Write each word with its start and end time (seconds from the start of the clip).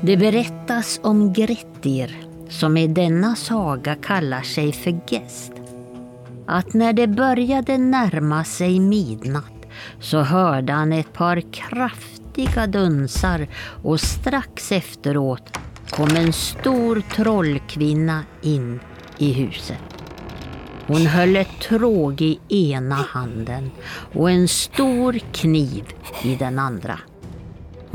Det 0.00 0.16
berättas 0.16 1.00
om 1.02 1.32
Grettir, 1.32 2.16
som 2.48 2.76
i 2.76 2.86
denna 2.86 3.36
saga 3.36 3.94
kallar 3.94 4.42
sig 4.42 4.72
för 4.72 5.00
Gest. 5.06 5.52
Att 6.46 6.74
när 6.74 6.92
det 6.92 7.06
började 7.06 7.78
närma 7.78 8.44
sig 8.44 8.80
midnatt 8.80 9.66
så 10.00 10.18
hörde 10.18 10.72
han 10.72 10.92
ett 10.92 11.12
par 11.12 11.52
kraftiga 11.52 12.66
dunsar 12.66 13.48
och 13.82 14.00
strax 14.00 14.72
efteråt 14.72 15.58
kom 15.90 16.08
en 16.16 16.32
stor 16.32 17.02
trollkvinna 17.14 18.22
in 18.42 18.80
i 19.18 19.32
huset. 19.32 19.78
Hon 20.86 21.06
höll 21.06 21.36
ett 21.36 21.60
tråg 21.60 22.22
i 22.22 22.38
ena 22.48 22.94
handen 22.94 23.70
och 24.14 24.30
en 24.30 24.48
stor 24.48 25.18
kniv 25.32 25.84
i 26.22 26.36
den 26.36 26.58
andra. 26.58 26.98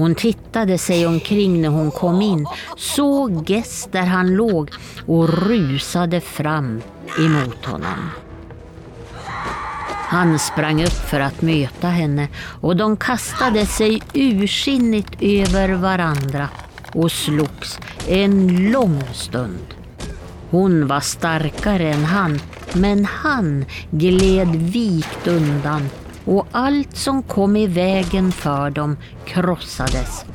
Hon 0.02 0.16
tittade 0.16 0.78
sig 0.78 1.06
omkring 1.08 1.62
när 1.62 1.70
hon 1.70 1.92
kom 1.92 2.22
in, 2.22 2.48
såg 2.78 3.50
Gess 3.50 3.88
där 3.92 4.06
han 4.06 4.36
låg 4.36 4.70
och 5.06 5.30
rusade 5.30 6.22
fram 6.22 6.82
emot 7.20 7.66
honom. 7.66 8.10
Han 10.08 10.40
sprang 10.40 10.84
upp 10.84 11.10
för 11.10 11.20
att 11.20 11.42
möta 11.42 11.88
henne 11.88 12.28
och 12.62 12.76
de 12.76 12.98
kastade 12.98 13.66
sig 13.66 14.02
ursinnigt 14.14 15.16
över 15.20 15.70
varandra 15.70 16.50
och 16.94 17.12
slogs 17.12 17.80
en 18.08 18.72
lång 18.72 19.04
stund. 19.14 19.68
Hon 20.50 20.88
var 20.88 21.00
starkare 21.00 21.94
än 21.94 22.06
han, 22.06 22.40
men 22.74 23.06
han 23.06 23.66
gled 23.92 24.56
vikt 24.56 25.28
undan 25.28 25.90
och 26.26 26.48
allt 26.52 26.98
som 26.98 27.24
kom 27.24 27.56
i 27.56 27.68
vägen 27.68 28.32
för 28.32 28.70
dem 28.70 28.98
krossades. 29.26 30.26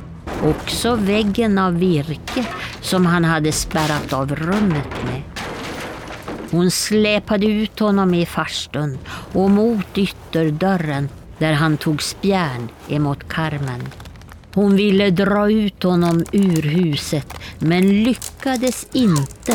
Också 0.43 0.95
väggen 0.95 1.57
av 1.57 1.79
virke 1.79 2.45
som 2.81 3.05
han 3.05 3.25
hade 3.25 3.51
spärrat 3.51 4.13
av 4.13 4.35
rummet 4.35 5.03
med. 5.05 5.21
Hon 6.51 6.71
släpade 6.71 7.45
ut 7.45 7.79
honom 7.79 8.13
i 8.13 8.25
farstun 8.25 8.97
och 9.33 9.49
mot 9.49 9.97
ytterdörren 9.97 11.09
där 11.37 11.53
han 11.53 11.77
tog 11.77 12.01
spjärn 12.01 12.69
emot 12.87 13.27
karmen. 13.27 13.81
Hon 14.57 14.75
ville 14.75 15.09
dra 15.09 15.51
ut 15.51 15.83
honom 15.83 16.23
ur 16.31 16.61
huset 16.61 17.33
men 17.59 18.03
lyckades 18.03 18.87
inte 18.93 19.53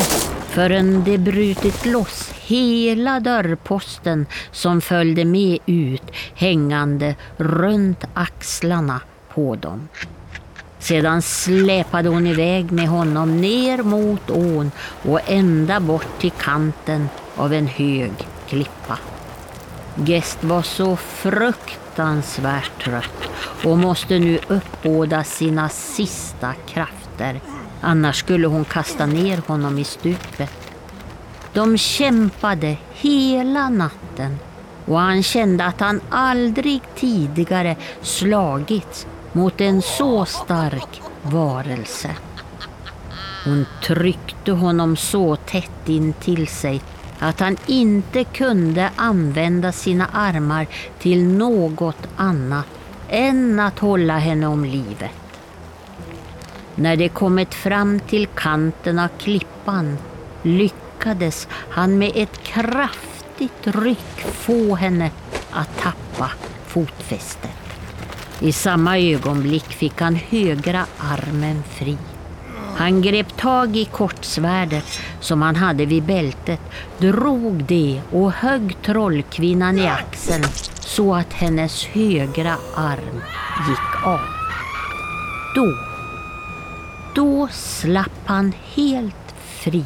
förrän 0.49 1.03
det 1.03 1.17
brutit 1.17 1.85
loss 1.85 2.31
hela 2.45 3.19
dörrposten 3.19 4.25
som 4.51 4.81
följde 4.81 5.25
med 5.25 5.59
ut 5.65 6.03
hängande 6.35 7.15
runt 7.37 8.03
axlarna 8.13 9.01
på 9.33 9.55
dem. 9.55 9.87
Sedan 10.79 11.21
släpade 11.21 12.09
hon 12.09 12.27
iväg 12.27 12.71
med 12.71 12.87
honom 12.87 13.41
ner 13.41 13.83
mot 13.83 14.29
ån 14.29 14.71
och 15.03 15.19
ända 15.25 15.79
bort 15.79 16.19
till 16.19 16.31
kanten 16.31 17.09
av 17.35 17.53
en 17.53 17.67
hög 17.67 18.11
klippa. 18.49 18.97
Gest 19.95 20.43
var 20.43 20.61
så 20.61 20.95
fruktansvärt 20.95 22.83
trött 22.83 23.29
och 23.63 23.77
måste 23.77 24.19
nu 24.19 24.39
uppbåda 24.47 25.23
sina 25.23 25.69
sista 25.69 26.53
krafter. 26.67 27.41
Annars 27.81 28.19
skulle 28.19 28.47
hon 28.47 28.65
kasta 28.65 29.05
ner 29.05 29.41
honom 29.47 29.79
i 29.79 29.83
stupet. 29.83 30.51
De 31.53 31.77
kämpade 31.77 32.77
hela 32.93 33.69
natten 33.69 34.39
och 34.85 34.99
han 34.99 35.23
kände 35.23 35.65
att 35.65 35.79
han 35.79 36.01
aldrig 36.09 36.81
tidigare 36.95 37.75
slagits 38.01 39.07
mot 39.31 39.61
en 39.61 39.81
så 39.81 40.25
stark 40.25 41.01
varelse. 41.21 42.15
Hon 43.45 43.65
tryckte 43.83 44.51
honom 44.51 44.95
så 44.97 45.35
tätt 45.35 45.89
in 45.89 46.13
till 46.13 46.47
sig 46.47 46.81
att 47.23 47.39
han 47.39 47.57
inte 47.65 48.23
kunde 48.23 48.89
använda 48.95 49.71
sina 49.71 50.05
armar 50.13 50.67
till 50.99 51.23
något 51.23 52.07
annat 52.15 52.65
än 53.09 53.59
att 53.59 53.79
hålla 53.79 54.17
henne 54.17 54.47
om 54.47 54.65
livet. 54.65 55.11
När 56.75 56.95
de 56.95 57.09
kommit 57.09 57.53
fram 57.53 57.99
till 57.99 58.27
kanten 58.27 58.99
av 58.99 59.07
klippan 59.07 59.97
lyckades 60.41 61.47
han 61.51 61.97
med 61.97 62.11
ett 62.15 62.43
kraftigt 62.43 63.67
ryck 63.67 64.19
få 64.19 64.75
henne 64.75 65.11
att 65.51 65.77
tappa 65.77 66.31
fotfästet. 66.67 67.51
I 68.39 68.51
samma 68.51 68.99
ögonblick 68.99 69.73
fick 69.73 70.01
han 70.01 70.15
högra 70.15 70.85
armen 70.97 71.63
fri. 71.63 71.97
Han 72.75 73.01
grep 73.01 73.37
tag 73.37 73.77
i 73.77 73.85
kortsvärdet 73.85 74.99
som 75.19 75.41
han 75.41 75.55
hade 75.55 75.85
vid 75.85 76.03
bältet, 76.03 76.59
drog 76.97 77.63
det 77.63 78.01
och 78.11 78.31
högg 78.31 78.77
trollkvinnan 78.81 79.79
i 79.79 79.87
axeln 79.87 80.43
så 80.79 81.15
att 81.15 81.33
hennes 81.33 81.85
högra 81.85 82.57
arm 82.75 83.21
gick 83.69 84.05
av. 84.05 84.19
Då, 85.55 85.77
då 87.15 87.47
slapp 87.51 88.21
han 88.25 88.53
helt 88.75 89.35
fri 89.43 89.85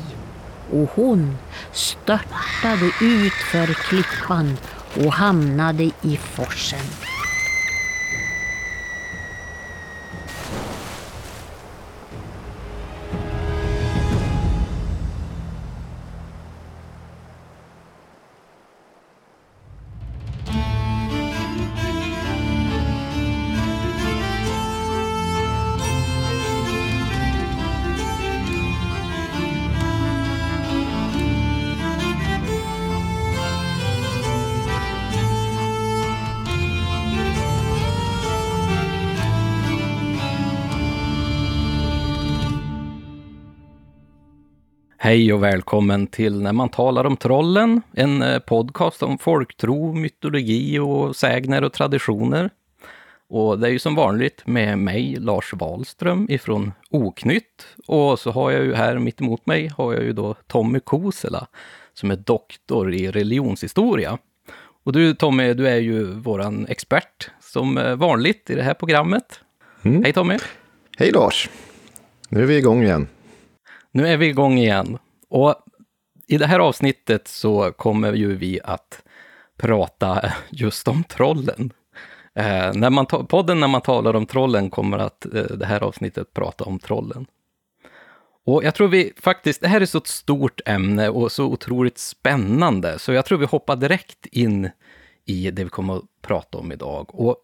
och 0.72 0.90
hon 0.96 1.38
störtade 1.72 2.86
ut 3.02 3.34
för 3.52 3.74
klippan 3.74 4.58
och 5.06 5.14
hamnade 5.14 5.84
i 5.84 6.20
forsen. 6.36 7.07
Hej 45.08 45.34
och 45.34 45.44
välkommen 45.44 46.08
till 46.08 46.42
När 46.42 46.54
man 46.54 46.70
talar 46.70 47.06
om 47.06 47.18
trollen, 47.18 47.82
en 47.94 48.22
eh, 48.22 48.40
podcast 48.40 49.04
om 49.04 49.18
folktro, 49.18 49.94
mytologi 49.94 50.80
och 50.80 51.16
sägner 51.16 51.64
och 51.64 51.74
traditioner. 51.74 52.50
Och 53.30 53.60
det 53.60 53.68
är 53.68 53.72
ju 53.72 53.80
som 53.80 53.96
vanligt 53.96 54.42
med 54.46 54.80
mig, 54.80 55.16
Lars 55.20 55.54
Wahlström 55.54 56.28
ifrån 56.30 56.72
Oknytt. 56.90 57.68
Och 57.88 58.20
så 58.20 58.32
har 58.32 58.52
jag 58.52 58.66
ju 58.66 58.74
här 58.74 59.00
mitt 59.00 59.22
emot 59.22 59.46
mig 59.46 59.72
har 59.78 59.94
jag 59.94 60.04
ju 60.04 60.14
då 60.14 60.36
Tommy 60.48 60.80
Kosela 60.80 61.48
som 61.94 62.12
är 62.12 62.16
doktor 62.16 62.94
i 62.94 63.12
religionshistoria. 63.12 64.18
Och 64.84 64.92
du 64.94 65.14
Tommy, 65.14 65.54
du 65.54 65.68
är 65.68 65.80
ju 65.80 66.04
våran 66.04 66.66
expert 66.70 67.30
som 67.42 67.78
eh, 67.78 67.96
vanligt 67.96 68.50
i 68.50 68.56
det 68.56 68.64
här 68.64 68.74
programmet. 68.74 69.40
Mm. 69.82 70.04
Hej 70.04 70.14
Tommy! 70.14 70.38
Hej 70.98 71.12
Lars! 71.12 71.50
Nu 72.30 72.42
är 72.42 72.46
vi 72.46 72.58
igång 72.58 72.84
igen. 72.84 73.08
Nu 73.98 74.08
är 74.08 74.18
vi 74.18 74.28
igång 74.28 74.58
igen. 74.58 74.98
Och 75.30 75.56
i 76.28 76.38
det 76.38 76.46
här 76.46 76.60
avsnittet 76.60 77.28
så 77.28 77.72
kommer 77.72 78.14
ju 78.14 78.36
vi 78.36 78.60
att 78.64 79.04
prata 79.56 80.34
just 80.50 80.88
om 80.88 81.04
trollen. 81.04 81.74
Eh, 82.36 82.74
när 82.74 82.90
man 82.90 83.06
podden 83.06 83.60
När 83.60 83.68
man 83.68 83.82
talar 83.82 84.16
om 84.16 84.26
trollen 84.26 84.70
kommer 84.70 84.98
att 84.98 85.26
eh, 85.26 85.44
det 85.44 85.66
här 85.66 85.84
avsnittet 85.84 86.34
prata 86.34 86.64
om 86.64 86.80
trollen. 86.80 87.26
Och 88.46 88.64
jag 88.64 88.76
tror 88.76 88.88
vi 88.88 89.14
faktiskt, 89.18 89.62
det 89.62 89.68
här 89.68 89.82
är 89.82 89.86
så 89.86 89.98
ett 89.98 90.08
stort 90.08 90.62
ämne 90.66 91.10
och 91.10 91.32
så 91.32 91.46
otroligt 91.46 91.98
spännande, 91.98 93.00
så 93.00 93.14
jag 93.14 93.26
tror 93.26 93.38
vi 93.38 93.46
hoppar 93.46 93.76
direkt 93.76 94.26
in 94.26 94.70
i 95.26 95.52
det 95.52 95.64
vi 95.64 95.70
kommer 95.70 95.98
att 95.98 96.22
prata 96.22 96.58
om 96.58 96.72
idag. 96.72 97.16
Och 97.16 97.38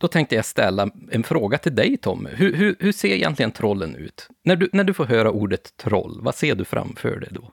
då 0.00 0.08
tänkte 0.08 0.34
jag 0.34 0.44
ställa 0.44 0.90
en 1.10 1.22
fråga 1.22 1.58
till 1.58 1.74
dig, 1.74 1.96
Tommy. 1.96 2.30
Hur, 2.30 2.52
hur, 2.52 2.76
hur, 2.78 2.92
ser 2.92 3.08
egentligen 3.08 3.52
trollen 3.52 3.96
ut? 3.96 4.28
När 4.44 4.56
du, 4.56 4.68
när 4.72 4.84
du 4.84 4.94
får 4.94 5.04
höra 5.04 5.30
ordet 5.30 5.76
troll, 5.76 6.18
vad 6.22 6.34
ser 6.34 6.54
du 6.54 6.64
framför 6.64 7.20
dig 7.20 7.28
då? 7.32 7.50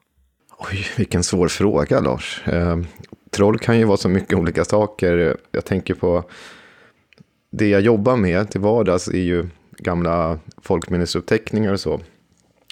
Oj, 0.58 0.86
vilken 0.98 1.24
svår 1.24 1.48
fråga, 1.48 2.00
Lars. 2.00 2.48
Eh, 2.48 2.78
troll 3.32 3.60
kan 3.60 3.80
ju 3.80 3.86
vara 3.86 3.98
så 3.98 4.10
mycket 4.10 4.34
olika 4.34 4.66
saker. 4.66 5.38
Jag 5.52 5.66
tänker 5.66 5.94
på 5.94 6.24
det 7.52 7.70
jag 7.70 7.82
jobbar 7.82 8.16
med 8.16 8.52
till 8.52 8.62
vardags 8.62 9.08
är 9.08 9.18
ju 9.18 9.50
gamla 9.78 10.40
folkminnesuppteckningar 10.62 11.74
och 11.74 11.80
så. 11.80 12.02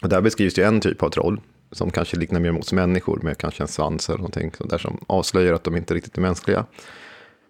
Och 0.01 0.09
där 0.09 0.21
beskrivs 0.21 0.57
ju 0.59 0.63
en 0.63 0.81
typ 0.81 1.03
av 1.03 1.09
troll 1.09 1.41
som 1.71 1.91
kanske 1.91 2.17
liknar 2.17 2.39
mer 2.39 2.51
mot 2.51 2.71
människor 2.71 3.19
med 3.23 3.37
kanske 3.37 3.63
en 3.63 3.67
svans 3.67 4.09
eller 4.09 4.17
någonting 4.17 4.51
sånt 4.57 4.69
där 4.69 4.77
som 4.77 5.03
avslöjar 5.07 5.53
att 5.53 5.63
de 5.63 5.77
inte 5.77 5.93
riktigt 5.93 6.17
är 6.17 6.21
mänskliga. 6.21 6.65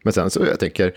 Men 0.03 0.13
sen 0.13 0.29
så 0.29 0.45
jag 0.45 0.59
tänker 0.59 0.93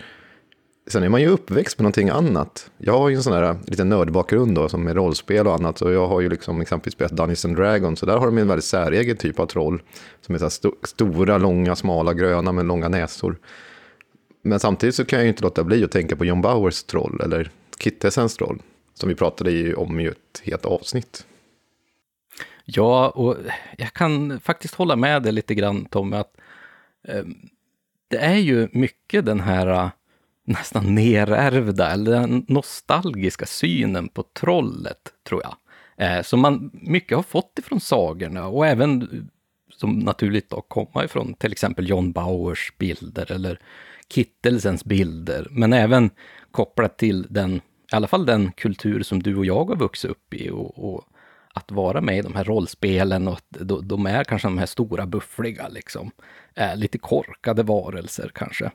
sen 0.87 1.03
är 1.03 1.09
man 1.09 1.21
ju 1.21 1.27
uppväxt 1.27 1.79
med 1.79 1.83
någonting 1.83 2.09
annat. 2.09 2.71
Jag 2.77 2.97
har 2.97 3.09
ju 3.09 3.15
en 3.15 3.23
sån 3.23 3.33
här 3.33 3.43
äh, 3.43 3.55
liten 3.67 3.89
nördbakgrund 3.89 4.55
då, 4.55 4.69
som 4.69 4.83
med 4.83 4.95
rollspel 4.95 5.47
och 5.47 5.53
annat. 5.53 5.81
Och 5.81 5.93
jag 5.93 6.07
har 6.07 6.21
ju 6.21 6.29
liksom 6.29 6.61
exempelvis 6.61 6.93
spelat 6.93 7.11
Dungeons 7.11 7.45
and 7.45 7.55
Dragons. 7.55 7.99
Så 7.99 8.05
där 8.05 8.17
har 8.17 8.25
de 8.25 8.37
en 8.37 8.47
väldigt 8.47 8.65
säregen 8.65 9.17
typ 9.17 9.39
av 9.39 9.45
troll. 9.45 9.81
Som 10.21 10.35
är 10.35 10.39
så 10.39 10.45
st 10.45 10.69
stora, 10.83 11.37
långa, 11.37 11.75
smala, 11.75 12.13
gröna 12.13 12.51
med 12.51 12.65
långa 12.65 12.89
näsor. 12.89 13.37
Men 14.41 14.59
samtidigt 14.59 14.95
så 14.95 15.05
kan 15.05 15.19
jag 15.19 15.23
ju 15.23 15.29
inte 15.29 15.43
låta 15.43 15.63
bli 15.63 15.83
att 15.83 15.91
tänka 15.91 16.15
på 16.15 16.25
John 16.25 16.41
Bowers 16.41 16.83
troll, 16.83 17.21
eller 17.23 17.51
Kittesens 17.79 18.35
troll. 18.35 18.61
Som 18.93 19.09
vi 19.09 19.15
pratade 19.15 19.75
om 19.75 19.99
i 19.99 20.05
ett 20.05 20.41
helt 20.43 20.65
avsnitt. 20.65 21.25
Ja, 22.65 23.09
och 23.09 23.35
jag 23.77 23.93
kan 23.93 24.39
faktiskt 24.39 24.75
hålla 24.75 24.95
med 24.95 25.23
dig 25.23 25.31
lite 25.31 25.55
grann 25.55 25.85
Tommy, 25.85 26.17
att 26.17 26.37
eh, 27.07 27.23
det 28.07 28.17
är 28.17 28.35
ju 28.35 28.67
mycket 28.71 29.25
den 29.25 29.39
här 29.39 29.67
äh, 29.67 29.89
nästan 30.45 30.95
nerärvda, 30.95 31.91
eller 31.91 32.11
den 32.11 32.45
nostalgiska 32.47 33.45
synen 33.45 34.07
på 34.07 34.23
trollet, 34.23 35.13
tror 35.27 35.41
jag. 35.43 35.55
Eh, 35.97 36.21
som 36.21 36.39
man 36.39 36.71
mycket 36.73 37.15
har 37.15 37.23
fått 37.23 37.59
ifrån 37.59 37.79
sagorna 37.79 38.47
och 38.47 38.67
även 38.67 39.01
eh, 39.01 39.07
som 39.71 39.99
naturligt 39.99 40.49
då 40.49 40.61
komma 40.61 41.05
ifrån 41.05 41.33
till 41.33 41.51
exempel 41.51 41.89
John 41.89 42.11
Bauers 42.11 42.73
bilder 42.77 43.31
eller 43.31 43.59
Kittelsens 44.09 44.85
bilder, 44.85 45.47
men 45.51 45.73
även 45.73 46.09
kopplat 46.51 46.97
till 46.97 47.27
den, 47.29 47.55
i 47.55 47.61
alla 47.91 48.07
fall 48.07 48.25
den 48.25 48.51
kultur 48.51 49.03
som 49.03 49.23
du 49.23 49.35
och 49.35 49.45
jag 49.45 49.65
har 49.65 49.75
vuxit 49.75 50.11
upp 50.11 50.33
i 50.33 50.49
och, 50.49 50.93
och 50.93 51.05
att 51.53 51.71
vara 51.71 52.01
med 52.01 52.17
i 52.17 52.21
de 52.21 52.35
här 52.35 52.43
rollspelen 52.43 53.27
och 53.27 53.33
att 53.33 53.45
de 53.83 54.05
är 54.05 54.23
kanske 54.23 54.47
de 54.47 54.57
här 54.57 54.65
stora 54.65 55.05
buffliga, 55.05 55.67
liksom. 55.67 56.11
Eh, 56.55 56.75
lite 56.75 56.97
korkade 56.97 57.63
varelser 57.63 58.31
kanske. 58.33 58.71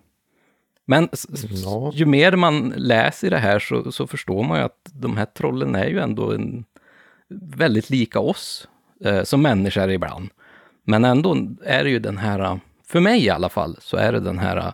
Men 0.86 1.08
ja. 1.50 1.92
ju 1.94 2.06
mer 2.06 2.36
man 2.36 2.74
läser 2.76 3.30
det 3.30 3.38
här 3.38 3.58
så, 3.58 3.92
så, 3.92 4.06
förstår 4.06 4.42
man 4.42 4.58
ju 4.58 4.64
att 4.64 4.90
de 4.92 5.16
här 5.16 5.24
trollen 5.26 5.74
är 5.74 5.86
ju 5.86 5.98
ändå 5.98 6.32
en, 6.32 6.64
väldigt 7.54 7.90
lika 7.90 8.20
oss 8.20 8.68
eh, 9.04 9.22
som 9.22 9.42
människor 9.42 9.90
ibland. 9.90 10.30
Men 10.84 11.04
ändå 11.04 11.36
är 11.64 11.84
det 11.84 11.90
ju 11.90 11.98
den 11.98 12.18
här, 12.18 12.60
för 12.86 13.00
mig 13.00 13.24
i 13.24 13.30
alla 13.30 13.48
fall, 13.48 13.76
så 13.80 13.96
är 13.96 14.12
det 14.12 14.20
den 14.20 14.38
här 14.38 14.72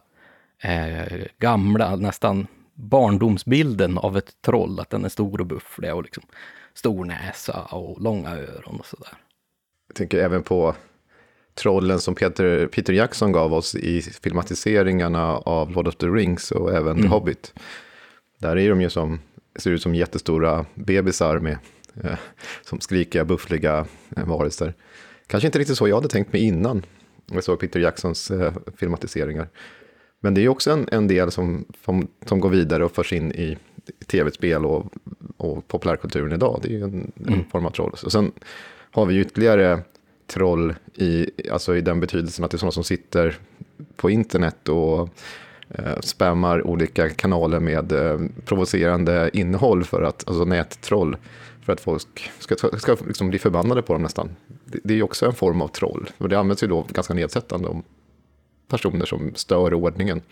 eh, 0.62 1.26
gamla, 1.38 1.96
nästan 1.96 2.46
barndomsbilden 2.74 3.98
av 3.98 4.16
ett 4.16 4.42
troll, 4.42 4.80
att 4.80 4.90
den 4.90 5.04
är 5.04 5.08
stor 5.08 5.40
och 5.40 5.46
bufflig 5.46 5.94
och 5.94 6.02
liksom 6.02 6.22
stor 6.74 7.04
näsa 7.04 7.62
och 7.62 8.02
långa 8.02 8.30
öron 8.30 8.76
och 8.78 8.86
sådär. 8.86 9.12
Jag 9.88 9.96
tänker 9.96 10.18
även 10.18 10.42
på 10.42 10.74
trollen 11.56 12.00
som 12.00 12.14
Peter, 12.14 12.66
Peter 12.66 12.92
Jackson 12.92 13.32
gav 13.32 13.54
oss 13.54 13.74
i 13.74 14.02
filmatiseringarna 14.02 15.36
av 15.36 15.70
Lord 15.70 15.88
of 15.88 15.96
the 15.96 16.06
Rings 16.06 16.50
och 16.50 16.72
även 16.72 16.90
mm. 16.90 17.02
The 17.02 17.08
Hobbit. 17.08 17.54
Där 18.38 18.58
är 18.58 18.70
de 18.70 18.80
ju 18.80 18.90
som, 18.90 19.18
ser 19.56 19.70
ut 19.70 19.82
som 19.82 19.94
jättestora 19.94 20.66
bebisar 20.74 21.38
med 21.38 21.58
eh, 22.04 22.18
som 22.62 22.80
skrikiga, 22.80 23.24
buffliga 23.24 23.86
eh, 24.16 24.24
varelser. 24.24 24.74
Kanske 25.26 25.46
inte 25.46 25.58
riktigt 25.58 25.76
så 25.76 25.88
jag 25.88 25.96
hade 25.96 26.08
tänkt 26.08 26.32
mig 26.32 26.42
innan 26.42 26.82
jag 27.26 27.44
såg 27.44 27.60
Peter 27.60 27.80
Jacksons 27.80 28.30
eh, 28.30 28.52
filmatiseringar. 28.76 29.48
Men 30.20 30.34
det 30.34 30.44
är 30.44 30.48
också 30.48 30.70
en, 30.70 30.88
en 30.92 31.08
del 31.08 31.30
som, 31.30 31.64
som, 31.84 32.08
som 32.26 32.40
går 32.40 32.50
vidare 32.50 32.84
och 32.84 32.92
förs 32.92 33.12
in 33.12 33.32
i 33.32 33.56
tv-spel 34.06 34.66
och, 34.66 34.92
och 35.36 35.68
populärkulturen 35.68 36.32
idag. 36.32 36.60
Det 36.62 36.68
är 36.68 36.72
ju 36.72 36.82
en, 36.82 37.12
en 37.16 37.28
mm. 37.28 37.44
form 37.44 37.66
av 37.66 37.70
troll. 37.70 37.94
Och 38.04 38.12
sen 38.12 38.32
har 38.90 39.06
vi 39.06 39.20
ytterligare 39.20 39.82
troll 40.26 40.74
i, 40.94 41.30
alltså 41.50 41.76
i 41.76 41.80
den 41.80 42.00
betydelsen 42.00 42.44
att 42.44 42.50
det 42.50 42.54
är 42.54 42.58
sådana 42.58 42.72
som 42.72 42.84
sitter 42.84 43.38
på 43.96 44.10
internet 44.10 44.68
och 44.68 45.08
eh, 45.68 46.00
spammar 46.00 46.66
olika 46.66 47.08
kanaler 47.10 47.60
med 47.60 47.92
eh, 47.92 48.20
provocerande 48.44 49.30
innehåll 49.32 49.84
för 49.84 50.02
att, 50.02 50.28
alltså 50.28 50.44
nättroll, 50.44 51.16
för 51.62 51.72
att 51.72 51.80
folk 51.80 52.30
ska, 52.38 52.56
ska 52.56 52.96
liksom 53.06 53.28
bli 53.28 53.38
förbannade 53.38 53.82
på 53.82 53.92
dem 53.92 54.02
nästan. 54.02 54.28
Det, 54.64 54.78
det 54.84 54.94
är 54.94 55.02
också 55.02 55.26
en 55.26 55.34
form 55.34 55.62
av 55.62 55.68
troll, 55.68 56.10
och 56.18 56.28
det 56.28 56.38
används 56.38 56.62
ju 56.62 56.66
då 56.66 56.86
ganska 56.92 57.14
nedsättande 57.14 57.68
om 57.68 57.82
personer 58.68 59.06
som 59.06 59.34
stör 59.34 59.74
ordningen. 59.74 60.22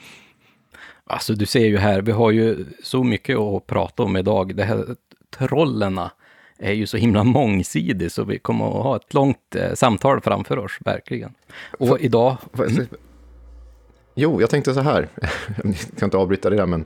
Alltså 1.06 1.34
du 1.34 1.46
ser 1.46 1.66
ju 1.66 1.76
här, 1.76 2.02
vi 2.02 2.12
har 2.12 2.30
ju 2.30 2.64
så 2.82 3.04
mycket 3.04 3.38
att 3.38 3.66
prata 3.66 4.02
om 4.02 4.16
idag. 4.16 4.56
Det 4.56 4.64
här 4.64 4.96
trollerna 5.38 6.10
är 6.58 6.72
ju 6.72 6.86
så 6.86 6.96
himla 6.96 7.24
mångsidig 7.38 8.12
så 8.12 8.24
vi 8.24 8.38
kommer 8.38 8.66
att 8.66 8.84
ha 8.84 8.96
ett 8.96 9.14
långt 9.14 9.56
eh, 9.56 9.74
samtal 9.74 10.20
framför 10.20 10.58
oss, 10.58 10.78
verkligen. 10.84 11.34
Och 11.78 11.88
för, 11.88 12.02
idag... 12.02 12.36
För, 12.52 12.66
mm. 12.66 12.86
Jo, 14.16 14.40
jag 14.40 14.50
tänkte 14.50 14.74
så 14.74 14.80
här, 14.80 15.08
jag 15.64 15.76
ska 15.76 16.04
inte 16.04 16.16
avbryta 16.16 16.50
det 16.50 16.56
där, 16.56 16.66
men 16.66 16.84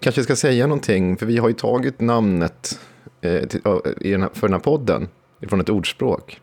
kanske 0.00 0.22
ska 0.22 0.36
säga 0.36 0.66
någonting, 0.66 1.16
för 1.16 1.26
vi 1.26 1.38
har 1.38 1.48
ju 1.48 1.54
tagit 1.54 2.00
namnet 2.00 2.80
eh, 3.20 3.48
till, 3.48 3.60
i 4.00 4.10
den 4.10 4.22
här, 4.22 4.30
för 4.32 4.48
den 4.48 4.54
här 4.54 4.60
podden 4.60 5.08
från 5.48 5.60
ett 5.60 5.68
ordspråk. 5.68 6.40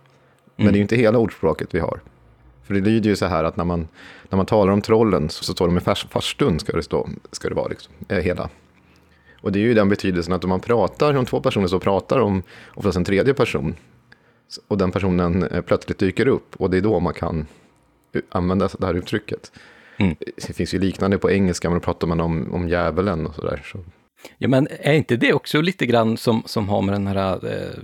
Men 0.56 0.64
mm. 0.64 0.74
det 0.74 0.76
är 0.76 0.80
ju 0.80 0.82
inte 0.82 0.96
hela 0.96 1.18
ordspråket 1.18 1.68
vi 1.72 1.80
har. 1.80 2.02
För 2.64 2.74
det 2.74 2.82
lyder 2.82 3.10
ju 3.10 3.16
så 3.16 3.26
här 3.26 3.44
att 3.44 3.58
när 3.58 3.66
man, 3.66 3.88
när 4.30 4.38
man 4.38 4.46
talar 4.46 4.74
om 4.74 4.82
trollen 4.82 5.30
så, 5.30 5.44
så 5.44 5.54
står 5.54 5.68
de 5.68 5.78
i 5.78 5.82
fars, 5.82 6.08
farstun, 6.10 6.60
ska 6.60 6.72
det, 6.72 6.84
stå, 6.84 7.10
ska 7.32 7.50
det 7.50 7.56
vara, 7.56 7.68
liksom, 7.68 7.94
eh, 8.08 8.18
hela. 8.18 8.50
Och 9.42 9.52
det 9.52 9.60
är 9.60 9.62
ju 9.62 9.74
den 9.74 9.90
betydelsen 9.90 10.34
att 10.34 10.44
om 10.44 10.50
man 10.50 10.60
pratar, 10.60 11.14
om 11.14 11.26
två 11.26 11.42
personer 11.42 11.68
så 11.68 11.80
pratar 11.80 12.20
om 12.20 12.44
oftast 12.74 12.98
en 12.98 13.06
tredje 13.06 13.34
person. 13.34 13.76
Och 14.68 14.78
den 14.78 14.92
personen 14.92 15.44
eh, 15.44 15.62
plötsligt 15.62 15.98
dyker 15.98 16.28
upp 16.28 16.56
och 16.56 16.70
det 16.70 16.78
är 16.78 16.82
då 16.82 17.00
man 17.00 17.14
kan 17.14 17.48
använda 18.30 18.70
det 18.80 18.86
här 18.86 18.94
uttrycket. 18.94 19.52
Mm. 19.98 20.16
Det 20.48 20.54
finns 20.54 20.74
ju 20.74 20.80
liknande 20.80 21.18
på 21.18 21.32
engelska, 21.32 21.70
men 21.70 21.80
då 21.80 21.84
pratar 21.84 22.08
man 22.08 22.20
om, 22.20 22.54
om 22.54 22.70
djävulen 22.70 23.28
och 23.28 23.36
sådär. 23.36 23.62
Så. 23.66 23.80
Ja, 24.38 24.48
men 24.48 24.68
är 24.80 24.94
inte 24.94 25.16
det 25.16 25.34
också 25.34 25.62
lite 25.62 25.86
grann 25.86 26.18
som, 26.18 26.44
som 26.46 26.70
har 26.70 26.82
med 26.82 26.94
den 26.94 27.08
här 27.08 27.46
eh, 27.54 27.80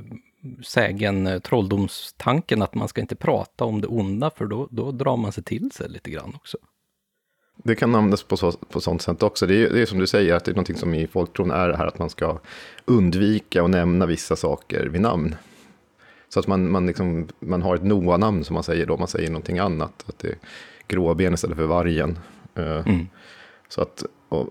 sägen, 0.65 1.27
eh, 1.27 1.39
trolldomstanken, 1.39 2.61
att 2.61 2.75
man 2.75 2.87
ska 2.87 3.01
inte 3.01 3.15
prata 3.15 3.65
om 3.65 3.81
det 3.81 3.87
onda, 3.87 4.29
för 4.29 4.45
då, 4.45 4.67
då 4.71 4.91
drar 4.91 5.17
man 5.17 5.31
sig 5.31 5.43
till 5.43 5.71
sig 5.71 5.89
lite 5.89 6.09
grann 6.09 6.33
också. 6.35 6.57
Det 7.63 7.75
kan 7.75 7.95
användas 7.95 8.23
på, 8.23 8.37
så, 8.37 8.51
på 8.51 8.81
sånt 8.81 9.01
sätt 9.01 9.23
också. 9.23 9.47
Det 9.47 9.63
är, 9.63 9.69
det 9.69 9.81
är 9.81 9.85
som 9.85 9.99
du 9.99 10.07
säger, 10.07 10.35
att 10.35 10.45
det 10.45 10.51
är 10.51 10.55
någonting 10.55 10.75
som 10.75 10.93
i 10.93 11.07
folktron 11.07 11.51
är 11.51 11.69
det 11.69 11.77
här 11.77 11.87
att 11.87 11.99
man 11.99 12.09
ska 12.09 12.39
undvika 12.85 13.63
att 13.63 13.69
nämna 13.69 14.05
vissa 14.05 14.35
saker 14.35 14.85
vid 14.85 15.01
namn. 15.01 15.35
Så 16.29 16.39
att 16.39 16.47
man, 16.47 16.71
man, 16.71 16.87
liksom, 16.87 17.27
man 17.39 17.61
har 17.61 17.75
ett 17.75 17.83
Noa-namn 17.83 18.43
som 18.43 18.53
man 18.53 18.63
säger 18.63 18.85
då, 18.85 18.97
man 18.97 19.07
säger 19.07 19.29
någonting 19.29 19.59
annat. 19.59 20.05
Att 20.07 20.19
det 20.19 20.27
är 20.27 20.37
gråben 20.87 21.33
istället 21.33 21.57
för 21.57 21.65
vargen. 21.65 22.19
Eh, 22.55 22.87
mm. 22.87 23.07
Så 23.69 23.81
att, 23.81 24.03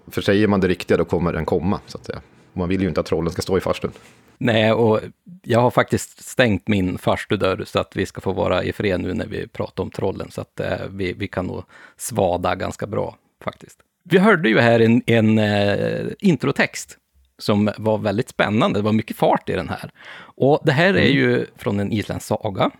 för 0.06 0.20
säger 0.22 0.46
man 0.46 0.60
det 0.60 0.68
riktiga 0.68 0.96
då 0.96 1.04
kommer 1.04 1.32
den 1.32 1.44
komma, 1.44 1.80
så 1.86 1.98
att 1.98 2.04
säga. 2.04 2.20
Man 2.52 2.68
vill 2.68 2.82
ju 2.82 2.88
inte 2.88 3.00
att 3.00 3.06
trollen 3.06 3.32
ska 3.32 3.42
stå 3.42 3.58
i 3.58 3.60
farstun. 3.60 3.92
Nej, 4.38 4.72
och 4.72 5.00
jag 5.42 5.60
har 5.60 5.70
faktiskt 5.70 6.24
stängt 6.24 6.68
min 6.68 6.98
farstudörr 6.98 7.64
så 7.64 7.78
att 7.78 7.96
vi 7.96 8.06
ska 8.06 8.20
få 8.20 8.32
vara 8.32 8.64
i 8.64 8.72
fred 8.72 9.00
nu 9.00 9.14
när 9.14 9.26
vi 9.26 9.46
pratar 9.48 9.82
om 9.82 9.90
trollen, 9.90 10.30
så 10.30 10.40
att 10.40 10.60
eh, 10.60 10.86
vi, 10.90 11.12
vi 11.12 11.28
kan 11.28 11.46
nog 11.46 11.64
svada 11.96 12.54
ganska 12.54 12.86
bra 12.86 13.16
faktiskt. 13.44 13.78
Vi 14.04 14.18
hörde 14.18 14.48
ju 14.48 14.58
här 14.58 14.80
en, 14.80 15.02
en 15.06 15.38
eh, 15.38 16.06
introtext 16.18 16.98
som 17.38 17.70
var 17.78 17.98
väldigt 17.98 18.28
spännande. 18.28 18.78
Det 18.78 18.82
var 18.82 18.92
mycket 18.92 19.16
fart 19.16 19.48
i 19.48 19.52
den 19.52 19.68
här. 19.68 19.90
Och 20.18 20.60
det 20.64 20.72
här 20.72 20.94
är 20.94 21.10
mm. 21.10 21.16
ju 21.16 21.46
från 21.56 21.80
en 21.80 21.92
isländsk 21.92 22.26
saga. 22.26 22.70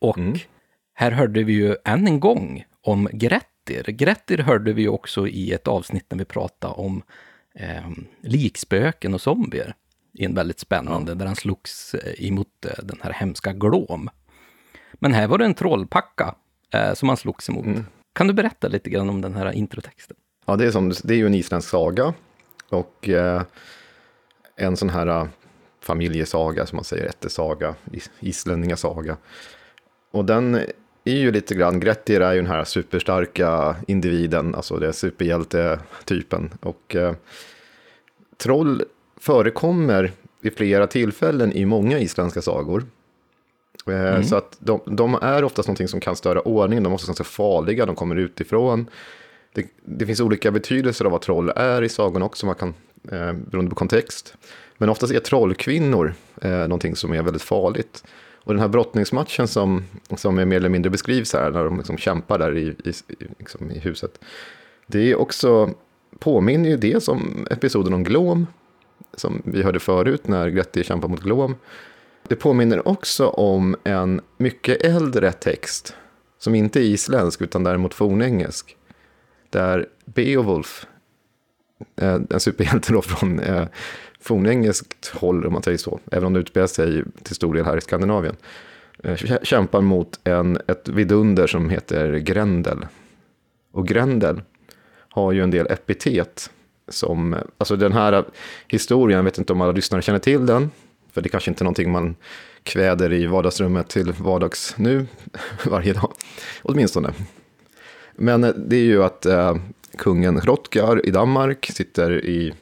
Och 0.00 0.18
mm. 0.18 0.38
här 0.94 1.10
hörde 1.10 1.42
vi 1.42 1.52
ju 1.52 1.76
än 1.84 2.06
en 2.06 2.20
gång 2.20 2.64
om 2.82 3.08
Grettir. 3.12 3.84
Grettir 3.86 4.38
hörde 4.38 4.72
vi 4.72 4.88
också 4.88 5.28
i 5.28 5.52
ett 5.52 5.68
avsnitt 5.68 6.06
när 6.10 6.18
vi 6.18 6.24
pratade 6.24 6.74
om 6.74 7.02
eh, 7.54 7.90
likspöken 8.22 9.14
och 9.14 9.20
zombier 9.20 9.74
i 10.12 10.24
en 10.24 10.34
väldigt 10.34 10.60
spännande, 10.60 11.14
där 11.14 11.26
han 11.26 11.36
slogs 11.36 11.94
eh, 11.94 12.26
emot 12.26 12.64
eh, 12.66 12.84
den 12.84 12.98
här 13.02 13.12
hemska 13.12 13.52
Glom. 13.52 14.10
Men 14.92 15.12
här 15.12 15.26
var 15.26 15.38
det 15.38 15.44
en 15.44 15.54
trollpacka 15.54 16.34
eh, 16.74 16.94
som 16.94 17.08
han 17.08 17.16
slogs 17.16 17.48
emot. 17.48 17.66
Mm. 17.66 17.84
Kan 18.12 18.26
du 18.26 18.32
berätta 18.32 18.68
lite 18.68 18.90
grann 18.90 19.08
om 19.08 19.20
den 19.20 19.34
här 19.34 19.52
introtexten? 19.52 20.16
Ja, 20.46 20.56
det 20.56 20.66
är, 20.66 20.70
som, 20.70 20.92
det 21.04 21.14
är 21.14 21.18
ju 21.18 21.26
en 21.26 21.34
isländsk 21.34 21.68
saga 21.68 22.14
och 22.68 23.08
eh, 23.08 23.42
en 24.56 24.76
sån 24.76 24.90
här 24.90 25.08
uh, 25.08 25.28
familjesaga, 25.80 26.66
som 26.66 26.76
man 26.76 26.84
säger, 26.84 27.06
ättesaga, 27.06 27.74
is, 27.92 28.10
islänningasaga. 28.20 29.16
Och 30.10 30.24
den 30.24 30.54
är 31.04 31.16
ju 31.16 31.32
lite 31.32 31.54
grann, 31.54 31.80
Grettir 31.80 32.20
är 32.20 32.32
ju 32.32 32.38
den 32.40 32.50
här 32.50 32.64
superstarka 32.64 33.76
individen, 33.86 34.54
alltså 34.54 34.76
det 34.76 34.88
är 34.88 34.92
superhjälte-typen. 34.92 36.50
Och 36.60 36.96
eh, 36.96 37.14
troll 38.36 38.82
förekommer 39.22 40.12
vid 40.40 40.56
flera 40.56 40.86
tillfällen 40.86 41.52
i 41.52 41.64
många 41.64 41.98
isländska 41.98 42.42
sagor. 42.42 42.84
Eh, 43.86 43.94
mm. 43.94 44.24
Så 44.24 44.36
att 44.36 44.56
de, 44.58 44.80
de, 44.86 45.14
är 45.14 45.44
oftast 45.44 45.68
någonting 45.68 45.88
som 45.88 46.00
kan 46.00 46.16
störa 46.16 46.40
ordningen, 46.40 46.82
de 46.82 46.92
är 46.92 46.94
oftast 46.94 47.08
ganska 47.08 47.24
farliga, 47.24 47.86
de 47.86 47.96
kommer 47.96 48.16
utifrån. 48.16 48.86
Det, 49.52 49.66
det, 49.84 50.06
finns 50.06 50.20
olika 50.20 50.50
betydelser 50.50 51.04
av 51.04 51.10
vad 51.10 51.20
troll 51.20 51.52
är 51.56 51.82
i 51.82 51.88
sagorna 51.88 52.24
också, 52.24 52.46
man 52.46 52.54
kan, 52.54 52.74
eh, 53.12 53.32
beroende 53.32 53.70
på 53.70 53.76
kontext. 53.76 54.34
Men 54.78 54.88
oftast 54.88 55.12
är 55.12 55.20
trollkvinnor 55.20 56.14
eh, 56.40 56.50
någonting 56.50 56.96
som 56.96 57.12
är 57.12 57.22
väldigt 57.22 57.42
farligt. 57.42 58.04
Och 58.44 58.52
den 58.52 58.60
här 58.60 58.68
brottningsmatchen 58.68 59.48
som, 59.48 59.84
som 60.16 60.38
är 60.38 60.44
mer 60.44 60.56
eller 60.56 60.68
mindre 60.68 60.90
beskrivs 60.90 61.32
här, 61.32 61.50
när 61.50 61.64
de 61.64 61.76
liksom 61.76 61.98
kämpar 61.98 62.38
där 62.38 62.56
i, 62.56 62.66
i, 62.84 62.92
liksom 63.38 63.70
i 63.70 63.78
huset. 63.78 64.20
Det 64.86 65.10
är 65.10 65.16
också 65.16 65.70
påminner 66.18 66.70
ju 66.70 66.76
dels 66.76 67.08
om 67.08 67.46
episoden 67.50 67.94
om 67.94 68.04
Glom, 68.04 68.46
som 69.14 69.42
vi 69.44 69.62
hörde 69.62 69.80
förut 69.80 70.28
när 70.28 70.48
Gretti 70.48 70.84
kämpar 70.84 71.08
mot 71.08 71.22
Glom. 71.22 71.56
Det 72.28 72.36
påminner 72.36 72.88
också 72.88 73.28
om 73.28 73.76
en 73.84 74.20
mycket 74.36 74.84
äldre 74.84 75.32
text, 75.32 75.96
som 76.38 76.54
inte 76.54 76.80
är 76.80 76.84
isländsk 76.84 77.40
utan 77.40 77.64
däremot 77.64 77.94
fornengelsk, 77.94 78.76
där 79.50 79.88
Beowulf, 80.04 80.86
eh, 81.96 82.18
en 82.30 82.40
superhjälte 82.40 82.92
då 82.92 83.02
från 83.02 83.40
eh, 83.40 83.66
fornengelskt 84.20 85.08
håll, 85.08 85.46
om 85.46 85.52
man 85.52 85.62
säger 85.62 85.78
så, 85.78 86.00
även 86.12 86.26
om 86.26 86.32
det 86.32 86.40
utspelar 86.40 86.66
sig 86.66 87.04
till 87.22 87.34
stor 87.34 87.54
del 87.54 87.64
här 87.64 87.76
i 87.76 87.80
Skandinavien, 87.80 88.36
eh, 89.04 89.16
kämpar 89.42 89.80
mot 89.80 90.20
en, 90.24 90.58
ett 90.66 90.88
vidunder 90.88 91.46
som 91.46 91.70
heter 91.70 92.16
Grendel. 92.16 92.86
Och 93.72 93.88
Grendel 93.88 94.42
har 95.08 95.32
ju 95.32 95.42
en 95.42 95.50
del 95.50 95.66
epitet 95.66 96.50
som, 96.92 97.36
alltså 97.58 97.76
den 97.76 97.92
här 97.92 98.24
historien, 98.68 99.16
jag 99.16 99.24
vet 99.24 99.38
inte 99.38 99.52
om 99.52 99.60
alla 99.60 99.72
lyssnare 99.72 100.02
känner 100.02 100.18
till 100.18 100.46
den, 100.46 100.70
för 101.12 101.20
det 101.20 101.28
kanske 101.28 101.50
inte 101.50 101.62
är 101.62 101.64
någonting 101.64 101.92
man 101.92 102.16
kväder 102.62 103.12
i 103.12 103.26
vardagsrummet 103.26 103.88
till 103.88 104.12
vardags 104.12 104.74
nu, 104.76 105.06
varje 105.66 105.92
dag, 105.92 106.12
åtminstone. 106.62 107.12
Men 108.16 108.44
eh, 108.44 108.50
det 108.50 108.76
är 108.76 108.84
ju 108.84 109.04
att 109.04 109.26
eh, 109.26 109.56
kungen 109.98 110.40
Hrothgar 110.40 111.06
i 111.06 111.10
Danmark 111.10 111.70
sitter 111.74 112.24
i, 112.24 112.52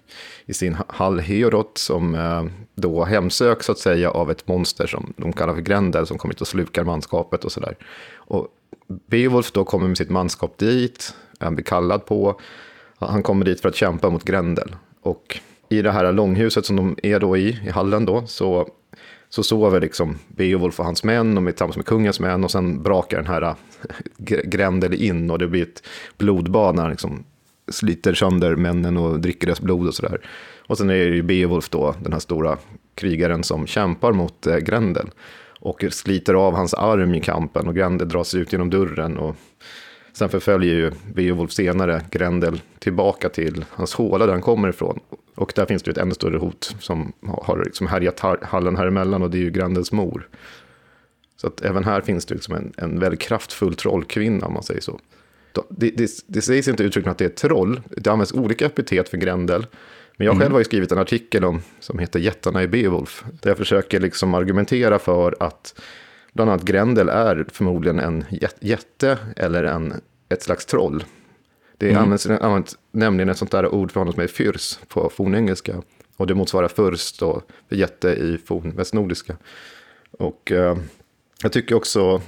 i 0.47 0.55
sin 0.55 0.77
hall 0.89 1.21
Heorot 1.21 1.79
som 1.79 2.15
eh, 2.15 2.45
då 2.75 3.05
hemsöks 3.05 3.67
så 3.67 3.73
att 3.73 3.79
säga 3.79 4.11
av 4.11 4.31
ett 4.31 4.49
monster 4.49 4.87
som 4.87 5.13
de 5.17 5.33
kallar 5.33 5.55
för 5.55 5.63
Grendel 5.63 6.07
som 6.07 6.19
kommer 6.19 6.35
hit 6.35 6.41
och 6.41 6.49
slukar 6.49 6.85
manskapet 6.85 7.45
och 7.45 7.53
sådär. 7.53 7.77
Och 8.15 8.49
Beowulf 8.87 9.53
då 9.53 9.65
kommer 9.65 9.89
med 9.89 9.99
sitt 9.99 10.11
manskap 10.11 10.59
dit, 10.59 11.15
han 11.39 11.55
blir 11.55 11.65
kallad 11.65 12.07
på, 12.07 12.41
han 13.07 13.23
kommer 13.23 13.45
dit 13.45 13.61
för 13.61 13.69
att 13.69 13.77
kämpa 13.77 14.11
mot 14.11 14.25
Grendel. 14.25 14.77
Och 15.03 15.41
i 15.69 15.83
det 15.83 15.93
här 15.93 16.13
långhuset 16.13 16.67
som 16.67 16.77
de 16.77 16.97
är 17.03 17.21
då 17.21 17.37
i, 17.37 17.59
i 17.67 17.71
hallen 17.71 18.05
då, 18.05 18.27
så, 18.27 18.69
så 19.29 19.43
sover 19.43 19.81
liksom 19.81 20.19
Beowulf 20.29 20.79
och 20.79 20.85
hans 20.85 21.05
män, 21.05 21.35
de 21.35 21.47
är 21.47 21.51
tillsammans 21.53 21.77
med 21.77 21.87
kungens 21.87 22.21
män 22.21 22.45
och 22.45 22.51
sen 22.51 22.83
brakar 22.83 23.17
den 23.17 23.27
här 23.27 23.43
eh, 23.43 23.55
Grendel 24.45 24.95
in 24.95 25.31
och 25.31 25.39
det 25.39 25.49
blir 25.49 25.63
ett 25.63 25.83
blodbad 26.19 26.75
när 26.75 26.83
han 26.83 26.91
liksom 26.91 27.25
sliter 27.69 28.15
sönder 28.15 28.57
männen 28.57 28.97
och 28.97 29.21
dricker 29.21 29.47
deras 29.47 29.61
blod 29.61 29.89
och 29.89 29.95
sådär. 29.95 30.21
Och 30.67 30.79
sen 30.79 30.91
är 30.91 30.95
det 30.95 31.17
ju 31.17 31.23
Beowulf 31.23 31.69
då, 31.71 31.95
den 32.03 32.13
här 32.13 32.21
stora 32.21 32.59
krigaren 32.95 33.45
som 33.45 33.67
kämpar 33.67 34.13
mot 34.13 34.47
eh, 34.47 34.57
Grendel. 34.57 35.11
Och 35.61 35.85
sliter 35.91 36.35
av 36.35 36.55
hans 36.55 36.75
arm 36.75 37.15
i 37.15 37.21
kampen 37.21 37.69
och 37.69 37.75
Grendel 37.75 38.09
dras 38.09 38.35
ut 38.35 38.53
genom 38.53 38.71
dörren. 38.71 39.17
Och 39.17 39.37
sen 40.13 40.29
förföljer 40.29 40.75
ju 40.75 40.91
Beowulf 41.15 41.53
senare 41.53 42.03
Grendel 42.11 42.61
tillbaka 42.79 43.29
till 43.29 43.65
hans 43.71 43.95
håla 43.95 44.27
där 44.27 44.33
han 44.33 44.43
kommer 44.43 44.69
ifrån. 44.69 45.01
Och 45.35 45.53
där 45.57 45.67
finns 45.67 45.83
det 45.83 45.91
ett 45.91 45.99
ännu 45.99 46.15
större 46.15 46.39
hot 46.39 46.77
som 46.81 47.13
har 47.21 47.65
liksom 47.65 47.87
härjat 47.87 48.21
hallen 48.43 48.77
här 48.77 48.87
emellan 48.87 49.23
och 49.23 49.31
det 49.31 49.39
är 49.39 49.43
ju 49.43 49.51
Grendels 49.51 49.93
mor. 49.93 50.29
Så 51.37 51.47
att 51.47 51.61
även 51.61 51.85
här 51.85 52.01
finns 52.01 52.27
det 52.27 52.35
liksom 52.35 52.55
en, 52.55 52.73
en 52.77 53.01
väldigt 53.01 53.21
kraftfull 53.21 53.75
trollkvinna 53.75 54.47
om 54.47 54.53
man 54.53 54.63
säger 54.63 54.81
så. 54.81 55.01
Det, 55.69 55.91
det, 55.91 56.11
det 56.27 56.43
sägs 56.43 56.69
inte 56.69 56.83
uttryckligen 56.83 57.13
att 57.13 57.19
det 57.19 57.25
är 57.25 57.29
ett 57.29 57.37
troll, 57.37 57.81
det 57.97 58.11
används 58.11 58.33
olika 58.33 58.67
epitet 58.67 59.09
för 59.09 59.17
Grendel. 59.17 59.67
Men 60.17 60.25
jag 60.27 60.35
själv 60.35 60.43
mm. 60.43 60.53
har 60.53 60.61
ju 60.61 60.65
skrivit 60.65 60.93
en 60.93 60.99
artikel 60.99 61.45
om, 61.45 61.63
som 61.81 61.99
heter 61.99 62.21
Jättarna 62.21 62.63
i 62.63 62.69
Beowulf, 62.69 63.25
där 63.41 63.51
jag 63.51 63.59
försöker 63.59 64.01
liksom 64.01 64.35
argumentera 64.35 64.99
för 64.99 65.37
att 65.41 65.81
bland 66.33 66.51
annat 66.51 66.65
Grendel 66.65 67.09
är 67.09 67.47
förmodligen 67.53 67.99
en 67.99 68.25
jätte 68.61 69.19
eller 69.37 69.65
en, 69.65 69.95
ett 70.29 70.43
slags 70.43 70.67
troll. 70.67 71.05
Det 71.79 71.91
mm. 71.91 72.03
används, 72.03 72.27
används 72.27 72.79
nämligen 72.93 73.29
ett 73.29 73.39
sånt 73.39 73.51
där 73.51 73.75
ord 73.75 73.93
för 73.93 74.01
honom 74.01 74.15
som 74.15 74.23
är 74.23 74.27
fyrs 74.27 74.79
på 74.89 75.11
fornengelska. 75.11 75.83
Och 76.17 76.27
det 76.27 76.35
motsvarar 76.35 76.69
först 76.69 77.21
då, 77.21 77.43
för 77.69 77.77
jätte 77.77 78.09
i 78.09 78.39
fornvästnordiska. 78.45 79.37
Och 80.11 80.53
eh, 80.53 80.77
jag 81.43 81.53
tycker 81.53 81.75
också 81.75 82.23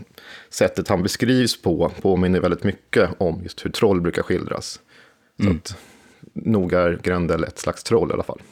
sättet 0.51 0.89
han 0.89 1.03
beskrivs 1.03 1.63
på 1.63 1.93
påminner 2.01 2.41
väldigt 2.41 2.65
mycket 2.65 3.11
om 3.19 3.43
just 3.43 3.65
hur 3.65 3.71
troll 3.71 4.01
brukar 4.01 4.23
skildras. 4.23 4.81
Så 5.37 5.43
mm. 5.43 5.57
att, 5.57 5.77
nog 6.33 6.73
är 6.73 6.99
Grendel 7.03 7.45
ett 7.45 7.59
slags 7.59 7.85
troll 7.85 8.11
i 8.11 8.13
alla 8.13 8.23
fall. 8.23 8.43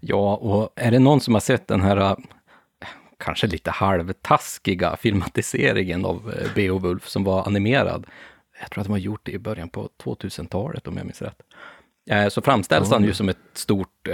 Ja, 0.00 0.36
och 0.36 0.72
är 0.76 0.90
det 0.90 0.98
någon 0.98 1.20
som 1.20 1.34
har 1.34 1.40
sett 1.40 1.66
den 1.66 1.80
här 1.80 2.16
kanske 3.24 3.46
lite 3.46 3.70
halvtaskiga 3.70 4.96
filmatiseringen 4.96 6.04
av 6.04 6.34
äh, 6.40 6.54
Beowulf 6.54 7.08
som 7.08 7.24
var 7.24 7.46
animerad. 7.46 8.06
Jag 8.60 8.70
tror 8.70 8.80
att 8.80 8.86
de 8.86 8.90
har 8.90 8.98
gjort 8.98 9.20
det 9.22 9.32
i 9.32 9.38
början 9.38 9.68
på 9.68 9.88
2000-talet 10.04 10.86
om 10.86 10.96
jag 10.96 11.06
minns 11.06 11.22
rätt. 11.22 11.42
Äh, 12.10 12.28
så 12.28 12.42
framställs 12.42 12.88
mm. 12.88 12.92
han 12.92 13.04
ju 13.04 13.14
som 13.14 13.28
ett 13.28 13.38
stort, 13.52 14.08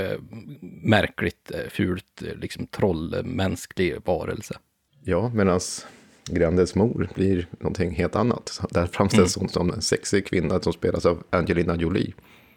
märkligt, 0.83 1.51
fult, 1.69 2.23
liksom 2.37 2.67
trollmänsklig 2.67 3.97
varelse. 4.05 4.59
Ja, 5.05 5.31
medan 5.35 5.61
Grendels 6.31 6.75
mor 6.75 7.09
blir 7.15 7.47
någonting 7.51 7.91
helt 7.91 8.17
annat. 8.17 8.61
Där 8.71 8.87
framställs 8.87 9.37
mm. 9.37 9.45
hon 9.45 9.49
som 9.49 9.73
en 9.73 9.83
sexig 9.83 10.27
kvinna 10.27 10.61
som 10.61 10.73
spelas 10.73 11.07
av 11.07 11.23
Angelina 11.31 11.77
Jolie. 11.77 12.13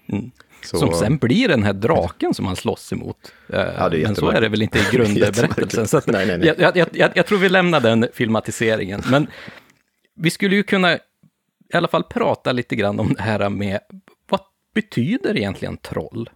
Mm. 0.08 0.32
Så, 0.64 0.78
som 0.78 0.94
sen 0.94 1.18
blir 1.18 1.48
den 1.48 1.64
här 1.64 1.74
draken 1.74 2.34
som 2.34 2.46
han 2.46 2.56
slåss 2.56 2.94
emot. 2.94 3.34
Eh, 3.50 3.60
ja, 3.60 3.90
men 3.90 4.16
så 4.16 4.30
är 4.30 4.42
det 4.42 4.50
väl 4.50 4.62
inte 4.62 4.80
i 4.80 4.84
grundberättelsen. 4.92 5.88
så 5.88 6.02
nej, 6.06 6.28
nej, 6.28 6.38
nej. 6.38 6.56
Jag, 6.58 6.78
jag, 6.78 6.88
jag, 6.92 7.12
jag, 7.16 7.26
tror 7.26 7.38
vi 7.38 7.50
lämnar 7.50 7.80
den 7.80 8.08
filmatiseringen. 8.14 9.02
Men 9.12 9.28
vi 10.16 10.30
skulle 10.30 10.56
ju 10.56 10.64
kunna 10.64 10.96
i 11.74 11.78
alla 11.78 11.88
fall 11.88 12.04
prata 12.04 12.52
lite 12.52 12.76
grann 12.76 13.00
om 13.00 13.14
det 13.14 13.22
här 13.22 13.50
med 13.50 13.80
vad 14.30 14.42
betyder 14.74 15.38
egentligen 15.38 15.78
troll? 15.78 16.30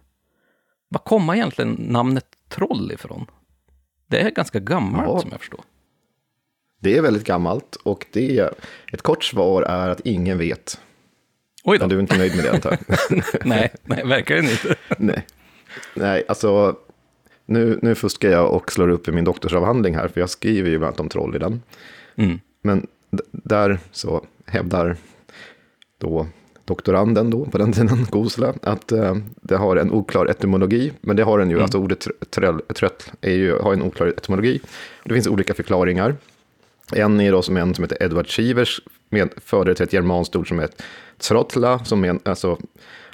Var 0.88 0.98
kommer 0.98 1.34
egentligen 1.34 1.76
namnet 1.78 2.26
troll 2.48 2.92
ifrån? 2.92 3.26
Det 4.06 4.20
är 4.20 4.30
ganska 4.30 4.60
gammalt 4.60 5.08
ja. 5.08 5.20
som 5.20 5.30
jag 5.30 5.40
förstår. 5.40 5.60
Det 6.80 6.96
är 6.96 7.02
väldigt 7.02 7.24
gammalt 7.24 7.76
och 7.76 8.06
det 8.12 8.38
är, 8.38 8.54
ett 8.92 9.02
kort 9.02 9.24
svar 9.24 9.62
är 9.62 9.88
att 9.88 10.00
ingen 10.00 10.38
vet. 10.38 10.80
Oj 11.68 11.78
då. 11.78 11.82
Men 11.82 11.88
du 11.88 11.96
är 11.96 12.00
inte 12.00 12.18
nöjd 12.18 12.36
med 12.36 12.44
det 12.44 12.52
antar 12.52 12.78
jag? 12.86 13.22
nej, 13.44 13.72
nej, 13.84 14.02
verkligen 14.04 14.44
inte. 14.44 14.74
nej. 14.98 15.26
nej, 15.94 16.24
alltså 16.28 16.76
nu, 17.46 17.78
nu 17.82 17.94
fuskar 17.94 18.30
jag 18.30 18.52
och 18.52 18.72
slår 18.72 18.88
upp 18.88 19.08
i 19.08 19.12
min 19.12 19.24
doktorsavhandling 19.24 19.94
här, 19.94 20.08
för 20.08 20.20
jag 20.20 20.30
skriver 20.30 20.70
ju 20.70 20.78
bland 20.78 20.88
annat 20.88 21.00
om 21.00 21.08
troll 21.08 21.36
i 21.36 21.38
den. 21.38 21.62
Mm. 22.16 22.40
Men 22.62 22.86
där 23.30 23.78
så 23.92 24.24
hävdar 24.46 24.96
då 25.98 26.26
doktoranden 26.64 27.30
då 27.30 27.44
på 27.44 27.58
den 27.58 27.72
tiden, 27.72 28.06
Gosla, 28.10 28.54
att 28.62 28.92
uh, 28.92 29.16
det 29.42 29.56
har 29.56 29.76
en 29.76 29.92
oklar 29.92 30.26
etymologi. 30.26 30.92
Men 31.00 31.16
det 31.16 31.22
har 31.22 31.38
den 31.38 31.50
ju, 31.50 31.54
mm. 31.54 31.62
alltså 31.62 31.78
ordet 31.78 32.08
trött 32.74 33.12
är 33.20 33.34
ju, 33.34 33.58
har 33.58 33.72
en 33.72 33.82
oklar 33.82 34.06
etymologi. 34.06 34.60
Det 35.04 35.14
finns 35.14 35.26
olika 35.26 35.54
förklaringar. 35.54 36.16
En 36.92 37.20
är 37.20 37.32
då 37.32 37.42
som 37.42 37.56
en 37.56 37.74
som 37.74 37.84
heter 37.84 38.02
Edward 38.02 38.28
Shivers, 38.28 38.80
med 39.08 39.30
förare 39.36 39.74
till 39.74 39.84
ett 39.84 39.92
germanskt 39.92 40.36
ord 40.36 40.48
som 40.48 40.58
är 40.58 40.68
trotla, 41.18 41.84
som 41.84 42.04
är 42.04 42.18
alltså 42.24 42.58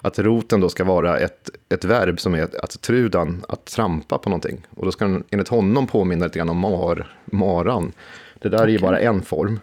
att 0.01 0.19
roten 0.19 0.61
då 0.61 0.69
ska 0.69 0.85
vara 0.85 1.19
ett, 1.19 1.51
ett 1.69 1.85
verb 1.85 2.21
som 2.21 2.35
är 2.35 2.65
att 2.65 2.83
trudan, 2.83 3.45
att 3.49 3.65
trampa 3.65 4.19
på 4.19 4.31
någonting. 4.31 4.67
Och 4.71 4.85
då 4.85 4.93
ska 4.93 5.05
den 5.05 5.25
enligt 5.31 5.49
honom 5.49 5.87
påminna 5.87 6.25
lite 6.25 6.39
grann 6.39 6.49
om 6.49 6.57
mar, 6.57 7.17
maran. 7.25 7.93
Det 8.35 8.49
där 8.49 8.59
okay. 8.59 8.69
är 8.69 8.73
ju 8.73 8.79
bara 8.79 8.99
en 8.99 9.23
form. 9.23 9.61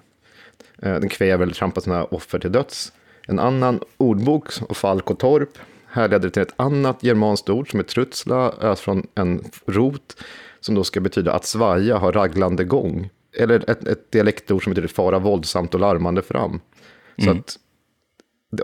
Eh, 0.82 1.00
den 1.00 1.10
kväver 1.10 1.44
eller 1.44 1.54
trampar 1.54 1.82
sina 1.82 2.04
offer 2.04 2.40
till 2.40 2.52
döds. 2.52 2.94
En 3.28 3.40
annan 3.40 3.80
ordbok, 3.98 4.62
och 4.62 4.78
Falk 4.78 5.12
och 5.12 5.20
Torp, 5.20 5.58
härleder 5.88 6.30
till 6.30 6.42
ett 6.42 6.54
annat 6.56 7.04
germanskt 7.04 7.50
ord 7.50 7.72
som 7.72 7.80
är 7.80 7.84
trutsla, 7.84 8.76
från 8.76 9.08
en 9.16 9.44
rot 9.66 10.24
som 10.60 10.76
då 10.76 10.84
ska 10.84 11.00
betyda 11.00 11.34
att 11.34 11.46
svaja, 11.46 11.98
har 11.98 12.12
raglande 12.12 12.64
gång 12.64 13.10
eller 13.38 13.70
ett, 13.70 13.88
ett 13.88 14.12
dialektord 14.12 14.64
som 14.64 14.72
betyder 14.72 14.88
fara 14.88 15.20
våldsamt 15.20 15.74
och 15.74 15.80
larmande 15.80 16.22
fram. 16.22 16.62
Så 17.18 17.30
mm. 17.30 17.38
att, 17.38 17.58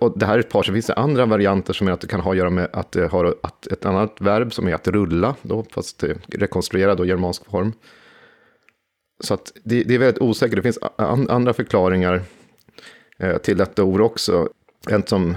och 0.01 0.19
det 0.19 0.25
här 0.25 0.35
är 0.35 0.39
ett 0.39 0.49
par, 0.49 0.63
så 0.63 0.73
finns 0.73 0.85
det 0.85 0.93
andra 0.93 1.25
varianter 1.25 1.73
som 1.73 1.87
är 1.87 1.91
att 1.91 2.01
det 2.01 2.07
kan 2.07 2.19
ha 2.19 2.31
att 2.31 2.37
göra 2.37 2.49
med 2.49 2.69
att 2.73 2.91
det 2.91 3.07
har 3.07 3.35
att 3.43 3.67
ett 3.67 3.85
annat 3.85 4.21
verb 4.21 4.53
som 4.53 4.67
är 4.67 4.73
att 4.73 4.87
rulla, 4.87 5.35
då, 5.41 5.65
fast 5.71 6.03
rekonstruerad 6.27 6.99
och 6.99 7.05
germansk 7.05 7.45
form. 7.45 7.73
Så 9.19 9.33
att 9.33 9.51
det, 9.63 9.83
det, 9.83 9.95
är 9.95 9.99
väldigt 9.99 10.21
osäkert, 10.21 10.55
det 10.55 10.61
finns 10.61 10.79
an, 10.95 11.29
andra 11.29 11.53
förklaringar 11.53 12.21
eh, 13.17 13.37
till 13.37 13.57
detta 13.57 13.83
ord 13.83 14.01
också. 14.01 14.49
En 14.89 15.03
som 15.03 15.35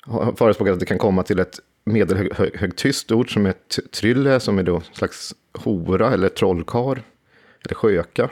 har 0.00 0.32
förespråkat 0.32 0.72
att 0.72 0.80
det 0.80 0.86
kan 0.86 0.98
komma 0.98 1.22
till 1.22 1.38
ett 1.38 1.60
medelhögtyskt 1.84 3.12
ord 3.12 3.32
som 3.34 3.46
är 3.46 3.54
trylle, 3.92 4.40
som 4.40 4.58
är 4.58 4.62
då 4.62 4.76
en 4.76 4.82
slags 4.92 5.34
hora 5.52 6.12
eller 6.12 6.28
trollkar 6.28 7.02
eller 7.64 7.74
sköka. 7.74 8.30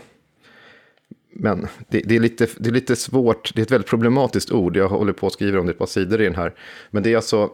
Men 1.39 1.67
det, 1.89 2.01
det, 2.05 2.17
är 2.17 2.21
lite, 2.21 2.47
det 2.57 2.69
är 2.69 2.73
lite 2.73 2.97
svårt, 2.97 3.55
det 3.55 3.61
är 3.61 3.63
ett 3.63 3.71
väldigt 3.71 3.91
problematiskt 3.91 4.53
ord. 4.53 4.77
Jag 4.77 4.89
håller 4.89 5.13
på 5.13 5.27
att 5.27 5.33
skriva 5.33 5.61
om 5.61 5.67
det 5.67 5.73
ett 5.73 5.79
par 5.79 5.87
sidor 5.87 6.21
i 6.21 6.25
den 6.25 6.35
här. 6.35 6.55
Men 6.91 7.03
det 7.03 7.13
är 7.13 7.17
alltså, 7.17 7.51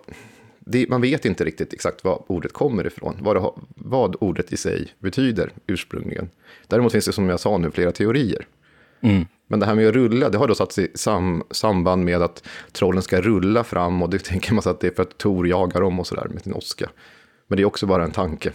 det, 0.58 0.88
man 0.88 1.00
vet 1.00 1.24
inte 1.24 1.44
riktigt 1.44 1.72
exakt 1.72 2.04
var 2.04 2.22
ordet 2.26 2.52
kommer 2.52 2.86
ifrån, 2.86 3.16
vad, 3.20 3.36
det, 3.36 3.50
vad 3.74 4.16
ordet 4.20 4.52
i 4.52 4.56
sig 4.56 4.88
betyder 4.98 5.50
ursprungligen. 5.66 6.30
Däremot 6.66 6.92
finns 6.92 7.04
det 7.04 7.12
som 7.12 7.28
jag 7.28 7.40
sa 7.40 7.58
nu 7.58 7.70
flera 7.70 7.92
teorier. 7.92 8.46
Mm. 9.00 9.26
Men 9.46 9.60
det 9.60 9.66
här 9.66 9.74
med 9.74 9.88
att 9.88 9.94
rulla, 9.94 10.28
det 10.28 10.38
har 10.38 10.48
då 10.48 10.54
satts 10.54 10.78
i 10.78 10.88
sam, 10.94 11.42
samband 11.50 12.04
med 12.04 12.22
att 12.22 12.48
trollen 12.72 13.02
ska 13.02 13.20
rulla 13.20 13.64
fram 13.64 14.02
och 14.02 14.10
det 14.10 14.18
tänker 14.24 14.54
man 14.54 14.62
sig 14.62 14.70
att 14.70 14.80
det 14.80 14.86
är 14.86 14.90
för 14.90 15.02
att 15.02 15.18
Tor 15.18 15.48
jagar 15.48 15.80
dem 15.80 16.00
och 16.00 16.06
sådär 16.06 16.26
med 16.30 16.42
sin 16.42 16.52
åska. 16.52 16.90
Men 17.46 17.56
det 17.56 17.62
är 17.62 17.64
också 17.64 17.86
bara 17.86 18.04
en 18.04 18.10
tanke. 18.10 18.52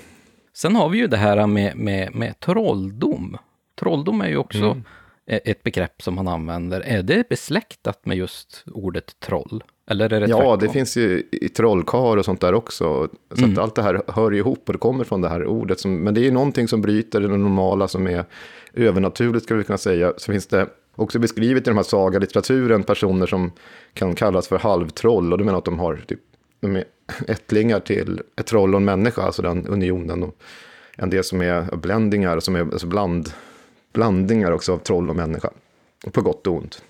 Sen 0.57 0.75
har 0.75 0.89
vi 0.89 0.97
ju 0.97 1.07
det 1.07 1.17
här 1.17 1.47
med, 1.47 1.77
med, 1.77 2.15
med 2.15 2.39
trolldom. 2.39 3.37
Trolldom 3.79 4.21
är 4.21 4.27
ju 4.29 4.37
också 4.37 4.57
Mm. 4.65 4.83
e- 5.27 5.39
ett 5.45 5.63
begrepp 5.63 6.01
som 6.01 6.15
man 6.15 6.27
använder. 6.27 6.81
Är 6.81 7.03
det 7.03 7.29
besläktat 7.29 8.05
med 8.05 8.17
just 8.17 8.63
ordet 8.73 9.19
troll? 9.19 9.63
Eller 9.89 10.13
är 10.13 10.19
det 10.21 10.27
Ja, 10.27 10.37
tvärtom? 10.37 10.59
det 10.59 10.69
finns 10.69 10.97
ju 10.97 11.23
i 11.31 11.49
trollkarl 11.49 12.19
och 12.19 12.25
sånt 12.25 12.41
där 12.41 12.53
också. 12.53 13.07
Så 13.35 13.37
Mm. 13.43 13.51
att 13.51 13.57
allt 13.57 13.75
det 13.75 13.81
här 13.81 14.01
hör 14.07 14.33
ihop 14.33 14.63
och 14.67 14.73
det 14.73 14.79
kommer 14.79 15.03
från 15.03 15.21
det 15.21 15.29
här 15.29 15.45
ordet. 15.45 15.79
Som, 15.79 16.03
men 16.03 16.13
det 16.13 16.21
är 16.21 16.25
ju 16.25 16.31
någonting 16.31 16.67
som 16.67 16.81
bryter 16.81 17.21
det 17.21 17.27
normala 17.27 17.87
som 17.87 18.07
är 18.07 18.25
övernaturligt, 18.73 19.45
ska 19.45 19.55
vi 19.55 19.63
kunna 19.63 19.77
säga. 19.77 20.13
Så 20.17 20.31
finns 20.31 20.47
det 20.47 20.67
också 20.95 21.19
beskrivet 21.19 21.67
i 21.67 21.69
de 21.69 21.75
här 21.75 21.83
sagalitteraturen 21.83 22.83
personer 22.83 23.25
som 23.25 23.51
kan 23.93 24.15
kallas 24.15 24.47
för 24.47 24.57
halvtroll. 24.59 25.31
Och 25.31 25.37
det 25.37 25.43
menar 25.43 25.57
att 25.57 25.65
de 25.65 25.79
har 25.79 25.95
typ, 26.07 26.19
de 26.73 26.79
är 26.79 26.85
ättlingar 27.27 27.79
till 27.79 28.21
ett 28.35 28.45
troll 28.45 28.75
och 28.75 28.79
en 28.79 28.85
människa, 28.85 29.21
alltså 29.21 29.41
den 29.41 29.67
unionen. 29.67 30.23
Och 30.23 30.35
en 30.97 31.09
del 31.09 31.23
som 31.23 31.41
är 31.41 31.75
bländingar, 31.75 32.39
som 32.39 32.55
är 32.55 32.59
alltså 32.59 32.87
bland, 32.87 33.29
blandningar 33.93 34.51
också 34.51 34.73
av 34.73 34.77
troll 34.77 35.09
och 35.09 35.15
människa. 35.15 35.49
På 36.11 36.21
gott 36.21 36.47
och 36.47 36.53
ont. 36.53 36.81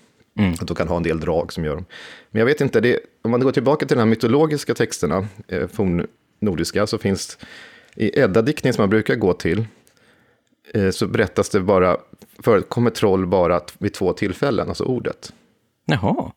Att 0.60 0.68
de 0.68 0.74
kan 0.74 0.88
ha 0.88 0.96
en 0.96 1.02
del 1.02 1.20
drag 1.20 1.52
som 1.52 1.64
gör 1.64 1.74
dem. 1.74 1.84
Men 2.30 2.38
jag 2.40 2.46
vet 2.46 2.60
inte, 2.60 2.80
det, 2.80 3.00
om 3.22 3.30
man 3.30 3.40
går 3.40 3.52
tillbaka 3.52 3.86
till 3.86 3.96
de 3.96 4.00
här 4.00 4.08
mytologiska 4.08 4.74
texterna, 4.74 5.26
eh, 5.48 5.66
fornnordiska, 5.68 6.86
så 6.86 6.98
finns 6.98 7.38
i 7.94 8.20
Edda-diktning 8.20 8.72
som 8.72 8.82
man 8.82 8.90
brukar 8.90 9.14
gå 9.14 9.32
till, 9.32 9.66
eh, 10.74 10.90
så 10.90 11.06
berättas 11.06 11.50
det 11.50 11.60
bara, 11.60 11.96
förekommer 12.38 12.90
troll 12.90 13.26
bara 13.26 13.60
vid 13.78 13.94
två 13.94 14.12
tillfällen, 14.12 14.68
alltså 14.68 14.84
ordet. 14.84 15.32
Jaha. 15.84 16.32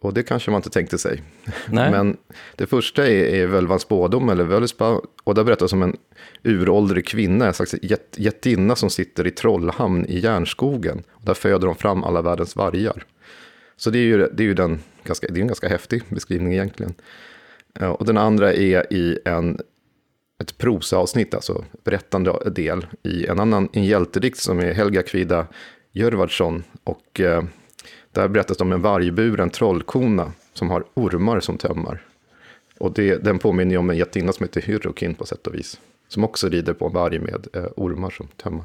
Och 0.00 0.14
det 0.14 0.22
kanske 0.22 0.50
man 0.50 0.58
inte 0.58 0.70
tänkte 0.70 0.98
sig. 0.98 1.22
Nej. 1.68 1.90
Men 1.90 2.16
det 2.56 2.66
första 2.66 3.06
är, 3.06 3.24
är 3.24 3.46
Völvans 3.46 3.82
spådom, 3.82 4.28
eller 4.28 4.44
Völuspa, 4.44 5.00
och 5.24 5.34
där 5.34 5.44
berättas 5.44 5.72
om 5.72 5.82
en 5.82 5.96
uråldrig 6.42 7.06
kvinna, 7.06 7.46
en 7.46 7.54
slags 7.54 7.74
jät, 7.82 8.14
jättinna 8.16 8.76
som 8.76 8.90
sitter 8.90 9.26
i 9.26 9.30
Trollhamn 9.30 10.06
i 10.06 10.18
järnskogen. 10.18 11.02
Och 11.10 11.24
där 11.24 11.34
föder 11.34 11.66
de 11.66 11.76
fram 11.76 12.04
alla 12.04 12.22
världens 12.22 12.56
vargar. 12.56 13.04
Så 13.76 13.90
det 13.90 13.98
är 13.98 14.02
ju, 14.02 14.18
det 14.18 14.42
är 14.42 14.46
ju 14.46 14.54
den, 14.54 14.80
ganska, 15.04 15.26
det 15.26 15.38
är 15.38 15.40
en 15.40 15.46
ganska 15.46 15.68
häftig 15.68 16.02
beskrivning 16.08 16.52
egentligen. 16.52 16.94
Ja, 17.80 17.88
Och 17.88 18.06
den 18.06 18.18
andra 18.18 18.52
är 18.52 18.92
i 18.92 19.18
en, 19.24 19.60
ett 20.40 20.58
prosaavsnitt, 20.58 21.34
alltså 21.34 21.64
berättande 21.84 22.50
del, 22.50 22.86
i 23.02 23.26
en 23.26 23.40
annan 23.40 23.68
en 23.72 23.84
hjältedikt 23.84 24.38
som 24.38 24.58
är 24.58 24.74
Helga 24.74 25.02
Kvida 25.02 25.46
Jörvardsson. 25.92 26.64
Och 26.84 27.20
eh, 27.20 27.42
där 28.12 28.28
berättas 28.28 28.56
det 28.56 28.64
om 28.64 28.72
en 28.72 28.82
vargburen 28.82 29.50
trollkona 29.50 30.32
som 30.52 30.70
har 30.70 30.84
ormar 30.94 31.40
som 31.40 31.58
tömmar. 31.58 32.02
Och 32.78 32.92
det, 32.92 33.24
den 33.24 33.38
påminner 33.38 33.72
ju 33.72 33.78
om 33.78 33.90
en 33.90 33.96
jättinna 33.96 34.32
som 34.32 34.44
heter 34.44 34.60
Hyrrokin 34.60 35.14
på 35.14 35.26
sätt 35.26 35.46
och 35.46 35.54
vis. 35.54 35.80
Som 36.08 36.24
också 36.24 36.48
rider 36.48 36.72
på 36.72 36.86
en 36.86 36.92
varg 36.92 37.18
med 37.18 37.46
eh, 37.52 37.64
ormar 37.76 38.10
som 38.10 38.28
tömmar. 38.28 38.64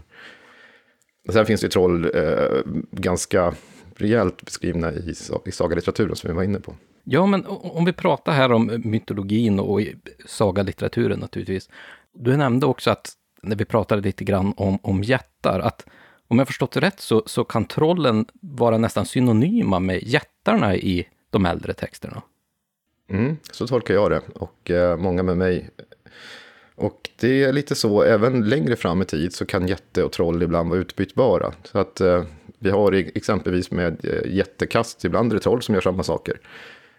Och 1.28 1.34
sen 1.34 1.46
finns 1.46 1.62
det 1.62 1.66
ju 1.66 1.70
troll 1.70 2.12
eh, 2.16 2.62
ganska 2.92 3.54
rejält 3.96 4.46
beskrivna 4.46 4.94
i, 4.94 5.14
i 5.46 5.52
sagalitteraturen 5.52 6.16
som 6.16 6.28
vi 6.28 6.34
var 6.34 6.44
inne 6.44 6.60
på. 6.60 6.76
Ja, 7.04 7.26
men 7.26 7.46
om 7.48 7.86
vi 7.86 7.94
pratar 7.94 8.32
här 8.32 8.52
om 8.52 8.82
mytologin 8.84 9.60
och 9.60 9.82
sagalitteraturen 10.26 11.20
naturligtvis. 11.20 11.70
Du 12.14 12.38
nämnde 12.38 12.66
också 12.66 12.92
att 12.92 13.14
när 13.42 13.56
vi 13.56 13.66
pratade 13.66 14.02
lite 14.02 14.24
grann 14.24 14.54
om, 14.58 14.80
om 14.82 15.04
jättar, 15.04 15.60
att 15.60 15.86
om 16.34 16.40
jag 16.40 16.48
förstått 16.48 16.72
det 16.72 16.80
rätt 16.80 17.00
så, 17.00 17.24
så 17.26 17.44
kan 17.44 17.66
trollen 17.66 18.26
vara 18.42 18.78
nästan 18.78 19.06
synonyma 19.06 19.80
med 19.80 20.04
jättarna 20.04 20.76
i 20.76 21.08
de 21.30 21.46
äldre 21.46 21.74
texterna. 21.74 22.22
Mm, 23.10 23.38
så 23.52 23.68
tolkar 23.68 23.94
jag 23.94 24.12
det 24.12 24.22
och 24.36 24.72
eh, 24.72 24.98
många 24.98 25.24
med 25.24 25.38
mig. 25.38 25.70
Och 26.76 27.10
det 27.20 27.44
är 27.44 27.54
lite 27.54 27.76
så, 27.76 28.04
även 28.04 28.50
längre 28.50 28.76
fram 28.76 29.02
i 29.02 29.06
tid 29.06 29.34
så 29.34 29.46
kan 29.46 29.68
jätte 29.68 30.04
och 30.04 30.12
troll 30.12 30.44
ibland 30.44 30.70
vara 30.70 30.80
utbytbara. 30.80 31.54
Så 31.64 31.80
att 31.80 32.02
eh, 32.02 32.24
vi 32.60 32.70
har 32.70 32.92
exempelvis 32.92 33.72
med 33.72 34.06
eh, 34.06 34.34
jättekast, 34.34 35.06
ibland 35.06 35.32
är 35.32 35.36
det 35.36 35.42
troll 35.42 35.62
som 35.62 35.76
gör 35.76 35.82
samma 35.82 36.04
saker. 36.04 36.40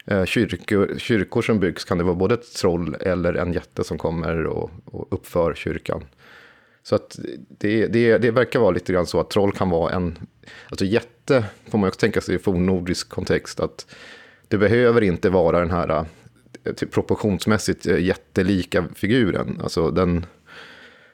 Eh, 0.06 0.24
kyrkor, 0.24 0.94
kyrkor 0.98 1.42
som 1.42 1.60
byggs 1.60 1.84
kan 1.84 1.98
det 1.98 2.04
vara 2.04 2.14
både 2.14 2.34
ett 2.34 2.54
troll 2.54 2.96
eller 3.00 3.34
en 3.34 3.52
jätte 3.52 3.84
som 3.84 3.98
kommer 3.98 4.46
och, 4.46 4.70
och 4.84 5.06
uppför 5.10 5.54
kyrkan. 5.54 6.04
Så 6.84 6.94
att 6.94 7.18
det, 7.58 7.86
det, 7.86 8.18
det 8.18 8.30
verkar 8.30 8.60
vara 8.60 8.70
lite 8.70 8.92
grann 8.92 9.06
så 9.06 9.20
att 9.20 9.30
troll 9.30 9.52
kan 9.52 9.70
vara 9.70 9.92
en... 9.92 10.18
Alltså 10.68 10.84
jätte 10.84 11.44
får 11.70 11.78
man 11.78 11.88
också 11.88 12.00
tänka 12.00 12.20
sig 12.20 12.34
i 12.34 12.38
fornnordisk 12.38 13.08
kontext. 13.08 13.60
att 13.60 13.86
Det 14.48 14.58
behöver 14.58 15.02
inte 15.02 15.30
vara 15.30 15.60
den 15.60 15.70
här 15.70 16.06
typ 16.76 16.92
proportionsmässigt 16.92 17.86
eh, 17.86 17.98
jättelika 17.98 18.84
figuren. 18.94 19.60
Alltså 19.62 19.90
den 19.90 20.26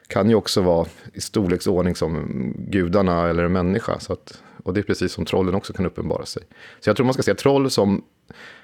kan 0.06 0.28
ju 0.28 0.34
också 0.34 0.60
vara 0.60 0.86
i 1.12 1.20
storleksordning 1.20 1.94
som 1.94 2.26
gudarna 2.58 3.28
eller 3.28 3.44
en 3.44 3.52
människa. 3.52 4.00
Så 4.00 4.12
att, 4.12 4.42
och 4.64 4.74
det 4.74 4.80
är 4.80 4.84
precis 4.84 5.12
som 5.12 5.24
trollen 5.24 5.54
också 5.54 5.72
kan 5.72 5.86
uppenbara 5.86 6.26
sig. 6.26 6.42
Så 6.80 6.90
jag 6.90 6.96
tror 6.96 7.04
man 7.04 7.14
ska 7.14 7.22
se 7.22 7.34
troll 7.34 7.70
som 7.70 8.04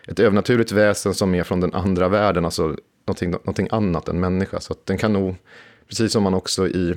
ett 0.08 0.20
övernaturligt 0.20 0.72
väsen 0.72 1.14
som 1.14 1.34
är 1.34 1.42
från 1.42 1.60
den 1.60 1.74
andra 1.74 2.08
världen, 2.08 2.44
alltså 2.44 2.76
någonting, 3.06 3.30
någonting 3.30 3.68
annat 3.70 4.08
än 4.08 4.20
människa. 4.20 4.60
Så 4.60 4.72
att 4.72 4.86
den 4.86 4.98
kan 4.98 5.12
nog, 5.12 5.36
precis 5.88 6.12
som 6.12 6.22
man 6.22 6.34
också 6.34 6.68
i 6.68 6.94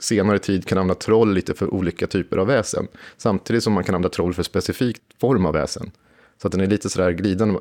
senare 0.00 0.38
tid 0.38 0.66
kan 0.66 0.78
använda 0.78 0.94
troll 0.94 1.34
lite 1.34 1.54
för 1.54 1.74
olika 1.74 2.06
typer 2.06 2.36
av 2.36 2.46
väsen. 2.46 2.88
Samtidigt 3.16 3.62
som 3.62 3.72
man 3.72 3.84
kan 3.84 3.94
använda 3.94 4.14
troll 4.14 4.34
för 4.34 4.42
specifik 4.42 4.96
form 5.20 5.46
av 5.46 5.54
väsen. 5.54 5.90
Så 6.42 6.48
att 6.48 6.52
den 6.52 6.60
är 6.60 6.66
lite 6.66 6.90
sådär 6.90 7.10
glidande. 7.10 7.58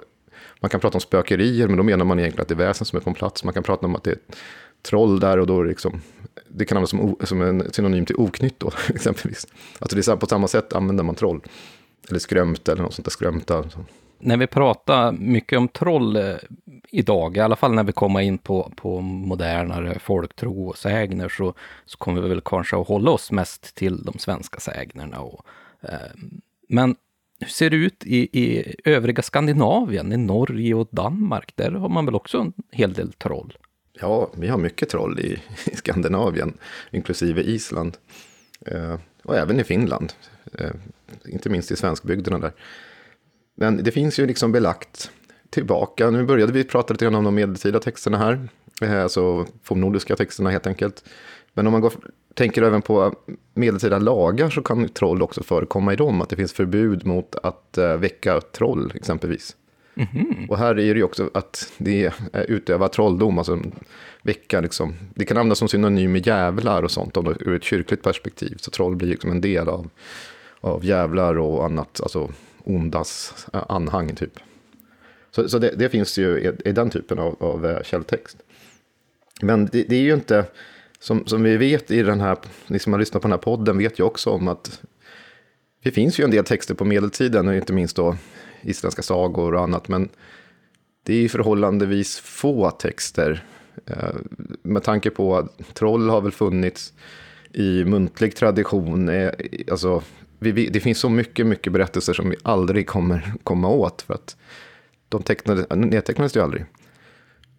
Man 0.60 0.70
kan 0.70 0.80
prata 0.80 0.98
om 0.98 1.02
spökerier, 1.02 1.68
men 1.68 1.78
då 1.78 1.84
menar 1.84 2.06
man 2.06 2.20
egentligen 2.20 2.42
att 2.42 2.48
det 2.48 2.54
är 2.54 2.68
väsen 2.68 2.86
som 2.86 2.98
är 2.98 3.02
på 3.02 3.10
en 3.10 3.14
plats. 3.14 3.44
Man 3.44 3.54
kan 3.54 3.64
prata 3.64 3.86
om 3.86 3.96
att 3.96 4.04
det 4.04 4.12
är 4.12 4.18
troll 4.82 5.20
där 5.20 5.40
och 5.40 5.48
då 5.48 5.64
liksom, 5.64 6.02
det 6.50 6.66
kan 6.66 6.78
användas 6.78 6.90
som, 6.90 7.02
o- 7.02 7.20
som 7.24 7.42
en 7.42 7.74
synonym 7.74 8.06
till 8.06 8.16
oknytt 8.16 8.60
då, 8.60 8.72
exempelvis. 8.96 9.48
Alltså 9.80 9.96
det 9.96 10.00
är 10.00 10.04
så 10.04 10.12
här, 10.12 10.18
på 10.18 10.28
samma 10.28 10.48
sätt 10.48 10.74
använder 10.74 11.04
man 11.04 11.16
troll. 11.16 11.42
Eller 12.10 12.20
skrömt 12.20 12.70
eller 12.70 12.84
något 12.84 12.94
sånt 12.94 13.06
där 13.06 13.12
skrömta. 13.12 13.64
När 14.26 14.38
vi 14.38 14.48
pratar 14.48 15.12
mycket 15.12 15.60
om 15.60 15.68
troll 15.68 16.16
eh, 16.16 16.36
idag, 16.90 17.38
i 17.38 17.40
alla 17.40 17.56
fall 17.56 17.74
när 17.74 17.84
vi 17.84 17.92
kommer 17.92 18.22
in 18.22 18.38
på, 18.38 18.72
på 18.76 19.02
modernare 19.02 20.00
folktro 20.00 20.68
och 20.68 20.78
sägner, 20.78 21.30
så, 21.30 21.54
så 21.86 21.98
kommer 21.98 22.22
vi 22.22 22.30
väl 22.30 22.42
kanske 22.42 22.78
att 22.78 22.88
hålla 22.88 23.12
oss 23.12 23.32
mest 23.32 23.76
till 23.76 24.04
de 24.04 24.20
svenska 24.20 24.60
sägnerna. 24.60 25.20
Och, 25.20 25.46
eh, 25.82 26.12
men 26.70 26.96
hur 27.40 27.48
ser 27.48 27.70
det 27.70 27.76
ut 27.76 28.04
i, 28.06 28.40
i 28.40 28.76
övriga 28.86 29.24
Skandinavien, 29.24 30.14
i 30.14 30.18
Norge 30.18 30.74
och 30.74 30.88
Danmark? 30.92 31.56
Där 31.56 31.72
har 31.72 31.90
man 31.90 32.06
väl 32.06 32.16
också 32.16 32.38
en 32.38 32.54
hel 32.72 32.94
del 32.94 33.14
troll? 33.14 33.58
Ja, 33.94 34.30
vi 34.38 34.48
har 34.48 34.58
mycket 34.58 34.90
troll 34.90 35.20
i, 35.20 35.42
i 35.72 35.76
Skandinavien, 35.76 36.58
inklusive 36.92 37.42
Island. 37.42 37.98
Eh, 38.66 38.96
och 39.24 39.38
även 39.38 39.60
i 39.60 39.64
Finland, 39.64 40.14
eh, 40.60 40.72
inte 41.26 41.50
minst 41.50 41.72
i 41.72 41.76
svenskbygderna 41.76 42.40
där. 42.40 42.52
Men 43.56 43.84
det 43.84 43.92
finns 43.92 44.20
ju 44.20 44.26
liksom 44.26 44.52
belagt 44.52 45.12
tillbaka. 45.50 46.10
Nu 46.10 46.24
började 46.24 46.52
vi 46.52 46.64
prata 46.64 46.94
lite 46.94 47.06
grann 47.06 47.16
om 47.16 47.24
de 47.24 47.36
medeltida 47.36 47.80
texterna 47.80 48.18
här, 48.18 48.50
eh, 48.82 49.04
alltså 49.04 49.46
fornnordiska 49.64 50.16
texterna 50.16 50.50
helt 50.50 50.68
enkelt. 50.68 51.04
Men 51.54 51.68
om 51.68 51.72
man 51.72 51.82
går, 51.82 51.94
tänker 52.34 52.62
även 52.62 52.82
på 52.82 53.16
medeltida 53.54 54.00
lagar 54.00 54.50
så 54.50 54.62
kan 54.62 54.90
troll 54.90 55.22
också 55.22 55.44
förekomma 55.44 55.94
i 55.94 55.96
dem. 55.96 56.22
Att 56.22 56.30
det 56.30 56.36
finns 56.36 56.54
förbud 56.54 57.06
mot 57.06 57.36
att 57.36 57.78
eh, 57.78 57.98
väcka 57.98 58.42
troll 58.42 58.92
exempelvis. 58.96 59.56
Och 60.50 60.58
här 60.58 60.70
är 60.70 60.94
det 60.94 61.00
ju 61.00 61.04
också 61.04 61.30
att 61.34 61.72
det 61.78 62.06
är 62.06 62.46
utöva 62.48 62.88
trolldom, 62.88 63.38
alltså 63.38 63.60
väcka 64.22 64.62
liksom. 64.62 64.94
Det 65.14 65.26
kan 65.26 65.38
användas 65.38 65.60
som 65.60 65.68
synonym 65.68 66.12
med 66.12 66.28
jävlar 66.28 66.84
och 66.84 66.92
sånt 66.92 67.18
om 67.18 67.26
det, 67.26 67.36
ur 67.40 67.56
ett 67.56 67.64
kyrkligt 67.64 68.04
perspektiv. 68.04 68.58
Så 68.60 68.72
troll 68.72 68.96
blir 68.96 69.08
liksom 69.08 69.32
en 69.32 69.42
del 69.42 69.70
av, 69.70 69.90
av 70.62 70.86
jävlar 70.86 71.38
och 71.38 71.66
annat, 71.66 72.02
alltså 72.02 72.30
ondas 72.66 73.46
eh, 73.54 73.64
anhang 73.70 74.16
typ. 74.16 74.40
Så, 75.32 75.50
så 75.50 75.60
det, 75.60 75.74
det 75.78 75.90
finns 75.90 76.18
ju 76.18 76.40
i, 76.40 76.70
i 76.70 76.72
den 76.72 76.90
typen 76.90 77.20
av, 77.20 77.36
av 77.44 77.66
eh, 77.66 77.84
källtext. 77.84 78.38
Men 79.42 79.66
det, 79.66 79.84
det 79.84 79.96
är 79.96 80.02
ju 80.02 80.14
inte, 80.14 80.46
som, 81.00 81.28
som 81.28 81.44
vi 81.44 81.58
vet 81.58 81.92
i 81.92 82.04
den 82.04 82.22
här, 82.22 82.38
ni 82.68 82.80
som 82.80 82.94
har 82.94 83.00
lyssnat 83.00 83.22
på 83.22 83.28
den 83.28 83.34
här 83.34 83.44
podden 83.44 83.78
vet 83.78 84.00
ju 84.00 84.04
också 84.04 84.30
om 84.30 84.48
att 84.48 84.82
det 85.84 85.92
finns 85.92 86.20
ju 86.20 86.24
en 86.24 86.32
del 86.32 86.44
texter 86.44 86.74
på 86.74 86.86
medeltiden, 86.86 87.48
och 87.48 87.56
inte 87.56 87.74
minst 87.74 87.96
då 87.96 88.18
isländska 88.62 89.02
sagor 89.02 89.54
och 89.54 89.62
annat, 89.62 89.88
men 89.88 90.10
det 91.04 91.14
är 91.14 91.22
ju 91.22 91.30
förhållandevis 91.30 92.20
få 92.20 92.72
texter. 92.72 93.44
eh, 93.86 94.16
Med 94.62 94.84
tanke 94.84 95.10
på 95.10 95.38
att 95.38 95.74
troll 95.74 96.10
har 96.10 96.22
väl 96.22 96.32
funnits 96.32 96.94
i 97.54 97.84
muntlig 97.86 98.36
tradition. 98.36 99.10
eh, 99.10 99.32
Alltså, 99.72 100.04
vi, 100.40 100.52
vi, 100.52 100.70
det 100.70 100.80
finns 100.80 101.00
så 101.00 101.10
mycket, 101.10 101.46
mycket 101.46 101.74
berättelser 101.74 102.14
som 102.14 102.30
vi 102.30 102.36
aldrig 102.44 102.88
kommer 102.88 103.34
komma 103.44 103.70
åt, 103.70 104.02
för 104.02 104.14
att 104.14 104.38
de 105.10 105.24
tecknade, 105.24 105.76
nedtecknades 105.76 106.36
ju 106.36 106.42
aldrig. 106.42 106.66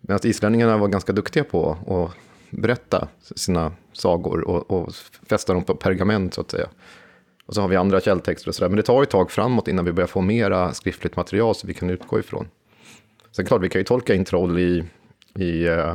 Men 0.00 0.16
att 0.16 0.24
islänningarna 0.24 0.76
var 0.76 0.88
ganska 0.88 1.12
duktiga 1.12 1.44
på 1.44 1.70
att 1.86 2.16
berätta 2.50 3.08
sina 3.20 3.72
sagor 3.92 4.48
och, 4.48 4.70
och 4.70 4.94
fästa 5.28 5.52
dem 5.52 5.64
på 5.64 5.74
pergament 5.74 6.34
så 6.34 6.40
att 6.40 6.50
säga. 6.50 6.68
Och 7.46 7.54
så 7.54 7.60
har 7.60 7.68
vi 7.68 7.76
andra 7.76 8.00
källtexter 8.00 8.48
och 8.48 8.54
sådär. 8.54 8.68
Men 8.68 8.76
det 8.76 8.82
tar 8.82 9.02
ett 9.02 9.10
tag 9.10 9.30
framåt 9.30 9.68
innan 9.68 9.84
vi 9.84 9.92
börjar 9.92 10.06
få 10.06 10.20
mera 10.20 10.72
skriftligt 10.72 11.16
material 11.16 11.54
som 11.54 11.66
vi 11.66 11.74
kan 11.74 11.90
utgå 11.90 12.18
ifrån. 12.18 12.48
Sen 13.32 13.46
klart, 13.46 13.62
vi 13.62 13.68
kan 13.68 13.80
ju 13.80 13.84
tolka 13.84 14.14
in 14.14 14.24
troll 14.24 14.58
i, 14.58 14.84
i 15.34 15.66
eh, 15.66 15.94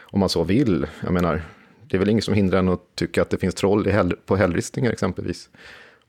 om 0.00 0.20
man 0.20 0.28
så 0.28 0.44
vill. 0.44 0.86
Jag 1.04 1.12
menar, 1.12 1.42
det 1.82 1.96
är 1.96 1.98
väl 1.98 2.08
inget 2.08 2.24
som 2.24 2.34
hindrar 2.34 2.58
en 2.58 2.68
att 2.68 2.94
tycka 2.94 3.22
att 3.22 3.30
det 3.30 3.38
finns 3.38 3.54
troll 3.54 3.88
i 3.88 3.90
hell, 3.90 4.16
på 4.26 4.36
hällristningar 4.36 4.92
exempelvis. 4.92 5.50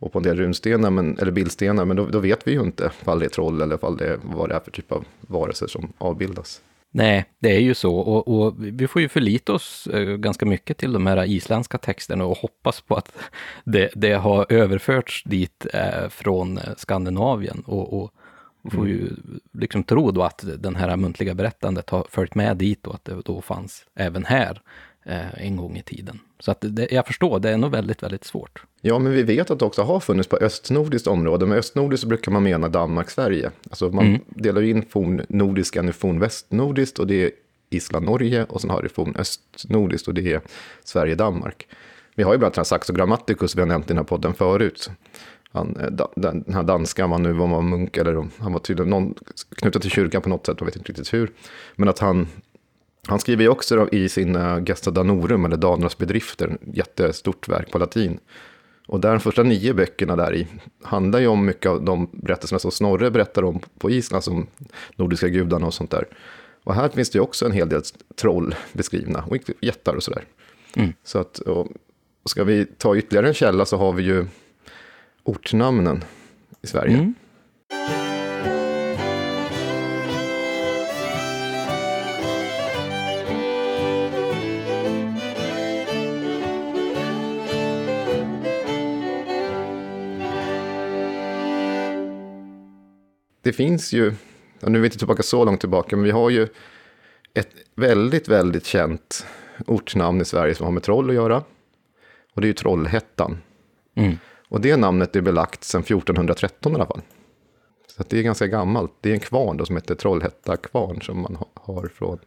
Och 0.04 0.12
på 0.12 0.20
en 0.20 0.24
del 0.24 0.38
runstenar, 0.38 0.90
men, 0.90 1.18
eller 1.18 1.32
bildstenar, 1.32 1.86
men 1.86 1.98
då, 1.98 2.06
då 2.06 2.20
vet 2.20 2.48
vi 2.48 2.52
ju 2.52 2.62
inte 2.62 2.92
ifall 3.02 3.20
det 3.20 3.26
är 3.26 3.30
troll 3.30 3.62
eller 3.62 3.76
ifall 3.76 3.98
det 3.98 4.20
vad 4.24 4.50
det 4.50 4.56
är 4.56 4.60
för 4.60 4.72
typ 4.72 4.92
av 4.92 5.06
varelser 5.22 5.68
som 5.68 5.94
avbildas. 5.98 6.62
Nej, 6.92 7.26
det 7.40 7.56
är 7.56 7.60
ju 7.60 7.74
så 7.74 7.96
och, 7.96 8.28
och, 8.28 8.54
vi 8.58 8.88
får 8.88 9.02
ju 9.02 9.10
förlita 9.10 9.54
oss 9.54 9.88
eh, 9.88 10.04
ganska 10.04 10.46
mycket 10.46 10.78
till 10.78 10.94
de 10.94 11.08
här 11.08 11.26
isländska 11.26 11.78
texterna 11.78 12.26
och 12.26 12.38
hoppas 12.38 12.82
på 12.82 12.96
att 12.96 13.12
det, 13.64 13.90
det 13.96 14.14
har 14.14 14.46
överförts 14.50 15.24
dit 15.24 15.66
eh, 15.74 16.10
från 16.10 16.60
Skandinavien 16.78 17.64
och, 17.66 18.04
och 18.04 18.12
får 18.72 18.88
ju 18.88 19.10
liksom 19.52 19.84
tro 19.84 20.12
då 20.12 20.24
att 20.24 20.46
den 20.58 20.76
här 20.76 20.98
muntliga 20.98 21.34
berättandet 21.34 21.90
har 21.90 22.08
följt 22.10 22.36
med 22.36 22.58
dit 22.58 22.88
och 22.88 22.96
att 22.96 23.06
det 23.06 23.22
då 23.26 23.42
fanns 23.42 23.86
även 23.96 24.26
här 24.26 24.62
eh, 25.04 25.44
en 25.46 25.56
gång 25.56 25.78
i 25.78 25.84
tiden. 25.84 26.20
Så 26.40 26.52
att 26.52 26.58
det, 26.62 26.92
jag 26.92 27.08
förstår, 27.08 27.40
det 27.40 27.50
är 27.50 27.58
nog 27.58 27.72
väldigt, 27.72 28.04
väldigt 28.04 28.24
svårt. 28.24 28.66
Ja, 28.86 29.00
men 29.00 29.12
vi 29.12 29.24
vet 29.24 29.52
att 29.52 29.60
det 29.60 29.66
också 29.66 29.82
har 29.82 30.00
funnits 30.00 30.30
på 30.30 30.38
östnordiskt 30.38 31.08
område. 31.08 31.46
Med 31.46 31.58
östnordiskt 31.58 32.06
brukar 32.06 32.32
man 32.32 32.44
mena 32.44 32.70
Danmark-Sverige. 32.70 33.52
Alltså 33.70 33.90
man 33.90 34.06
mm. 34.06 34.22
delar 34.28 34.62
in 34.62 34.86
fornnordiskt 34.90 35.78
och 35.78 35.96
fornvästnordiskt 35.96 37.00
och 37.00 37.08
det 37.08 37.24
är 37.24 37.32
Island-Norge 37.70 38.44
och 38.44 38.62
sen 38.62 38.70
har 38.70 38.82
det 38.82 38.90
fornöstnordiskt 38.90 40.08
och 40.08 40.14
det 40.14 40.34
är 40.34 40.42
Sverige-Danmark. 40.84 41.68
Vi 42.16 42.24
har 42.24 42.34
ju 42.34 42.38
bland 42.38 42.58
annat 42.58 42.68
Saxo 42.68 42.94
Grammaticus, 42.94 43.56
vi 43.56 43.60
har 43.60 43.68
nämnt 43.68 43.86
i 43.86 43.88
den 43.88 43.98
här 43.98 44.04
podden 44.04 44.34
förut. 44.34 44.90
Han, 45.52 45.78
eh, 45.80 46.08
den 46.16 46.46
här 46.54 46.64
danskan, 46.64 47.10
var 47.10 47.18
nu 47.18 47.34
var 47.34 47.48
man 47.48 47.70
munk 47.70 47.98
eller 47.98 48.28
han 48.38 48.54
var 48.54 48.60
tydligen 48.60 48.90
någon, 48.90 49.14
knuten 49.56 49.82
till 49.82 49.92
kyrkan 49.92 50.22
på 50.22 50.30
något 50.30 50.46
sätt, 50.46 50.60
man 50.60 50.66
vet 50.66 50.76
inte 50.76 50.90
riktigt 50.90 51.14
hur. 51.14 51.32
Men 51.76 51.90
att 51.90 52.00
han 52.00 52.28
han 53.08 53.20
skriver 53.20 53.44
ju 53.44 53.50
också 53.50 53.90
i 53.92 54.10
sina 54.10 54.62
Gesta 54.62 54.92
Danorum, 54.92 55.46
eller 55.46 55.58
Danernas 55.58 55.98
bedrifter, 55.98 56.58
jättestort 56.74 57.48
verk 57.48 57.72
på 57.72 57.78
latin. 57.78 58.20
Och 58.88 59.00
där 59.00 59.12
de 59.12 59.20
första 59.20 59.44
nio 59.44 59.74
böckerna 59.74 60.16
där 60.16 60.36
i 60.36 60.48
handlar 60.82 61.20
ju 61.20 61.28
om 61.28 61.46
mycket 61.46 61.72
av 61.72 61.84
de 61.84 62.10
berättelserna 62.12 62.60
som 62.60 62.72
Snorre 62.72 63.12
berättar 63.12 63.44
om 63.44 63.60
på 63.80 63.90
Island, 63.90 64.24
som 64.24 64.48
nordiska 64.96 65.28
gudarna 65.28 65.68
och 65.68 65.74
sånt 65.74 65.92
där. 65.92 66.08
Och 66.64 66.76
här 66.76 66.90
finns 66.90 67.10
det 67.10 67.18
ju 67.18 67.22
också 67.22 67.46
en 67.46 67.52
hel 67.52 67.70
del 67.70 67.82
troll 68.16 68.56
beskrivna, 68.74 69.24
och 69.28 69.38
jättar 69.62 69.96
och 69.96 70.04
sådär. 70.04 70.24
Mm. 70.76 70.94
Så 71.04 71.20
att, 71.20 71.40
och, 71.40 71.68
ska 72.26 72.44
vi 72.44 72.66
ta 72.66 72.98
ytterligare 72.98 73.28
en 73.28 73.34
källa 73.34 73.66
så 73.66 73.78
har 73.78 73.94
vi 73.94 74.04
ju 74.04 74.26
ortnamnen 75.24 76.04
i 76.62 76.68
Sverige. 76.68 76.98
Mm. 76.98 77.14
Det 93.44 93.54
finns 93.54 93.94
ju, 93.94 94.14
nu 94.62 94.78
är 94.78 94.82
vi 94.82 94.88
inte 94.88 94.98
tillbaka 94.98 95.24
så 95.24 95.46
långt 95.46 95.60
tillbaka, 95.60 95.96
men 95.96 96.06
vi 96.06 96.12
har 96.12 96.30
ju 96.30 96.48
ett 97.34 97.50
väldigt, 97.76 98.28
väldigt 98.28 98.66
känt 98.66 99.26
ortsnamn 99.68 100.22
i 100.22 100.26
Sverige 100.26 100.56
som 100.56 100.66
har 100.66 100.72
med 100.72 100.84
troll 100.84 101.10
att 101.10 101.16
göra. 101.16 101.44
Och 102.34 102.42
det 102.42 102.46
är 102.46 102.50
ju 102.50 102.54
Trollhättan. 102.54 103.38
Mm. 103.96 104.18
Och 104.50 104.62
det 104.62 104.78
namnet 104.78 105.16
är 105.16 105.22
belagt 105.22 105.64
sedan 105.64 105.82
1413 105.82 106.72
i 106.72 106.76
alla 106.76 106.86
fall. 106.86 107.02
Så 107.98 108.04
det 108.10 108.20
är 108.20 108.24
ganska 108.24 108.48
gammalt. 108.48 108.92
Det 109.02 109.10
är 109.10 109.14
en 109.14 109.20
kvarn 109.20 109.58
då 109.58 109.66
som 109.66 109.76
heter 109.76 109.96
Trollhätta 109.96 110.58
kvarn 110.58 111.02
som 111.02 111.22
man 111.22 111.38
har 111.54 111.88
från 111.88 112.20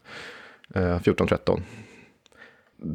eh, 0.74 0.96
1413. 0.96 1.62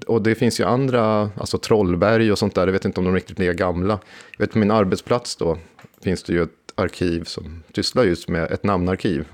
Och 0.08 0.22
det 0.22 0.36
finns 0.36 0.60
ju 0.60 0.64
andra, 0.64 1.30
alltså 1.38 1.58
Trollberg 1.58 2.32
och 2.32 2.38
sånt 2.38 2.56
där, 2.56 2.68
jag 2.68 2.74
vet 2.74 2.86
inte 2.86 3.00
om 3.00 3.06
de 3.06 3.10
är 3.10 3.16
riktigt 3.16 3.40
lika 3.40 3.54
gamla. 3.54 4.00
Jag 4.32 4.46
vet 4.46 4.52
på 4.52 4.60
min 4.60 4.72
arbetsplats 4.72 5.36
då 5.36 5.58
finns 6.04 6.24
det 6.24 6.34
ju 6.34 6.44
ett 6.44 6.61
arkiv 6.76 7.24
som 7.24 7.64
sysslar 7.76 8.04
just 8.04 8.30
med 8.30 8.52
ett 8.52 8.64
namnarkiv. 8.64 9.28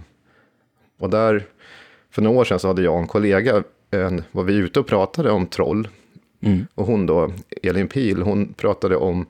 Och 0.97 1.09
där, 1.09 1.45
för 2.11 2.21
några 2.21 2.39
år 2.39 2.45
sedan 2.45 2.59
så 2.59 2.67
hade 2.67 2.81
jag 2.81 2.99
en 2.99 3.07
kollega, 3.07 3.63
en, 3.91 4.23
var 4.31 4.43
vi 4.43 4.53
ute 4.53 4.79
och 4.79 4.87
pratade 4.87 5.31
om 5.31 5.47
troll. 5.47 5.87
Mm. 6.41 6.67
Och 6.75 6.85
hon 6.85 7.05
då, 7.05 7.31
Elin 7.63 7.87
Pil, 7.87 8.21
hon 8.21 8.53
pratade 8.53 8.95
om 8.95 9.25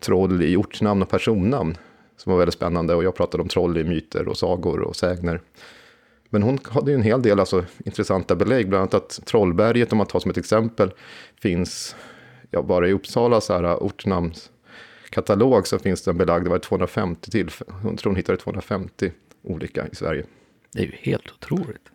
troll 0.00 0.42
i 0.42 0.56
ortsnamn 0.56 1.02
och 1.02 1.08
personnamn. 1.08 1.76
Som 2.16 2.32
var 2.32 2.38
väldigt 2.38 2.54
spännande. 2.54 2.94
Och 2.94 3.04
jag 3.04 3.14
pratade 3.14 3.42
om 3.42 3.48
troll 3.48 3.78
i 3.78 3.84
myter 3.84 4.28
och 4.28 4.36
sagor 4.36 4.80
och 4.80 4.96
sägner. 4.96 5.40
Men 6.30 6.42
hon 6.42 6.58
hade 6.64 6.90
ju 6.90 6.94
en 6.94 7.02
hel 7.02 7.22
del 7.22 7.40
alltså, 7.40 7.64
intressanta 7.84 8.36
belägg. 8.36 8.68
Bland 8.68 8.80
annat 8.80 8.94
att 8.94 9.26
Trollberget, 9.26 9.92
om 9.92 9.98
man 9.98 10.06
tar 10.06 10.20
som 10.20 10.30
ett 10.30 10.36
exempel, 10.36 10.92
finns 11.40 11.96
ja, 12.50 12.62
bara 12.62 12.88
i 12.88 12.92
Uppsala 12.92 13.40
så 13.40 13.52
här 13.52 13.74
ortnamns 13.76 14.50
katalog 15.12 15.66
så 15.66 15.78
finns 15.78 16.02
den 16.02 16.18
belagd, 16.18 16.44
det 16.44 16.50
var 16.50 16.58
250 16.58 17.30
till, 17.30 17.50
hon 17.82 17.96
tror 17.96 18.10
hon 18.10 18.16
hittade 18.16 18.38
250 18.38 19.12
olika 19.42 19.86
i 19.92 19.94
Sverige. 19.94 20.24
Det 20.72 20.78
är 20.78 20.86
ju 20.86 20.92
helt 21.00 21.32
otroligt. 21.32 21.88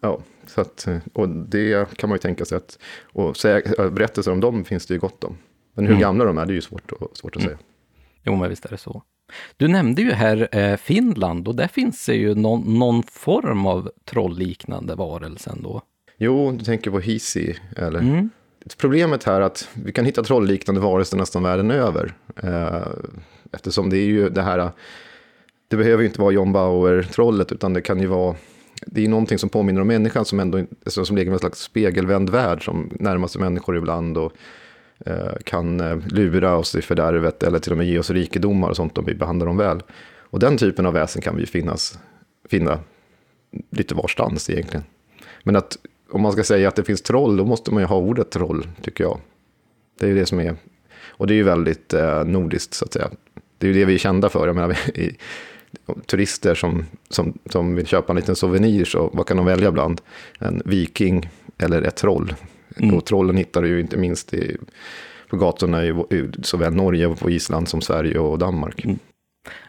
Ja, 0.00 0.20
så 0.46 0.60
att, 0.60 0.88
och 1.12 1.28
det 1.28 1.96
kan 1.96 2.08
man 2.08 2.16
ju 2.16 2.20
tänka 2.20 2.44
sig 2.44 2.56
att, 2.56 2.78
och 3.12 3.36
berättelser 3.92 4.32
om 4.32 4.40
dem 4.40 4.64
finns 4.64 4.86
det 4.86 4.94
ju 4.94 5.00
gott 5.00 5.24
om. 5.24 5.36
Men 5.74 5.84
hur 5.84 5.92
mm. 5.92 6.00
gamla 6.00 6.24
de 6.24 6.38
är, 6.38 6.46
det 6.46 6.52
är 6.52 6.54
ju 6.54 6.60
svårt, 6.60 6.92
svårt 7.12 7.36
att 7.36 7.42
mm. 7.42 7.56
säga. 7.56 7.58
Jo, 8.22 8.36
men 8.36 8.50
visst 8.50 8.64
är 8.64 8.70
det 8.70 8.78
så. 8.78 9.02
Du 9.56 9.68
nämnde 9.68 10.02
ju 10.02 10.12
här 10.12 10.48
eh, 10.56 10.76
Finland 10.76 11.48
och 11.48 11.54
där 11.54 11.68
finns 11.68 12.06
det 12.06 12.14
ju 12.14 12.34
någon, 12.34 12.78
någon 12.78 13.02
form 13.02 13.66
av 13.66 13.90
trollliknande 14.04 14.94
varelse 14.94 15.50
ändå. 15.50 15.82
Jo, 16.16 16.52
du 16.52 16.64
tänker 16.64 16.90
på 16.90 17.00
Hisi, 17.00 17.56
eller? 17.76 18.00
Mm. 18.00 18.30
Problemet 18.76 19.24
här 19.24 19.34
är 19.34 19.40
att 19.40 19.68
vi 19.74 19.92
kan 19.92 20.04
hitta 20.04 20.22
trollliknande 20.22 20.80
varelser 20.80 21.16
nästan 21.16 21.42
världen 21.42 21.70
över. 21.70 22.14
Eh, 22.42 22.86
eftersom 23.52 23.90
det 23.90 23.98
är 23.98 24.06
ju 24.06 24.28
det 24.28 24.42
här, 24.42 24.70
det 25.68 25.76
behöver 25.76 26.02
ju 26.02 26.08
inte 26.08 26.20
vara 26.20 26.32
John 26.32 26.52
Bauer-trollet, 26.52 27.52
utan 27.52 27.72
det 27.72 27.80
kan 27.80 28.00
ju 28.00 28.06
vara, 28.06 28.36
det 28.86 29.04
är 29.04 29.08
någonting 29.08 29.38
som 29.38 29.48
påminner 29.48 29.80
om 29.80 29.86
människan 29.86 30.24
som 30.24 30.40
ändå 30.40 30.58
alltså 30.84 31.04
som 31.04 31.16
ligger 31.16 31.30
i 31.30 31.32
en 31.32 31.38
slags 31.38 31.60
spegelvänd 31.60 32.30
värld 32.30 32.64
som 32.64 32.90
närmar 33.00 33.28
sig 33.28 33.40
människor 33.40 33.76
ibland 33.76 34.18
och 34.18 34.32
eh, 35.06 35.32
kan 35.44 35.80
eh, 35.80 35.98
lura 36.06 36.56
oss 36.56 36.74
i 36.74 36.82
fördärvet 36.82 37.42
eller 37.42 37.58
till 37.58 37.72
och 37.72 37.78
med 37.78 37.86
ge 37.86 37.98
oss 37.98 38.10
rikedomar 38.10 38.68
och 38.68 38.76
sånt 38.76 38.98
om 38.98 39.04
vi 39.04 39.14
behandlar 39.14 39.46
dem 39.46 39.56
väl. 39.56 39.82
Och 40.18 40.38
den 40.38 40.56
typen 40.56 40.86
av 40.86 40.92
väsen 40.92 41.22
kan 41.22 41.36
vi 41.36 41.46
finnas, 41.46 41.98
finna 42.48 42.78
lite 43.70 43.94
varstans 43.94 44.50
egentligen. 44.50 44.84
Men 45.42 45.56
att 45.56 45.78
om 46.14 46.22
man 46.22 46.32
ska 46.32 46.44
säga 46.44 46.68
att 46.68 46.76
det 46.76 46.84
finns 46.84 47.02
troll, 47.02 47.36
då 47.36 47.44
måste 47.44 47.70
man 47.70 47.82
ju 47.82 47.86
ha 47.86 47.96
ordet 47.96 48.30
troll, 48.30 48.68
tycker 48.82 49.04
jag. 49.04 49.20
Det 49.98 50.06
är 50.06 50.10
ju 50.10 50.14
det 50.14 50.26
som 50.26 50.40
är, 50.40 50.56
och 51.08 51.26
det 51.26 51.34
är 51.34 51.36
ju 51.36 51.42
väldigt 51.42 51.94
eh, 51.94 52.24
nordiskt, 52.24 52.74
så 52.74 52.84
att 52.84 52.92
säga. 52.92 53.10
Det 53.58 53.66
är 53.66 53.72
ju 53.72 53.78
det 53.78 53.84
vi 53.84 53.94
är 53.94 53.98
kända 53.98 54.28
för. 54.28 54.46
Jag 54.46 54.56
menar, 54.56 54.76
vi, 54.94 55.16
turister 56.06 56.54
som, 56.54 56.84
som, 57.08 57.38
som 57.46 57.74
vill 57.74 57.86
köpa 57.86 58.12
en 58.12 58.16
liten 58.16 58.36
souvenir, 58.36 58.84
så 58.84 59.10
vad 59.12 59.26
kan 59.26 59.36
de 59.36 59.46
välja 59.46 59.72
bland? 59.72 60.00
En 60.38 60.62
viking 60.64 61.30
eller 61.58 61.82
ett 61.82 61.96
troll. 61.96 62.34
Mm. 62.76 62.94
Och 62.94 63.04
trollen 63.04 63.36
hittar 63.36 63.62
du 63.62 63.68
ju 63.68 63.80
inte 63.80 63.96
minst 63.96 64.34
i, 64.34 64.56
på 65.30 65.36
gatorna 65.36 65.84
i, 65.84 65.88
i 65.88 66.30
såväl 66.42 66.74
Norge, 66.74 67.16
på 67.16 67.30
Island 67.30 67.68
som 67.68 67.80
Sverige 67.80 68.18
och 68.18 68.38
Danmark. 68.38 68.84
Mm. 68.84 68.98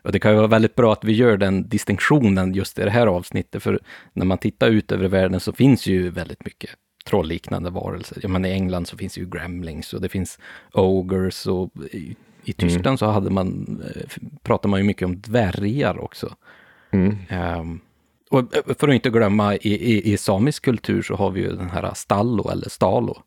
Och 0.02 0.12
det 0.12 0.20
kan 0.20 0.32
ju 0.32 0.38
vara 0.38 0.48
väldigt 0.48 0.76
bra 0.76 0.94
att 0.94 1.04
vi 1.04 1.14
gör 1.14 1.38
den 1.38 1.70
distinktionen 1.70 2.54
just 2.54 2.80
i 2.80 2.84
det 2.84 2.90
här 2.90 3.08
avsnittet, 3.08 3.64
för 3.64 3.80
när 4.14 4.26
man 4.26 4.38
tittar 4.38 4.70
ut 4.70 4.92
över 4.92 5.08
världen 5.08 5.40
så 5.40 5.54
finns 5.54 5.88
ju 5.88 6.10
väldigt 6.10 6.46
mycket 6.46 6.70
trollliknande 7.06 7.70
varelser. 7.70 8.18
Ja, 8.22 8.28
men 8.30 8.46
I 8.46 8.50
England 8.50 8.88
så 8.88 8.98
finns 8.98 9.18
ju 9.18 9.30
gremlings 9.30 9.94
och 9.94 10.02
det 10.02 10.10
finns 10.10 10.40
ogres 10.74 11.48
och 11.48 11.72
i, 11.92 11.98
i 11.98 12.04
mm. 12.04 12.16
Tyskland 12.58 12.88
mm. 12.88 12.98
så 12.98 13.06
hade 13.06 13.30
man, 13.30 13.82
eh, 13.96 14.02
pratar 14.44 14.70
man 14.70 14.80
ju 14.80 14.86
mycket 14.86 15.06
om 15.06 15.22
dvärgar 15.22 16.00
också. 16.00 16.36
Mm. 16.92 17.18
Um, 17.60 17.82
och 18.30 18.40
eh, 18.40 18.76
för 18.80 18.88
att 18.88 18.94
inte 18.94 19.10
glömma, 19.10 19.56
i, 19.56 19.60
i, 19.64 20.14
i, 20.14 20.18
samisk 20.18 20.66
kultur 20.66 21.02
så 21.02 21.16
har 21.16 21.32
vi 21.32 21.42
ju 21.42 21.56
den 21.56 21.70
här 21.70 21.94
stallo 21.94 22.50
eller 22.50 22.70
stalo, 22.70 23.18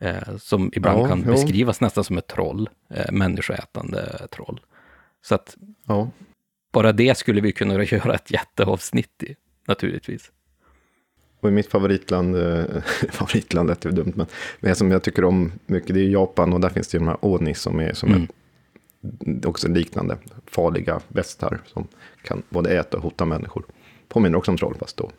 eh, 0.00 0.36
som 0.38 0.70
ibland 0.74 1.00
ja, 1.00 1.08
kan 1.08 1.22
jo. 1.26 1.32
beskrivas 1.32 1.80
nästan 1.80 2.04
som 2.04 2.18
ett 2.18 2.26
troll, 2.26 2.68
eh, 2.94 3.12
människoätande 3.12 4.26
troll. 4.30 4.60
Så 5.22 5.34
att 5.34 5.56
ja. 5.86 6.10
bara 6.72 6.92
det 6.92 7.18
skulle 7.18 7.40
vi 7.40 7.52
kunna 7.52 7.84
göra 7.84 8.14
ett 8.14 8.30
jätteavsnitt 8.30 9.22
i, 9.22 9.36
naturligtvis. 9.66 10.32
Och 11.40 11.48
i 11.48 11.52
mitt 11.52 11.66
favoritland, 11.66 12.36
äh, 12.36 12.64
favoritland 13.10 13.70
är 13.70 13.90
dumt, 13.92 14.12
men, 14.16 14.26
men 14.60 14.76
som 14.76 14.90
jag 14.90 15.02
tycker 15.02 15.24
om 15.24 15.52
mycket, 15.66 15.94
det 15.94 16.00
är 16.00 16.08
Japan 16.08 16.52
och 16.52 16.60
där 16.60 16.68
finns 16.68 16.88
det 16.88 16.96
ju 16.96 16.98
de 16.98 17.08
här 17.08 17.18
oni 17.20 17.54
som 17.54 17.80
är, 17.80 17.94
som 17.94 18.08
mm. 18.08 18.28
är 19.42 19.48
också 19.48 19.68
liknande, 19.68 20.18
farliga 20.46 21.00
västar 21.08 21.60
som 21.66 21.88
kan 22.22 22.42
både 22.48 22.78
äta 22.78 22.96
och 22.96 23.02
hota 23.02 23.24
människor. 23.24 23.64
Påminner 24.08 24.38
också 24.38 24.50
om 24.50 24.58
troll, 24.58 24.74
fast 24.74 24.96
då 24.96 25.10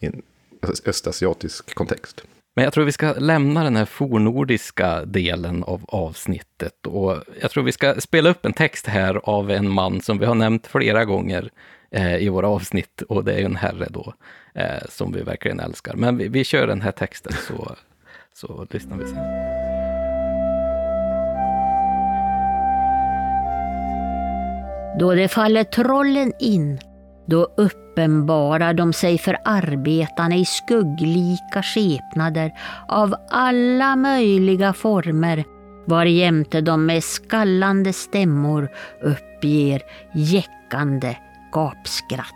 i 0.00 0.06
en 0.06 0.22
östasiatisk 0.86 1.74
kontext. 1.74 2.24
Men 2.60 2.64
jag 2.64 2.72
tror 2.72 2.84
vi 2.84 2.92
ska 2.92 3.12
lämna 3.12 3.64
den 3.64 3.76
här 3.76 3.84
fornordiska 3.84 5.04
delen 5.04 5.64
av 5.64 5.84
avsnittet 5.88 6.86
och 6.86 7.16
jag 7.40 7.50
tror 7.50 7.64
vi 7.64 7.72
ska 7.72 7.94
spela 7.94 8.30
upp 8.30 8.46
en 8.46 8.52
text 8.52 8.86
här 8.86 9.20
av 9.24 9.50
en 9.50 9.70
man 9.70 10.00
som 10.00 10.18
vi 10.18 10.26
har 10.26 10.34
nämnt 10.34 10.66
flera 10.66 11.04
gånger 11.04 11.50
eh, 11.90 12.16
i 12.16 12.28
våra 12.28 12.48
avsnitt 12.48 13.02
och 13.02 13.24
det 13.24 13.34
är 13.34 13.44
en 13.44 13.56
herre 13.56 13.86
då 13.90 14.14
eh, 14.54 14.88
som 14.88 15.12
vi 15.12 15.22
verkligen 15.22 15.60
älskar. 15.60 15.94
Men 15.94 16.16
vi, 16.16 16.28
vi 16.28 16.44
kör 16.44 16.66
den 16.66 16.80
här 16.80 16.92
texten 16.92 17.32
så, 17.32 17.76
så 18.34 18.66
lyssnar 18.70 18.96
vi 18.96 19.04
sen. 19.04 19.24
Då 24.98 25.14
det 25.14 25.28
faller 25.28 25.64
trollen 25.64 26.32
in, 26.40 26.78
då 27.30 27.48
uppenbarar 27.56 28.74
de 28.74 28.92
sig 28.92 29.18
för 29.18 29.36
arbetarna 29.44 30.36
i 30.36 30.44
skugglika 30.44 31.62
skepnader 31.62 32.52
av 32.88 33.14
alla 33.30 33.96
möjliga 33.96 34.72
former, 34.72 35.44
varjämte 35.86 36.60
de 36.60 36.86
med 36.86 37.04
skallande 37.04 37.92
stämmor 37.92 38.68
uppger 39.02 39.82
jäckande 40.14 41.16
gapskratt. 41.52 42.34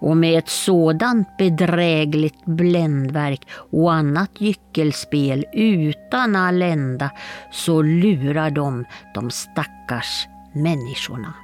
Och 0.00 0.16
med 0.16 0.38
ett 0.38 0.48
sådant 0.48 1.36
bedrägligt 1.38 2.44
bländverk 2.44 3.48
och 3.72 3.92
annat 3.92 4.30
gyckelspel 4.38 5.44
utan 5.52 6.36
all 6.36 6.62
ända 6.62 7.10
så 7.52 7.82
lurar 7.82 8.50
de 8.50 8.84
de 9.14 9.30
stackars 9.30 10.26
människorna. 10.52 11.34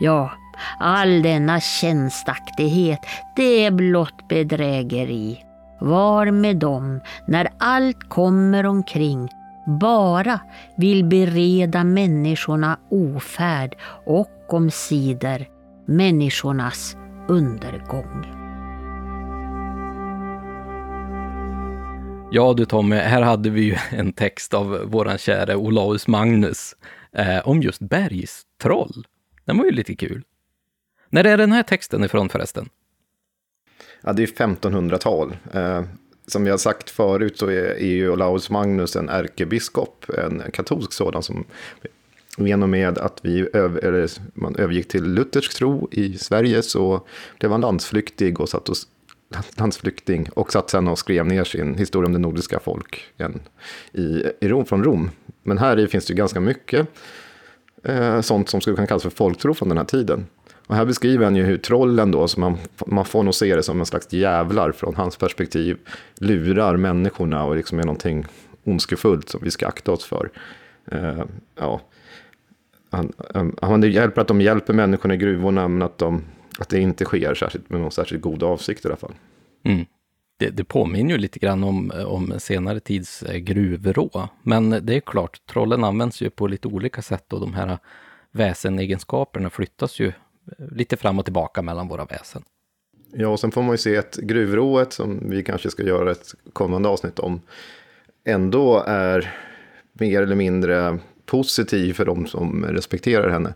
Ja, 0.00 0.30
all 0.78 1.22
denna 1.22 1.60
tjänstaktighet, 1.60 3.00
det 3.36 3.64
är 3.64 3.70
blott 3.70 4.28
bedrägeri. 4.28 5.44
Var 5.80 6.30
med 6.30 6.56
dem, 6.56 7.00
när 7.26 7.48
allt 7.58 8.08
kommer 8.08 8.66
omkring, 8.66 9.28
bara 9.66 10.40
vill 10.76 11.04
bereda 11.04 11.84
människorna 11.84 12.78
ofärd 12.90 13.76
och 14.06 14.54
omsider 14.54 15.48
människornas 15.86 16.96
undergång. 17.28 18.40
Ja 22.32 22.54
du 22.56 22.64
Tommy, 22.64 22.96
här 22.96 23.22
hade 23.22 23.50
vi 23.50 23.62
ju 23.62 23.76
en 23.90 24.12
text 24.12 24.54
av 24.54 24.80
våran 24.84 25.18
käre 25.18 25.56
Olaus 25.56 26.08
Magnus 26.08 26.76
eh, 27.16 27.48
om 27.48 27.62
just 27.62 27.80
bergstroll. 27.80 29.06
Den 29.46 29.58
var 29.58 29.64
ju 29.64 29.70
lite 29.70 29.96
kul. 29.96 30.22
När 31.10 31.24
är 31.24 31.36
den 31.36 31.52
här 31.52 31.62
texten 31.62 32.04
ifrån 32.04 32.28
förresten? 32.28 32.68
Ja, 34.00 34.12
det 34.12 34.22
är 34.22 34.26
1500-tal. 34.26 35.36
Eh, 35.52 35.82
som 36.26 36.44
vi 36.44 36.50
har 36.50 36.58
sagt 36.58 36.90
förut 36.90 37.38
så 37.38 37.46
är, 37.46 37.64
är 37.64 37.86
ju 37.86 38.10
Olaus 38.10 38.50
Magnus 38.50 38.96
en 38.96 39.08
ärkebiskop, 39.08 40.04
en 40.18 40.42
katolsk 40.52 40.92
sådan 40.92 41.22
som 41.22 41.44
genom 42.38 42.70
med 42.70 42.98
att 42.98 43.20
vi 43.22 43.48
öv, 43.52 43.78
eller 43.82 44.10
man 44.34 44.56
övergick 44.56 44.88
till 44.88 45.04
luthersk 45.04 45.54
tro 45.54 45.88
i 45.90 46.18
Sverige 46.18 46.62
så 46.62 47.06
blev 47.38 47.52
han 47.52 47.60
landsflyktig 47.60 48.40
och 48.40 48.48
satt 48.48 48.68
och, 48.68 48.76
landsflykting 49.56 50.28
och 50.34 50.52
satt 50.52 50.70
sen 50.70 50.88
och 50.88 50.98
skrev 50.98 51.26
ner 51.26 51.44
sin 51.44 51.74
historia 51.74 52.06
om 52.06 52.12
det 52.12 52.18
nordiska 52.18 52.60
folken 52.60 53.40
i, 53.92 54.22
i 54.40 54.48
Rom, 54.48 54.66
från 54.66 54.84
Rom. 54.84 55.10
Men 55.42 55.58
här 55.58 55.78
i 55.78 55.86
finns 55.86 56.06
det 56.06 56.12
ju 56.12 56.16
ganska 56.16 56.40
mycket 56.40 56.86
eh, 57.84 58.20
sånt 58.20 58.48
som 58.48 58.60
skulle 58.60 58.76
kunna 58.76 58.86
kallas 58.86 59.02
för 59.02 59.10
folktro 59.10 59.54
från 59.54 59.68
den 59.68 59.78
här 59.78 59.84
tiden. 59.84 60.26
Och 60.70 60.76
här 60.76 60.84
beskriver 60.84 61.24
han 61.24 61.36
ju 61.36 61.42
hur 61.42 61.56
trollen 61.56 62.10
då, 62.10 62.28
som 62.28 62.40
man, 62.40 62.58
man 62.86 63.04
får 63.04 63.22
nog 63.22 63.34
se 63.34 63.56
det 63.56 63.62
som 63.62 63.80
en 63.80 63.86
slags 63.86 64.12
jävlar 64.12 64.72
från 64.72 64.94
hans 64.94 65.16
perspektiv, 65.16 65.78
lurar 66.20 66.76
människorna 66.76 67.44
och 67.44 67.56
liksom 67.56 67.78
är 67.78 67.82
någonting 67.84 68.26
ondskefullt 68.64 69.28
som 69.28 69.40
vi 69.44 69.50
ska 69.50 69.66
akta 69.66 69.92
oss 69.92 70.04
för. 70.04 70.30
Uh, 70.92 71.24
ja. 71.56 71.80
han, 72.90 73.12
han 73.62 73.82
hjälper 73.82 74.20
att 74.20 74.28
de 74.28 74.40
hjälper 74.40 74.72
människorna 74.72 75.14
i 75.14 75.16
gruvorna, 75.16 75.68
men 75.68 75.82
att, 75.82 75.98
de, 75.98 76.22
att 76.58 76.68
det 76.68 76.80
inte 76.80 77.04
sker 77.04 77.34
särskilt, 77.34 77.70
med 77.70 77.80
någon 77.80 77.92
särskilt 77.92 78.22
god 78.22 78.42
avsikt 78.42 78.84
i 78.84 78.88
alla 78.88 78.96
fall. 78.96 79.14
Mm. 79.64 79.86
Det, 80.38 80.50
det, 80.50 80.64
påminner 80.64 81.12
ju 81.12 81.18
lite 81.18 81.38
grann 81.38 81.64
om, 81.64 81.92
om 82.06 82.34
senare 82.38 82.80
tids 82.80 83.22
eh, 83.22 83.36
gruvrå. 83.36 84.28
Men 84.42 84.70
det 84.70 84.96
är 84.96 85.00
klart, 85.00 85.46
trollen 85.46 85.84
används 85.84 86.22
ju 86.22 86.30
på 86.30 86.46
lite 86.46 86.68
olika 86.68 87.02
sätt 87.02 87.32
och 87.32 87.40
de 87.40 87.54
här 87.54 87.68
eh, 87.68 87.78
väsenegenskaperna 88.32 89.50
flyttas 89.50 90.00
ju 90.00 90.12
lite 90.58 90.96
fram 90.96 91.18
och 91.18 91.24
tillbaka 91.24 91.62
mellan 91.62 91.88
våra 91.88 92.04
väsen. 92.04 92.42
Ja, 93.12 93.28
och 93.28 93.40
sen 93.40 93.50
får 93.50 93.62
man 93.62 93.70
ju 93.70 93.78
se 93.78 93.96
att 93.96 94.16
gruvrået, 94.16 94.92
som 94.92 95.30
vi 95.30 95.42
kanske 95.42 95.70
ska 95.70 95.82
göra 95.82 96.10
ett 96.10 96.34
kommande 96.52 96.88
avsnitt 96.88 97.18
om, 97.18 97.40
ändå 98.24 98.84
är 98.86 99.34
mer 99.92 100.22
eller 100.22 100.36
mindre 100.36 100.98
positiv 101.26 101.92
för 101.92 102.04
de 102.04 102.26
som 102.26 102.64
respekterar 102.64 103.30
henne. 103.30 103.54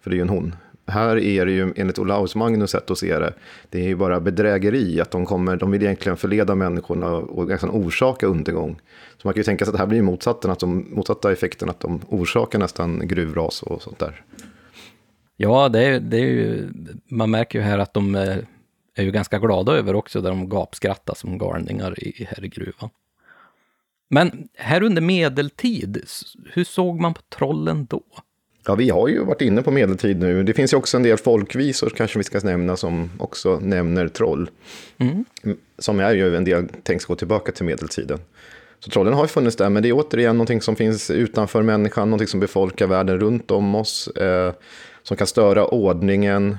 För 0.00 0.10
det 0.10 0.14
är 0.14 0.16
ju 0.16 0.22
en 0.22 0.28
hon. 0.28 0.54
Här 0.86 1.18
är 1.18 1.46
det 1.46 1.52
ju 1.52 1.72
enligt 1.76 1.98
Olaus 1.98 2.34
Magnus 2.34 2.70
sätt 2.70 2.90
att 2.90 2.98
se 2.98 3.18
det, 3.18 3.34
det 3.70 3.78
är 3.78 3.88
ju 3.88 3.96
bara 3.96 4.20
bedrägeri, 4.20 5.00
att 5.00 5.10
de, 5.10 5.26
kommer, 5.26 5.56
de 5.56 5.70
vill 5.70 5.82
egentligen 5.82 6.16
förleda 6.16 6.54
människorna 6.54 7.12
och 7.12 7.48
nästan 7.48 7.70
orsaka 7.70 8.26
undergång. 8.26 8.80
Så 9.16 9.28
man 9.28 9.34
kan 9.34 9.40
ju 9.40 9.44
tänka 9.44 9.64
sig 9.64 9.70
att 9.70 9.76
det 9.76 9.78
här 9.78 9.86
blir 9.86 10.02
motsatsen, 10.02 10.50
att 10.50 10.60
de, 10.60 10.86
motsatta 10.90 11.32
effekten, 11.32 11.70
att 11.70 11.80
de 11.80 12.00
orsakar 12.08 12.58
nästan 12.58 13.08
gruvras 13.08 13.62
och 13.62 13.82
sånt 13.82 13.98
där. 13.98 14.22
Ja, 15.42 15.68
det 15.68 15.80
är, 15.80 16.00
det 16.00 16.16
är 16.16 16.26
ju, 16.26 16.68
man 17.08 17.30
märker 17.30 17.58
ju 17.58 17.64
här 17.64 17.78
att 17.78 17.94
de 17.94 18.14
är, 18.14 18.30
eh, 18.30 18.44
är 18.94 19.02
ju 19.02 19.10
ganska 19.10 19.38
glada 19.38 19.72
över 19.72 19.94
också, 19.94 20.20
där 20.20 20.30
de 20.30 20.48
gapskrattar 20.48 21.14
som 21.14 21.38
galningar 21.38 22.04
i, 22.04 22.26
här 22.30 22.44
i 22.44 22.48
gruvan. 22.48 22.90
Men 24.08 24.48
här 24.54 24.82
under 24.82 25.02
medeltid, 25.02 26.04
hur 26.52 26.64
såg 26.64 27.00
man 27.00 27.14
på 27.14 27.20
trollen 27.28 27.86
då? 27.90 28.02
Ja, 28.66 28.74
vi 28.74 28.90
har 28.90 29.08
ju 29.08 29.24
varit 29.24 29.40
inne 29.40 29.62
på 29.62 29.70
medeltid 29.70 30.20
nu. 30.20 30.42
Det 30.42 30.54
finns 30.54 30.72
ju 30.72 30.76
också 30.76 30.96
en 30.96 31.02
del 31.02 31.18
folkvisor, 31.18 31.90
kanske 31.96 32.18
vi 32.18 32.24
ska 32.24 32.40
nämna, 32.40 32.76
som 32.76 33.10
också 33.18 33.58
nämner 33.62 34.08
troll. 34.08 34.50
Mm. 34.98 35.24
Som 35.78 36.00
är 36.00 36.14
ju 36.14 36.36
en 36.36 36.44
del 36.44 36.68
tänks 36.82 37.04
gå 37.04 37.14
tillbaka 37.14 37.52
till 37.52 37.64
medeltiden. 37.64 38.18
Så 38.80 38.90
trollen 38.90 39.14
har 39.14 39.24
ju 39.24 39.28
funnits 39.28 39.56
där, 39.56 39.70
men 39.70 39.82
det 39.82 39.88
är 39.88 39.92
återigen 39.92 40.36
någonting 40.36 40.60
som 40.60 40.76
finns 40.76 41.10
utanför 41.10 41.62
människan, 41.62 42.10
någonting 42.10 42.28
som 42.28 42.40
befolkar 42.40 42.86
världen 42.86 43.20
runt 43.20 43.50
om 43.50 43.74
oss. 43.74 44.08
Eh, 44.08 44.52
som 45.02 45.16
kan 45.16 45.26
störa 45.26 45.66
ordningen. 45.66 46.56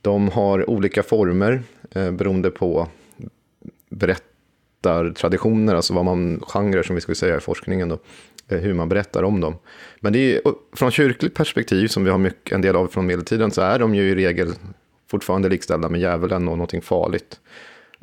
De 0.00 0.28
har 0.28 0.70
olika 0.70 1.02
former 1.02 1.62
eh, 1.90 2.10
beroende 2.10 2.50
på 2.50 2.88
berättartraditioner, 3.90 5.74
alltså 5.74 5.94
vad 5.94 6.04
man, 6.04 6.40
genrer 6.40 6.82
som 6.82 6.94
vi 6.94 7.00
skulle 7.00 7.16
säga 7.16 7.36
i 7.36 7.40
forskningen 7.40 7.88
då, 7.88 7.98
eh, 8.48 8.58
hur 8.58 8.74
man 8.74 8.88
berättar 8.88 9.22
om 9.22 9.40
dem. 9.40 9.54
Men 10.00 10.12
det 10.12 10.36
är, 10.36 10.40
från 10.76 10.90
kyrkligt 10.90 11.34
perspektiv, 11.34 11.88
som 11.88 12.04
vi 12.04 12.10
har 12.10 12.18
mycket, 12.18 12.52
en 12.52 12.62
del 12.62 12.76
av 12.76 12.86
från 12.86 13.06
medeltiden, 13.06 13.50
så 13.50 13.60
är 13.62 13.78
de 13.78 13.94
ju 13.94 14.10
i 14.10 14.14
regel 14.14 14.52
fortfarande 15.10 15.48
likställda 15.48 15.88
med 15.88 16.00
djävulen 16.00 16.48
och 16.48 16.58
någonting 16.58 16.82
farligt. 16.82 17.40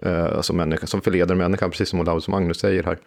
Eh, 0.01 0.25
alltså 0.25 0.53
människa, 0.53 0.87
som 0.87 1.01
förleder 1.01 1.35
människan, 1.35 1.71
precis 1.71 1.89
som 1.89 1.99
Olaus 1.99 2.27
Magnus 2.27 2.59
säger 2.59 2.83
här. 2.83 2.97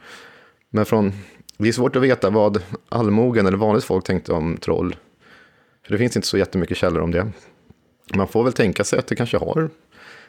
Men 0.71 0.87
från, 0.87 1.13
det 1.59 1.69
är 1.69 1.73
svårt 1.73 1.97
att 1.97 2.03
veta 2.03 2.31
vad 2.31 2.63
allmogen 2.89 3.47
eller 3.47 3.59
vanligt 3.59 3.85
folk 3.85 4.05
tänkte 4.05 4.33
om 4.33 4.57
troll 4.57 4.97
för 5.89 5.93
det 5.93 5.99
finns 5.99 6.17
inte 6.17 6.29
så 6.29 6.39
jättemycket 6.39 6.77
källor 6.77 7.03
om 7.03 7.11
det. 7.11 7.33
Man 8.15 8.29
får 8.29 8.45
väl 8.45 8.53
tänka 8.53 8.85
sig 8.85 8.99
att 8.99 9.07
det 9.07 9.17
kanske 9.17 9.37
har, 9.37 9.71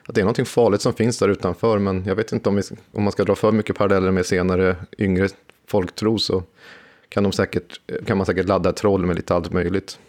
att 0.06 0.15
det 0.15 0.22
är 0.22 0.26
någonting 0.26 0.45
farligt 0.45 0.82
som 0.82 0.93
finns 0.93 1.19
där 1.19 1.30
utanför, 1.30 1.80
men 1.80 2.06
jag 2.06 2.15
vet 2.15 2.32
inte 2.32 2.50
om, 2.50 2.56
vi, 2.56 2.62
om 2.91 3.04
man 3.04 3.12
ska 3.12 3.24
dra 3.24 3.36
för 3.36 3.52
mycket 3.52 3.76
paralleller 3.76 4.12
med 4.12 4.26
senare 4.26 4.76
yngre 4.98 5.28
folktro 5.67 6.17
så 6.17 6.43
kan, 7.10 7.24
de 7.24 7.32
säkert, 7.32 7.82
kan 8.06 8.17
man 8.17 8.26
säkert 8.26 8.48
ladda 8.48 8.74
troll 8.74 9.06
med 9.06 9.15
lite 9.15 9.36
allt 9.36 9.54
möjligt. 9.54 10.00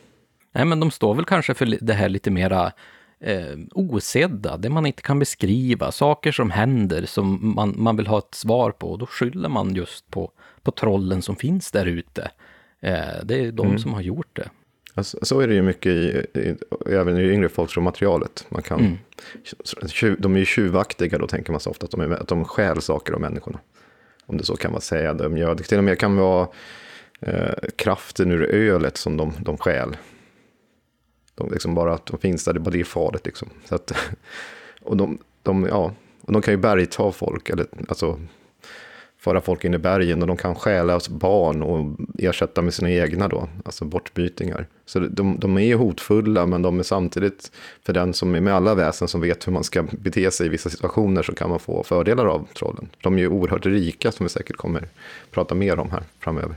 Nej, 0.53 0.65
men 0.65 0.81
de 0.81 0.91
står 0.91 1.15
väl 1.15 1.25
kanske 1.25 1.55
för 1.55 1.79
det 1.81 1.93
här 1.93 2.09
lite 2.09 2.31
mera 2.31 2.73
eh, 3.21 3.59
osedda, 3.75 4.57
det 4.57 4.71
man 4.71 4.87
inte 4.87 5.03
kan 5.03 5.19
beskriva, 5.19 5.93
saker 5.93 6.33
som 6.33 6.51
händer 6.51 7.07
som 7.07 7.55
man, 7.55 7.75
man 7.77 7.97
vill 7.97 8.07
ha 8.07 8.19
ett 8.19 8.35
svar 8.35 8.71
på. 8.71 8.97
Då 8.97 9.07
skyller 9.07 9.49
man 9.49 9.75
just 9.75 10.11
på, 10.11 10.33
på 10.63 10.71
trollen 10.71 11.23
som 11.23 11.37
finns 11.37 11.71
där 11.71 11.87
ute. 11.87 12.31
Eh, 12.81 13.25
det 13.25 13.35
är 13.35 13.53
de 13.53 13.67
mm. 13.67 13.79
som 13.79 13.95
har 13.95 14.01
gjort 14.01 14.37
det. 14.37 14.49
Alltså, 15.01 15.19
så 15.23 15.41
är 15.41 15.49
det 15.49 15.55
ju 15.55 15.63
mycket 15.63 15.93
i, 15.93 16.27
i, 16.35 16.57
även 16.87 17.19
i 17.19 17.31
yngre 17.31 17.49
folktromaterialet. 17.49 18.47
Man 18.49 18.63
kan, 18.63 18.81
mm. 18.81 18.99
De 20.19 20.35
är 20.35 20.39
ju 20.39 20.45
tjuvaktiga, 20.45 21.19
då 21.19 21.27
tänker 21.27 21.53
man 21.53 21.61
så 21.61 21.71
ofta 21.71 21.85
att 21.85 21.91
de, 21.91 22.01
är, 22.01 22.11
att 22.11 22.29
de 22.29 22.45
stjäl 22.45 22.83
saker 22.83 23.13
av 23.13 23.21
människorna. 23.21 23.59
Om 24.27 24.37
det 24.37 24.45
så 24.45 24.57
kan 24.57 24.73
man 24.73 24.81
säga. 24.81 25.15
De 25.15 25.37
gör, 25.37 25.55
det 25.55 25.63
till 25.63 25.79
och 25.79 25.85
med 25.85 25.99
kan 25.99 26.17
vara 26.17 26.49
eh, 27.21 27.55
kraften 27.77 28.31
ur 28.31 28.43
ölet 28.43 28.97
som 28.97 29.17
de, 29.17 29.33
de 29.41 29.57
stjäl. 29.59 29.97
De, 31.35 31.51
liksom 31.51 31.75
bara 31.75 31.95
att 31.95 32.07
de 32.07 32.19
finns 32.19 32.45
där, 32.45 32.53
det 32.53 32.61
bara 32.61 32.71
det 32.71 32.81
är 32.81 32.85
farligt. 32.85 33.27
Liksom. 33.27 33.49
Så 33.65 33.75
att, 33.75 33.93
och 34.83 34.97
de, 34.97 35.19
de, 35.43 35.67
ja, 35.67 35.95
och 36.21 36.33
de 36.33 36.43
kan 36.43 36.55
ju 36.55 36.59
bergta 36.59 37.13
folk, 37.13 37.51
eller, 37.51 37.67
alltså, 37.89 38.21
föra 39.21 39.41
folk 39.41 39.65
in 39.65 39.75
i 39.75 39.79
bergen 39.79 40.23
och 40.23 40.29
de 40.29 40.37
kan 40.37 40.55
stjäla 40.55 41.01
barn 41.11 41.63
och 41.63 41.97
ersätta 42.19 42.63
med 42.63 42.75
sina 42.75 42.91
egna 42.91 43.29
då, 43.29 43.49
alltså 43.65 43.85
bortbytingar. 43.85 44.67
Så 44.87 44.99
de, 44.99 45.39
de 45.39 45.59
är 45.59 45.75
hotfulla 45.75 46.47
men 46.47 46.63
de 46.63 46.79
är 46.79 46.83
samtidigt, 46.83 47.53
för 47.83 47.93
den 47.93 48.15
som 48.15 48.35
är 48.35 48.41
med 48.41 48.55
alla 48.55 48.75
väsen 48.75 49.09
som 49.09 49.21
vet 49.21 49.47
hur 49.47 49.53
man 49.53 49.65
ska 49.65 49.83
bete 49.83 50.31
sig 50.31 50.47
i 50.47 50.49
vissa 50.49 50.71
situationer 50.71 51.23
så 51.23 51.35
kan 51.35 51.51
man 51.51 51.59
få 51.59 51.83
fördelar 51.83 52.27
av 52.27 52.49
trollen. 52.55 52.89
De 53.03 53.15
är 53.15 53.19
ju 53.19 53.29
oerhört 53.29 53.67
rika 53.67 54.13
som 54.13 54.25
vi 54.25 54.31
säkert 54.31 54.57
kommer 54.57 54.89
prata 55.31 55.55
mer 55.55 55.79
om 55.79 55.91
här 55.91 56.03
framöver. 56.19 56.57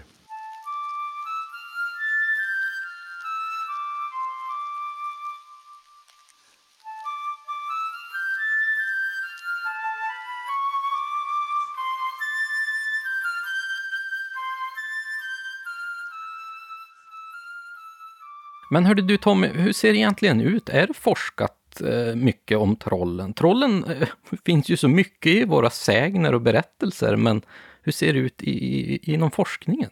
Men 18.74 18.86
hörde 18.86 19.02
du 19.02 19.18
Tommy, 19.18 19.48
hur 19.48 19.74
ser 19.74 19.92
det 19.92 19.98
egentligen 19.98 20.42
ut? 20.42 20.70
Är 20.70 20.88
det 20.88 20.94
forskat 20.94 21.82
eh, 21.82 22.16
mycket 22.16 22.58
om 22.58 22.76
trollen? 22.76 23.34
Trollen 23.34 23.84
eh, 23.84 24.08
finns 24.46 24.70
ju 24.70 24.78
så 24.78 24.88
mycket 24.88 25.32
i 25.32 25.46
våra 25.46 25.70
sägner 25.70 26.34
och 26.34 26.42
berättelser, 26.42 27.16
men 27.16 27.42
hur 27.82 27.92
ser 27.92 28.14
det 28.14 28.20
ut 28.20 28.44
i, 28.44 28.52
i, 28.52 29.14
inom 29.14 29.32
forskningen? 29.32 29.90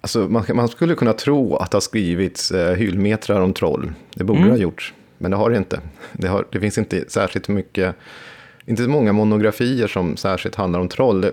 Alltså, 0.00 0.18
man, 0.18 0.44
man, 0.54 0.68
skulle 0.68 0.94
kunna 0.94 1.12
tro 1.12 1.56
att 1.56 1.70
det 1.70 1.76
har 1.76 1.80
skrivits 1.80 2.50
eh, 2.50 2.76
hyllmetrar 2.76 3.40
om 3.40 3.52
troll. 3.52 3.92
Det 4.14 4.24
borde 4.24 4.40
mm. 4.40 4.50
ha 4.50 4.58
gjorts, 4.58 4.94
men 5.18 5.30
det 5.30 5.36
har 5.36 5.50
det 5.50 5.56
inte. 5.56 5.80
Det, 6.12 6.28
har, 6.28 6.46
det 6.52 6.60
finns 6.60 6.78
inte 6.78 7.04
särskilt 7.08 7.48
mycket, 7.48 7.96
inte 8.66 8.84
så 8.84 8.90
många 8.90 9.12
monografier 9.12 9.86
som 9.86 10.16
särskilt 10.16 10.54
handlar 10.54 10.80
om 10.80 10.88
troll. 10.88 11.20
Det, 11.20 11.32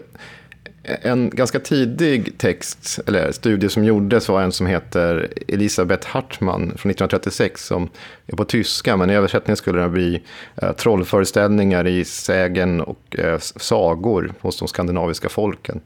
en 0.84 1.30
ganska 1.30 1.60
tidig 1.60 2.38
text, 2.38 3.00
eller 3.08 3.32
studie 3.32 3.70
som 3.70 3.84
gjordes 3.84 4.30
var 4.30 4.42
en 4.42 4.52
som 4.52 4.68
heter 4.68 5.34
Elisabeth 5.48 6.08
Hartman 6.08 6.60
från 6.60 6.92
1936 6.92 7.66
som 7.66 7.90
är 8.28 8.36
på 8.36 8.46
tyska, 8.46 8.98
men 8.98 9.10
i 9.10 9.16
översättningen 9.16 9.58
skulle 9.58 9.82
den 9.82 9.92
bli 9.92 10.24
eh, 10.56 10.72
trollföreställningar 10.72 11.88
i 11.88 12.06
sägen 12.06 12.82
och 12.82 13.20
eh, 13.20 13.40
sagor 13.40 14.34
hos 14.40 14.60
de 14.60 14.68
skandinaviska 14.68 15.30
folken. 15.30 15.82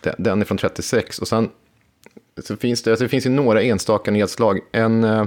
Den, 0.00 0.14
den 0.18 0.40
är 0.40 0.44
från 0.44 0.58
36 0.58 1.18
och 1.18 1.28
sen 1.28 1.48
så 2.42 2.56
finns 2.56 2.82
det, 2.82 2.90
alltså 2.90 3.04
det 3.04 3.08
finns 3.08 3.26
ju 3.26 3.30
några 3.30 3.62
enstaka 3.62 4.10
nedslag. 4.10 4.60
En, 4.72 5.04
eh, 5.04 5.26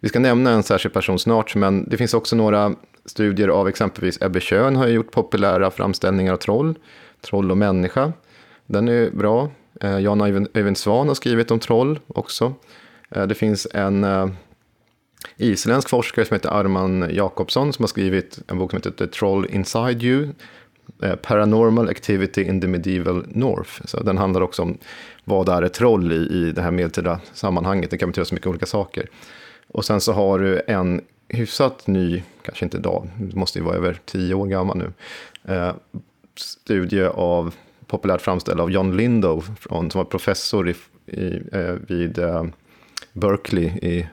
vi 0.00 0.08
ska 0.08 0.18
nämna 0.18 0.50
en 0.50 0.62
särskild 0.62 0.94
person 0.94 1.18
snart, 1.18 1.54
men 1.54 1.88
det 1.88 1.96
finns 1.96 2.14
också 2.14 2.36
några 2.36 2.74
studier 3.04 3.48
av 3.48 3.68
exempelvis 3.68 4.22
Ebbe 4.22 4.40
Schön 4.40 4.76
har 4.76 4.86
gjort 4.86 5.10
populära 5.10 5.70
framställningar 5.70 6.32
av 6.32 6.36
troll. 6.36 6.74
Troll 7.20 7.50
och 7.50 7.58
människa. 7.58 8.12
Den 8.66 8.88
är 8.88 9.10
bra. 9.10 9.50
Eh, 9.80 9.98
Jan 9.98 10.20
Öyvind 10.54 10.78
Svan 10.78 11.08
har 11.08 11.14
skrivit 11.14 11.50
om 11.50 11.58
troll 11.58 11.98
också. 12.06 12.54
Eh, 13.10 13.26
det 13.26 13.34
finns 13.34 13.66
en 13.74 14.04
eh, 14.04 14.28
isländsk 15.36 15.88
forskare 15.88 16.24
som 16.24 16.34
heter 16.34 16.50
Arman 16.50 17.08
Jakobsson 17.10 17.72
som 17.72 17.82
har 17.82 17.88
skrivit 17.88 18.38
en 18.46 18.58
bok 18.58 18.70
som 18.70 18.76
heter 18.76 18.90
The 18.90 19.06
Troll 19.06 19.46
Inside 19.50 20.02
You. 20.02 20.28
Eh, 21.02 21.14
Paranormal 21.14 21.88
Activity 21.88 22.42
in 22.42 22.60
the 22.60 22.66
Medieval 22.66 23.26
North. 23.28 23.70
Så 23.84 24.02
den 24.02 24.18
handlar 24.18 24.40
också 24.40 24.62
om 24.62 24.78
vad 25.24 25.48
är 25.48 25.62
ett 25.62 25.74
troll 25.74 26.12
i, 26.12 26.16
i 26.16 26.52
det 26.52 26.62
här 26.62 26.70
medeltida 26.70 27.20
sammanhanget. 27.32 27.90
Det 27.90 27.98
kan 27.98 28.08
betyda 28.08 28.24
så 28.24 28.34
mycket 28.34 28.46
olika 28.46 28.66
saker. 28.66 29.06
Och 29.68 29.84
sen 29.84 30.00
så 30.00 30.12
har 30.12 30.38
du 30.38 30.62
en 30.66 31.00
hyfsat 31.28 31.86
ny, 31.86 32.22
kanske 32.42 32.64
inte 32.64 32.76
idag, 32.76 33.08
måste 33.34 33.58
ju 33.58 33.64
vara 33.64 33.76
över 33.76 33.98
tio 34.04 34.34
år 34.34 34.46
gammal 34.46 34.78
nu, 34.78 34.92
eh, 35.54 35.72
studie 36.40 37.04
av 37.04 37.54
populärt 37.86 38.20
framställd 38.20 38.60
av 38.60 38.70
John 38.70 38.96
Lindow, 38.96 39.44
från, 39.60 39.90
som 39.90 39.98
var 39.98 40.04
professor 40.04 40.68
i, 40.68 40.74
i, 41.06 41.42
eh, 41.52 41.74
vid 41.88 42.18
eh, 42.18 42.44
Berkeley 43.12 43.66
i, 43.66 44.08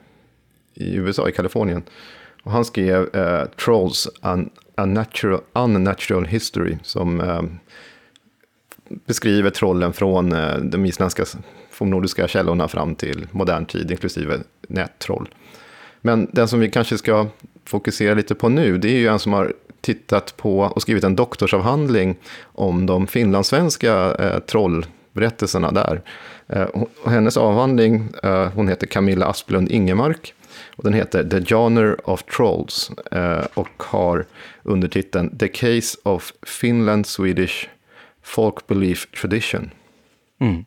i 0.74 0.96
USA, 0.96 1.30
i 1.30 1.32
Kalifornien. 1.32 1.84
Och 2.44 2.52
han 2.52 2.66
skrev 2.66 3.16
eh, 3.16 3.46
Trolls, 3.46 4.10
an, 4.22 4.50
unnatural, 4.78 5.42
unnatural 5.54 6.26
History, 6.26 6.78
som 6.84 7.22
eh, 7.22 7.42
beskriver 9.06 9.50
trollen 9.50 9.94
från 9.94 10.32
eh, 10.32 10.58
de 10.58 10.86
isländska 10.86 11.26
fornnordiska 11.72 12.28
källorna 12.28 12.68
fram 12.68 12.96
till 12.96 13.28
modern 13.32 13.66
tid, 13.66 13.92
inklusive 13.92 14.40
nättroll. 14.68 15.30
Men 16.02 16.30
den 16.32 16.48
som 16.48 16.60
vi 16.60 16.72
kanske 16.72 16.98
ska 16.98 17.28
fokusera 17.66 18.14
lite 18.14 18.36
på 18.36 18.50
nu, 18.50 18.78
det 18.78 18.90
är 18.90 18.98
ju 18.98 19.08
en 19.08 19.20
som 19.20 19.34
har 19.34 19.54
tittat 19.82 20.38
på 20.38 20.60
och 20.60 20.82
skrivit 20.82 21.04
en 21.04 21.16
doktorsavhandling 21.16 22.16
om 22.44 22.86
de 22.86 23.08
finlandssvenska 23.08 24.16
eh, 24.16 24.40
trollberättelserna 24.40 25.72
där. 25.72 26.02
Eh, 26.48 26.64
och 26.64 27.12
hennes 27.12 27.38
avhandling, 27.38 28.10
eh, 28.24 28.50
hon 28.54 28.68
heter 28.68 28.88
Camilla 28.88 29.26
Asplund 29.26 29.72
Ingemark, 29.72 30.34
och 30.76 30.84
den 30.84 30.94
heter 30.94 31.24
The 31.24 31.46
Genre 31.46 31.96
of 32.04 32.24
Trolls 32.24 32.92
eh, 33.12 33.46
och 33.54 33.84
har 33.84 34.26
undertiteln 34.64 35.38
The 35.38 35.48
Case 35.48 35.98
of 36.04 36.34
Finland 36.42 37.08
Swedish 37.08 37.70
Folk 38.24 38.68
Belief 38.68 39.12
Tradition. 39.12 39.72
Mm. 40.40 40.66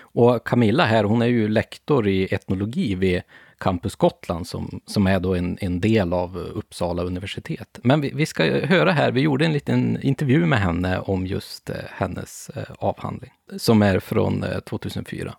Och 0.00 0.46
Camilla 0.46 0.84
här, 0.84 1.04
hon 1.04 1.22
är 1.22 1.26
ju 1.26 1.48
lektor 1.48 2.08
i 2.08 2.34
etnologi 2.34 2.94
vid 2.94 3.22
Campus 3.58 3.96
Gotland 3.96 4.46
som, 4.46 4.80
som 4.86 5.06
är 5.06 5.20
då 5.20 5.34
en, 5.34 5.58
en 5.60 5.80
del 5.80 6.12
av 6.12 6.36
Uppsala 6.36 7.02
universitet. 7.02 7.78
Men 7.82 8.00
vi, 8.00 8.10
vi, 8.14 8.26
ska 8.26 8.44
höra 8.66 8.92
här, 8.92 9.12
vi 9.12 9.20
gjorde 9.20 9.44
en 9.44 9.52
liten 9.52 10.02
intervju 10.02 10.46
med 10.46 10.58
henne 10.58 10.98
om 10.98 11.26
just 11.26 11.70
eh, 11.70 11.76
hennes 11.90 12.50
eh, 12.50 12.74
avhandling, 12.78 13.32
som 13.56 13.82
är 13.82 14.00
från 14.00 14.42
eh, 14.42 14.60
2004. 14.60 15.34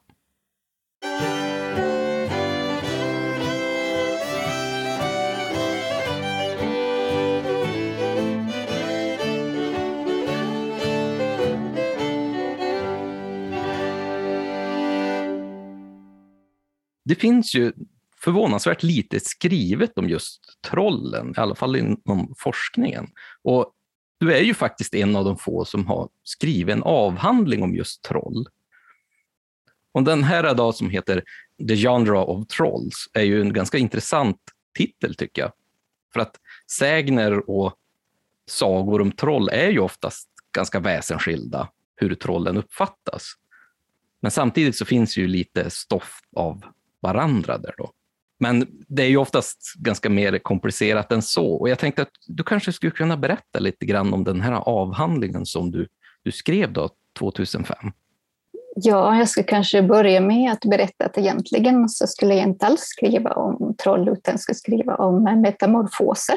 Det 17.05 17.15
finns 17.15 17.55
ju 17.55 17.73
förvånansvärt 18.25 18.83
lite 18.83 19.19
skrivet 19.19 19.97
om 19.97 20.09
just 20.09 20.41
trollen, 20.67 21.33
i 21.37 21.39
alla 21.39 21.55
fall 21.55 21.75
inom 21.75 22.33
forskningen. 22.37 23.07
Och 23.43 23.73
du 24.19 24.33
är 24.33 24.41
ju 24.41 24.53
faktiskt 24.53 24.95
en 24.95 25.15
av 25.15 25.25
de 25.25 25.37
få 25.37 25.65
som 25.65 25.87
har 25.87 26.09
skrivit 26.23 26.73
en 26.73 26.83
avhandling 26.83 27.63
om 27.63 27.75
just 27.75 28.03
troll. 28.03 28.47
Och 29.91 30.03
den 30.03 30.23
här 30.23 30.55
då 30.55 30.73
som 30.73 30.89
heter 30.89 31.23
The 31.67 31.75
Genre 31.75 32.17
of 32.17 32.47
Trolls 32.47 33.09
är 33.13 33.23
ju 33.23 33.41
en 33.41 33.53
ganska 33.53 33.77
intressant 33.77 34.37
titel 34.77 35.15
tycker 35.15 35.41
jag. 35.41 35.51
För 36.13 36.19
att 36.19 36.35
sägner 36.71 37.49
och 37.49 37.73
sagor 38.49 39.01
om 39.01 39.11
troll 39.11 39.49
är 39.49 39.69
ju 39.69 39.79
oftast 39.79 40.29
ganska 40.51 40.79
väsensskilda, 40.79 41.69
hur 41.95 42.15
trollen 42.15 42.57
uppfattas. 42.57 43.33
Men 44.21 44.31
samtidigt 44.31 44.77
så 44.77 44.85
finns 44.85 45.17
ju 45.17 45.27
lite 45.27 45.69
stoff 45.69 46.19
av 46.35 46.65
varandra 47.01 47.57
där 47.57 47.73
då. 47.77 47.91
Men 48.39 48.67
det 48.87 49.03
är 49.03 49.07
ju 49.07 49.17
oftast 49.17 49.73
ganska 49.75 50.09
mer 50.09 50.37
komplicerat 50.37 51.11
än 51.11 51.21
så. 51.21 51.53
Och 51.53 51.69
jag 51.69 51.79
tänkte 51.79 52.01
att 52.01 52.11
du 52.27 52.43
kanske 52.43 52.71
skulle 52.71 52.91
kunna 52.91 53.17
berätta 53.17 53.59
lite 53.59 53.85
grann 53.85 54.13
om 54.13 54.23
den 54.23 54.41
här 54.41 54.53
avhandlingen 54.53 55.45
som 55.45 55.71
du, 55.71 55.87
du 56.23 56.31
skrev 56.31 56.73
då 56.73 56.89
2005. 57.19 57.77
Ja, 58.75 59.17
jag 59.17 59.29
skulle 59.29 59.43
kanske 59.43 59.81
börja 59.81 60.21
med 60.21 60.51
att 60.51 60.65
berätta 60.65 61.05
att 61.05 61.17
egentligen 61.17 61.89
så 61.89 62.07
skulle 62.07 62.35
jag 62.35 62.43
inte 62.43 62.65
alls 62.65 62.81
skriva 62.81 63.31
om 63.31 63.75
troll, 63.83 64.09
utan 64.09 64.37
skulle 64.37 64.55
skriva 64.55 64.95
om 64.95 65.41
metamorfoser. 65.41 66.35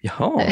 Jaha. 0.00 0.42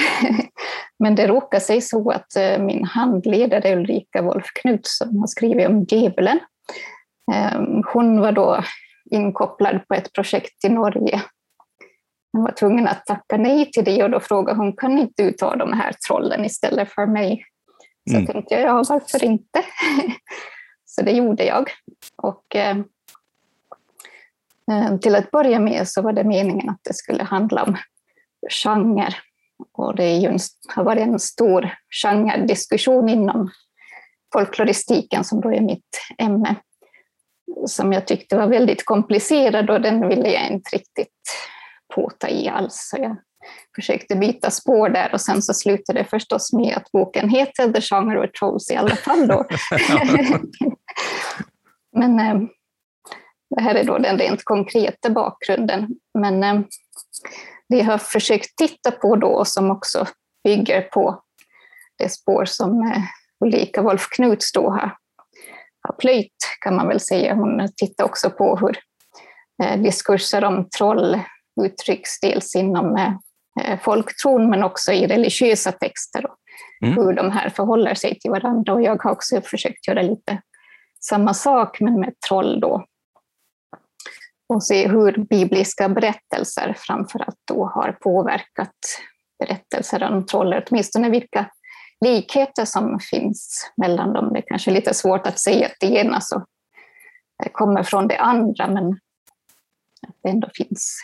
Men 0.98 1.14
det 1.14 1.26
råkar 1.26 1.60
sig 1.60 1.80
så 1.80 2.10
att 2.10 2.36
eh, 2.36 2.58
min 2.58 2.84
handledare 2.84 3.76
Ulrika 3.76 4.22
Wolf 4.22 4.46
Knutsson 4.62 5.18
har 5.18 5.26
skrivit 5.26 5.68
om 5.68 5.86
djävulen. 5.88 6.38
Ehm, 7.32 7.82
hon 7.92 8.20
var 8.20 8.32
då 8.32 8.64
inkopplad 9.14 9.88
på 9.88 9.94
ett 9.94 10.12
projekt 10.12 10.64
i 10.64 10.68
Norge. 10.68 11.22
Hon 12.32 12.42
var 12.42 12.52
tvungen 12.52 12.88
att 12.88 13.06
tacka 13.06 13.36
nej 13.36 13.70
till 13.70 13.84
det 13.84 14.04
och 14.04 14.10
då 14.10 14.20
frågade 14.20 14.58
hon, 14.58 14.76
kan 14.76 14.98
inte 14.98 15.22
du 15.22 15.32
ta 15.32 15.56
de 15.56 15.72
här 15.72 15.92
trollen 16.08 16.44
istället 16.44 16.90
för 16.90 17.06
mig? 17.06 17.44
Så 18.10 18.16
mm. 18.16 18.26
tänkte 18.26 18.54
jag, 18.54 18.62
ja 18.62 18.84
varför 18.88 19.24
inte? 19.24 19.62
så 20.84 21.02
det 21.02 21.12
gjorde 21.12 21.44
jag. 21.44 21.70
Och 22.16 22.56
eh, 22.56 22.76
eh, 24.70 24.98
till 24.98 25.14
att 25.14 25.30
börja 25.30 25.60
med 25.60 25.88
så 25.88 26.02
var 26.02 26.12
det 26.12 26.24
meningen 26.24 26.68
att 26.68 26.80
det 26.82 26.94
skulle 26.94 27.22
handla 27.22 27.62
om 27.62 27.76
genre. 28.50 29.14
Och 29.72 29.96
det 29.96 30.04
är 30.04 30.28
en, 30.28 30.38
har 30.68 30.84
varit 30.84 31.02
en 31.02 31.18
stor 31.18 31.70
genrediskussion 32.02 33.08
inom 33.08 33.50
folkloristiken 34.32 35.24
som 35.24 35.40
då 35.40 35.52
är 35.52 35.60
mitt 35.60 36.00
ämne 36.18 36.56
som 37.66 37.92
jag 37.92 38.06
tyckte 38.06 38.36
var 38.36 38.46
väldigt 38.46 38.84
komplicerad 38.84 39.70
och 39.70 39.80
den 39.80 40.08
ville 40.08 40.28
jag 40.28 40.50
inte 40.50 40.76
riktigt 40.76 41.08
påta 41.94 42.30
i 42.30 42.48
alls. 42.48 42.88
Så 42.90 42.96
jag 43.02 43.16
försökte 43.74 44.16
byta 44.16 44.50
spår 44.50 44.88
där 44.88 45.10
och 45.12 45.20
sen 45.20 45.42
så 45.42 45.54
slutade 45.54 45.98
det 45.98 46.04
förstås 46.04 46.52
med 46.52 46.76
att 46.76 46.92
boken 46.92 47.28
heter 47.28 47.72
The 47.72 47.80
Genre 47.80 48.24
of 48.24 48.32
Trolls 48.32 48.70
i 48.70 48.76
alla 48.76 48.96
fall. 48.96 49.26
Då. 49.28 49.44
Men 51.96 52.20
eh, 52.20 52.48
det 53.56 53.62
här 53.62 53.74
är 53.74 53.84
då 53.84 53.98
den 53.98 54.18
rent 54.18 54.44
konkreta 54.44 55.10
bakgrunden. 55.10 55.88
Men 56.18 56.44
eh, 56.44 56.60
det 57.68 57.76
jag 57.76 57.84
har 57.84 57.98
försökt 57.98 58.56
titta 58.56 58.90
på 58.90 59.16
då, 59.16 59.44
som 59.44 59.70
också 59.70 60.06
bygger 60.44 60.82
på 60.82 61.22
det 61.98 62.08
spår 62.08 62.44
som 62.44 62.82
eh, 62.82 63.02
Ulrika 63.44 63.82
Wolf 63.82 64.08
Knuts 64.08 64.52
då 64.52 64.70
har 64.70 64.96
plöjt, 65.92 66.36
kan 66.60 66.76
man 66.76 66.88
väl 66.88 67.00
säga. 67.00 67.34
Hon 67.34 67.68
tittar 67.76 68.04
också 68.04 68.30
på 68.30 68.56
hur 68.56 68.78
eh, 69.62 69.80
diskurser 69.82 70.44
om 70.44 70.68
troll 70.68 71.20
uttrycks 71.64 72.20
dels 72.20 72.54
inom 72.54 72.96
eh, 72.96 73.12
eh 73.62 73.80
folktron 73.80 74.50
men 74.50 74.64
också 74.64 74.92
i 74.92 75.06
religiösa 75.06 75.72
texter. 75.72 76.26
Och 76.26 76.36
mm. 76.84 76.96
Hur 76.96 77.12
de 77.12 77.30
här 77.30 77.48
förhåller 77.48 77.94
sig 77.94 78.18
till 78.18 78.30
varandra. 78.30 78.72
Och 78.72 78.82
jag 78.82 79.02
har 79.02 79.10
också 79.10 79.40
försökt 79.40 79.88
göra 79.88 80.02
lite 80.02 80.42
samma 81.00 81.34
sak 81.34 81.80
men 81.80 82.00
med 82.00 82.14
troll 82.28 82.60
då. 82.60 82.84
Och 84.48 84.64
se 84.64 84.88
hur 84.88 85.16
bibliska 85.18 85.88
berättelser 85.88 86.74
framförallt 86.78 87.40
då 87.48 87.66
har 87.66 87.92
påverkat 87.92 88.74
berättelser 89.38 90.02
om 90.02 90.26
troll, 90.26 90.62
åtminstone 90.66 91.10
vilka 91.10 91.50
likheter 92.00 92.64
som 92.64 93.00
finns 93.00 93.70
mellan 93.76 94.12
dem. 94.12 94.32
Det 94.32 94.38
är 94.38 94.44
kanske 94.46 94.70
är 94.70 94.74
lite 94.74 94.94
svårt 94.94 95.26
att 95.26 95.38
säga 95.38 95.66
att 95.66 95.76
det 95.80 95.86
ena 95.86 96.20
så 96.20 96.36
eh, 97.44 97.50
kommer 97.52 97.82
från 97.82 98.08
det 98.08 98.18
andra, 98.18 98.68
men 98.68 98.92
att 100.08 100.16
det 100.22 100.28
ändå 100.28 100.48
finns 100.54 101.00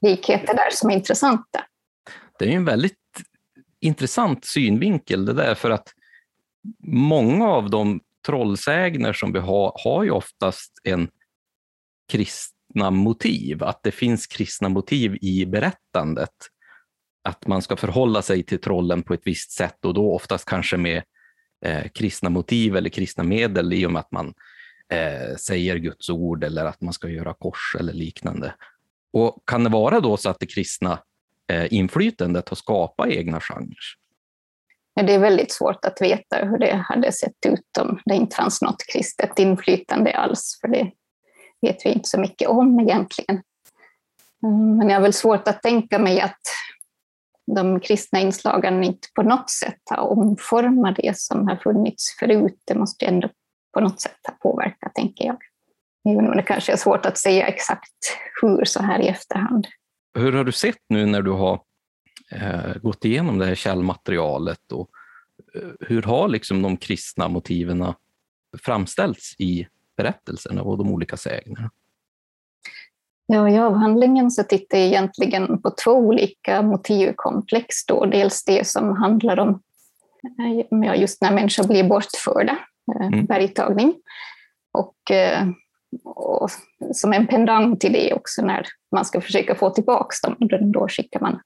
likheter 0.00 0.54
där 0.54 0.70
som 0.72 0.90
är 0.90 0.94
intressanta. 0.94 1.64
Det 2.38 2.44
är 2.44 2.56
en 2.56 2.64
väldigt 2.64 2.96
intressant 3.80 4.44
synvinkel 4.44 5.24
det 5.24 5.32
där, 5.32 5.54
för 5.54 5.70
att 5.70 5.88
många 6.84 7.48
av 7.48 7.70
de 7.70 8.00
trollsägner 8.26 9.12
som 9.12 9.32
vi 9.32 9.38
har, 9.38 9.72
har 9.84 10.04
ju 10.04 10.10
oftast 10.10 10.72
en 10.84 11.08
kristna 12.08 12.90
motiv, 12.90 13.62
att 13.62 13.82
det 13.82 13.92
finns 13.92 14.26
kristna 14.26 14.68
motiv 14.68 15.18
i 15.20 15.46
berättandet. 15.46 16.34
Att 17.22 17.46
man 17.46 17.62
ska 17.62 17.76
förhålla 17.76 18.22
sig 18.22 18.42
till 18.42 18.60
trollen 18.60 19.02
på 19.02 19.14
ett 19.14 19.20
visst 19.24 19.52
sätt 19.52 19.84
och 19.84 19.94
då 19.94 20.14
oftast 20.14 20.44
kanske 20.44 20.76
med 20.76 21.02
eh, 21.64 21.88
kristna 21.88 22.30
motiv 22.30 22.76
eller 22.76 22.90
kristna 22.90 23.24
medel 23.24 23.72
i 23.72 23.86
och 23.86 23.92
med 23.92 24.00
att 24.00 24.12
man 24.12 24.34
eh, 24.92 25.36
säger 25.36 25.76
Guds 25.76 26.10
ord 26.10 26.44
eller 26.44 26.64
att 26.64 26.80
man 26.80 26.92
ska 26.92 27.08
göra 27.08 27.34
kors 27.34 27.76
eller 27.80 27.92
liknande. 27.92 28.54
Och 29.12 29.42
kan 29.46 29.64
det 29.64 29.70
vara 29.70 30.00
då 30.00 30.16
så 30.16 30.30
att 30.30 30.40
det 30.40 30.46
kristna 30.46 30.98
eh, 31.52 31.72
inflytandet 31.74 32.48
har 32.48 32.56
skapat 32.56 33.08
egna 33.08 33.40
genrer? 33.40 34.00
Det 35.06 35.14
är 35.14 35.18
väldigt 35.18 35.52
svårt 35.52 35.84
att 35.84 36.00
veta 36.00 36.36
hur 36.36 36.58
det 36.58 36.84
hade 36.88 37.12
sett 37.12 37.46
ut 37.46 37.78
om 37.80 38.00
det 38.04 38.14
inte 38.14 38.36
fanns 38.36 38.62
något 38.62 38.86
kristet 38.92 39.38
inflytande 39.38 40.12
alls, 40.12 40.58
för 40.60 40.68
det 40.68 40.90
vet 41.60 41.76
vi 41.84 41.90
inte 41.90 42.08
så 42.08 42.20
mycket 42.20 42.48
om 42.48 42.80
egentligen. 42.80 43.42
Mm, 44.42 44.76
men 44.76 44.88
jag 44.88 44.96
har 44.96 45.02
väl 45.02 45.12
svårt 45.12 45.48
att 45.48 45.62
tänka 45.62 45.98
mig 45.98 46.20
att 46.20 46.40
de 47.54 47.80
kristna 47.80 48.20
inslagen 48.20 48.84
inte 48.84 49.08
på 49.14 49.22
något 49.22 49.50
sätt 49.50 49.80
har 49.90 50.08
omformat 50.08 50.96
det 50.96 51.18
som 51.18 51.48
har 51.48 51.56
funnits 51.56 52.16
förut. 52.18 52.62
Det 52.66 52.74
måste 52.74 53.06
ändå 53.06 53.28
på 53.72 53.80
något 53.80 54.00
sätt 54.00 54.18
ha 54.28 54.50
påverkat, 54.50 54.94
tänker 54.94 55.24
jag. 55.24 55.36
Även 56.08 56.28
om 56.28 56.36
det 56.36 56.42
kanske 56.42 56.72
är 56.72 56.76
svårt 56.76 57.06
att 57.06 57.18
säga 57.18 57.46
exakt 57.46 58.18
hur 58.42 58.64
så 58.64 58.82
här 58.82 59.00
i 59.00 59.08
efterhand. 59.08 59.66
Hur 60.14 60.32
har 60.32 60.44
du 60.44 60.52
sett 60.52 60.82
nu 60.88 61.06
när 61.06 61.22
du 61.22 61.30
har 61.30 61.60
eh, 62.30 62.74
gått 62.82 63.04
igenom 63.04 63.38
det 63.38 63.46
här 63.46 63.54
källmaterialet 63.54 64.72
och 64.72 64.90
eh, 65.54 65.68
hur 65.80 66.02
har 66.02 66.28
liksom 66.28 66.62
de 66.62 66.76
kristna 66.76 67.28
motiven 67.28 67.94
framställts 68.62 69.34
i 69.38 69.66
berättelserna 69.96 70.62
och 70.62 70.78
de 70.78 70.92
olika 70.92 71.16
sägnerna? 71.16 71.70
Ja, 73.32 73.48
I 73.48 73.58
avhandlingen 73.58 74.30
så 74.30 74.42
tittar 74.42 74.78
jag 74.78 74.86
egentligen 74.86 75.62
på 75.62 75.70
två 75.84 75.90
olika 75.90 76.62
motivkomplex. 76.62 77.86
Då. 77.86 78.04
Dels 78.04 78.44
det 78.44 78.66
som 78.66 78.96
handlar 78.96 79.38
om 79.38 79.62
ja, 80.84 80.94
just 80.94 81.22
när 81.22 81.32
människor 81.32 81.66
blir 81.68 81.84
bortförda, 81.84 82.58
eh, 82.94 83.06
mm. 83.06 83.26
bergtagning. 83.26 83.94
Och, 84.72 85.10
eh, 85.10 85.46
och, 86.04 86.50
som 86.92 87.12
en 87.12 87.26
pendang 87.26 87.76
till 87.76 87.92
det 87.92 88.14
också 88.14 88.42
när 88.42 88.66
man 88.92 89.04
ska 89.04 89.20
försöka 89.20 89.54
få 89.54 89.70
tillbaka 89.70 90.14
dem. 90.22 90.72
Då 90.72 90.88
skickar 90.88 91.20
man 91.20 91.40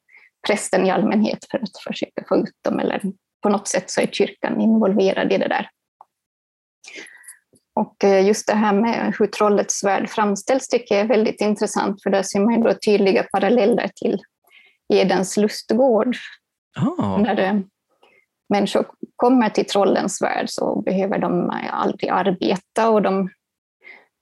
prästen 0.46 0.86
i 0.86 0.90
allmänhet 0.90 1.46
för 1.50 1.58
att 1.58 1.78
försöka 1.88 2.24
få 2.28 2.36
ut 2.36 2.56
dem. 2.62 2.78
Eller 2.78 3.02
på 3.42 3.48
något 3.48 3.68
sätt 3.68 3.90
så 3.90 4.00
är 4.00 4.06
kyrkan 4.06 4.60
involverad 4.60 5.32
i 5.32 5.38
det 5.38 5.48
där. 5.48 5.70
Och 7.74 8.04
eh, 8.04 8.26
just 8.26 8.46
det 8.46 8.54
här 8.54 8.72
med 8.72 9.14
hur 9.18 9.26
trollets 9.26 9.84
värld 9.84 10.08
framställs 10.08 10.68
tycker 10.68 10.94
jag 10.94 11.04
är 11.04 11.08
väldigt 11.08 11.40
intressant, 11.40 12.02
för 12.02 12.10
där 12.10 12.22
ser 12.22 12.40
man 12.40 12.60
då 12.60 12.74
tydliga 12.74 13.22
paralleller 13.22 13.90
till 13.94 14.22
Edens 14.92 15.36
lustgård. 15.36 16.16
Oh. 16.80 17.22
När 17.22 17.34
det, 17.34 17.62
människor 18.48 18.86
kommer 19.16 19.48
till 19.48 19.66
trollens 19.66 20.22
värld 20.22 20.46
så 20.48 20.82
behöver 20.82 21.18
de 21.18 21.50
aldrig 21.70 22.10
arbeta 22.10 22.90
och 22.90 23.02
de 23.02 23.28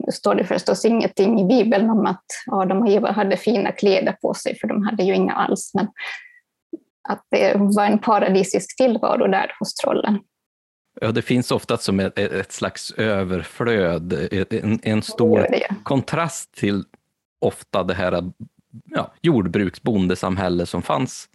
nu 0.06 0.12
står 0.12 0.34
det 0.34 0.44
förstås 0.44 0.84
ingenting 0.84 1.40
i 1.40 1.44
Bibeln 1.44 1.90
om 1.90 2.06
att 2.06 2.24
Adam 2.50 2.82
och 2.82 2.88
Eva 2.88 3.12
hade 3.12 3.36
fina 3.36 3.72
kläder 3.72 4.12
på 4.12 4.34
sig, 4.34 4.58
för 4.58 4.68
de 4.68 4.82
hade 4.82 5.02
ju 5.02 5.14
inga 5.14 5.32
alls, 5.32 5.70
men 5.74 5.88
att 7.08 7.26
det 7.30 7.54
var 7.56 7.84
en 7.84 7.98
paradisisk 7.98 8.76
tillvaro 8.76 9.26
där 9.26 9.52
hos 9.58 9.74
trollen. 9.74 10.18
Ja, 11.02 11.12
det 11.12 11.22
finns 11.22 11.50
ofta 11.50 11.78
som 11.78 12.00
ett, 12.00 12.18
ett 12.18 12.52
slags 12.52 12.92
överflöd, 12.92 14.28
en, 14.50 14.80
en 14.82 15.02
stor 15.02 15.46
kontrast 15.82 16.52
till 16.52 16.84
ofta 17.40 17.82
det 17.82 17.94
här 17.94 18.32
ja, 18.84 19.12
jordbruksbondesamhälle 19.22 20.66
som 20.66 20.82
fanns, 20.82 21.28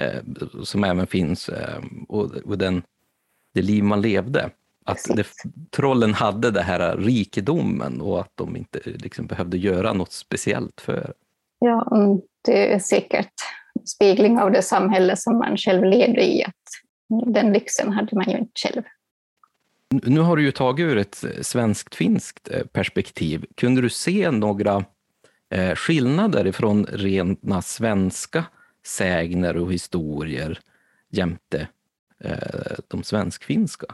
eh, 0.00 0.22
som 0.62 0.84
även 0.84 1.06
finns, 1.06 1.48
eh, 1.48 1.82
och, 2.08 2.30
och, 2.36 2.58
den, 2.58 2.82
det 3.54 3.62
liv 3.62 3.84
man 3.84 4.00
levde. 4.00 4.50
Att 4.84 5.04
det, 5.16 5.26
trollen 5.70 6.14
hade 6.14 6.50
det 6.50 6.62
här 6.62 6.96
rikedomen 6.96 8.00
och 8.00 8.20
att 8.20 8.32
de 8.34 8.56
inte 8.56 8.80
liksom 8.84 9.26
behövde 9.26 9.58
göra 9.58 9.92
något 9.92 10.12
speciellt 10.12 10.80
för 10.80 11.12
Ja, 11.58 11.86
det 12.44 12.72
är 12.72 12.78
säkert 12.78 13.34
spegling 13.84 14.38
av 14.38 14.52
det 14.52 14.62
samhälle 14.62 15.16
som 15.16 15.38
man 15.38 15.56
själv 15.56 15.84
levde 15.84 16.24
i. 16.24 16.44
Att 16.44 16.54
den 17.34 17.52
lyxen 17.52 17.92
hade 17.92 18.16
man 18.16 18.30
ju 18.30 18.38
inte 18.38 18.52
själv. 18.54 18.82
Nu 19.90 20.20
har 20.20 20.36
du 20.36 20.42
ju 20.42 20.52
tagit 20.52 20.84
ur 20.84 20.98
ett 20.98 21.24
eh, 21.24 21.42
svenskt-finskt 21.42 22.48
eh, 22.50 22.66
perspektiv. 22.66 23.46
Kunde 23.54 23.80
du 23.80 23.90
se 23.90 24.30
några 24.30 24.84
eh, 25.50 25.74
skillnader 25.74 26.46
ifrån 26.46 26.86
rena 26.86 27.62
svenska 27.62 28.44
sägner 28.86 29.56
och 29.56 29.72
historier 29.72 30.60
jämte 31.10 31.68
de 32.88 33.02
svensk-finska? 33.02 33.86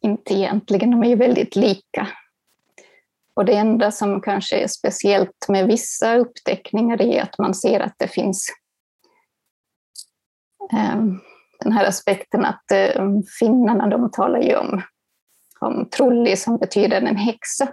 Inte 0.00 0.34
egentligen, 0.34 0.90
de 0.90 1.02
är 1.02 1.08
ju 1.08 1.16
väldigt 1.16 1.56
lika. 1.56 2.08
Och 3.34 3.44
det 3.44 3.56
enda 3.56 3.90
som 3.90 4.20
kanske 4.20 4.56
är 4.56 4.66
speciellt 4.66 5.48
med 5.48 5.66
vissa 5.66 6.16
uppteckningar 6.16 7.02
är 7.02 7.22
att 7.22 7.38
man 7.38 7.54
ser 7.54 7.80
att 7.80 7.94
det 7.98 8.08
finns 8.08 8.48
ehm, 10.72 11.20
den 11.60 11.72
här 11.72 11.86
aspekten 11.88 12.44
att 12.44 12.70
ehm, 12.72 13.22
finnarna 13.38 13.86
de 13.86 14.10
talar 14.10 14.40
ju 14.40 14.56
om 14.56 14.82
om 15.64 15.88
trolli 15.90 16.36
som 16.36 16.58
betyder 16.58 17.02
en 17.02 17.16
häxa. 17.16 17.68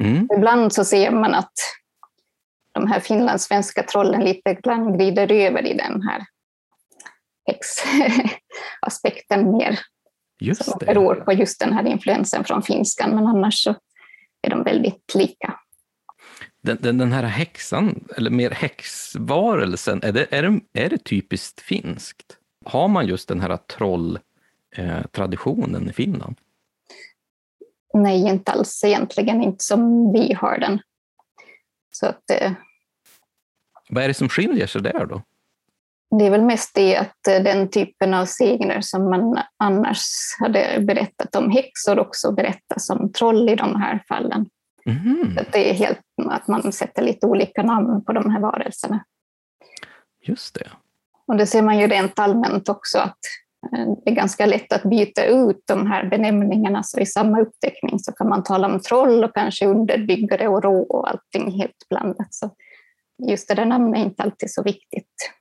Mm. 0.00 0.28
Ibland 0.36 0.72
så 0.72 0.84
ser 0.84 1.10
man 1.10 1.34
att 1.34 1.52
de 2.72 2.86
här 2.86 3.00
finlandssvenska 3.00 3.82
trollen 3.82 4.24
lite 4.24 4.54
grann 4.54 4.92
glider 4.92 5.32
över 5.32 5.66
i 5.66 5.74
den 5.74 6.02
här 6.02 6.22
häxaspekten 7.46 9.56
mer. 9.56 9.78
Just 10.40 10.64
som 10.64 10.76
det. 10.80 10.86
beror 10.86 11.14
på 11.14 11.32
just 11.32 11.60
den 11.60 11.72
här 11.72 11.86
influensen 11.86 12.44
från 12.44 12.62
finskan, 12.62 13.10
men 13.10 13.26
annars 13.26 13.62
så 13.62 13.74
är 14.42 14.50
de 14.50 14.62
väldigt 14.62 15.14
lika. 15.14 15.58
Den, 16.62 16.78
den, 16.80 16.98
den 16.98 17.12
här 17.12 17.22
häxan, 17.22 18.04
eller 18.16 18.30
mer 18.30 18.50
häxvarelsen, 18.50 20.00
är 20.02 20.12
det, 20.12 20.26
är, 20.30 20.42
det, 20.42 20.60
är 20.72 20.88
det 20.88 21.04
typiskt 21.04 21.60
finskt? 21.60 22.36
Har 22.64 22.88
man 22.88 23.06
just 23.06 23.28
den 23.28 23.40
här 23.40 23.56
trolltraditionen 23.56 25.82
eh, 25.82 25.88
i 25.90 25.92
Finland? 25.92 26.36
Nej, 27.94 28.28
inte 28.28 28.52
alls 28.52 28.84
egentligen, 28.84 29.42
inte 29.42 29.64
som 29.64 30.12
vi 30.12 30.32
har 30.32 30.58
den. 30.58 30.80
Så 31.90 32.06
att, 32.06 32.30
eh, 32.30 32.52
Vad 33.88 34.04
är 34.04 34.08
det 34.08 34.14
som 34.14 34.28
skiljer 34.28 34.66
sig 34.66 34.82
där 34.82 35.06
då? 35.06 35.22
Det 36.18 36.26
är 36.26 36.30
väl 36.30 36.44
mest 36.44 36.74
det 36.74 36.96
att 36.96 37.28
eh, 37.28 37.42
den 37.42 37.70
typen 37.70 38.14
av 38.14 38.24
segner 38.24 38.80
som 38.80 39.10
man 39.10 39.38
annars 39.56 40.06
hade 40.38 40.80
berättat 40.80 41.36
om 41.36 41.50
häxor 41.50 41.98
också 41.98 42.32
berättas 42.32 42.90
om 42.90 43.12
troll 43.12 43.48
i 43.48 43.54
de 43.54 43.76
här 43.76 44.04
fallen. 44.08 44.46
Mm. 44.86 45.38
Att 45.38 45.52
det 45.52 45.70
är 45.70 45.74
helt 45.74 46.00
att 46.30 46.48
man 46.48 46.72
sätter 46.72 47.02
lite 47.02 47.26
olika 47.26 47.62
namn 47.62 48.04
på 48.04 48.12
de 48.12 48.30
här 48.30 48.40
varelserna. 48.40 49.04
Just 50.22 50.54
det. 50.54 50.70
Och 51.26 51.36
det 51.36 51.46
ser 51.46 51.62
man 51.62 51.78
ju 51.78 51.86
rent 51.86 52.18
allmänt 52.18 52.68
också, 52.68 52.98
att 52.98 53.18
det 53.70 54.10
är 54.10 54.14
ganska 54.14 54.46
lätt 54.46 54.72
att 54.72 54.82
byta 54.82 55.24
ut 55.24 55.62
de 55.66 55.86
här 55.86 56.08
benämningarna, 56.08 56.82
så 56.82 57.00
i 57.00 57.06
samma 57.06 57.40
uppteckning 57.40 57.98
så 57.98 58.12
kan 58.12 58.28
man 58.28 58.42
tala 58.42 58.66
om 58.66 58.80
troll 58.80 59.24
och 59.24 59.34
kanske 59.34 59.66
underbyggare 59.66 60.48
och 60.48 60.62
rå 60.62 60.82
och 60.82 61.10
allting 61.10 61.50
helt 61.50 61.88
blandat. 61.90 62.34
Så 62.34 62.50
just 63.28 63.48
det 63.48 63.54
där 63.54 63.64
namnet 63.64 64.00
är 64.00 64.04
inte 64.04 64.22
alltid 64.22 64.50
så 64.50 64.62
viktigt. 64.62 65.32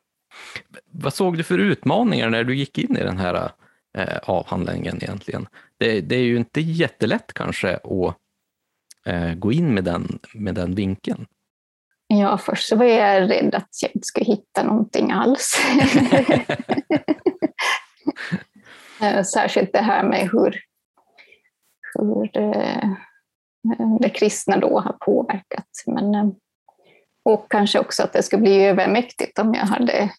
Vad 0.92 1.14
såg 1.14 1.38
du 1.38 1.44
för 1.44 1.58
utmaningar 1.58 2.30
när 2.30 2.44
du 2.44 2.56
gick 2.56 2.78
in 2.78 2.98
i 2.98 3.04
den 3.04 3.18
här 3.18 3.52
eh, 3.98 4.18
avhandlingen 4.24 4.98
egentligen? 5.04 5.48
Det, 5.78 6.02
det, 6.02 6.16
är 6.16 6.24
ju 6.24 6.38
inte 6.38 6.62
jättelätt 6.62 7.34
kanske 7.34 7.76
att 7.76 8.16
eh, 9.06 9.34
gå 9.34 9.52
in 9.52 9.74
med 9.74 9.84
den, 9.84 10.20
med 10.34 10.56
den 10.56 10.76
vinkeln. 10.76 11.26
Ja, 12.08 12.38
först 12.38 12.68
så 12.68 12.76
var 12.76 12.86
jag 12.86 13.30
rädd 13.30 13.56
att 13.56 13.70
jag 13.82 13.92
inte 13.96 14.06
skulle 14.06 14.26
hitta 14.26 14.64
någonting 14.64 15.12
alls. 15.12 15.62
Eh, 19.02 19.24
särskilt 19.24 19.74
det 19.74 19.82
här 19.82 20.04
med 20.04 20.30
hur, 20.32 20.60
hur 21.94 22.30
det, 22.34 22.98
det 24.00 24.10
kristna 24.10 24.58
då 24.58 24.80
har 24.80 24.94
påverkat. 24.94 25.68
Men, 25.88 26.16
eh, 26.16 26.28
och 27.24 27.52
kanske 27.52 27.80
också 27.80 28.04
att 28.04 28.14
det 28.14 28.24
skulle 28.24 28.42
bli 28.42 28.66
övermäktigt 28.66 29.40
om 29.40 29.54
jag 29.54 29.66
hade 29.66 30.10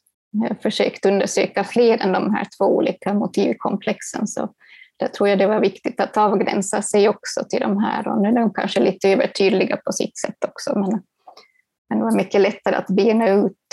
försökt 0.62 1.06
undersöka 1.06 1.64
fler 1.64 2.02
än 2.02 2.12
de 2.12 2.34
här 2.34 2.46
två 2.58 2.64
olika 2.64 3.14
motivkomplexen. 3.14 4.26
Så 4.26 4.48
där 4.96 5.08
tror 5.08 5.28
jag 5.28 5.38
det 5.38 5.46
var 5.46 5.60
viktigt 5.60 6.00
att 6.00 6.16
avgränsa 6.16 6.82
sig 6.82 7.08
också 7.08 7.44
till 7.50 7.60
de 7.60 7.78
här. 7.78 8.08
Och 8.08 8.22
nu 8.22 8.28
är 8.28 8.32
de 8.32 8.52
kanske 8.54 8.80
lite 8.80 9.08
övertydliga 9.08 9.76
på 9.76 9.92
sitt 9.92 10.18
sätt 10.18 10.44
också. 10.44 10.78
Men 10.78 11.02
men 11.92 11.98
det 11.98 12.04
var 12.04 12.16
mycket 12.16 12.40
lättare 12.40 12.74
att 12.74 12.86
bena 12.86 13.28
ut 13.28 13.68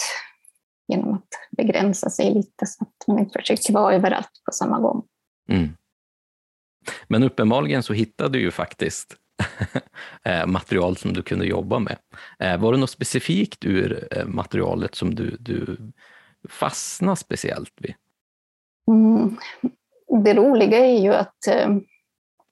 genom 0.90 1.14
att 1.14 1.28
begränsa 1.58 2.10
sig 2.10 2.34
lite 2.34 2.66
så 2.66 2.84
att 2.84 3.08
man 3.08 3.20
inte 3.20 3.40
försöker 3.40 3.74
vara 3.74 3.96
överallt 3.96 4.42
på 4.46 4.52
samma 4.52 4.80
gång. 4.80 5.04
Mm. 5.50 5.70
Men 7.08 7.24
uppenbarligen 7.24 7.84
så 7.84 7.94
hittade 7.94 8.30
du 8.30 8.42
ju 8.42 8.52
faktiskt 8.52 9.16
eh, 10.24 10.46
material 10.46 10.98
som 10.98 11.14
du 11.14 11.24
kunde 11.24 11.46
jobba 11.46 11.80
med. 11.80 11.98
Eh, 12.40 12.58
var 12.58 12.72
det 12.72 12.80
något 12.80 12.90
specifikt 12.90 13.66
ur 13.66 14.08
eh, 14.12 14.26
materialet 14.26 14.96
som 14.96 15.16
du, 15.16 15.38
du 15.40 15.78
fastnade 16.50 17.16
speciellt 17.16 17.74
vid? 17.78 17.94
Mm. 18.88 19.38
Det 20.24 20.34
roliga 20.34 20.78
är 20.78 21.00
ju 21.00 21.14
att 21.14 21.48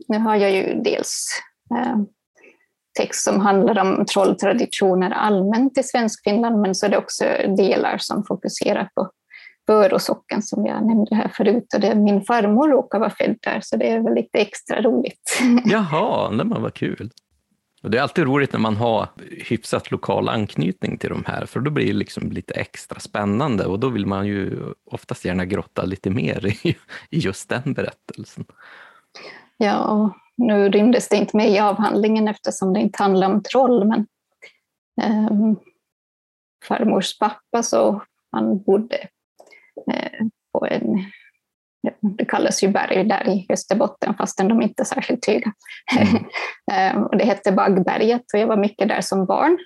nu 0.08 0.18
har 0.18 0.36
jag 0.36 0.52
ju 0.52 0.82
dels 0.84 1.30
text 2.98 3.24
som 3.24 3.40
handlar 3.40 3.80
om 3.80 4.06
trolltraditioner 4.06 5.12
allmänt 5.12 5.78
i 5.78 5.84
Svenskfinland, 5.84 6.62
men 6.62 6.76
så 6.76 6.86
är 6.86 6.90
det 6.90 6.98
också 6.98 7.26
delar 7.58 7.98
som 7.98 8.24
fokuserar 8.24 8.90
på 8.96 9.10
Böråsocken 9.68 10.42
som 10.42 10.66
jag 10.66 10.88
nämnde 10.88 11.16
här 11.16 11.32
förut. 11.34 11.74
Och 11.74 11.80
det, 11.80 11.96
min 11.96 12.22
farmor 12.22 12.70
råkar 12.70 13.00
vara 13.00 13.10
född 13.10 13.38
där, 13.42 13.60
så 13.64 13.78
det 13.78 13.90
är 13.90 14.00
väl 14.00 14.14
lite 14.14 14.40
extra 14.40 14.82
roligt. 14.82 15.40
Jaha, 15.66 16.32
det 16.32 16.44
var 16.44 16.70
kul. 16.70 17.12
Och 17.84 17.92
det 17.92 17.98
är 17.98 18.02
alltid 18.02 18.26
roligt 18.26 18.54
när 18.54 18.60
man 18.60 18.78
har 18.78 19.08
hyfsat 19.30 19.92
lokal 19.92 20.30
anknytning 20.30 20.98
till 20.98 21.10
de 21.10 21.24
här, 21.28 21.46
för 21.46 21.60
då 21.60 21.72
blir 21.72 21.88
det 21.88 21.94
liksom 21.94 22.32
lite 22.32 22.54
extra 22.54 23.00
spännande 23.00 23.66
och 23.66 23.80
då 23.80 23.90
vill 23.90 24.06
man 24.06 24.28
ju 24.28 24.60
oftast 24.92 25.26
gärna 25.26 25.46
grotta 25.46 25.86
lite 25.86 26.10
mer 26.10 26.46
i, 26.46 26.76
i 27.10 27.20
just 27.20 27.50
den 27.50 27.74
berättelsen. 27.74 28.46
Ja, 29.58 30.14
nu 30.38 30.70
rymdes 30.70 31.10
det 31.10 31.16
inte 31.16 31.38
med 31.38 31.50
i 31.50 31.60
avhandlingen 31.60 32.28
eftersom 32.28 32.74
det 32.74 32.80
inte 32.80 33.04
handlar 33.04 33.28
om 33.28 33.44
troll, 33.44 33.88
men 33.88 34.08
eh, 35.02 35.54
farmors 36.68 37.20
pappa 37.20 37.64
så 37.64 38.02
han 38.32 38.64
bodde 38.64 38.98
eh, 39.92 40.26
på 40.54 40.66
en, 40.66 41.04
det 42.18 42.26
kallas 42.26 42.64
ju 42.64 42.68
berg 42.68 43.04
där 43.04 43.30
i 43.30 43.46
Österbotten 43.50 44.14
fastän 44.14 44.48
de 44.48 44.62
inte 44.62 44.84
är 44.84 44.86
särskilt 44.86 45.28
höga. 45.28 45.54
Mm. 46.00 46.26
eh, 46.98 47.04
och 47.04 47.18
det 47.18 47.26
hette 47.26 47.52
Baggberget 47.52 48.24
och 48.34 48.40
jag 48.40 48.48
var 48.48 48.58
mycket 48.58 48.88
där 48.88 49.02
som 49.02 49.26
barn. 49.26 49.58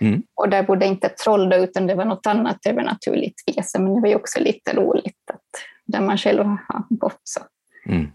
Mm. 0.00 0.22
Och 0.34 0.48
där 0.48 0.62
bodde 0.62 0.86
inte 0.86 1.06
ett 1.06 1.16
troll 1.16 1.52
utan 1.52 1.86
det 1.86 1.94
var 1.94 2.04
något 2.04 2.26
annat 2.26 2.66
övernaturligt 2.66 3.42
väsen, 3.46 3.84
men 3.84 3.94
det 3.94 4.00
var 4.00 4.08
ju 4.08 4.14
också 4.14 4.40
lite 4.40 4.72
roligt 4.74 5.30
att 5.32 5.64
där 5.86 6.00
man 6.00 6.18
själv 6.18 6.44
har 6.44 6.84
gått 6.88 7.20
så. 7.24 7.40
Mm 7.86 8.10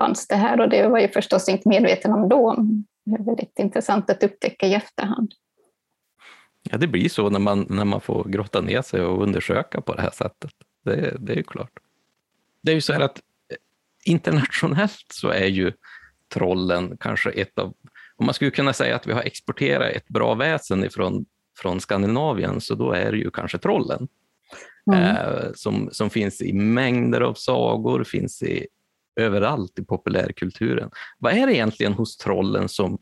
fanns 0.00 0.28
det 0.28 0.36
här 0.36 0.60
och 0.60 0.68
det 0.68 0.88
var 0.88 0.98
jag 0.98 1.12
förstås 1.12 1.48
inte 1.48 1.68
medveten 1.68 2.12
om 2.12 2.28
då. 2.28 2.56
Det 3.04 3.14
är 3.14 3.24
väldigt 3.24 3.58
intressant 3.58 4.10
att 4.10 4.22
upptäcka 4.22 4.66
i 4.66 4.74
efterhand. 4.74 5.32
Ja, 6.70 6.78
det 6.78 6.86
blir 6.86 7.08
så 7.08 7.30
när 7.30 7.38
man, 7.38 7.66
när 7.68 7.84
man 7.84 8.00
får 8.00 8.24
grotta 8.24 8.60
ner 8.60 8.82
sig 8.82 9.00
och 9.00 9.22
undersöka 9.22 9.80
på 9.80 9.94
det 9.94 10.02
här 10.02 10.10
sättet. 10.10 10.50
Det, 10.84 11.16
det 11.18 11.32
är 11.32 11.36
ju 11.36 11.42
klart. 11.42 11.72
Det 12.62 12.70
är 12.70 12.74
ju 12.74 12.80
så 12.80 12.92
här 12.92 13.00
att 13.00 13.18
eh, 13.18 13.56
internationellt 14.04 15.06
så 15.12 15.28
är 15.28 15.46
ju 15.46 15.72
trollen 16.34 16.96
kanske 17.00 17.30
ett 17.30 17.58
av, 17.58 17.74
om 18.16 18.26
man 18.26 18.34
skulle 18.34 18.50
kunna 18.50 18.72
säga 18.72 18.96
att 18.96 19.06
vi 19.06 19.12
har 19.12 19.22
exporterat 19.22 19.92
ett 19.92 20.08
bra 20.08 20.34
väsen 20.34 20.84
ifrån 20.84 21.26
från 21.58 21.80
Skandinavien, 21.80 22.60
så 22.60 22.74
då 22.74 22.92
är 22.92 23.12
det 23.12 23.18
ju 23.18 23.30
kanske 23.30 23.58
trollen. 23.58 24.08
Mm. 24.92 25.16
Eh, 25.16 25.52
som, 25.54 25.88
som 25.92 26.10
finns 26.10 26.42
i 26.42 26.52
mängder 26.52 27.20
av 27.20 27.34
sagor, 27.34 28.04
finns 28.04 28.42
i 28.42 28.66
överallt 29.16 29.78
i 29.78 29.84
populärkulturen. 29.84 30.90
Vad 31.18 31.32
är 31.32 31.46
det 31.46 31.54
egentligen 31.54 31.92
hos 31.92 32.16
trollen 32.16 32.68
som, 32.68 32.98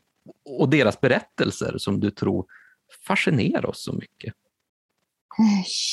och 0.59 0.69
deras 0.69 1.01
berättelser 1.01 1.77
som 1.77 1.99
du 1.99 2.11
tror 2.11 2.45
fascinerar 3.07 3.65
oss 3.65 3.83
så 3.83 3.93
mycket? 3.93 4.33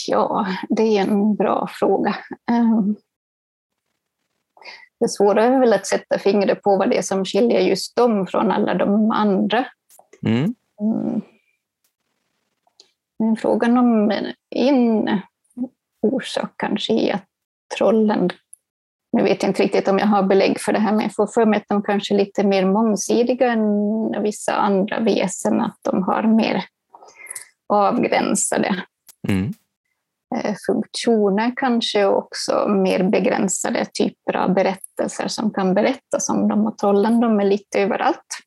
Ja, 0.06 0.46
det 0.68 0.82
är 0.82 1.02
en 1.02 1.34
bra 1.34 1.68
fråga. 1.72 2.16
Ehm, 2.50 2.96
det 5.00 5.08
svåra 5.08 5.44
är 5.44 5.60
väl 5.60 5.72
att 5.72 5.86
sätta 5.86 6.18
fingret 6.18 6.62
på 6.62 6.76
vad 6.76 6.90
det 6.90 6.98
är 6.98 7.02
som 7.02 7.24
skiljer 7.24 7.60
just 7.60 7.96
dem 7.96 8.26
från 8.26 8.50
alla 8.50 8.74
de 8.74 9.10
andra. 9.10 9.66
Mm. 10.22 10.54
mm. 10.80 11.20
Men 13.18 13.36
frågan 13.36 13.78
om 13.78 14.10
en 14.50 15.20
orsak 16.02 16.52
kanske 16.56 16.92
är 16.92 17.14
att 17.14 17.24
trollen 17.76 18.30
nu 19.16 19.22
vet 19.22 19.42
jag 19.42 19.50
inte 19.50 19.62
riktigt 19.62 19.88
om 19.88 19.98
jag 19.98 20.06
har 20.06 20.22
belägg 20.22 20.60
för 20.60 20.72
det 20.72 20.78
här, 20.78 20.92
men 20.92 21.00
jag 21.00 21.14
får 21.14 21.26
för 21.26 21.46
mig 21.46 21.56
att 21.56 21.68
de 21.68 21.82
kanske 21.82 22.14
är 22.14 22.18
lite 22.18 22.44
mer 22.44 22.64
mångsidiga 22.66 23.52
än 23.52 24.22
vissa 24.22 24.54
andra 24.54 25.00
väsen, 25.00 25.60
att 25.60 25.78
de 25.82 26.02
har 26.02 26.22
mer 26.22 26.64
avgränsade 27.68 28.84
mm. 29.28 29.54
Eh, 30.36 30.54
funktioner 30.66 31.52
kanske 31.56 32.04
och 32.04 32.18
också 32.18 32.68
mer 32.68 33.02
begränsade 33.02 33.84
typer 33.84 34.36
av 34.36 34.54
berättelser 34.54 35.28
som 35.28 35.50
kan 35.50 35.74
berättas 35.74 36.28
om 36.28 36.48
dem. 36.48 36.66
Och 36.66 36.78
trollen, 36.78 37.20
de 37.20 37.40
är 37.40 37.44
lite 37.44 37.80
överallt. 37.80 38.38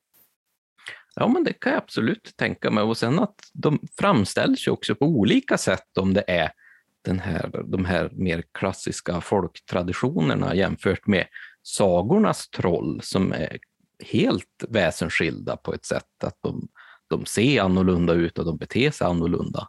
Ja, 1.16 1.28
men 1.28 1.44
det 1.44 1.54
kan 1.54 1.72
jag 1.72 1.82
absolut 1.82 2.34
tänka 2.36 2.72
mig. 2.72 2.84
Och 2.84 2.98
sen 2.98 3.20
att 3.20 3.36
de 3.54 3.80
framställs 4.00 4.68
ju 4.68 4.72
också 4.72 4.96
på 4.96 5.06
olika 5.06 5.58
sätt 5.58 5.98
om 6.00 6.14
det 6.14 6.24
är 6.28 6.52
den 7.02 7.20
här, 7.20 7.64
de 7.66 7.86
här 7.86 8.10
mer 8.14 8.44
klassiska 8.52 9.22
folktraditionerna 9.22 10.56
jämfört 10.56 11.08
med 11.08 11.28
sagornas 11.64 12.50
troll 12.50 13.02
som 13.04 13.34
är 13.34 13.58
helt 14.04 14.64
väsensskilda 14.70 15.58
på 15.58 15.74
ett 15.74 15.86
sätt 15.86 16.24
att 16.24 16.38
de, 16.42 16.68
de 17.08 17.26
ser 17.26 17.62
annorlunda 17.62 18.14
ut 18.14 18.40
och 18.40 18.46
de 18.46 18.58
beter 18.58 18.92
sig 18.92 19.08
annorlunda. 19.08 19.68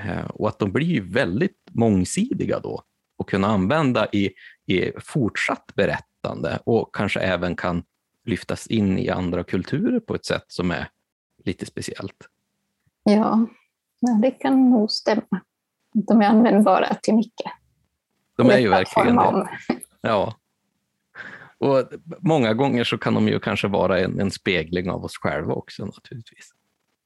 Eh, 0.00 0.24
och 0.24 0.48
att 0.48 0.58
de 0.58 0.72
blir 0.72 1.00
väldigt 1.00 1.58
mångsidiga 1.70 2.60
då 2.60 2.82
och 3.16 3.28
kunna 3.28 3.46
använda 3.46 4.08
i, 4.12 4.30
i 4.66 4.92
fortsatt 5.00 5.72
berättande 5.74 6.58
och 6.64 6.94
kanske 6.94 7.20
även 7.20 7.56
kan 7.56 7.82
lyftas 8.24 8.66
in 8.66 8.98
i 8.98 9.08
andra 9.08 9.44
kulturer 9.44 10.00
på 10.00 10.14
ett 10.14 10.24
sätt 10.24 10.44
som 10.48 10.70
är 10.70 10.88
lite 11.44 11.66
speciellt. 11.66 12.28
Ja, 13.02 13.46
det 14.22 14.30
kan 14.30 14.70
nog 14.70 14.90
stämma. 14.90 15.40
De 15.92 16.22
är 16.22 16.26
användbara 16.26 16.94
till 17.02 17.14
mycket. 17.14 17.52
De 18.36 18.50
är 18.50 18.58
ju 18.58 18.68
verkligen 18.68 19.16
det. 19.16 19.48
Ja. 20.00 20.34
Och 21.58 21.84
många 22.18 22.54
gånger 22.54 22.84
så 22.84 22.98
kan 22.98 23.14
de 23.14 23.28
ju 23.28 23.40
kanske 23.40 23.68
vara 23.68 24.00
en, 24.00 24.20
en 24.20 24.30
spegling 24.30 24.90
av 24.90 25.04
oss 25.04 25.18
själva 25.18 25.54
också 25.54 25.84
naturligtvis. 25.84 26.50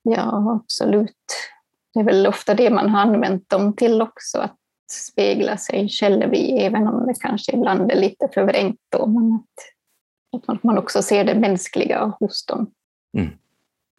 Ja, 0.02 0.60
absolut. 0.64 1.50
Det 1.94 2.00
är 2.00 2.04
väl 2.04 2.26
ofta 2.26 2.54
det 2.54 2.70
man 2.70 2.90
har 2.90 3.00
använt 3.00 3.50
dem 3.50 3.76
till 3.76 4.02
också, 4.02 4.38
att 4.38 4.58
spegla 4.90 5.56
sig 5.56 5.88
själv 5.88 6.34
i, 6.34 6.58
även 6.58 6.88
om 6.88 7.06
det 7.06 7.14
kanske 7.20 7.52
ibland 7.52 7.90
är 7.90 8.00
lite 8.00 8.28
förvrängt 8.34 8.80
då, 8.88 9.06
men 9.06 9.34
att, 9.34 10.48
att 10.48 10.62
man 10.62 10.78
också 10.78 11.02
ser 11.02 11.24
det 11.24 11.34
mänskliga 11.34 12.12
hos 12.20 12.46
dem. 12.46 12.70
Mm. 13.16 13.30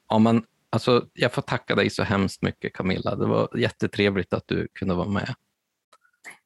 Ja, 0.10 0.20
men 0.20 0.44
Alltså, 0.76 1.06
jag 1.14 1.34
får 1.34 1.42
tacka 1.42 1.76
dig 1.76 1.90
så 1.90 2.04
hemskt 2.04 2.42
mycket 2.42 2.74
Camilla. 2.74 3.16
Det 3.16 3.26
var 3.26 3.50
jättetrevligt 3.58 4.34
att 4.34 4.44
du 4.48 4.68
kunde 4.74 4.94
vara 4.94 5.10
med. 5.10 5.36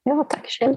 Ja, 0.04 0.28
tack 0.30 0.48
själv. 0.50 0.76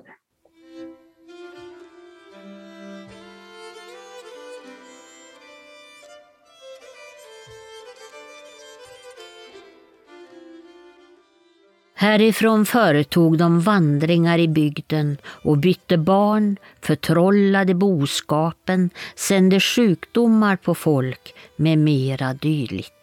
Härifrån 11.94 12.66
företog 12.66 13.38
de 13.38 13.60
vandringar 13.60 14.38
i 14.38 14.48
bygden 14.48 15.18
och 15.26 15.58
bytte 15.58 15.98
barn, 15.98 16.56
förtrollade 16.80 17.74
boskapen, 17.74 18.90
sände 19.16 19.60
sjukdomar 19.60 20.56
på 20.56 20.74
folk 20.74 21.34
med 21.56 21.78
mera 21.78 22.34
dylikt. 22.34 23.01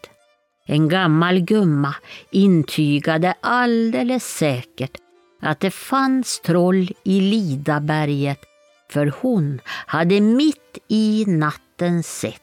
En 0.71 0.89
gammal 0.89 1.39
gumma 1.39 1.95
intygade 2.31 3.33
alldeles 3.41 4.37
säkert 4.37 4.97
att 5.41 5.59
det 5.59 5.71
fanns 5.71 6.39
troll 6.39 6.89
i 7.03 7.21
Lidaberget 7.21 8.39
för 8.89 9.13
hon 9.21 9.61
hade 9.65 10.21
mitt 10.21 10.77
i 10.87 11.25
natten 11.27 12.03
sett 12.03 12.41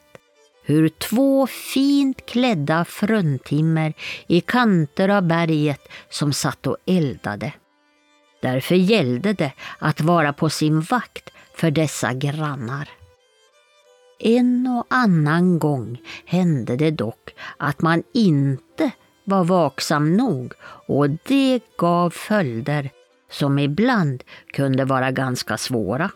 hur 0.63 0.89
två 0.89 1.47
fint 1.47 2.25
klädda 2.25 2.85
fruntimmer 2.85 3.93
i 4.27 4.41
kanter 4.41 5.09
av 5.09 5.23
berget 5.23 5.89
som 6.09 6.33
satt 6.33 6.67
och 6.67 6.77
eldade. 6.85 7.53
Därför 8.41 8.75
gällde 8.75 9.33
det 9.33 9.51
att 9.79 10.01
vara 10.01 10.33
på 10.33 10.49
sin 10.49 10.81
vakt 10.81 11.29
för 11.55 11.71
dessa 11.71 12.13
grannar. 12.13 12.96
En 14.19 14.67
och 14.67 14.85
annan 14.89 15.59
gång 15.59 15.97
hände 16.25 16.75
det 16.75 16.91
dock 16.91 17.35
att 17.57 17.81
man 17.81 18.03
inte 18.13 18.91
var 19.23 19.43
vaksam 19.43 20.17
nog 20.17 20.53
och 20.87 21.09
det 21.09 21.61
gav 21.77 22.09
följder 22.09 22.89
som 23.29 23.59
ibland 23.59 24.23
kunde 24.53 24.85
vara 24.85 25.11
ganska 25.11 25.57
svåra. 25.57 26.11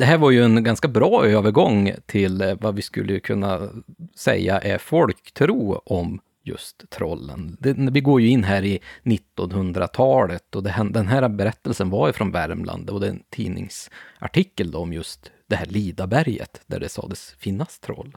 Det 0.00 0.06
här 0.06 0.18
var 0.18 0.30
ju 0.30 0.44
en 0.44 0.64
ganska 0.64 0.88
bra 0.88 1.26
övergång 1.26 1.92
till 2.06 2.40
eh, 2.40 2.54
vad 2.60 2.74
vi 2.74 2.82
skulle 2.82 3.20
kunna 3.20 3.68
säga 4.16 4.60
är 4.60 4.78
folktro 4.78 5.82
om 5.86 6.20
just 6.44 6.90
trollen. 6.90 7.56
Det, 7.60 7.72
vi 7.72 8.00
går 8.00 8.20
ju 8.20 8.28
in 8.28 8.44
här 8.44 8.64
i 8.64 8.80
1900-talet 9.02 10.56
och 10.56 10.62
det, 10.62 10.88
den 10.90 11.06
här 11.06 11.28
berättelsen 11.28 11.90
var 11.90 12.06
ju 12.06 12.12
från 12.12 12.32
Värmland 12.32 12.90
och 12.90 13.00
det 13.00 13.06
är 13.06 13.10
en 13.10 13.22
tidningsartikel 13.30 14.74
om 14.74 14.92
just 14.92 15.30
det 15.46 15.56
här 15.56 15.66
Lidaberget 15.66 16.60
där 16.66 16.80
det 16.80 16.88
sades 16.88 17.34
finnas 17.38 17.78
troll. 17.78 18.16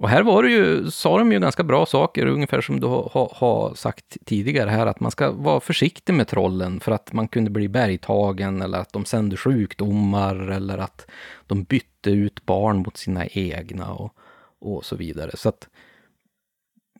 Och 0.00 0.08
här 0.08 0.22
var 0.22 0.42
det 0.42 0.50
ju, 0.50 0.90
sa 0.90 1.18
de 1.18 1.32
ju 1.32 1.40
ganska 1.40 1.62
bra 1.62 1.86
saker, 1.86 2.26
ungefär 2.26 2.60
som 2.60 2.80
du 2.80 2.86
har, 2.86 3.38
ha 3.38 3.74
sagt 3.74 4.16
tidigare 4.24 4.70
här, 4.70 4.86
att 4.86 5.00
man 5.00 5.10
ska 5.10 5.30
vara 5.30 5.60
försiktig 5.60 6.14
med 6.14 6.28
trollen 6.28 6.80
för 6.80 6.92
att 6.92 7.12
man 7.12 7.28
kunde 7.28 7.50
bli 7.50 7.68
bergtagen 7.68 8.62
eller 8.62 8.78
att 8.78 8.92
de 8.92 9.04
sände 9.04 9.36
sjukdomar 9.36 10.50
eller 10.50 10.78
att 10.78 11.06
de 11.46 11.64
bytte 11.64 12.10
ut 12.10 12.46
barn 12.46 12.76
mot 12.76 12.96
sina 12.96 13.26
egna 13.26 13.92
och, 13.92 14.12
och 14.58 14.84
så 14.84 14.96
vidare. 14.96 15.30
Så 15.34 15.48
att 15.48 15.68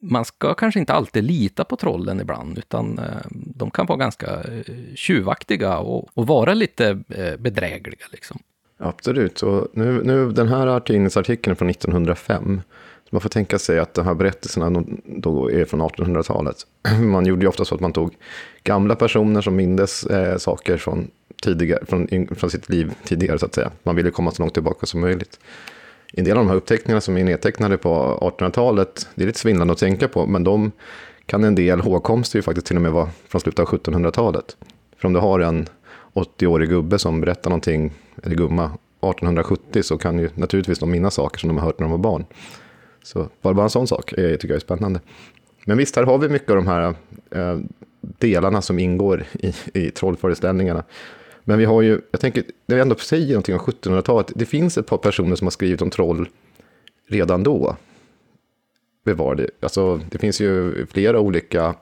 man 0.01 0.25
ska 0.25 0.55
kanske 0.55 0.81
inte 0.81 0.93
alltid 0.93 1.25
lita 1.25 1.65
på 1.65 1.77
trollen 1.77 2.21
ibland, 2.21 2.59
utan 2.59 2.99
eh, 2.99 3.05
de 3.31 3.71
kan 3.71 3.87
vara 3.87 3.99
ganska 3.99 4.27
eh, 4.27 4.75
tjuvaktiga 4.95 5.79
och, 5.79 6.09
och 6.15 6.27
vara 6.27 6.55
lite 6.55 7.03
eh, 7.09 7.37
bedrägliga. 7.37 8.07
Liksom. 8.13 8.39
Absolut, 8.79 9.43
och 9.43 9.69
nu, 9.73 10.03
nu 10.05 10.31
den 10.31 10.49
här 10.49 10.81
tidningsartikeln 10.81 11.57
från 11.57 11.71
1905 11.71 12.61
man 13.11 13.21
får 13.21 13.29
tänka 13.29 13.59
sig 13.59 13.79
att 13.79 13.95
de 13.95 14.07
här 14.07 14.15
berättelserna 14.15 14.85
då 15.05 15.51
är 15.51 15.65
från 15.65 15.83
1800-talet. 15.83 16.57
Man 17.01 17.27
gjorde 17.27 17.43
ju 17.43 17.49
ofta 17.49 17.65
så 17.65 17.75
att 17.75 17.81
man 17.81 17.93
tog 17.93 18.17
gamla 18.65 18.95
personer 18.95 19.41
som 19.41 19.57
mindes 19.57 20.05
eh, 20.05 20.37
saker 20.37 20.77
från, 20.77 21.11
tidigare, 21.43 21.87
från, 21.87 22.29
från 22.37 22.51
sitt 22.51 22.69
liv 22.69 22.95
tidigare, 23.05 23.39
så 23.39 23.47
att 23.47 23.55
säga. 23.55 23.71
Man 23.83 23.97
ville 23.97 24.11
komma 24.11 24.31
så 24.31 24.43
långt 24.43 24.55
tillbaka 24.55 24.87
som 24.87 25.01
möjligt. 25.01 25.41
En 26.13 26.25
del 26.25 26.37
av 26.37 26.45
de 26.45 26.49
här 26.49 26.57
uppteckningarna 26.57 27.01
som 27.01 27.17
är 27.17 27.25
nedtecknade 27.25 27.77
på 27.79 28.19
1800-talet, 28.39 29.09
det 29.15 29.23
är 29.23 29.27
lite 29.27 29.39
svindlande 29.39 29.73
att 29.73 29.79
tänka 29.79 30.09
på, 30.09 30.27
men 30.27 30.45
de 30.45 30.73
kan 31.27 31.45
en 31.45 31.55
del 31.55 31.81
hågkomster 31.81 32.39
ju 32.39 32.43
faktiskt 32.43 32.67
till 32.67 32.77
och 32.77 32.83
med 32.83 32.93
vara 32.93 33.11
från 33.29 33.41
slutet 33.41 33.61
av 33.61 33.67
1700-talet. 33.67 34.57
För 34.97 35.07
om 35.07 35.13
du 35.13 35.21
har 35.21 35.41
en 35.41 35.69
80-årig 36.15 36.69
gubbe 36.69 36.99
som 36.99 37.21
berättar 37.21 37.51
någonting, 37.51 37.93
eller 38.23 38.37
gumma, 38.37 38.65
1870 38.65 39.83
så 39.83 39.99
kan 39.99 40.19
ju 40.19 40.31
naturligtvis 40.35 40.79
de 40.79 40.91
minnas 40.91 41.15
saker 41.15 41.39
som 41.39 41.49
de 41.49 41.59
har 41.59 41.67
hört 41.67 41.79
när 41.79 41.85
de 41.85 41.91
var 41.91 41.99
barn. 41.99 42.25
Så 43.09 43.29
bara, 43.43 43.55
bara 43.55 43.65
en 43.65 43.71
sån 43.71 43.87
sak 43.87 44.13
är, 44.13 44.33
tycker 44.33 44.49
jag 44.49 44.57
är 44.57 44.61
spännande. 44.61 45.01
Men 45.65 45.79
visst, 45.79 45.97
här 45.97 46.03
har 46.03 46.19
vi 46.19 46.29
mycket 46.29 46.51
av 46.51 46.57
de 46.57 46.67
här 46.67 46.95
eh, 47.31 47.59
delarna 48.01 48.63
som 48.63 48.79
ingår 48.79 49.25
i, 49.33 49.55
i 49.75 49.91
trollföreställningarna. 49.91 50.85
Men 51.45 51.59
vi 51.59 51.65
har 51.65 51.83
ju, 51.83 52.01
jag 52.11 52.21
tänker, 52.21 52.45
när 52.67 52.77
vi 52.77 52.83
ändå 52.83 52.95
säger 52.95 53.29
någonting 53.29 53.55
om 53.55 53.61
1700-talet, 53.61 54.33
det 54.35 54.47
finns 54.47 54.79
ett 54.79 54.87
par 54.87 54.97
personer 54.97 55.37
som 55.37 55.47
har 55.47 55.51
skrivit 55.51 55.83
om 55.83 55.91
troll 55.91 56.29
redan 57.07 57.43
då. 57.43 57.77
Bevar 59.05 59.35
det. 59.35 59.51
Alltså, 59.61 60.01
det 60.11 60.19
finns 60.19 60.41
ju 60.41 60.87
flera 60.87 61.21
olika 61.21 61.75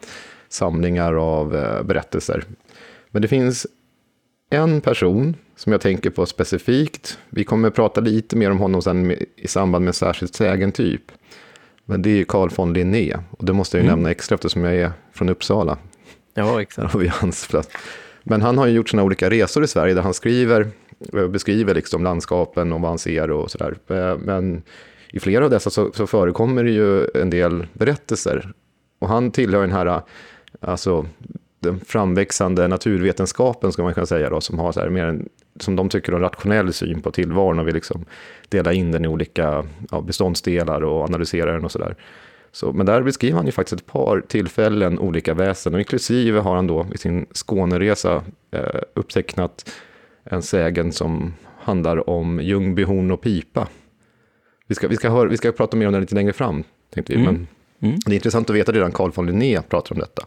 samlingar 0.48 1.14
av 1.14 1.56
eh, 1.56 1.82
berättelser. 1.82 2.44
Men 3.10 3.22
det 3.22 3.28
finns 3.28 3.66
en 4.51 4.80
person 4.80 5.36
som 5.57 5.72
jag 5.72 5.80
tänker 5.80 6.11
på 6.11 6.26
specifikt. 6.26 7.18
Vi 7.30 7.44
kommer 7.44 7.70
prata 7.70 8.01
lite 8.01 8.36
mer 8.36 8.51
om 8.51 8.59
honom 8.59 8.82
sen 8.82 9.16
i 9.36 9.49
samband 9.49 9.84
med 9.84 9.94
särskilt 9.94 10.34
sägentyp. 10.34 11.12
Men 11.84 12.03
det 12.03 12.20
är 12.20 12.24
Carl 12.24 12.51
von 12.57 12.72
Linné. 12.72 13.16
Och 13.30 13.44
det 13.44 13.53
måste 13.53 13.76
jag 13.76 13.84
ju 13.84 13.88
mm. 13.88 13.99
nämna 13.99 14.11
extra 14.11 14.34
eftersom 14.34 14.64
jag 14.64 14.74
är 14.74 14.92
från 15.12 15.28
Uppsala. 15.28 15.78
Ja, 16.34 16.62
exakt. 16.62 16.94
Och 16.94 17.03
hans 17.03 17.49
plats. 17.49 17.68
Men 18.24 18.42
han 18.42 18.59
har 18.59 18.66
ju 18.66 18.72
gjort 18.72 18.88
sådana 18.88 19.05
olika 19.05 19.30
resor 19.30 19.64
i 19.64 19.66
Sverige 19.66 19.94
där 19.94 20.03
han 20.03 20.14
skriver, 20.14 20.68
eh, 21.12 21.28
beskriver 21.28 21.74
liksom 21.74 22.05
landskapen 22.05 22.72
och 22.72 22.80
vad 22.80 22.90
han 22.90 22.99
ser 22.99 23.30
och 23.30 23.51
sådär. 23.51 23.76
Eh, 23.90 24.18
men 24.18 24.62
i 25.12 25.20
flera 25.20 25.44
av 25.44 25.51
dessa 25.51 25.70
så, 25.70 25.92
så 25.92 26.07
förekommer 26.07 26.64
det 26.64 26.70
ju 26.70 27.07
en 27.14 27.30
del 27.30 27.66
berättelser. 27.72 28.53
Och 28.99 29.09
han 29.09 29.30
tillhör 29.30 29.61
den 29.61 29.72
här, 29.72 30.03
alltså 30.61 31.07
den 31.66 31.80
framväxande 31.80 32.68
naturvetenskapen, 32.68 33.72
ska 33.72 33.82
man 33.82 33.94
kunna 33.94 34.06
säga, 34.06 34.30
då, 34.30 34.40
som 34.40 34.58
har 34.58 34.72
så 34.72 34.80
här, 34.80 34.88
mer 34.88 35.04
en, 35.04 35.28
som 35.60 35.76
de 35.76 35.88
tycker 35.88 36.12
en 36.12 36.20
rationell 36.20 36.72
syn 36.72 37.02
på 37.02 37.10
tillvaron 37.10 37.58
och 37.58 37.66
vill 37.66 37.74
liksom 37.74 38.04
dela 38.48 38.72
in 38.72 38.92
den 38.92 39.04
i 39.04 39.08
olika 39.08 39.64
ja, 39.90 40.00
beståndsdelar 40.00 40.84
och 40.84 41.04
analysera 41.04 41.52
den 41.52 41.64
och 41.64 41.72
sådär. 41.72 41.96
Så, 42.52 42.72
men 42.72 42.86
där 42.86 43.02
beskriver 43.02 43.36
han 43.36 43.46
ju 43.46 43.52
faktiskt 43.52 43.80
ett 43.80 43.86
par 43.86 44.20
tillfällen 44.20 44.98
olika 44.98 45.34
väsen, 45.34 45.74
och 45.74 45.80
inklusive 45.80 46.40
har 46.40 46.56
han 46.56 46.66
då 46.66 46.86
i 46.94 46.98
sin 46.98 47.26
Skåneresa 47.32 48.22
eh, 48.50 48.80
upptecknat 48.94 49.70
en 50.24 50.42
sägen 50.42 50.92
som 50.92 51.34
handlar 51.58 52.10
om 52.10 52.40
Ljungby, 52.40 52.82
horn 52.82 53.10
och 53.10 53.20
pipa. 53.20 53.68
Vi 54.66 54.74
ska, 54.74 54.88
vi, 54.88 54.96
ska 54.96 55.10
höra, 55.10 55.28
vi 55.28 55.36
ska 55.36 55.52
prata 55.52 55.76
mer 55.76 55.86
om 55.86 55.92
det 55.92 56.00
lite 56.00 56.14
längre 56.14 56.32
fram, 56.32 56.64
tänkte 56.94 57.12
vi. 57.12 57.20
Mm. 57.20 57.46
Men 57.78 57.90
mm. 57.90 58.00
det 58.06 58.12
är 58.12 58.14
intressant 58.14 58.50
att 58.50 58.56
veta 58.56 58.72
redan 58.72 58.92
Carl 58.92 59.10
von 59.14 59.26
Linné 59.26 59.62
pratar 59.62 59.94
om 59.94 59.98
detta. 59.98 60.26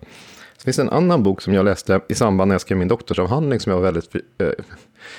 Så 0.59 0.63
finns 0.63 0.77
det 0.77 0.83
en 0.83 0.89
annan 0.89 1.23
bok 1.23 1.41
som 1.41 1.53
jag 1.53 1.65
läste 1.65 2.01
i 2.09 2.15
samband 2.15 2.49
när 2.49 2.53
jag 2.53 2.61
skrev 2.61 2.77
min 2.77 2.87
doktorsavhandling 2.87 3.59
som 3.59 3.71
jag 3.71 3.77
var 3.77 3.91
väldigt 3.91 4.15
eh, 4.15 4.49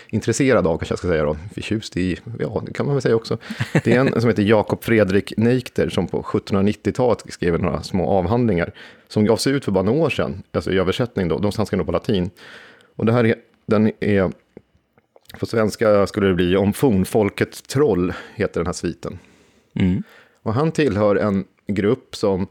intresserad 0.09 0.67
av, 0.67 0.79
kanske 0.79 0.93
jag 0.93 0.99
ska 0.99 1.09
säga 1.09 1.25
då, 1.25 1.37
förtjust 1.55 1.97
i, 1.97 2.19
ja 2.39 2.63
det 2.67 2.73
kan 2.73 2.87
man 2.87 2.95
väl 2.95 3.03
säga 3.03 3.17
också. 3.17 3.39
Det 3.85 3.93
är 3.93 4.01
en 4.01 4.21
som 4.21 4.31
heter 4.31 4.43
Jakob 4.43 4.85
Fredrik 4.85 5.33
Neikter 5.37 5.89
som 5.89 6.07
på 6.07 6.23
1790-talet 6.23 7.25
skrev 7.29 7.61
några 7.61 7.83
små 7.83 8.11
avhandlingar 8.11 8.73
som 9.09 9.25
gavs 9.25 9.47
ut 9.47 9.65
för 9.65 9.73
bara 9.73 9.85
några 9.85 10.01
år 10.01 10.11
sedan, 10.11 10.43
alltså 10.53 10.73
i 10.73 10.79
översättning 10.79 11.29
då, 11.29 11.39
de 11.39 11.53
svenska 11.53 11.77
nog 11.77 11.87
på 11.87 11.93
latin. 11.93 12.31
Och 12.97 13.07
det 13.07 13.13
här 13.13 13.25
är, 13.25 13.35
den 13.67 13.93
är, 14.01 14.33
på 15.39 15.47
svenska 15.47 16.07
skulle 16.07 16.27
det 16.27 16.35
bli 16.35 16.57
Om 16.57 16.73
fornfolket 16.73 17.69
troll, 17.69 18.13
heter 18.35 18.61
den 18.61 18.67
här 18.67 18.73
sviten. 18.73 19.19
Mm. 19.75 20.03
Och 20.43 20.55
han 20.55 20.73
tillhör 20.73 21.17
en 21.17 21.45
grupp 21.67 22.17
som 22.17 22.47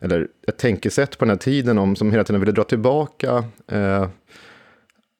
eller 0.00 0.28
ett 0.48 0.58
tänkesätt 0.58 1.18
på 1.18 1.24
den 1.24 1.30
här 1.30 1.38
tiden 1.38 1.78
om, 1.78 1.96
som 1.96 2.10
hela 2.10 2.24
tiden 2.24 2.40
ville 2.40 2.52
dra 2.52 2.64
tillbaka 2.64 3.44
eh, 3.66 4.08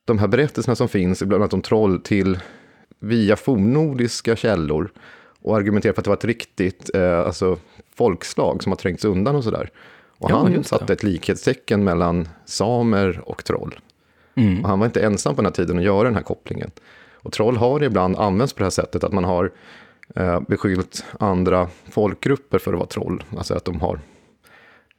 de 0.04 0.18
här 0.18 0.28
berättelserna 0.28 0.74
som 0.74 0.88
finns, 0.88 1.22
bland 1.22 1.42
annat 1.42 1.54
om 1.54 1.62
troll, 1.62 2.00
till 2.00 2.38
via 2.98 3.36
fornnordiska 3.36 4.36
källor 4.36 4.90
och 5.42 5.56
argumentera 5.56 5.92
för 5.92 6.00
att 6.00 6.04
det 6.04 6.10
var 6.10 6.16
ett 6.16 6.24
riktigt 6.24 6.90
eh, 6.94 7.18
alltså, 7.18 7.58
folkslag 7.94 8.62
som 8.62 8.72
har 8.72 8.76
trängts 8.76 9.04
undan 9.04 9.36
och 9.36 9.44
sådär. 9.44 9.70
Och 10.18 10.30
ja, 10.30 10.36
han 10.36 10.64
satte 10.64 10.92
ett 10.92 11.02
likhetstecken 11.02 11.84
mellan 11.84 12.28
samer 12.44 13.20
och 13.24 13.44
troll. 13.44 13.78
Mm. 14.34 14.62
Och 14.62 14.68
han 14.68 14.78
var 14.78 14.86
inte 14.86 15.00
ensam 15.00 15.34
på 15.34 15.42
den 15.42 15.46
här 15.46 15.54
tiden 15.54 15.78
att 15.78 15.84
göra 15.84 16.04
den 16.04 16.14
här 16.14 16.22
kopplingen. 16.22 16.70
Och 17.14 17.32
troll 17.32 17.56
har 17.56 17.82
ibland 17.82 18.16
använts 18.16 18.52
på 18.52 18.58
det 18.58 18.64
här 18.64 18.70
sättet, 18.70 19.04
att 19.04 19.12
man 19.12 19.24
har 19.24 19.52
eh, 20.14 20.40
beskyllt 20.40 21.04
andra 21.20 21.68
folkgrupper 21.90 22.58
för 22.58 22.72
att 22.72 22.78
vara 22.78 22.88
troll. 22.88 23.24
Alltså 23.36 23.54
att 23.54 23.64
de 23.64 23.80
har 23.80 24.00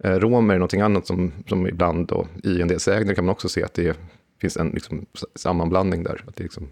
romer 0.04 0.54
är 0.54 0.60
någonting 0.60 0.82
annat 0.82 1.08
som, 1.08 1.32
som 1.48 1.68
ibland 1.68 2.08
då, 2.08 2.28
i 2.44 2.62
en 2.62 2.68
del 2.68 2.80
sägner 2.80 3.14
kan 3.14 3.26
man 3.26 3.32
också 3.32 3.50
se 3.50 3.64
att 3.64 3.74
det 3.74 3.98
finns 4.42 4.58
en 4.58 4.70
liksom, 4.70 5.06
sammanblandning 5.36 6.04
där. 6.04 6.24
Att 6.28 6.36
det 6.36 6.42
är 6.42 6.46
liksom 6.46 6.68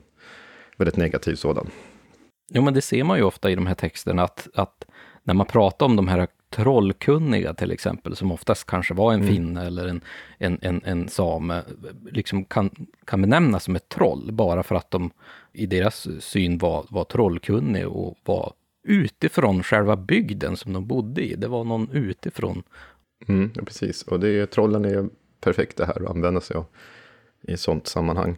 väldigt 0.78 0.98
negativ 0.98 1.36
sådan. 1.36 1.68
Jo, 2.50 2.62
men 2.62 2.74
det 2.74 2.82
ser 2.82 3.04
man 3.04 3.18
ju 3.18 3.24
ofta 3.24 3.52
i 3.52 3.56
de 3.56 3.68
här 3.68 3.76
texterna, 3.76 4.24
att, 4.24 4.48
att 4.54 4.86
när 5.24 5.34
man 5.34 5.46
pratar 5.46 5.86
om 5.86 5.96
de 5.96 6.08
här 6.08 6.28
trollkunniga 6.50 7.54
till 7.54 7.72
exempel, 7.72 8.16
som 8.16 8.32
oftast 8.32 8.68
kanske 8.68 8.94
var 8.94 9.14
en 9.14 9.22
Mm. 9.22 9.34
finne 9.34 9.66
eller 9.66 9.88
en, 9.88 10.02
en, 10.38 10.60
en, 10.62 10.82
en 10.86 11.10
same, 11.10 11.64
liksom 12.12 12.46
kan, 12.46 12.70
kan 13.06 13.22
benämnas 13.22 13.64
som 13.64 13.76
ett 13.76 13.90
troll, 13.90 14.32
bara 14.32 14.64
för 14.64 14.76
att 14.76 14.92
de 14.92 15.12
i 15.54 15.66
deras 15.66 16.08
syn 16.20 16.58
var, 16.58 16.86
var 16.90 17.04
trollkunnig 17.04 17.88
och 17.88 18.18
var 18.26 18.54
utifrån 18.88 19.64
själva 19.64 19.96
bygden 19.96 20.58
som 20.58 20.74
de 20.74 20.88
bodde 20.88 21.22
i. 21.22 21.36
Det 21.36 21.48
var 21.48 21.64
någon 21.64 21.90
utifrån. 21.92 22.64
Mm, 23.28 23.52
ja, 23.56 23.62
precis, 23.66 24.04
och 24.04 24.20
det 24.20 24.30
är, 24.30 24.46
trollen 24.46 24.86
är 24.86 25.10
perfekta 25.42 25.86
här 25.86 26.04
att 26.04 26.10
använda 26.10 26.42
sig 26.42 26.58
av 26.58 26.66
i 27.42 27.54
ett 27.54 27.60
sånt 27.60 27.88
sammanhang. 27.88 28.38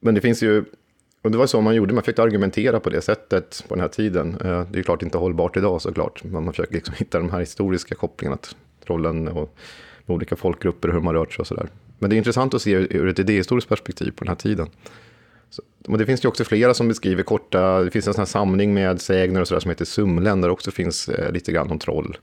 Men 0.00 0.14
det 0.14 0.20
finns 0.20 0.42
ju, 0.42 0.64
och 1.22 1.30
det 1.30 1.38
var 1.38 1.46
så 1.46 1.60
man 1.60 1.74
gjorde, 1.74 1.94
man 1.94 2.02
försökte 2.02 2.22
argumentera 2.22 2.80
på 2.80 2.90
det 2.90 3.00
sättet 3.00 3.64
på 3.68 3.74
den 3.74 3.82
här 3.82 3.88
tiden. 3.88 4.34
Eh, 4.34 4.40
det 4.40 4.74
är 4.74 4.76
ju 4.76 4.82
klart 4.82 5.02
inte 5.02 5.18
hållbart 5.18 5.56
idag 5.56 5.82
såklart, 5.82 6.24
men 6.24 6.44
man 6.44 6.52
försöker 6.52 6.74
liksom 6.74 6.94
hitta 6.98 7.18
de 7.18 7.30
här 7.30 7.40
historiska 7.40 7.94
kopplingarna 7.94 8.36
till 8.36 8.54
trollen 8.86 9.28
och 9.28 9.56
olika 10.06 10.36
folkgrupper 10.36 10.88
och 10.88 10.94
hur 10.94 11.00
man 11.00 11.14
rört 11.14 11.32
sig 11.32 11.42
och 11.42 11.46
sådär. 11.46 11.68
Men 11.98 12.10
det 12.10 12.16
är 12.16 12.18
intressant 12.18 12.54
att 12.54 12.62
se 12.62 12.72
ur 12.72 13.08
ett 13.08 13.18
idéhistoriskt 13.18 13.68
perspektiv 13.68 14.10
på 14.10 14.24
den 14.24 14.28
här 14.28 14.36
tiden. 14.36 14.68
Så, 15.50 15.62
och 15.88 15.98
det 15.98 16.06
finns 16.06 16.24
ju 16.24 16.28
också 16.28 16.44
flera 16.44 16.74
som 16.74 16.88
beskriver 16.88 17.22
korta, 17.22 17.82
det 17.82 17.90
finns 17.90 18.08
en 18.08 18.14
sån 18.14 18.20
här 18.20 18.26
samling 18.26 18.74
med 18.74 19.00
sägner 19.00 19.40
och 19.40 19.48
sådär 19.48 19.60
som 19.60 19.70
heter 19.70 19.84
Sumlen, 19.84 20.40
där 20.40 20.48
det 20.48 20.52
också 20.52 20.70
finns 20.70 21.08
eh, 21.08 21.32
lite 21.32 21.52
grann 21.52 21.70
om 21.70 21.78
troll. 21.78 22.16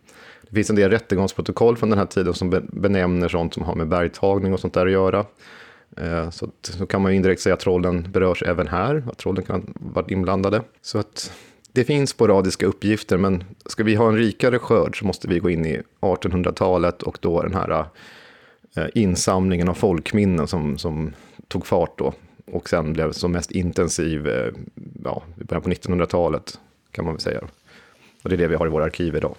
Det 0.51 0.55
finns 0.55 0.69
en 0.69 0.75
del 0.75 0.91
rättegångsprotokoll 0.91 1.77
från 1.77 1.89
den 1.89 1.99
här 1.99 2.05
tiden 2.05 2.33
som 2.33 2.61
benämner 2.71 3.27
sånt 3.27 3.53
som 3.53 3.63
har 3.63 3.75
med 3.75 3.87
bergtagning 3.87 4.53
och 4.53 4.59
sånt 4.59 4.73
där 4.73 4.85
att 4.85 4.91
göra. 4.91 5.25
Eh, 5.97 6.29
så, 6.29 6.45
att, 6.45 6.65
så 6.65 6.85
kan 6.85 7.01
man 7.01 7.11
ju 7.11 7.15
indirekt 7.15 7.41
säga 7.41 7.53
att 7.53 7.59
trollen 7.59 8.11
berörs 8.11 8.43
även 8.43 8.67
här, 8.67 9.03
att 9.11 9.17
trollen 9.17 9.43
kan 9.43 9.55
ha 9.55 9.63
varit 9.93 10.11
inblandade. 10.11 10.61
Så 10.81 10.97
att 10.99 11.33
det 11.71 11.83
finns 11.83 12.09
sporadiska 12.09 12.65
uppgifter, 12.65 13.17
men 13.17 13.43
ska 13.65 13.83
vi 13.83 13.95
ha 13.95 14.07
en 14.07 14.17
rikare 14.17 14.59
skörd 14.59 14.99
så 14.99 15.05
måste 15.05 15.27
vi 15.27 15.39
gå 15.39 15.49
in 15.49 15.65
i 15.65 15.81
1800-talet 16.01 17.03
och 17.03 17.17
då 17.21 17.41
den 17.41 17.53
här 17.53 17.85
eh, 18.75 18.85
insamlingen 18.93 19.69
av 19.69 19.73
folkminnen 19.73 20.47
som, 20.47 20.77
som 20.77 21.13
tog 21.47 21.65
fart 21.65 21.97
då. 21.97 22.13
Och 22.45 22.69
sen 22.69 22.93
blev 22.93 23.11
som 23.11 23.31
mest 23.31 23.51
intensiv 23.51 24.27
eh, 24.27 24.53
ja, 25.03 25.23
i 25.41 25.43
början 25.43 25.61
på 25.61 25.69
1900-talet 25.69 26.59
kan 26.91 27.05
man 27.05 27.13
väl 27.13 27.21
säga. 27.21 27.41
Och 28.23 28.29
det 28.29 28.35
är 28.35 28.37
det 28.37 28.47
vi 28.47 28.55
har 28.55 28.67
i 28.67 28.69
våra 28.69 28.85
arkiv 28.85 29.15
idag. 29.15 29.35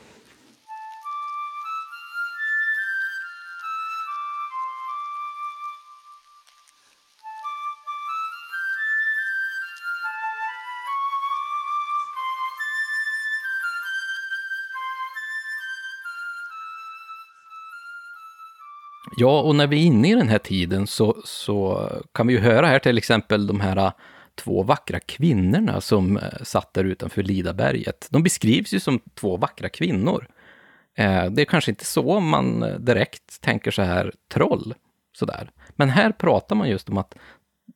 Ja, 19.16 19.40
och 19.40 19.56
när 19.56 19.66
vi 19.66 19.82
är 19.82 19.86
inne 19.86 20.10
i 20.10 20.14
den 20.14 20.28
här 20.28 20.38
tiden 20.38 20.86
så, 20.86 21.22
så 21.24 21.90
kan 22.12 22.26
vi 22.26 22.32
ju 22.32 22.40
höra 22.40 22.66
här 22.66 22.78
till 22.78 22.98
exempel 22.98 23.46
de 23.46 23.60
här 23.60 23.76
äh, 23.76 23.92
två 24.34 24.62
vackra 24.62 25.00
kvinnorna 25.00 25.80
som 25.80 26.16
äh, 26.16 26.22
satt 26.42 26.74
där 26.74 26.84
utanför 26.84 27.22
Lidaberget. 27.22 28.08
De 28.10 28.22
beskrivs 28.22 28.74
ju 28.74 28.80
som 28.80 29.00
två 29.14 29.36
vackra 29.36 29.68
kvinnor. 29.68 30.26
Äh, 30.96 31.24
det 31.24 31.42
är 31.42 31.46
kanske 31.46 31.70
inte 31.70 31.84
så 31.84 32.20
man 32.20 32.64
direkt 32.78 33.40
tänker 33.40 33.70
så 33.70 33.82
här 33.82 34.12
troll, 34.32 34.74
sådär. 35.16 35.50
Men 35.76 35.90
här 35.90 36.12
pratar 36.12 36.56
man 36.56 36.68
just 36.68 36.88
om 36.88 36.98
att 36.98 37.14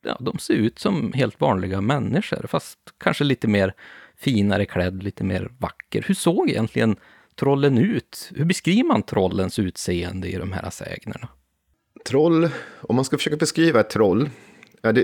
ja, 0.03 0.17
de 0.19 0.39
ser 0.39 0.53
ut 0.53 0.79
som 0.79 1.13
helt 1.13 1.41
vanliga 1.41 1.81
människor, 1.81 2.47
fast 2.47 2.79
kanske 2.97 3.23
lite 3.23 3.47
mer 3.47 3.73
finare 4.15 4.65
klädd, 4.65 5.03
lite 5.03 5.23
mer 5.23 5.51
vacker. 5.59 6.05
Hur 6.07 6.15
såg 6.15 6.49
egentligen 6.49 6.95
trollen 7.39 7.77
ut? 7.77 8.31
Hur 8.35 8.45
beskriver 8.45 8.83
man 8.83 9.03
trollens 9.03 9.59
utseende 9.59 10.27
i 10.27 10.35
de 10.35 10.51
här 10.51 10.69
sägnerna? 10.69 11.27
Troll, 12.05 12.49
om 12.81 12.95
man 12.95 13.05
ska 13.05 13.17
försöka 13.17 13.37
beskriva 13.37 13.79
ett 13.79 13.89
troll, 13.89 14.29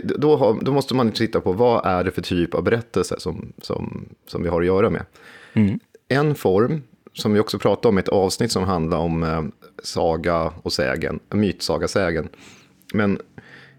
då, 0.04 0.36
har, 0.36 0.62
då 0.62 0.72
måste 0.72 0.96
man 0.96 1.12
titta 1.12 1.42
på 1.42 1.54
vad 1.54 1.86
är 1.86 2.04
det 2.04 2.12
för 2.12 2.22
typ 2.22 2.54
av 2.54 2.64
berättelse 2.64 3.16
som, 3.20 3.54
som, 3.62 4.10
som 4.28 4.44
vi 4.44 4.50
har 4.50 4.62
att 4.62 4.68
göra 4.68 4.90
med. 4.90 5.06
Mm. 5.54 5.80
En 6.08 6.36
form, 6.36 6.82
som 7.14 7.34
vi 7.34 7.40
också 7.40 7.60
pratade 7.60 7.88
om 7.88 7.98
i 7.98 8.02
ett 8.02 8.10
avsnitt 8.10 8.52
som 8.52 8.64
handlar 8.64 8.98
om 8.98 9.24
eh, 9.24 9.44
saga 9.84 10.54
och 10.62 10.74
sägen, 10.74 11.20
mytsaga-sägen. 11.30 12.30
Men 12.94 13.20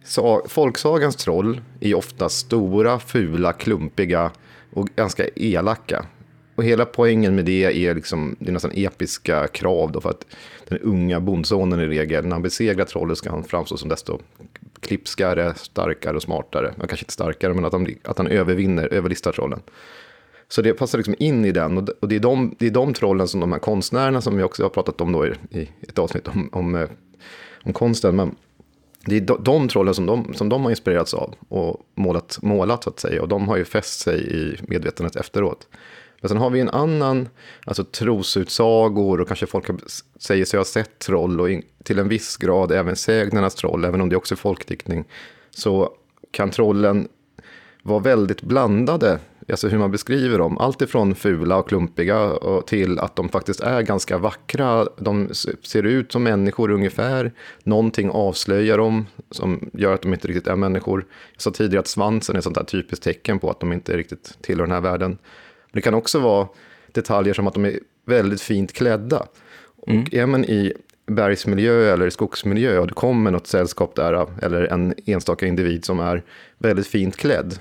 sa, 0.04 0.42
folksagans 0.48 1.16
troll 1.16 1.60
är 1.80 1.94
ofta 1.94 2.28
stora, 2.28 2.98
fula, 2.98 3.52
klumpiga 3.52 4.30
och 4.72 4.88
ganska 4.88 5.24
elaka. 5.36 6.06
Och 6.54 6.64
hela 6.64 6.84
poängen 6.84 7.34
med 7.34 7.44
det 7.44 7.86
är, 7.86 7.94
liksom, 7.94 8.36
det 8.38 8.48
är 8.48 8.52
nästan 8.52 8.70
episka 8.74 9.46
krav 9.46 9.92
då 9.92 10.00
för 10.00 10.10
att 10.10 10.26
den 10.68 10.78
unga 10.78 11.20
bondsonen 11.20 11.80
i 11.80 11.86
regel, 11.86 12.24
när 12.24 12.32
han 12.32 12.42
besegrar 12.42 12.84
trollet 12.84 13.18
ska 13.18 13.30
han 13.30 13.44
framstå 13.44 13.76
som 13.76 13.88
desto 13.88 14.18
klipskare, 14.80 15.54
starkare 15.56 16.16
och 16.16 16.22
smartare. 16.22 16.74
Ja, 16.80 16.86
kanske 16.86 17.04
inte 17.04 17.12
starkare, 17.12 17.54
men 17.54 17.64
att 17.64 17.72
han, 17.72 17.86
att 18.04 18.18
han 18.18 18.26
övervinner, 18.26 18.92
överlistar 18.92 19.32
trollen. 19.32 19.60
Så 20.48 20.62
det 20.62 20.72
passar 20.72 20.98
liksom 20.98 21.14
in 21.18 21.44
i 21.44 21.52
den. 21.52 21.78
Och 21.78 22.08
det- 22.08 22.16
är, 22.16 22.20
de, 22.20 22.54
det 22.58 22.66
är 22.66 22.70
de 22.70 22.94
trollen 22.94 23.28
som 23.28 23.40
de 23.40 23.52
här 23.52 23.58
konstnärerna 23.58 24.20
som 24.20 24.36
vi 24.36 24.42
också 24.42 24.62
har 24.62 24.70
pratat 24.70 25.00
om 25.00 25.12
då 25.12 25.26
i, 25.26 25.32
i 25.50 25.68
ett 25.88 25.98
avsnitt 25.98 26.28
om, 26.28 26.48
om, 26.52 26.74
eh, 26.74 26.88
om 27.64 27.72
konsten. 27.72 28.16
Men 28.16 28.34
det 29.06 29.16
är 29.16 29.20
de, 29.20 29.44
de 29.44 29.68
trollen 29.68 29.94
som 29.94 30.06
de, 30.06 30.34
som 30.34 30.48
de 30.48 30.62
har 30.62 30.70
inspirerats 30.70 31.14
av 31.14 31.34
och 31.48 31.80
målat, 31.94 32.38
målat 32.42 32.84
så 32.84 32.90
att 32.90 33.00
säga. 33.00 33.22
Och 33.22 33.28
de 33.28 33.48
har 33.48 33.56
ju 33.56 33.64
fäst 33.64 34.00
sig 34.00 34.36
i 34.36 34.56
medvetandet 34.68 35.16
efteråt. 35.16 35.68
Men 36.24 36.28
sen 36.28 36.38
har 36.38 36.50
vi 36.50 36.60
en 36.60 36.70
annan, 36.70 37.28
alltså 37.64 37.84
trosutsagor 37.84 39.20
och 39.20 39.26
kanske 39.26 39.46
folk 39.46 39.66
säger 40.18 40.44
sig 40.44 40.58
ha 40.58 40.64
sett 40.64 40.98
troll 40.98 41.40
och 41.40 41.50
in, 41.50 41.62
till 41.82 41.98
en 41.98 42.08
viss 42.08 42.36
grad 42.36 42.72
även 42.72 42.96
sägnernas 42.96 43.54
troll, 43.54 43.84
även 43.84 44.00
om 44.00 44.08
det 44.08 44.16
också 44.16 44.34
är 44.34 44.36
folkdiktning. 44.36 45.04
Så 45.50 45.92
kan 46.30 46.50
trollen 46.50 47.08
vara 47.82 47.98
väldigt 47.98 48.42
blandade, 48.42 49.18
alltså 49.48 49.68
hur 49.68 49.78
man 49.78 49.90
beskriver 49.90 50.38
dem. 50.38 50.58
Allt 50.58 50.82
ifrån 50.82 51.14
fula 51.14 51.56
och 51.56 51.68
klumpiga 51.68 52.24
och 52.24 52.66
till 52.66 52.98
att 52.98 53.16
de 53.16 53.28
faktiskt 53.28 53.60
är 53.60 53.82
ganska 53.82 54.18
vackra. 54.18 54.86
De 54.96 55.28
ser 55.62 55.82
ut 55.82 56.12
som 56.12 56.22
människor 56.22 56.70
ungefär. 56.70 57.32
Någonting 57.64 58.10
avslöjar 58.10 58.78
dem 58.78 59.06
som 59.30 59.70
gör 59.72 59.94
att 59.94 60.02
de 60.02 60.12
inte 60.12 60.28
riktigt 60.28 60.46
är 60.46 60.56
människor. 60.56 61.06
Jag 61.32 61.42
sa 61.42 61.50
tidigare 61.50 61.80
att 61.80 61.88
svansen 61.88 62.34
är 62.34 62.38
ett 62.38 62.44
sånt 62.44 62.56
där 62.56 62.64
typiskt 62.64 63.04
tecken 63.04 63.38
på 63.38 63.50
att 63.50 63.60
de 63.60 63.72
inte 63.72 63.96
riktigt 63.96 64.38
tillhör 64.40 64.66
den 64.66 64.74
här 64.74 64.80
världen. 64.80 65.18
Det 65.74 65.80
kan 65.80 65.94
också 65.94 66.18
vara 66.18 66.48
detaljer 66.92 67.34
som 67.34 67.46
att 67.46 67.54
de 67.54 67.64
är 67.64 67.78
väldigt 68.06 68.40
fint 68.42 68.72
klädda. 68.72 69.26
Och 69.76 70.14
är 70.14 70.26
man 70.26 70.44
i 70.44 70.72
bergsmiljö 71.06 71.92
eller 71.92 72.10
skogsmiljö 72.10 72.78
och 72.78 72.86
det 72.86 72.94
kommer 72.94 73.30
något 73.30 73.46
sällskap 73.46 73.94
där, 73.94 74.26
eller 74.42 74.62
en 74.62 74.94
enstaka 75.06 75.46
individ 75.46 75.84
som 75.84 76.00
är 76.00 76.22
väldigt 76.58 76.86
fint 76.86 77.16
klädd, 77.16 77.58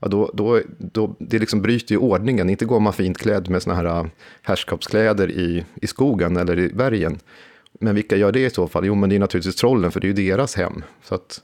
ja, 0.00 0.08
då, 0.08 0.30
då, 0.34 0.60
då, 0.78 1.16
det 1.18 1.38
liksom 1.38 1.62
bryter 1.62 1.94
ju 1.94 1.98
ordningen. 1.98 2.50
Inte 2.50 2.64
går 2.64 2.80
man 2.80 2.92
fint 2.92 3.18
klädd 3.18 3.50
med 3.50 3.62
såna 3.62 3.76
här 3.76 3.84
äh, 3.84 4.06
herrskapskläder 4.42 5.30
i, 5.30 5.64
i 5.74 5.86
skogen 5.86 6.36
eller 6.36 6.58
i 6.58 6.68
bergen. 6.68 7.18
Men 7.80 7.94
vilka 7.94 8.16
gör 8.16 8.32
det 8.32 8.46
i 8.46 8.50
så 8.50 8.68
fall? 8.68 8.86
Jo, 8.86 8.94
men 8.94 9.10
det 9.10 9.16
är 9.16 9.20
naturligtvis 9.20 9.56
trollen, 9.56 9.90
för 9.90 10.00
det 10.00 10.06
är 10.06 10.08
ju 10.08 10.28
deras 10.30 10.54
hem. 10.54 10.84
Så 11.02 11.14
att 11.14 11.42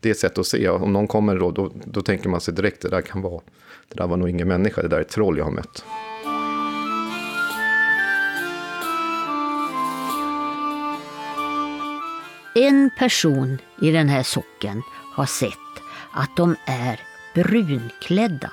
det 0.00 0.08
är 0.08 0.10
ett 0.10 0.18
sätt 0.18 0.38
att 0.38 0.46
se. 0.46 0.68
Om 0.68 0.92
någon 0.92 1.06
kommer 1.06 1.36
då, 1.36 1.50
då, 1.50 1.72
då 1.84 2.00
tänker 2.00 2.28
man 2.28 2.40
sig 2.40 2.54
direkt, 2.54 2.82
det 2.82 2.88
där 2.88 3.00
kan 3.00 3.22
vara, 3.22 3.40
det 3.88 3.96
där 3.96 4.06
var 4.06 4.16
nog 4.16 4.28
ingen 4.28 4.48
människa, 4.48 4.82
det 4.82 4.88
där 4.88 4.96
är 4.96 5.00
ett 5.00 5.08
troll 5.08 5.38
jag 5.38 5.44
har 5.44 5.52
mött. 5.52 5.84
En 12.54 12.90
person 12.98 13.58
i 13.80 13.90
den 13.90 14.08
här 14.08 14.22
socken 14.22 14.82
har 15.14 15.26
sett 15.26 15.52
att 16.12 16.36
de 16.36 16.56
är 16.66 17.00
brunklädda. 17.34 18.50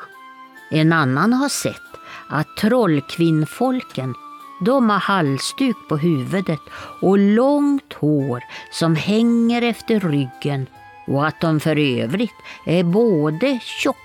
En 0.72 0.94
annan 0.94 1.34
har 1.34 1.50
sett 1.50 1.82
att 2.30 2.58
trollkvinnfolken 2.58 4.14
de 4.62 4.90
har 4.90 5.00
halsduk 5.00 5.76
på 5.90 5.98
huvudet 5.98 6.60
och 7.02 7.18
långt 7.18 7.94
hår 7.94 8.44
som 8.72 8.96
hänger 8.96 9.62
efter 9.62 10.00
ryggen 10.00 10.68
och 11.08 11.28
att 11.28 11.42
de 11.42 11.60
för 11.60 11.76
övrigt 11.76 12.36
är 12.66 12.84
både 12.84 13.60
tjocka 13.62 14.05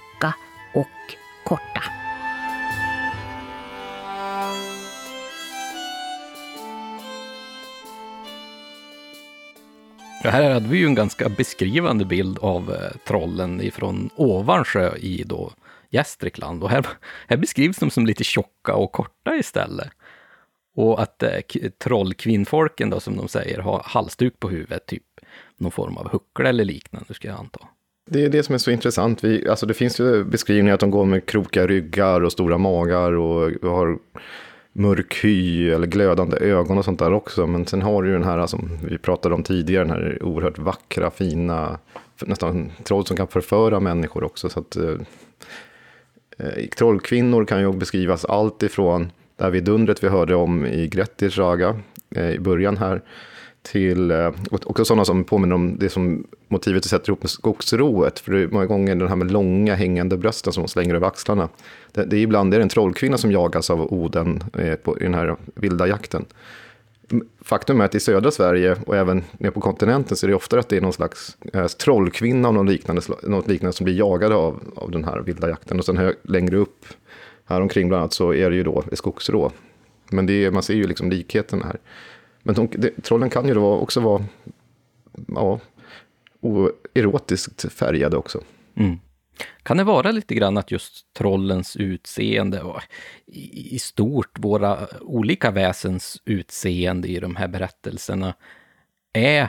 korta. 1.51 1.83
Ja, 10.23 10.31
här 10.31 10.51
hade 10.51 10.69
vi 10.69 10.79
ju 10.79 10.87
en 10.87 10.95
ganska 10.95 11.29
beskrivande 11.29 12.05
bild 12.05 12.39
av 12.39 12.71
eh, 12.71 12.97
trollen 13.07 13.61
ifrån 13.61 14.11
Ovansjö 14.17 14.97
i 14.97 15.25
då 15.27 15.53
Gästrikland. 15.91 16.63
Och 16.63 16.71
här, 16.71 16.87
här 17.29 17.37
beskrivs 17.37 17.79
de 17.79 17.91
som 17.91 18.07
lite 18.07 18.25
tjocka 18.25 18.75
och 18.75 18.93
korta 18.93 19.37
istället. 19.37 19.91
Och 20.75 21.03
att 21.03 21.23
eh, 21.23 21.41
trollkvinnfolken 21.79 22.91
då, 22.91 23.01
som 23.01 23.17
de 23.17 23.29
säger, 23.29 23.59
har 23.59 23.83
halsduk 23.85 24.41
på 24.41 24.49
huvudet, 24.49 24.87
typ 24.87 25.05
någon 25.57 25.73
form 25.73 25.97
av 25.97 26.11
huckla 26.11 26.49
eller 26.49 26.65
liknande, 26.65 27.15
ska 27.15 27.29
jag 27.29 27.39
anta. 27.39 27.69
Det 28.13 28.25
är 28.25 28.29
det 28.29 28.43
som 28.43 28.55
är 28.55 28.59
så 28.59 28.71
intressant. 28.71 29.25
Vi, 29.25 29.49
alltså 29.49 29.67
det 29.67 29.75
finns 29.75 30.01
ju 30.01 30.25
beskrivningar 30.25 30.75
att 30.75 30.81
de 30.81 30.91
går 30.91 31.05
med 31.05 31.27
krokiga 31.27 31.67
ryggar 31.67 32.21
och 32.21 32.33
stora 32.33 32.59
magar 32.59 33.13
och 33.13 33.51
har 33.63 33.99
mörk 34.73 35.25
hy 35.25 35.71
eller 35.71 35.87
glödande 35.87 36.37
ögon 36.37 36.79
och 36.79 36.85
sånt 36.85 36.99
där 36.99 37.13
också. 37.13 37.47
Men 37.47 37.67
sen 37.67 37.83
har 37.83 38.03
du 38.03 38.09
ju 38.09 38.15
den 38.15 38.25
här 38.25 38.47
som 38.47 38.79
vi 38.85 38.99
pratade 38.99 39.35
om 39.35 39.43
tidigare, 39.43 39.85
den 39.85 39.91
här 39.91 40.23
oerhört 40.23 40.59
vackra, 40.59 41.11
fina, 41.11 41.79
nästan 42.21 42.73
troll 42.85 43.07
som 43.07 43.17
kan 43.17 43.29
förföra 43.29 43.81
människor 43.81 44.25
också. 44.25 44.49
Så 44.49 44.61
att, 44.61 44.77
eh, 44.77 44.97
eh 46.39 46.69
trollkvinnor 46.77 47.45
kan 47.45 47.61
ju 47.61 47.73
beskrivas 47.73 48.25
allt 48.25 48.63
ifrån 48.63 49.13
det 49.37 49.45
här 49.45 49.51
vidundret 49.51 50.05
vi 50.05 50.09
hörde 50.09 50.35
om 50.35 50.67
i 50.67 50.89
Grettirs 50.89 51.37
saga 51.37 51.81
eh, 52.17 52.31
i 52.31 52.39
början 52.39 52.77
här, 52.77 53.03
till 53.63 54.11
eh, 54.11 54.31
också 54.51 54.85
sådana 54.85 55.05
som 55.05 55.25
påminner 55.25 55.55
om 55.55 55.79
det 55.79 55.89
som 55.89 56.27
motivet 56.49 56.83
du 56.83 56.89
sätter 56.89 57.11
ihop 57.11 57.23
med 57.23 57.31
skogsrået. 57.31 58.19
För 58.19 58.33
det 58.33 58.41
är 58.41 58.49
många 58.49 58.67
gånger 58.67 58.95
den 58.95 59.09
här 59.09 59.17
med 59.17 59.31
långa 59.31 59.75
hängande 59.75 60.17
brösten 60.17 60.53
som 60.53 60.61
hon 60.61 60.69
slänger 60.69 60.95
över 60.95 61.07
axlarna. 61.07 61.49
Det, 61.93 62.05
det 62.05 62.17
är 62.17 62.21
ibland 62.21 62.51
det 62.51 62.57
är 62.57 62.61
en 62.61 62.69
trollkvinna 62.69 63.19
som 63.19 63.33
jagas 63.33 63.71
av 63.71 63.93
Oden 63.93 64.45
eh, 64.59 64.75
på, 64.75 64.99
i 64.99 65.03
den 65.03 65.15
här 65.15 65.37
vilda 65.55 65.87
jakten. 65.87 66.25
Faktum 67.41 67.81
är 67.81 67.85
att 67.85 67.95
i 67.95 68.01
södra 68.01 68.31
Sverige 68.31 68.77
och 68.87 68.97
även 68.97 69.25
nere 69.39 69.51
på 69.51 69.61
kontinenten 69.61 70.17
så 70.17 70.27
är 70.27 70.29
det 70.29 70.35
ofta 70.35 70.59
att 70.59 70.69
det 70.69 70.77
är 70.77 70.81
någon 70.81 70.93
slags 70.93 71.37
eh, 71.53 71.67
trollkvinna 71.67 72.49
av 72.49 72.55
något 72.55 72.67
liknande, 72.67 73.03
något 73.23 73.49
liknande 73.49 73.73
som 73.73 73.85
blir 73.85 73.95
jagade 73.95 74.35
av, 74.35 74.63
av 74.77 74.91
den 74.91 75.05
här 75.05 75.21
vilda 75.21 75.49
jakten. 75.49 75.79
Och 75.79 75.85
sen 75.85 75.97
hö, 75.97 76.13
längre 76.23 76.57
upp 76.57 76.87
här 77.45 77.61
omkring 77.61 77.89
bland 77.89 78.01
annat 78.01 78.13
så 78.13 78.35
är 78.35 78.51
det 78.51 78.57
ju 78.57 78.63
då 78.63 78.85
skogsrå. 78.93 79.53
Men 80.11 80.27
det 80.27 80.45
är, 80.45 80.51
man 80.51 80.63
ser 80.63 80.75
ju 80.75 80.87
liksom 80.87 81.11
likheten 81.11 81.63
här. 81.63 81.79
Men 82.51 82.55
de, 82.55 82.81
det, 82.81 83.03
trollen 83.03 83.31
kan 83.31 83.49
ju 83.49 83.55
då 83.55 83.73
också 83.73 84.01
vara 84.01 84.25
ja, 85.29 85.61
erotiskt 86.95 87.73
färgade 87.73 88.17
också. 88.17 88.41
Mm. 88.75 88.99
Kan 89.63 89.77
det 89.77 89.85
vara 89.85 90.11
lite 90.11 90.35
grann 90.35 90.59
att 90.59 90.71
just 90.71 91.13
trollens 91.13 91.77
utseende 91.77 92.63
och 92.63 92.81
i, 93.27 93.79
stort 93.79 94.39
våra 94.39 94.79
olika 95.01 95.51
väsens 95.51 96.23
utseende 96.25 97.09
i 97.09 97.21
de 97.21 97.37
här 97.37 97.49
berättelserna 97.49 98.35
är 99.13 99.49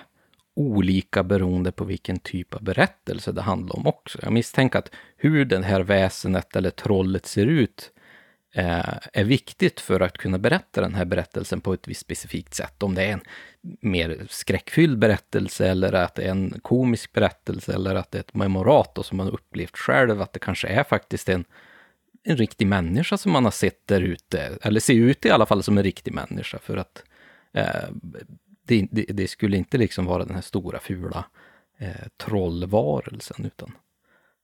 olika 0.55 1.23
beroende 1.23 1.71
på 1.71 1.83
vilken 1.83 2.19
typ 2.19 2.53
av 2.53 2.63
berättelse 2.63 3.31
det 3.31 3.41
handlar 3.41 3.75
om 3.75 3.87
också. 3.87 4.19
Jag 4.21 4.33
misstänker 4.33 4.79
att 4.79 4.91
hur 5.17 5.45
det 5.45 5.63
här 5.63 5.81
väsenet 5.81 6.55
eller 6.55 6.69
trollet 6.69 7.25
ser 7.25 7.45
ut 7.45 7.91
Eh, 8.53 8.97
är 9.13 9.23
viktigt 9.23 9.79
för 9.79 9.99
att 9.99 10.17
kunna 10.17 10.37
berätta 10.37 10.81
den 10.81 10.95
här 10.95 11.05
berättelsen 11.05 11.61
på 11.61 11.73
ett 11.73 11.87
visst 11.87 12.01
specifikt 12.01 12.53
sätt. 12.53 12.83
Om 12.83 12.95
det 12.95 13.03
är 13.03 13.13
en 13.13 13.21
mer 13.81 14.27
skräckfylld 14.29 14.99
berättelse 14.99 15.67
eller 15.67 15.93
att 15.93 16.15
det 16.15 16.23
är 16.23 16.31
en 16.31 16.59
komisk 16.61 17.13
berättelse 17.13 17.73
eller 17.73 17.95
att 17.95 18.11
det 18.11 18.17
är 18.17 18.19
ett 18.19 18.33
memorat 18.33 18.97
som 19.05 19.17
man 19.17 19.29
upplevt 19.29 19.77
själv, 19.77 20.21
att 20.21 20.33
det 20.33 20.39
kanske 20.39 20.67
är 20.67 20.83
faktiskt 20.83 21.29
en, 21.29 21.45
en 22.23 22.37
riktig 22.37 22.67
människa 22.67 23.17
som 23.17 23.31
man 23.31 23.43
har 23.43 23.51
sett 23.51 23.87
där 23.87 24.01
ute, 24.01 24.57
eller 24.61 24.79
ser 24.79 24.93
ut 24.93 25.25
i 25.25 25.29
alla 25.29 25.45
fall 25.45 25.63
som 25.63 25.77
en 25.77 25.83
riktig 25.83 26.13
människa 26.13 26.59
för 26.59 26.77
att 26.77 27.03
eh, 27.53 27.89
det, 28.63 28.87
det, 28.91 29.03
det, 29.03 29.27
skulle 29.27 29.57
inte 29.57 29.77
liksom 29.77 30.05
vara 30.05 30.25
den 30.25 30.35
här 30.35 30.41
stora 30.41 30.79
fula 30.79 31.25
eh, 31.77 32.07
trollvarelsen, 32.17 33.45
utan 33.45 33.71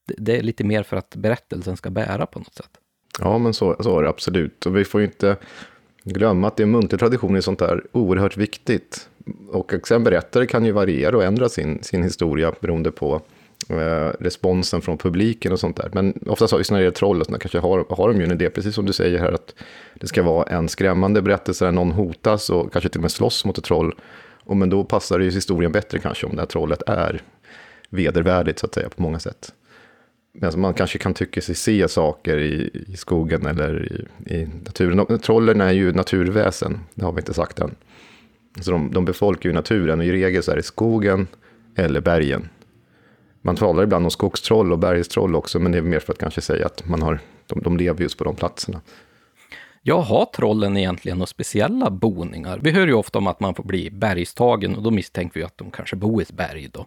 det, 0.07 0.15
det, 0.17 0.37
är 0.37 0.43
lite 0.43 0.63
mer 0.63 0.83
för 0.83 0.97
att 0.97 1.15
berättelsen 1.15 1.77
ska 1.77 1.89
bära 1.89 2.25
på 2.25 2.39
något 2.39 2.55
sätt. 2.55 2.79
Ja, 3.19 3.37
men 3.37 3.53
så, 3.53 3.75
så 3.79 3.99
är 3.99 4.03
det 4.03 4.09
absolut. 4.09 4.65
Och 4.65 4.77
vi 4.77 4.85
får 4.85 5.01
ju 5.01 5.07
inte 5.07 5.35
glömma 6.03 6.47
att 6.47 6.57
det 6.57 6.63
är 6.63 6.67
muntlig 6.67 6.99
tradition 6.99 7.37
i 7.37 7.41
sånt 7.41 7.59
där 7.59 7.83
oerhört 7.91 8.37
viktigt. 8.37 9.09
Och 9.51 9.73
sen 9.83 10.03
berättare 10.03 10.45
kan 10.45 10.65
ju 10.65 10.71
variera 10.71 11.17
och 11.17 11.23
ändra 11.23 11.49
sin, 11.49 11.83
sin 11.83 12.03
historia 12.03 12.53
beroende 12.59 12.91
på 12.91 13.21
eh, 13.69 14.11
responsen 14.19 14.81
från 14.81 14.97
publiken 14.97 15.51
och 15.51 15.59
sånt 15.59 15.77
där. 15.77 15.89
Men 15.93 16.19
oftast 16.25 16.51
har 16.51 16.59
just 16.59 16.71
när 16.71 16.79
det 16.79 16.85
är 16.85 16.91
troll, 16.91 17.21
och 17.21 17.41
kanske 17.41 17.59
har, 17.59 17.85
har 17.89 18.07
de 18.07 18.17
ju 18.17 18.23
en 18.23 18.31
idé, 18.31 18.49
precis 18.49 18.75
som 18.75 18.85
du 18.85 18.93
säger 18.93 19.19
här, 19.19 19.31
att 19.31 19.55
det 19.93 20.07
ska 20.07 20.23
vara 20.23 20.43
en 20.43 20.69
skrämmande 20.69 21.21
berättelse 21.21 21.65
där 21.65 21.71
någon 21.71 21.91
hotas 21.91 22.49
och 22.49 22.71
kanske 22.71 22.89
till 22.89 22.99
och 22.99 23.01
med 23.01 23.11
slåss 23.11 23.45
mot 23.45 23.57
ett 23.57 23.63
troll. 23.63 23.95
Och 24.43 24.57
men 24.57 24.69
då 24.69 24.83
passar 24.83 25.19
det 25.19 25.25
ju 25.25 25.31
historien 25.31 25.71
bättre 25.71 25.99
kanske 25.99 26.27
om 26.27 26.35
det 26.35 26.41
här 26.41 26.47
trollet 26.47 26.81
är 26.87 27.21
vedervärdigt 27.89 28.59
så 28.59 28.65
att 28.65 28.73
säga 28.73 28.89
på 28.89 29.01
många 29.01 29.19
sätt. 29.19 29.53
Alltså 30.41 30.59
man 30.59 30.73
kanske 30.73 30.97
kan 30.97 31.13
tycka 31.13 31.41
sig 31.41 31.55
se 31.55 31.87
saker 31.87 32.37
i, 32.37 32.83
i 32.87 32.97
skogen 32.97 33.45
eller 33.45 33.85
i, 34.25 34.35
i 34.35 34.47
naturen. 34.65 35.19
Trollen 35.19 35.61
är 35.61 35.71
ju 35.71 35.93
naturväsen, 35.93 36.79
det 36.93 37.05
har 37.05 37.11
vi 37.11 37.19
inte 37.19 37.33
sagt 37.33 37.59
än. 37.59 37.75
Så 38.61 38.71
de, 38.71 38.91
de 38.91 39.05
befolkar 39.05 39.49
ju 39.49 39.53
naturen 39.53 39.99
och 39.99 40.05
i 40.05 40.11
regel 40.11 40.43
så 40.43 40.51
är 40.51 40.55
det 40.55 40.63
skogen 40.63 41.27
eller 41.75 42.01
bergen. 42.01 42.49
Man 43.41 43.55
talar 43.55 43.83
ibland 43.83 44.05
om 44.05 44.11
skogstroll 44.11 44.71
och 44.71 44.79
bergstroll 44.79 45.35
också, 45.35 45.59
men 45.59 45.71
det 45.71 45.77
är 45.77 45.81
mer 45.81 45.99
för 45.99 46.13
att 46.13 46.19
kanske 46.19 46.41
säga 46.41 46.65
att 46.65 46.87
man 46.87 47.01
har, 47.01 47.19
de, 47.47 47.61
de 47.61 47.77
lever 47.77 48.01
just 48.01 48.17
på 48.17 48.23
de 48.23 48.35
platserna. 48.35 48.81
Ja, 49.81 50.01
har 50.01 50.25
trollen 50.25 50.77
egentligen 50.77 51.17
några 51.17 51.27
speciella 51.27 51.89
boningar? 51.89 52.59
Vi 52.63 52.71
hör 52.71 52.87
ju 52.87 52.93
ofta 52.93 53.17
om 53.17 53.27
att 53.27 53.39
man 53.39 53.55
får 53.55 53.63
bli 53.63 53.89
bergstagen 53.91 54.75
och 54.75 54.83
då 54.83 54.91
misstänker 54.91 55.39
vi 55.39 55.45
att 55.45 55.57
de 55.57 55.71
kanske 55.71 55.95
bor 55.95 56.21
i 56.21 56.23
ett 56.23 56.31
berg 56.31 56.69
då. 56.73 56.85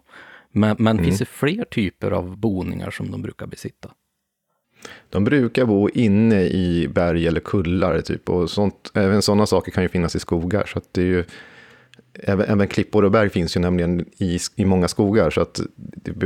Men, 0.51 0.75
men 0.79 0.95
mm. 0.95 1.05
finns 1.05 1.19
det 1.19 1.25
fler 1.25 1.65
typer 1.65 2.11
av 2.11 2.37
boningar 2.37 2.91
som 2.91 3.11
de 3.11 3.21
brukar 3.21 3.47
besitta? 3.47 3.89
De 5.09 5.23
brukar 5.23 5.65
bo 5.65 5.89
inne 5.89 6.41
i 6.41 6.87
berg 6.87 7.27
eller 7.27 7.39
kullar, 7.39 8.01
typ. 8.01 8.29
Och 8.29 8.49
sånt, 8.49 8.91
även 8.93 9.21
sådana 9.21 9.45
saker 9.45 9.71
kan 9.71 9.83
ju 9.83 9.89
finnas 9.89 10.15
i 10.15 10.19
skogar. 10.19 10.65
Så 10.65 10.81
det 10.91 11.01
är 11.01 11.05
ju, 11.05 11.23
även, 12.13 12.45
även 12.45 12.67
klippor 12.67 13.05
och 13.05 13.11
berg 13.11 13.29
finns 13.29 13.57
ju 13.57 13.59
nämligen 13.59 14.05
i, 14.17 14.39
i 14.55 14.65
många 14.65 14.87
skogar. 14.87 15.29
Så 15.29 15.41
att, 15.41 15.61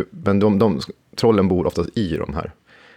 men 0.09 0.39
de, 0.39 0.59
de, 0.59 0.79
trollen 1.15 1.47
bor 1.47 1.67
oftast 1.67 1.97
i 1.97 2.17
de 2.17 2.33
här. 2.33 2.51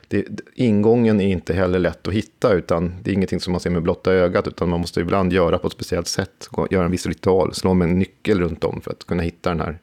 Det, 0.09 0.27
ingången 0.55 1.21
är 1.21 1.29
inte 1.29 1.55
heller 1.55 1.79
lätt 1.79 2.09
att 2.09 2.15
hitta, 2.15 2.53
utan 2.53 2.95
det 3.03 3.11
är 3.11 3.15
ingenting 3.15 3.41
som 3.41 3.53
man 3.53 3.61
ser 3.61 3.71
med 3.71 3.83
blotta 3.83 4.13
ögat, 4.13 4.49
utan 4.49 4.69
man 4.69 4.81
måste 4.81 5.01
ibland 5.01 5.33
göra 5.33 5.59
på 5.59 5.67
ett 5.67 5.73
speciellt 5.73 6.09
sätt, 6.09 6.49
göra 6.71 6.85
en 6.85 6.91
viss 6.91 7.07
ritual, 7.07 7.55
slå 7.55 7.75
med 7.75 7.89
en 7.89 7.99
nyckel 7.99 8.41
runt 8.41 8.65
om 8.65 8.81
för 8.81 8.91
att 8.91 9.07
kunna 9.07 9.23
hitta 9.23 9.51
den 9.51 9.61
här 9.61 9.79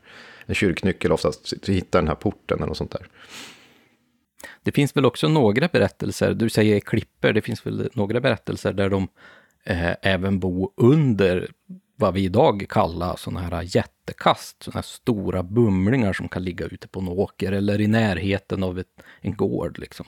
en 0.46 0.56
kyrknyckel 0.56 1.12
oftast, 1.12 1.54
hitta 1.68 1.98
den 1.98 2.08
här 2.08 2.16
porten 2.16 2.58
eller 2.58 2.68
något 2.68 2.78
sånt 2.78 2.92
där. 2.92 3.08
Det 4.64 4.72
finns 4.72 4.98
väl 4.98 5.06
också 5.06 5.28
några 5.28 5.68
berättelser, 5.68 6.34
du 6.34 6.50
säger 6.50 6.80
klipper, 6.80 7.34
det 7.34 7.42
finns 7.42 7.66
väl 7.66 7.90
några 7.94 8.22
berättelser 8.22 8.74
där 8.74 8.90
de 8.90 9.08
eh, 9.64 9.92
även 10.02 10.40
bor 10.40 10.72
under 10.78 11.48
vad 11.96 12.14
vi 12.14 12.24
idag 12.24 12.66
kallar 12.70 13.16
sådana 13.16 13.40
här 13.40 13.76
jättekast, 13.76 14.64
sådana 14.64 14.78
här 14.78 14.82
stora 14.84 15.44
bumlingar 15.44 16.14
som 16.14 16.28
kan 16.28 16.44
ligga 16.44 16.66
ute 16.66 16.88
på 16.88 17.00
en 17.00 17.08
åker 17.08 17.52
eller 17.52 17.82
i 17.82 17.88
närheten 17.88 18.64
av 18.64 18.80
ett, 18.80 19.04
en 19.22 19.36
gård. 19.36 19.80
Liksom. 19.80 20.06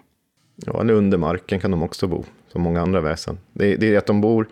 Ja, 0.56 0.82
eller 0.82 0.94
under 0.94 1.18
marken 1.18 1.60
kan 1.60 1.72
de 1.72 1.84
också 1.84 2.08
bo, 2.08 2.24
som 2.52 2.62
många 2.62 2.82
andra 2.82 3.02
väsen. 3.02 3.38
Det, 3.54 3.76
det 3.76 3.96
är 3.96 3.98
att 3.98 4.06
de 4.06 4.22
bor, 4.22 4.48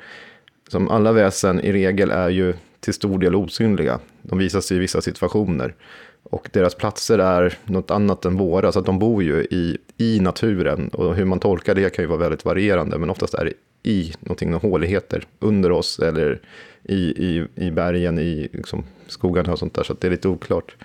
som 0.68 0.90
alla 0.90 1.12
väsen 1.12 1.60
i 1.60 1.74
regel 1.74 2.12
är 2.12 2.30
ju 2.30 2.54
till 2.80 2.94
stor 2.94 3.20
del 3.20 3.36
osynliga. 3.36 4.00
De 4.22 4.38
visar 4.38 4.62
sig 4.62 4.78
i 4.78 4.80
vissa 4.80 5.02
situationer. 5.02 5.76
Och 6.24 6.50
deras 6.54 6.76
platser 6.76 7.20
är 7.20 7.58
något 7.66 7.92
annat 7.92 8.26
än 8.26 8.38
våra, 8.38 8.72
så 8.72 8.80
att 8.80 8.86
de 8.86 9.00
bor 9.00 9.24
ju 9.24 9.44
i, 9.44 9.78
i 9.98 10.20
naturen. 10.20 10.88
Och 10.88 11.16
hur 11.16 11.26
man 11.26 11.40
tolkar 11.40 11.76
det 11.76 11.96
kan 11.96 12.04
ju 12.04 12.08
vara 12.08 12.20
väldigt 12.20 12.46
varierande, 12.46 12.98
men 12.98 13.10
oftast 13.10 13.34
är 13.34 13.46
det 13.46 13.54
i 13.90 14.14
någonting, 14.20 14.52
några 14.52 14.70
håligheter 14.70 15.28
under 15.40 15.72
oss 15.72 16.00
eller 16.00 16.42
i, 16.84 16.96
i, 16.96 17.48
i 17.56 17.72
bergen, 17.72 18.20
i 18.20 18.50
liksom, 18.54 18.84
skogarna 19.08 19.52
och 19.52 19.60
sånt 19.60 19.74
där, 19.74 19.84
så 19.84 19.94
det 19.94 20.08
är 20.08 20.12
lite 20.12 20.28
oklart. 20.28 20.76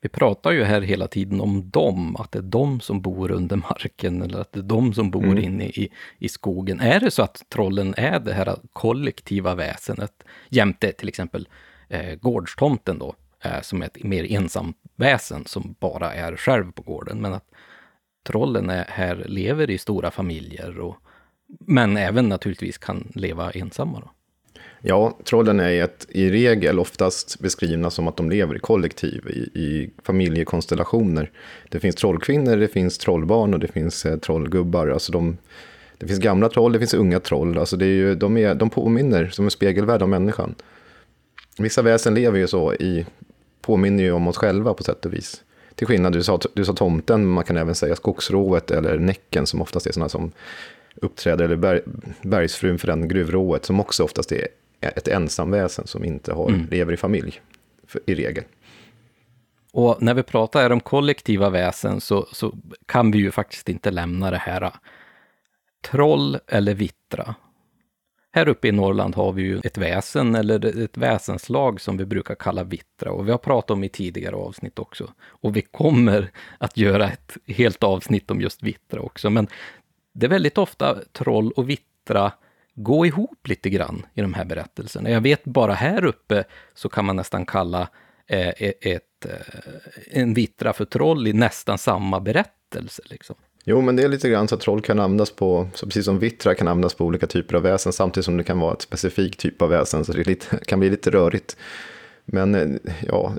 Vi 0.00 0.08
pratar 0.08 0.50
ju 0.50 0.64
här 0.64 0.80
hela 0.80 1.08
tiden 1.08 1.40
om 1.40 1.70
dem, 1.70 2.16
att 2.16 2.32
det 2.32 2.38
är 2.38 2.42
de 2.42 2.80
som 2.80 3.00
bor 3.00 3.30
under 3.30 3.56
marken 3.56 4.22
eller 4.22 4.40
att 4.40 4.52
det 4.52 4.60
är 4.60 4.62
de 4.62 4.94
som 4.94 5.10
bor 5.10 5.24
mm. 5.24 5.38
inne 5.38 5.64
i, 5.64 5.92
i 6.18 6.28
skogen. 6.28 6.80
Är 6.80 7.00
det 7.00 7.10
så 7.10 7.22
att 7.22 7.42
trollen 7.48 7.94
är 7.96 8.20
det 8.20 8.32
här 8.32 8.56
kollektiva 8.72 9.54
väsenet 9.54 10.24
jämte 10.48 10.92
till 10.92 11.08
exempel 11.08 11.48
eh, 11.88 12.14
gårdstomten 12.14 12.98
då, 12.98 13.14
eh, 13.42 13.60
som 13.60 13.82
är 13.82 13.86
ett 13.86 14.02
mer 14.04 14.32
ensamt 14.32 14.76
väsen 14.96 15.44
som 15.46 15.74
bara 15.80 16.14
är 16.14 16.36
själv 16.36 16.72
på 16.72 16.82
gården, 16.82 17.20
men 17.20 17.34
att 17.34 17.50
trollen 18.26 18.70
är, 18.70 18.84
här 18.88 19.24
lever 19.28 19.70
i 19.70 19.78
stora 19.78 20.10
familjer 20.10 20.80
och 20.80 20.96
men 21.60 21.96
även 21.96 22.28
naturligtvis 22.28 22.78
kan 22.78 23.12
leva 23.14 23.50
ensamma. 23.50 24.00
Då. 24.00 24.10
Ja, 24.82 25.18
trollen 25.24 25.60
är 25.60 25.84
ett, 25.84 26.06
i 26.08 26.30
regel 26.30 26.78
oftast 26.78 27.40
beskrivna 27.40 27.90
som 27.90 28.08
att 28.08 28.16
de 28.16 28.30
lever 28.30 28.56
i 28.56 28.58
kollektiv, 28.58 29.26
i, 29.28 29.60
i 29.60 29.90
familjekonstellationer. 30.02 31.30
Det 31.68 31.80
finns 31.80 31.96
trollkvinnor, 31.96 32.56
det 32.56 32.68
finns 32.68 32.98
trollbarn 32.98 33.54
och 33.54 33.60
det 33.60 33.68
finns 33.68 34.06
eh, 34.06 34.18
trollgubbar. 34.18 34.88
Alltså 34.88 35.12
de, 35.12 35.36
det 35.98 36.06
finns 36.06 36.20
gamla 36.20 36.48
troll, 36.48 36.72
det 36.72 36.78
finns 36.78 36.94
unga 36.94 37.20
troll. 37.20 37.58
Alltså 37.58 37.76
det 37.76 37.86
är 37.86 37.96
ju, 37.96 38.14
de, 38.14 38.36
är, 38.36 38.54
de 38.54 38.70
påminner 38.70 39.28
som 39.28 39.44
en 39.44 39.50
spegelvärld 39.50 40.02
av 40.02 40.08
människan. 40.08 40.54
Vissa 41.58 41.82
väsen 41.82 42.14
lever 42.14 42.38
ju 42.38 42.46
så, 42.46 42.74
i, 42.74 43.06
påminner 43.60 44.04
ju 44.04 44.12
om 44.12 44.28
oss 44.28 44.36
själva 44.36 44.74
på 44.74 44.82
sätt 44.82 45.06
och 45.06 45.14
vis. 45.14 45.42
Till 45.74 45.86
skillnad, 45.86 46.12
du 46.12 46.22
sa, 46.22 46.40
du 46.54 46.64
sa 46.64 46.72
tomten, 46.72 47.26
man 47.26 47.44
kan 47.44 47.56
även 47.56 47.74
säga 47.74 47.96
skogsrået 47.96 48.70
eller 48.70 48.98
näcken 48.98 49.46
som 49.46 49.62
oftast 49.62 49.86
är 49.86 49.92
sådana 49.92 50.08
som 50.08 50.32
uppträder, 50.94 51.44
eller 51.44 51.56
berg, 51.56 51.80
bergsfrun 52.22 52.78
för 52.78 52.86
den 52.86 53.08
gruvrået, 53.08 53.64
som 53.64 53.80
också 53.80 54.04
oftast 54.04 54.32
är 54.32 54.48
ett 54.80 55.08
ensamväsen 55.08 55.86
som 55.86 56.04
inte 56.04 56.32
har, 56.32 56.48
mm. 56.48 56.66
lever 56.70 56.92
i 56.92 56.96
familj, 56.96 57.40
för, 57.86 58.00
i 58.06 58.14
regel. 58.14 58.44
Och 59.72 60.02
när 60.02 60.14
vi 60.14 60.22
pratar 60.22 60.70
om 60.70 60.80
kollektiva 60.80 61.50
väsen 61.50 62.00
så, 62.00 62.26
så 62.32 62.54
kan 62.86 63.10
vi 63.10 63.18
ju 63.18 63.30
faktiskt 63.30 63.68
inte 63.68 63.90
lämna 63.90 64.30
det 64.30 64.38
här 64.38 64.72
troll 65.84 66.38
eller 66.46 66.74
vittra. 66.74 67.34
här 68.32 68.48
uppe 68.48 68.68
i 68.68 68.72
Norrland 68.72 69.14
har 69.14 69.32
vi 69.32 69.42
ju 69.42 69.60
ett 69.64 69.78
väsen 69.78 70.34
eller 70.34 70.84
ett 70.84 70.96
väsenslag 70.96 71.80
som 71.80 71.96
vi 71.96 72.06
brukar 72.06 72.34
kalla 72.34 72.64
vittra 72.64 73.12
och 73.12 73.26
vi 73.26 73.30
har 73.30 73.38
pratat 73.38 73.70
om 73.70 73.84
i 73.84 73.88
tidigare 73.88 74.36
avsnitt 74.36 74.78
också. 74.78 75.12
Och 75.20 75.56
vi 75.56 75.62
kommer 75.62 76.30
att 76.58 76.76
göra 76.76 77.10
ett 77.10 77.36
helt 77.46 77.82
avsnitt 77.82 78.30
om 78.30 78.40
just 78.40 78.62
vittra 78.62 79.00
också, 79.00 79.30
men 79.30 79.48
det 80.14 80.26
är 80.26 80.30
väldigt 80.30 80.58
ofta 80.58 80.98
troll 81.12 81.52
och 81.52 81.70
vittra 81.70 82.32
gå 82.78 83.06
ihop 83.06 83.48
lite 83.48 83.70
grann 83.70 84.06
i 84.14 84.20
de 84.20 84.34
här 84.34 84.44
berättelserna. 84.44 85.10
Jag 85.10 85.20
vet 85.20 85.44
bara 85.44 85.74
här 85.74 86.04
uppe 86.04 86.44
så 86.74 86.88
kan 86.88 87.04
man 87.04 87.16
nästan 87.16 87.46
kalla 87.46 87.88
eh, 88.26 88.48
e-, 88.48 88.72
ett, 88.80 89.26
eh, 89.26 90.20
en 90.20 90.34
vittra 90.34 90.72
för 90.72 90.84
troll 90.84 91.26
i 91.26 91.32
nästan 91.32 91.78
samma 91.78 92.20
berättelse. 92.20 93.02
Liksom. 93.06 93.36
Jo, 93.64 93.80
men 93.80 93.96
det 93.96 94.02
är 94.02 94.08
lite 94.08 94.28
grann 94.28 94.48
så 94.48 94.54
att 94.54 94.60
troll 94.60 94.80
kan 94.80 94.98
användas 94.98 95.30
på, 95.30 95.68
så 95.74 95.86
precis 95.86 96.04
som 96.04 96.18
vittra 96.18 96.54
kan 96.54 96.68
användas 96.68 96.94
på 96.94 97.04
olika 97.04 97.26
typer 97.26 97.56
av 97.56 97.62
väsen, 97.62 97.92
samtidigt 97.92 98.24
som 98.24 98.36
det 98.36 98.44
kan 98.44 98.60
vara 98.60 98.72
ett 98.72 98.82
specifikt 98.82 99.40
typ 99.40 99.62
av 99.62 99.68
väsen, 99.68 100.04
så 100.04 100.12
det 100.12 100.26
lite, 100.26 100.56
kan 100.66 100.80
bli 100.80 100.90
lite 100.90 101.10
rörigt. 101.10 101.56
Men 102.24 102.54
eh, 102.54 102.94
ja, 103.06 103.32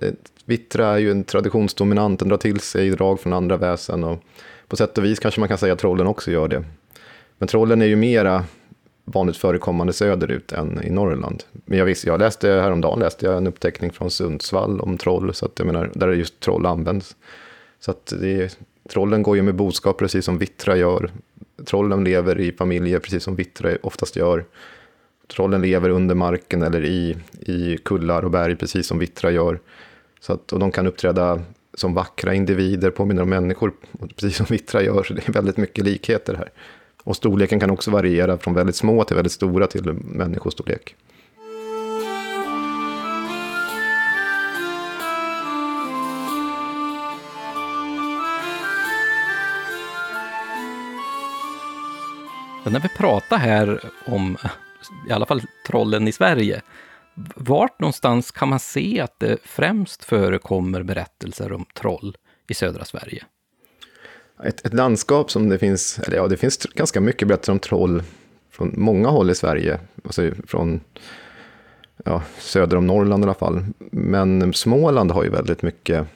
vittra 0.46 0.88
är 0.88 0.98
ju 0.98 1.12
en 1.12 1.24
traditionsdominant, 1.24 2.20
den 2.20 2.30
drar 2.30 2.38
till 2.38 2.60
sig 2.60 2.90
drag 2.90 3.20
från 3.20 3.34
andra 3.34 3.58
väsen 3.58 4.04
och 4.04 4.24
på 4.68 4.76
sätt 4.76 4.98
och 4.98 5.06
vis 5.06 5.20
kanske 5.20 5.40
man 5.40 5.50
kan 5.50 5.58
säga 5.58 5.74
att 5.74 5.80
trollen 5.80 6.08
också 6.08 6.32
gör 6.32 6.48
det. 6.48 6.64
Men 7.38 7.48
trollen 7.48 7.82
är 7.82 7.86
ju 7.86 7.96
mera 7.96 8.46
vanligt 9.14 9.38
förekommande 9.38 9.94
söderut 9.94 10.52
än 10.52 10.84
i 10.84 10.90
Norrland. 10.90 11.44
Men 11.66 11.78
jag 11.78 11.86
visste, 11.86 12.08
jag 12.08 12.20
läste 12.20 12.50
häromdagen 12.50 13.00
läste 13.00 13.26
jag 13.26 13.38
en 13.38 13.48
uppteckning 13.48 13.92
från 13.92 14.12
Sundsvall 14.12 14.82
om 14.82 14.98
troll, 14.98 15.34
så 15.34 15.46
att 15.46 15.60
jag 15.60 15.66
menar, 15.66 15.92
där 15.94 16.12
just 16.12 16.40
troll 16.40 16.66
används. 16.66 17.16
Så 17.80 17.92
att 17.92 18.14
det, 18.20 18.58
trollen 18.90 19.24
går 19.24 19.36
ju 19.36 19.42
med 19.42 19.56
boskap 19.56 19.98
precis 19.98 20.26
som 20.26 20.38
vittra 20.38 20.78
gör. 20.78 21.12
Trollen 21.66 22.04
lever 22.04 22.40
i 22.40 22.52
familjer 22.52 23.00
precis 23.00 23.24
som 23.24 23.36
vittra 23.36 23.78
oftast 23.82 24.16
gör. 24.16 24.46
Trollen 25.28 25.62
lever 25.62 25.90
under 25.90 26.16
marken 26.16 26.64
eller 26.64 26.86
i, 26.86 27.18
i 27.40 27.78
kullar 27.78 28.26
och 28.26 28.32
berg 28.32 28.56
precis 28.56 28.88
som 28.88 29.00
vittra 29.00 29.32
gör. 29.32 29.60
Så 30.20 30.34
att, 30.34 30.54
och 30.54 30.60
de 30.60 30.72
kan 30.72 30.88
uppträda 30.88 31.42
som 31.74 31.94
vackra 31.94 32.34
individer, 32.34 32.92
påminner 32.92 33.22
om 33.22 33.30
människor, 33.30 33.74
precis 34.16 34.38
som 34.38 34.46
vittra 34.50 34.82
gör. 34.82 35.04
Så 35.04 35.14
det 35.14 35.28
är 35.28 35.34
väldigt 35.34 35.58
mycket 35.58 35.86
likheter 35.86 36.34
här. 36.34 36.50
Och 37.10 37.16
storleken 37.16 37.60
kan 37.60 37.70
också 37.70 37.92
variera 37.92 38.38
från 38.38 38.54
väldigt 38.54 38.76
små 38.76 39.04
till 39.04 39.16
väldigt 39.16 39.32
stora 39.32 39.68
till 39.68 39.94
människostorlek. 39.94 40.96
när 52.66 52.80
vi 52.80 52.90
pratar 52.90 53.38
här 53.38 53.80
om 54.06 54.38
i 55.10 55.12
alla 55.12 55.26
fall 55.26 55.42
trollen 55.68 56.08
i 56.08 56.12
Sverige, 56.12 56.62
vart 57.36 57.80
någonstans 57.80 58.32
kan 58.32 58.50
man 58.50 58.60
se 58.60 59.02
att 59.02 59.20
det 59.20 59.38
främst 59.44 60.04
förekommer 60.04 60.84
berättelser 60.84 61.54
om 61.54 61.66
troll 61.74 62.18
i 62.48 62.54
södra 62.54 62.86
Sverige? 62.86 63.24
Ett, 64.44 64.66
ett, 64.66 64.74
landskap 64.74 65.32
som 65.32 65.50
det 65.50 65.58
finns, 65.58 66.00
eller 66.00 66.18
ja, 66.18 66.28
det 66.28 66.38
finns 66.38 66.58
ganska 66.58 67.02
mycket 67.02 67.28
berättelser 67.28 67.52
om 67.52 67.60
troll 67.60 68.04
från 68.52 68.74
många 68.78 69.10
håll 69.10 69.30
i 69.30 69.36
Sverige, 69.36 69.80
alltså 70.04 70.32
från 70.48 70.80
ja, 72.06 72.22
söder 72.38 72.78
om 72.78 72.88
Norrland 72.88 73.24
i 73.24 73.26
alla 73.26 73.34
fall. 73.34 73.66
Men 73.92 74.54
Småland 74.54 75.12
har 75.12 75.24
ju 75.24 75.30
väldigt 75.30 75.62
mycket 75.62 76.08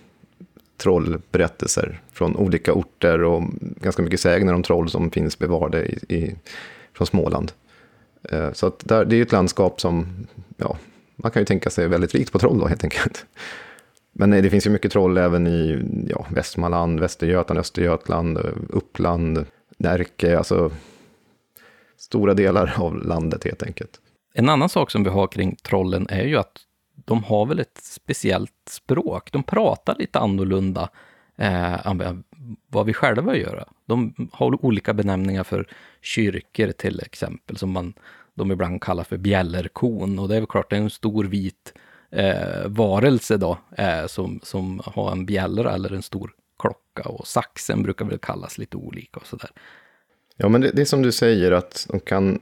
trollberättelser 0.77 2.01
från 2.11 2.35
olika 2.35 2.73
orter 2.73 3.23
och 3.23 3.43
ganska 3.59 4.01
mycket 4.01 4.19
sägner 4.19 4.53
om 4.53 4.63
troll 4.63 4.89
som 4.89 5.11
finns 5.11 5.39
bevarade 5.39 5.85
i, 5.85 6.15
i 6.15 6.35
från 6.93 7.07
Småland. 7.07 7.51
Eh, 8.29 8.53
så 8.53 8.67
att 8.67 8.79
där, 8.79 9.05
det 9.05 9.15
är 9.15 9.21
ett 9.21 9.31
landskap 9.31 9.81
som, 9.81 10.27
ja, 10.57 10.77
man 11.15 11.31
kan 11.31 11.41
ju 11.41 11.45
tänka 11.45 11.69
sig 11.69 11.87
väldigt 11.87 12.15
rikt 12.15 12.31
på 12.31 12.39
troll 12.39 12.59
då 12.59 12.67
helt 12.67 12.83
enkelt. 12.83 13.25
Men 14.13 14.29
det 14.29 14.49
finns 14.49 14.67
ju 14.67 14.69
mycket 14.69 14.91
troll 14.91 15.17
även 15.17 15.47
i 15.47 15.85
ja, 16.09 16.25
Västmanland, 16.29 16.99
Västergötland, 16.99 17.59
Östergötland, 17.59 18.37
Uppland, 18.69 19.45
Närke, 19.77 20.37
alltså 20.37 20.71
stora 21.97 22.33
delar 22.33 22.73
av 22.77 22.97
landet 22.97 23.43
helt 23.43 23.63
enkelt. 23.63 23.99
En 24.33 24.49
annan 24.49 24.69
sak 24.69 24.91
som 24.91 25.03
vi 25.03 25.09
har 25.09 25.27
kring 25.27 25.55
trollen 25.55 26.07
är 26.09 26.23
ju 26.23 26.37
att 26.37 26.61
de 26.95 27.23
har 27.23 27.45
väl 27.45 27.59
ett 27.59 27.79
speciellt 27.81 28.69
språk. 28.69 29.31
De 29.31 29.43
pratar 29.43 29.95
lite 29.95 30.19
annorlunda 30.19 30.89
eh, 31.37 31.87
än 31.87 32.23
vad 32.67 32.85
vi 32.85 32.93
själva 32.93 33.35
gör. 33.35 33.65
De 33.85 34.29
har 34.31 34.65
olika 34.65 34.93
benämningar 34.93 35.43
för 35.43 35.67
kyrkor 36.01 36.71
till 36.71 36.99
exempel, 36.99 37.57
som 37.57 37.71
man 37.71 37.93
de 38.35 38.51
ibland 38.51 38.81
kallar 38.81 39.03
för 39.03 39.17
bjällerkon. 39.17 40.19
Och 40.19 40.27
det 40.27 40.35
är 40.35 40.39
väl 40.39 40.47
klart, 40.47 40.69
det 40.69 40.75
är 40.75 40.81
en 40.81 40.89
stor 40.89 41.23
vit 41.23 41.73
eh, 42.13 42.67
varelse 42.67 43.37
då, 43.37 43.57
eh, 43.77 44.05
som, 44.07 44.39
som 44.43 44.81
har 44.85 45.11
en 45.11 45.25
bjällra 45.25 45.73
eller 45.73 45.93
en 45.93 46.03
stor 46.03 46.31
klocka. 46.59 47.09
Och 47.09 47.27
saxen 47.27 47.83
brukar 47.83 48.05
väl 48.05 48.17
kallas 48.17 48.57
lite 48.57 48.77
olika 48.77 49.19
och 49.19 49.27
sådär. 49.27 49.49
Ja, 50.37 50.49
men 50.49 50.61
det, 50.61 50.71
det 50.71 50.81
är 50.81 50.85
som 50.85 51.01
du 51.01 51.11
säger 51.11 51.51
att 51.51 51.87
de 51.89 51.99
kan 51.99 52.39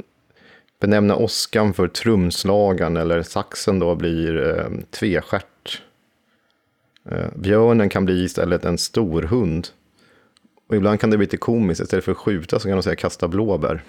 benämna 0.80 1.16
åskan 1.16 1.74
för 1.74 1.88
trumslagan 1.88 2.98
eller 2.98 3.24
saxen 3.24 3.80
då 3.80 3.96
blir 3.96 4.60
eh, 4.60 4.70
tvestjärt. 4.90 5.82
Eh, 7.10 7.28
björnen 7.36 7.90
kan 7.90 8.06
bli 8.06 8.24
istället 8.24 8.66
en 8.66 8.78
stor 8.78 9.22
hund. 9.24 9.68
Och 10.68 10.76
ibland 10.76 11.00
kan 11.00 11.10
det 11.10 11.18
bli 11.18 11.26
lite 11.26 11.38
komiskt, 11.38 11.82
istället 11.82 12.06
för 12.06 12.12
att 12.12 12.18
skjuta 12.18 12.60
så 12.60 12.68
kan 12.68 12.78
de 12.78 12.84
säga 12.84 12.96
kasta 12.96 13.28
blåbär. 13.28 13.84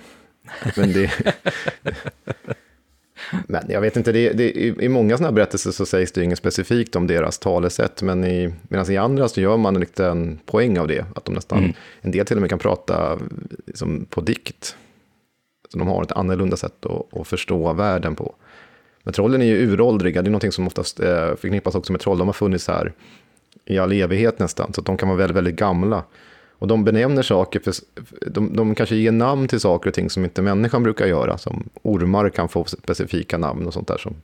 Men 0.77 0.93
det, 0.93 1.11
Men 3.47 3.65
jag 3.69 3.81
vet 3.81 3.97
inte, 3.97 4.13
det, 4.13 4.33
det, 4.33 4.51
i, 4.83 4.89
många 4.89 5.17
sådana 5.17 5.29
här 5.29 5.35
berättelser 5.35 5.71
så 5.71 5.87
sägs 5.87 6.13
det 6.13 6.25
inget 6.25 6.39
specifikt 6.39 6.97
om 6.97 7.07
deras 7.07 7.39
talesätt, 7.39 8.03
men 8.03 8.25
i, 8.25 8.55
medan 8.69 8.91
i 8.91 8.97
andra 8.97 9.29
så 9.29 9.41
gör 9.41 9.57
man 9.57 9.75
en 9.77 9.81
liten 9.81 10.41
poäng 10.47 10.79
av 10.79 10.89
det, 10.89 11.05
att 11.15 11.25
de 11.25 11.35
nästan, 11.35 11.59
mm. 11.59 11.73
en 12.01 12.11
del 12.11 12.27
till 12.27 12.37
och 12.37 12.41
med 12.41 12.51
kan 12.51 12.59
prata 12.59 13.19
liksom, 13.67 14.07
på 14.11 14.21
dikt. 14.21 14.77
Så 15.69 15.79
de 15.79 15.89
har 15.89 16.03
ett 16.03 16.13
annorlunda 16.13 16.57
sätt 16.57 16.87
att, 16.87 17.17
att 17.17 17.29
förstå 17.29 17.73
världen 17.73 18.15
på. 18.15 18.35
Men 19.03 19.15
trollen 19.15 19.43
är 19.43 19.47
ju 19.47 19.73
uråldriga, 19.73 20.23
det 20.23 20.29
är 20.29 20.31
någonting 20.31 20.53
som 20.53 20.67
oftast 20.67 21.01
eh, 21.01 21.35
förknippas 21.37 21.75
också 21.75 21.93
med 21.93 22.01
troll, 22.01 22.19
de 22.19 22.29
har 22.29 22.33
funnits 22.33 22.69
här 22.69 22.93
i 23.65 23.79
all 23.79 23.93
evighet 23.93 24.39
nästan, 24.39 24.73
så 24.73 24.81
de 24.81 24.97
kan 24.97 25.09
vara 25.09 25.19
väldigt, 25.19 25.37
väldigt 25.37 25.57
gamla. 25.57 26.05
Och 26.63 26.69
de 26.69 26.85
benämner 26.85 27.23
saker, 27.23 27.61
för, 27.61 27.75
de, 28.31 28.57
de 28.57 28.75
kanske 28.75 28.97
ger 28.97 29.13
namn 29.13 29.49
till 29.49 29.61
saker 29.61 29.91
och 29.91 29.95
ting 29.95 30.11
som 30.11 30.25
inte 30.25 30.43
människan 30.43 30.83
brukar 30.83 31.07
göra. 31.07 31.39
Som 31.39 31.69
ormar 31.83 32.31
kan 32.31 32.49
få 32.49 32.65
specifika 32.65 33.39
namn 33.39 33.67
och 33.67 33.73
sånt 33.73 33.89
där. 33.89 33.99
Som, 33.99 34.15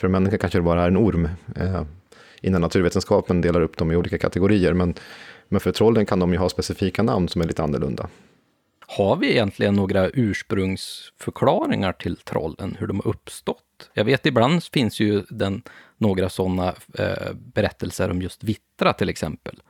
för 0.00 0.06
en 0.06 0.12
människa 0.12 0.38
kanske 0.38 0.58
det 0.58 0.62
bara 0.62 0.82
är 0.82 0.88
en 0.88 0.96
orm. 0.96 1.28
Eh, 1.56 1.82
innan 2.40 2.60
naturvetenskapen 2.60 3.40
delar 3.40 3.60
upp 3.60 3.76
dem 3.76 3.92
i 3.92 3.96
olika 3.96 4.18
kategorier. 4.18 4.72
Men, 4.72 4.94
men 5.48 5.60
för 5.60 5.72
trollen 5.72 6.06
kan 6.06 6.18
de 6.18 6.32
ju 6.32 6.38
ha 6.38 6.48
specifika 6.48 7.02
namn 7.02 7.28
som 7.28 7.42
är 7.42 7.46
lite 7.46 7.62
annorlunda. 7.62 8.08
Har 8.86 9.16
vi 9.16 9.30
egentligen 9.30 9.74
några 9.74 10.08
ursprungsförklaringar 10.08 11.92
till 11.92 12.16
trollen, 12.16 12.76
hur 12.78 12.86
de 12.86 13.00
har 13.04 13.10
uppstått? 13.10 13.90
Jag 13.94 14.04
vet 14.04 14.26
ibland 14.26 14.64
finns 14.64 15.00
ju 15.00 15.22
den, 15.28 15.62
några 15.98 16.28
sådana 16.28 16.74
eh, 16.98 17.32
berättelser 17.34 18.10
om 18.10 18.22
just 18.22 18.44
vittra 18.44 18.92
till 18.92 19.08
exempel. 19.08 19.62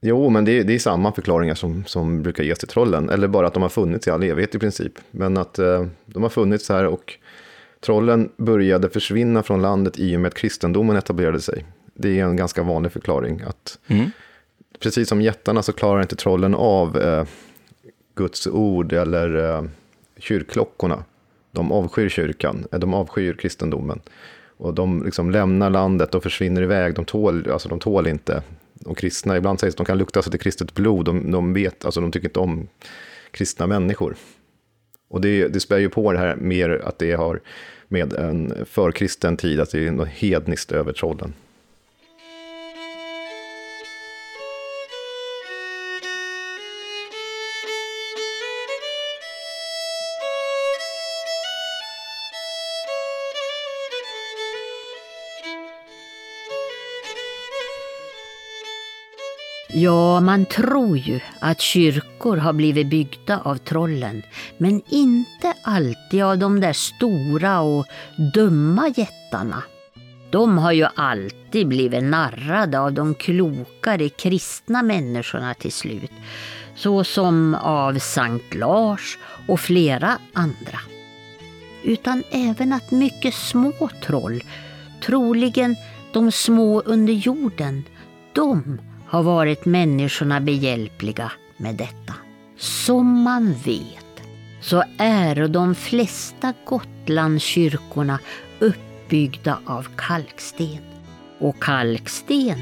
Jo, 0.00 0.28
men 0.28 0.44
det 0.44 0.58
är, 0.58 0.64
det 0.64 0.74
är 0.74 0.78
samma 0.78 1.12
förklaringar 1.12 1.54
som, 1.54 1.84
som 1.84 2.22
brukar 2.22 2.44
ges 2.44 2.58
till 2.58 2.68
trollen. 2.68 3.10
Eller 3.10 3.28
bara 3.28 3.46
att 3.46 3.54
de 3.54 3.62
har 3.62 3.68
funnits 3.68 4.08
i 4.08 4.10
all 4.10 4.22
evighet 4.22 4.54
i 4.54 4.58
princip. 4.58 4.92
Men 5.10 5.36
att 5.36 5.58
eh, 5.58 5.86
de 6.06 6.22
har 6.22 6.30
funnits 6.30 6.68
här 6.68 6.86
och 6.86 7.14
trollen 7.80 8.30
började 8.36 8.90
försvinna 8.90 9.42
från 9.42 9.62
landet 9.62 9.98
i 9.98 10.16
och 10.16 10.20
med 10.20 10.28
att 10.28 10.34
kristendomen 10.34 10.96
etablerade 10.96 11.40
sig. 11.40 11.64
Det 11.94 12.20
är 12.20 12.24
en 12.24 12.36
ganska 12.36 12.62
vanlig 12.62 12.92
förklaring. 12.92 13.42
att 13.46 13.78
mm. 13.86 14.10
Precis 14.78 15.08
som 15.08 15.22
jättarna 15.22 15.62
så 15.62 15.72
klarar 15.72 16.02
inte 16.02 16.16
trollen 16.16 16.54
av 16.54 16.98
eh, 16.98 17.24
Guds 18.14 18.46
ord 18.46 18.92
eller 18.92 19.54
eh, 19.54 19.64
kyrkklockorna. 20.18 21.04
De 21.52 21.72
avskyr 21.72 22.08
kyrkan, 22.08 22.66
eh, 22.72 22.78
de 22.78 22.94
avskyr 22.94 23.34
kristendomen. 23.34 24.00
Och 24.56 24.74
de 24.74 25.04
liksom 25.04 25.30
lämnar 25.30 25.70
landet 25.70 26.14
och 26.14 26.22
försvinner 26.22 26.62
iväg. 26.62 26.94
De 26.94 27.04
tål, 27.04 27.50
alltså 27.50 27.68
de 27.68 27.78
tål 27.78 28.06
inte 28.06 28.42
de 28.84 28.94
kristna, 28.94 29.36
ibland 29.36 29.60
sägs 29.60 29.74
att 29.74 29.76
de 29.76 29.86
kan 29.86 29.98
lukta 29.98 30.22
sig 30.22 30.30
till 30.30 30.40
kristet 30.40 30.74
blod, 30.74 31.04
de, 31.04 31.30
de 31.30 31.52
vet, 31.52 31.84
alltså 31.84 32.00
de 32.00 32.12
tycker 32.12 32.28
inte 32.28 32.40
om 32.40 32.68
kristna 33.30 33.66
människor. 33.66 34.16
Och 35.08 35.20
det, 35.20 35.48
det 35.48 35.60
spär 35.60 35.78
ju 35.78 35.88
på 35.88 36.12
det 36.12 36.18
här 36.18 36.36
mer 36.36 36.70
att 36.84 36.98
det 36.98 37.12
har 37.12 37.40
med 37.88 38.12
en 38.12 38.54
förkristen 38.66 39.36
tid, 39.36 39.60
att 39.60 39.70
det 39.70 39.86
är 39.86 39.90
något 39.90 40.08
hedniskt 40.08 40.72
över 40.72 40.92
trollen. 40.92 41.32
Ja, 59.82 60.20
man 60.20 60.46
tror 60.46 60.98
ju 60.98 61.20
att 61.38 61.60
kyrkor 61.60 62.36
har 62.36 62.52
blivit 62.52 62.86
byggda 62.86 63.40
av 63.44 63.56
trollen, 63.56 64.22
men 64.58 64.82
inte 64.88 65.54
alltid 65.62 66.22
av 66.22 66.38
de 66.38 66.60
där 66.60 66.72
stora 66.72 67.60
och 67.60 67.86
dumma 68.34 68.88
jättarna. 68.96 69.62
De 70.30 70.58
har 70.58 70.72
ju 70.72 70.86
alltid 70.94 71.68
blivit 71.68 72.04
narrade 72.04 72.80
av 72.80 72.92
de 72.92 73.14
klokare 73.14 74.08
kristna 74.08 74.82
människorna 74.82 75.54
till 75.54 75.72
slut, 75.72 76.12
så 76.74 77.04
som 77.04 77.54
av 77.54 77.98
Sankt 77.98 78.54
Lars 78.54 79.18
och 79.48 79.60
flera 79.60 80.18
andra. 80.32 80.80
Utan 81.84 82.22
även 82.30 82.72
att 82.72 82.90
mycket 82.90 83.34
små 83.34 83.90
troll, 84.06 84.42
troligen 85.06 85.76
de 86.12 86.32
små 86.32 86.80
under 86.80 87.12
jorden, 87.12 87.84
de 88.32 88.80
har 89.10 89.22
varit 89.22 89.64
människorna 89.64 90.40
behjälpliga 90.40 91.32
med 91.56 91.74
detta. 91.74 92.14
Som 92.56 93.22
man 93.22 93.54
vet 93.64 94.22
så 94.60 94.82
är 94.98 95.48
de 95.48 95.74
flesta 95.74 96.54
Gotlandskyrkorna 96.66 98.18
uppbyggda 98.58 99.58
av 99.64 99.86
kalksten. 99.96 100.78
Och 101.38 101.62
kalksten 101.62 102.58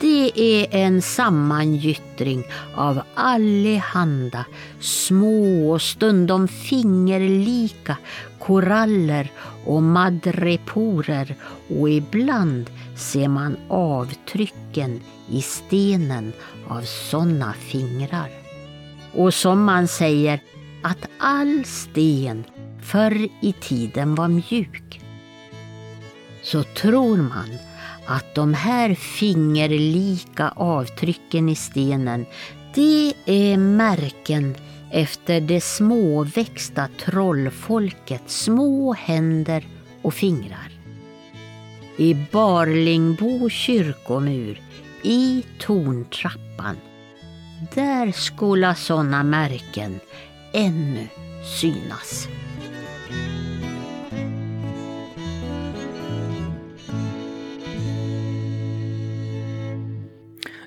det 0.00 0.32
är 0.34 0.74
en 0.74 1.02
sammangyttring 1.02 2.44
av 2.74 3.00
allehanda 3.14 4.44
små 4.80 5.72
och 5.72 5.82
stundom 5.82 6.48
fingerlika 6.48 7.96
koraller 8.40 9.30
och 9.64 9.82
madreporer 9.82 11.34
och 11.80 11.90
ibland 11.90 12.70
ser 12.96 13.28
man 13.28 13.56
avtrycken 13.68 15.00
i 15.28 15.42
stenen 15.42 16.32
av 16.68 16.82
sådana 16.82 17.52
fingrar. 17.52 18.30
Och 19.14 19.34
som 19.34 19.64
man 19.64 19.88
säger 19.88 20.40
att 20.82 21.08
all 21.18 21.64
sten 21.64 22.44
förr 22.82 23.28
i 23.40 23.52
tiden 23.52 24.14
var 24.14 24.28
mjuk. 24.28 25.00
Så 26.42 26.62
tror 26.62 27.16
man 27.16 27.48
att 28.06 28.34
de 28.34 28.54
här 28.54 28.94
fingerlika 28.94 30.48
avtrycken 30.48 31.48
i 31.48 31.54
stenen, 31.54 32.26
det 32.74 33.14
är 33.26 33.56
märken 33.56 34.56
efter 34.90 35.40
det 35.40 35.60
småväxta 35.60 36.88
trollfolkets 36.98 38.42
små 38.42 38.94
händer 38.94 39.64
och 40.02 40.14
fingrar. 40.14 40.70
I 41.96 42.14
Barlingbo 42.32 43.48
kyrkomur, 43.50 44.60
i 45.02 45.44
torntrappan, 45.58 46.76
där 47.74 48.12
skola 48.12 48.74
sådana 48.74 49.22
märken 49.22 50.00
ännu 50.52 51.08
synas. 51.60 52.28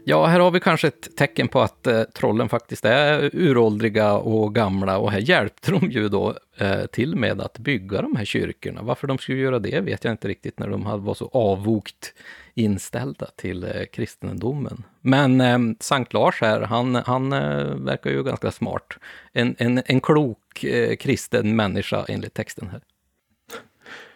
Ja, 0.05 0.25
här 0.25 0.39
har 0.39 0.51
vi 0.51 0.59
kanske 0.59 0.87
ett 0.87 1.15
tecken 1.17 1.47
på 1.47 1.61
att 1.61 1.87
eh, 1.87 2.03
trollen 2.03 2.49
faktiskt 2.49 2.85
är 2.85 3.29
uråldriga 3.33 4.13
och 4.13 4.55
gamla 4.55 4.97
och 4.97 5.11
här 5.11 5.19
hjälpte 5.19 5.71
de 5.71 5.91
ju 5.91 6.09
då 6.09 6.35
eh, 6.57 6.85
till 6.85 7.15
med 7.15 7.41
att 7.41 7.57
bygga 7.57 8.01
de 8.01 8.15
här 8.15 8.25
kyrkorna. 8.25 8.81
Varför 8.81 9.07
de 9.07 9.17
skulle 9.17 9.37
göra 9.37 9.59
det 9.59 9.79
vet 9.79 10.03
jag 10.03 10.11
inte 10.11 10.27
riktigt 10.27 10.59
när 10.59 10.67
de 10.67 11.03
var 11.05 11.13
så 11.13 11.29
avvokt 11.33 12.13
inställda 12.53 13.27
till 13.35 13.63
eh, 13.63 13.85
kristendomen. 13.93 14.83
Men 15.01 15.41
eh, 15.41 15.59
Sankt 15.79 16.13
Lars 16.13 16.41
här, 16.41 16.61
han, 16.61 16.95
han 16.95 17.33
eh, 17.33 17.65
verkar 17.65 18.09
ju 18.09 18.23
ganska 18.23 18.51
smart. 18.51 18.93
En, 19.33 19.55
en, 19.57 19.81
en 19.85 20.01
klok 20.01 20.63
eh, 20.63 20.95
kristen 20.95 21.55
människa 21.55 22.05
enligt 22.07 22.33
texten 22.33 22.69
här. 22.69 22.81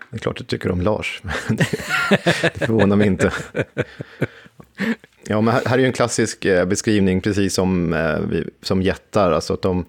Det 0.09 0.17
är 0.17 0.19
klart 0.19 0.37
du 0.37 0.43
tycker 0.43 0.71
om 0.71 0.81
Lars. 0.81 1.21
det 1.49 2.65
förvånar 2.65 2.95
mig 2.95 3.07
inte. 3.07 3.31
Ja, 5.29 5.41
men 5.41 5.53
här, 5.53 5.73
är 5.73 5.77
ju 5.77 5.85
en 5.85 5.93
klassisk 5.93 6.45
eh, 6.45 6.65
beskrivning, 6.65 7.21
precis 7.21 7.53
som, 7.53 7.93
eh, 7.93 8.41
som 8.61 8.81
jättar. 8.81 9.31
Alltså 9.31 9.53
att 9.53 9.61
de, 9.61 9.85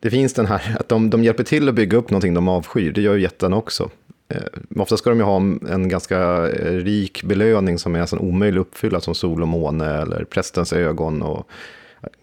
det 0.00 0.10
finns 0.10 0.34
den 0.34 0.46
här, 0.46 0.76
att 0.80 0.88
de, 0.88 1.10
de 1.10 1.24
hjälper 1.24 1.44
till 1.44 1.68
att 1.68 1.74
bygga 1.74 1.98
upp 1.98 2.10
någonting 2.10 2.34
de 2.34 2.48
avskyr. 2.48 2.92
Det 2.92 3.00
gör 3.00 3.14
ju 3.14 3.22
jättarna 3.22 3.56
också. 3.56 3.90
Eh, 4.28 4.42
ofta 4.76 4.96
ska 4.96 5.10
de 5.10 5.18
ju 5.18 5.24
ha 5.24 5.36
en 5.36 5.88
ganska 5.88 6.18
eh, 6.48 6.72
rik 6.72 7.22
belöning 7.22 7.78
som 7.78 7.94
är 7.94 7.98
nästan 7.98 8.18
omöjlig 8.18 8.60
att 8.60 8.66
uppfylla, 8.66 9.00
som 9.00 9.14
sol 9.14 9.42
och 9.42 9.48
måne 9.48 10.02
eller 10.02 10.24
prästens 10.24 10.72
ögon 10.72 11.22
och 11.22 11.48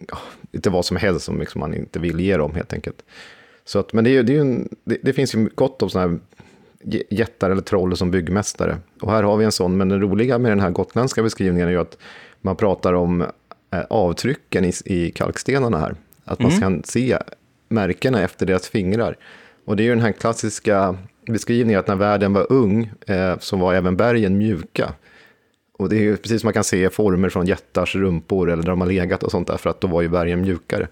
ja, 0.08 0.18
lite 0.52 0.70
vad 0.70 0.84
som 0.84 0.96
helst 0.96 1.24
som 1.24 1.40
liksom 1.40 1.60
man 1.60 1.74
inte 1.74 1.98
vill 1.98 2.20
ge 2.20 2.36
dem 2.36 2.54
helt 2.54 2.72
enkelt. 2.72 3.02
Så 3.64 3.78
att, 3.78 3.92
men 3.92 4.04
det, 4.04 4.16
är, 4.16 4.22
det, 4.22 4.36
är 4.36 4.40
en, 4.40 4.68
det, 4.84 4.98
det, 5.02 5.12
finns 5.12 5.34
ju 5.34 5.48
gott 5.54 5.82
om 5.82 5.90
sådana 5.90 6.10
här 6.10 6.18
jättar 7.10 7.50
eller 7.50 7.62
troll 7.62 7.96
som 7.96 8.10
byggmästare. 8.10 8.78
Och 9.00 9.12
här 9.12 9.22
har 9.22 9.36
vi 9.36 9.44
en 9.44 9.52
sån, 9.52 9.76
men 9.76 9.88
det 9.88 9.98
roliga 9.98 10.38
med 10.38 10.50
den 10.50 10.60
här 10.60 10.70
gotländska 10.70 11.22
beskrivningen 11.22 11.68
är 11.68 11.72
ju 11.72 11.80
att 11.80 11.98
man 12.40 12.56
pratar 12.56 12.92
om 12.92 13.20
eh, 13.70 13.80
avtrycken 13.90 14.64
i, 14.64 14.72
i 14.84 15.10
kalkstenarna 15.10 15.78
här. 15.78 15.94
Att 16.24 16.40
man 16.40 16.50
mm. 16.50 16.60
kan 16.60 16.82
se 16.84 17.18
märkena 17.68 18.22
efter 18.22 18.46
deras 18.46 18.68
fingrar. 18.68 19.16
Och 19.64 19.76
det 19.76 19.82
är 19.82 19.84
ju 19.84 19.90
den 19.90 20.00
här 20.00 20.12
klassiska 20.12 20.96
beskrivningen 21.26 21.80
att 21.80 21.88
när 21.88 21.96
världen 21.96 22.32
var 22.32 22.52
ung 22.52 22.92
eh, 23.06 23.38
så 23.38 23.56
var 23.56 23.74
även 23.74 23.96
bergen 23.96 24.38
mjuka. 24.38 24.92
Och 25.78 25.88
det 25.88 25.96
är 25.96 26.00
ju 26.00 26.16
precis 26.16 26.40
som 26.40 26.46
man 26.46 26.54
kan 26.54 26.64
se 26.64 26.90
former 26.90 27.28
från 27.28 27.46
jättars 27.46 27.94
rumpor 27.96 28.50
eller 28.50 28.62
där 28.62 28.70
de 28.70 28.80
har 28.80 28.88
legat 28.88 29.22
och 29.22 29.30
sånt 29.30 29.48
där, 29.48 29.56
för 29.56 29.70
att 29.70 29.80
då 29.80 29.86
var 29.86 30.02
ju 30.02 30.08
bergen 30.08 30.40
mjukare. 30.40 30.88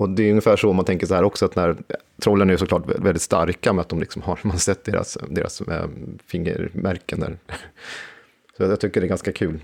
Och 0.00 0.10
det 0.10 0.22
är 0.22 0.30
ungefär 0.30 0.56
så 0.56 0.72
man 0.72 0.84
tänker 0.84 1.06
så 1.06 1.14
här 1.14 1.22
också, 1.22 1.44
att 1.44 1.56
när 1.56 1.76
trollen 2.22 2.50
är 2.50 2.56
såklart 2.56 2.86
väldigt 2.86 3.22
starka 3.22 3.72
med 3.72 3.82
att 3.82 3.88
de 3.88 4.00
liksom 4.00 4.22
har, 4.22 4.40
man 4.42 4.50
har 4.50 4.58
sett 4.58 4.84
deras, 4.84 5.18
deras 5.30 5.60
äh, 5.60 5.88
fingermärken 6.26 7.20
där. 7.20 7.38
Så 8.56 8.62
jag 8.62 8.80
tycker 8.80 9.00
det 9.00 9.06
är 9.06 9.08
ganska 9.08 9.32
kul. 9.32 9.60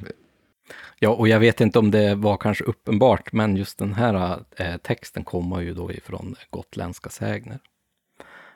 Ja, 0.99 1.11
och 1.11 1.29
jag 1.29 1.41
vet 1.41 1.61
inte 1.61 1.79
om 1.79 1.91
det 1.91 2.15
var 2.15 2.37
kanske 2.37 2.65
uppenbart, 2.65 3.33
men 3.33 3.57
just 3.57 3.79
den 3.79 3.93
här 3.93 4.39
äh, 4.57 4.77
texten 4.77 5.25
kommer 5.25 5.61
ju 5.61 5.75
då 5.75 5.93
ifrån 5.93 6.37
gotländska 6.51 7.11
sägner. 7.11 7.59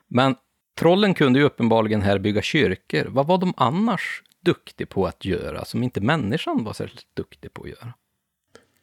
Men 0.07 0.35
trollen 0.79 1.13
kunde 1.13 1.39
ju 1.39 1.45
uppenbarligen 1.45 2.01
här 2.01 2.19
bygga 2.19 2.41
kyrkor. 2.41 3.05
Vad 3.09 3.27
var 3.27 3.37
de 3.37 3.53
annars 3.57 4.23
duktiga 4.41 4.87
på 4.87 5.05
att 5.05 5.25
göra, 5.25 5.65
som 5.65 5.83
inte 5.83 6.01
människan 6.01 6.63
var 6.63 6.73
särskilt 6.73 7.07
duktig 7.13 7.53
på 7.53 7.63
att 7.63 7.69
göra? 7.69 7.93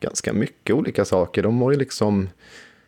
Ganska 0.00 0.32
mycket 0.32 0.76
olika 0.76 1.04
saker. 1.04 1.42
De 1.42 1.58
var 1.58 1.70
ju 1.70 1.78
liksom 1.78 2.28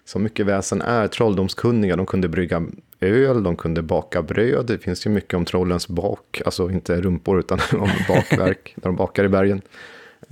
så 0.05 0.19
mycket 0.19 0.47
väsen 0.47 0.83
är 0.83 1.09
trolldomskunniga. 1.09 1.97
De 1.97 2.07
kunde 2.07 2.29
brygga 2.29 2.63
öl, 3.01 3.43
de 3.43 3.57
kunde 3.57 3.83
baka 3.83 4.23
bröd. 4.23 4.67
Det 4.67 4.79
finns 4.79 5.07
ju 5.07 5.11
mycket 5.11 5.35
om 5.35 5.45
trollens 5.45 5.89
bak, 5.89 6.43
alltså 6.45 6.71
inte 6.71 7.01
rumpor 7.01 7.39
utan 7.39 7.59
om 7.73 7.91
bakverk, 8.09 8.75
när 8.77 8.83
de 8.85 8.97
bakar 8.97 9.25
i 9.25 9.29
bergen. 9.29 9.63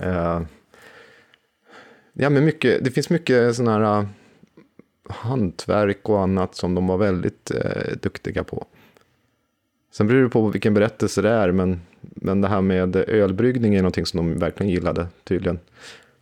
Uh, 0.03 0.41
ja, 2.13 2.29
men 2.29 2.45
mycket, 2.45 2.83
det 2.83 2.91
finns 2.91 3.09
mycket 3.09 3.55
sådana 3.55 3.85
här 3.85 4.01
uh, 4.01 4.07
hantverk 5.09 6.09
och 6.09 6.21
annat 6.21 6.55
som 6.55 6.75
de 6.75 6.87
var 6.87 6.97
väldigt 6.97 7.51
uh, 7.55 7.97
duktiga 8.01 8.43
på. 8.43 8.65
Sen 9.91 10.07
beror 10.07 10.23
det 10.23 10.29
på 10.29 10.47
vilken 10.47 10.73
berättelse 10.73 11.21
det 11.21 11.29
är, 11.29 11.51
men, 11.51 11.81
men 12.01 12.41
det 12.41 12.47
här 12.47 12.61
med 12.61 12.95
ölbryggning 12.95 13.75
är 13.75 13.81
någonting 13.81 14.05
som 14.05 14.17
de 14.17 14.39
verkligen 14.39 14.71
gillade 14.71 15.07
tydligen. 15.23 15.59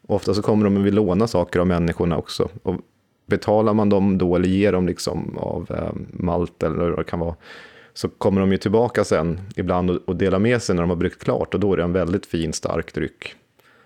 ofta 0.08 0.34
så 0.34 0.42
kommer 0.42 0.64
de 0.64 0.78
och 0.78 0.86
vill 0.86 0.96
låna 0.96 1.28
saker 1.28 1.60
av 1.60 1.68
människorna 1.68 2.18
också. 2.18 2.50
Och 2.64 2.82
betalar 3.28 3.74
man 3.74 3.90
dem 3.90 4.18
då 4.18 4.36
eller 4.36 4.48
ger 4.48 4.72
dem 4.72 4.88
liksom 4.88 5.38
av 5.38 5.72
eh, 5.72 6.24
malt 6.24 6.64
eller 6.64 6.90
vad 6.90 7.00
det 7.00 7.04
kan 7.04 7.20
vara, 7.20 7.36
så 7.94 8.10
kommer 8.10 8.42
de 8.42 8.52
ju 8.52 8.58
tillbaka 8.58 9.04
sen 9.04 9.40
ibland 9.56 9.90
och, 9.90 10.00
och 10.06 10.16
delar 10.16 10.40
med 10.40 10.62
sig 10.62 10.76
när 10.76 10.84
de 10.84 10.90
har 10.90 10.98
bryggt 10.98 11.24
klart 11.24 11.54
och 11.54 11.60
då 11.60 11.74
är 11.74 11.78
det 11.78 11.84
en 11.84 11.94
väldigt 11.94 12.26
fin 12.26 12.54
stark 12.54 12.94
dryck. 12.94 13.36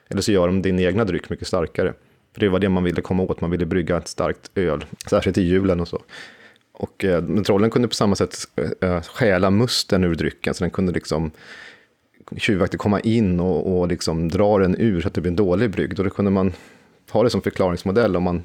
Eller 0.10 0.22
så 0.22 0.32
gör 0.32 0.48
de 0.48 0.62
din 0.62 0.80
egna 0.80 1.06
dryck 1.06 1.30
mycket 1.30 1.48
starkare. 1.48 1.94
För 2.34 2.40
det 2.40 2.50
var 2.50 2.60
det 2.60 2.70
man 2.70 2.84
ville 2.84 3.02
komma 3.02 3.24
åt, 3.24 3.42
man 3.42 3.52
ville 3.52 3.66
brygga 3.66 3.98
ett 3.98 4.08
starkt 4.08 4.52
öl, 4.56 4.86
särskilt 5.10 5.38
i 5.38 5.42
julen 5.42 5.80
och 5.80 5.88
så. 5.88 6.02
Och 6.72 7.06
eh, 7.06 7.24
men 7.24 7.44
trollen 7.44 7.70
kunde 7.70 7.88
på 7.88 7.94
samma 7.94 8.16
sätt 8.16 8.36
eh, 8.56 8.90
eh 8.90 9.02
stjäla 9.02 9.50
musten 9.50 10.04
ur 10.04 10.16
drycken, 10.16 10.54
så 10.54 10.64
den 10.64 10.72
kunde 10.72 10.92
liksom 10.92 11.32
tjuvaktigt 12.38 12.82
komma 12.82 13.00
in 13.00 13.40
och, 13.40 13.80
och 13.80 13.88
liksom 13.88 14.30
dra 14.30 14.58
den 14.58 14.76
ur 14.80 15.02
så 15.02 15.08
att 15.08 15.14
det 15.14 15.22
blev 15.22 15.32
en 15.32 15.36
dålig 15.36 15.72
brygd. 15.72 16.00
Och 16.00 16.06
då 16.06 16.12
kunde 16.12 16.32
man 16.32 16.54
ha 17.12 17.24
det 17.24 17.30
som 17.30 17.42
förklaringsmodell 17.42 18.16
om 18.16 18.24
man 18.24 18.44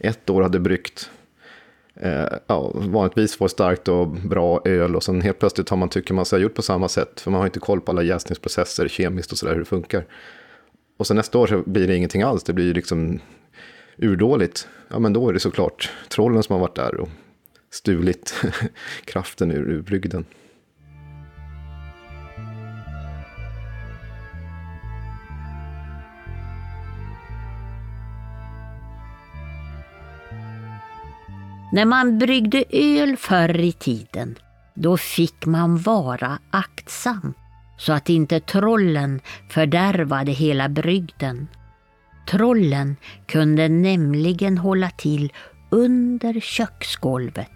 ett 0.00 0.30
år 0.30 0.42
hade 0.42 0.60
bryggt 0.60 1.10
eh, 1.94 2.26
ja, 2.46 2.70
vanligtvis 2.74 3.36
får 3.36 3.48
starkt 3.48 3.88
och 3.88 4.08
bra 4.08 4.62
öl 4.64 4.96
och 4.96 5.02
sen 5.02 5.20
helt 5.20 5.38
plötsligt 5.38 5.68
har 5.68 5.76
man 5.76 5.88
tycker 5.88 6.14
man 6.14 6.24
sig 6.24 6.38
ha 6.38 6.42
gjort 6.42 6.54
på 6.54 6.62
samma 6.62 6.88
sätt 6.88 7.20
för 7.20 7.30
man 7.30 7.38
har 7.40 7.46
inte 7.46 7.60
koll 7.60 7.80
på 7.80 7.92
alla 7.92 8.02
jäsningsprocesser 8.02 8.88
kemiskt 8.88 9.32
och 9.32 9.38
sådär 9.38 9.52
hur 9.52 9.60
det 9.60 9.64
funkar. 9.64 10.04
Och 10.96 11.06
sen 11.06 11.16
nästa 11.16 11.38
år 11.38 11.46
så 11.46 11.62
blir 11.66 11.88
det 11.88 11.96
ingenting 11.96 12.22
alls, 12.22 12.42
det 12.44 12.52
blir 12.52 12.74
liksom 12.74 13.20
urdåligt. 13.96 14.68
Ja 14.88 14.98
men 14.98 15.12
då 15.12 15.28
är 15.28 15.32
det 15.32 15.40
såklart 15.40 15.92
trollen 16.08 16.42
som 16.42 16.52
har 16.52 16.60
varit 16.60 16.76
där 16.76 17.00
och 17.00 17.08
stulit 17.70 18.34
kraften 19.04 19.50
ur, 19.50 19.70
ur 19.70 19.82
brygden. 19.82 20.24
När 31.72 31.84
man 31.84 32.18
bryggde 32.18 32.64
öl 32.70 33.16
förr 33.16 33.60
i 33.60 33.72
tiden, 33.72 34.38
då 34.74 34.96
fick 34.96 35.46
man 35.46 35.78
vara 35.78 36.38
aktsam 36.50 37.34
så 37.78 37.92
att 37.92 38.08
inte 38.08 38.40
trollen 38.40 39.20
fördärvade 39.50 40.32
hela 40.32 40.68
brygden. 40.68 41.48
Trollen 42.30 42.96
kunde 43.26 43.68
nämligen 43.68 44.58
hålla 44.58 44.90
till 44.90 45.32
under 45.70 46.40
köksgolvet 46.40 47.52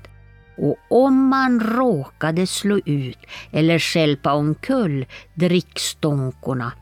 och 0.56 0.76
om 0.90 1.28
man 1.28 1.60
råkade 1.60 2.47
slå 2.47 2.78
ut 2.78 3.18
eller 3.51 3.78
skälpa 3.78 4.32
omkull 4.32 5.06
drickstånkorna 5.34 6.72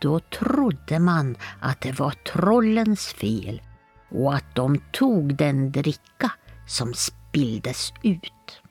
då 0.00 0.20
trodde 0.20 0.98
man 0.98 1.36
att 1.60 1.80
det 1.80 1.98
var 1.98 2.10
trollens 2.10 3.06
fel 3.06 3.62
och 4.10 4.34
att 4.34 4.54
de 4.54 4.80
tog 4.92 5.34
den 5.34 5.72
dricka 5.72 6.32
som 6.68 6.94
spilldes 6.94 7.92
ut. 8.02 8.62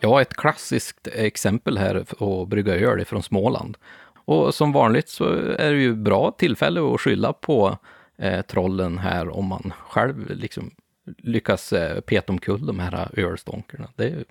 Ja, 0.00 0.20
ett 0.20 0.34
klassiskt 0.34 1.08
exempel 1.12 1.78
här 1.78 1.94
att 1.94 2.48
brygga 2.48 2.74
öl 2.76 3.04
från 3.04 3.22
Småland. 3.22 3.76
Och 4.24 4.54
som 4.54 4.72
vanligt 4.72 5.08
så 5.08 5.24
är 5.58 5.72
det 5.72 5.78
ju 5.78 5.94
bra 5.94 6.30
tillfälle 6.30 6.94
att 6.94 7.00
skylla 7.00 7.32
på 7.32 7.78
eh, 8.18 8.42
trollen 8.42 8.98
här 8.98 9.36
om 9.36 9.46
man 9.46 9.72
själv 9.88 10.30
liksom 10.30 10.70
lyckas 11.18 11.72
eh, 11.72 12.00
peta 12.00 12.32
omkull 12.32 12.66
de 12.66 12.78
här 12.78 13.08
ölstånkerna. 13.12 13.88
Det 13.96 14.04
är, 14.04 14.24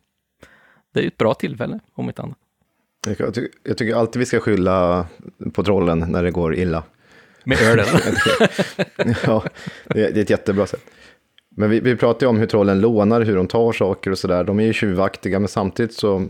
det 0.94 1.04
är 1.04 1.08
ett 1.08 1.18
bra 1.18 1.34
tillfälle, 1.34 1.80
om 1.94 2.08
inte 2.08 2.22
annat. 2.22 2.38
Jag, 3.18 3.34
ty 3.34 3.48
jag 3.64 3.78
tycker 3.78 3.96
alltid 3.96 4.20
vi 4.20 4.26
ska 4.26 4.40
skylla 4.40 5.08
på 5.54 5.64
trollen 5.64 6.00
när 6.00 6.24
det 6.24 6.32
går 6.32 6.56
illa. 6.56 6.84
Med 7.44 7.62
ölen? 7.62 7.86
ja, 9.26 9.44
det 9.86 10.06
är, 10.06 10.12
det 10.12 10.20
är 10.20 10.24
ett 10.24 10.30
jättebra 10.30 10.68
sätt. 10.68 10.84
Men 11.50 11.70
vi, 11.70 11.80
vi 11.80 11.96
pratar 11.96 12.26
ju 12.26 12.30
om 12.30 12.38
hur 12.38 12.48
trollen 12.48 12.82
lånar, 12.82 13.22
hur 13.22 13.36
de 13.36 13.48
tar 13.48 13.72
saker 13.72 14.12
och 14.12 14.18
sådär. 14.18 14.44
De 14.44 14.60
är 14.60 14.64
ju 14.64 14.74
tjuvaktiga, 14.74 15.40
men 15.40 15.48
samtidigt 15.48 15.94
så 15.94 16.28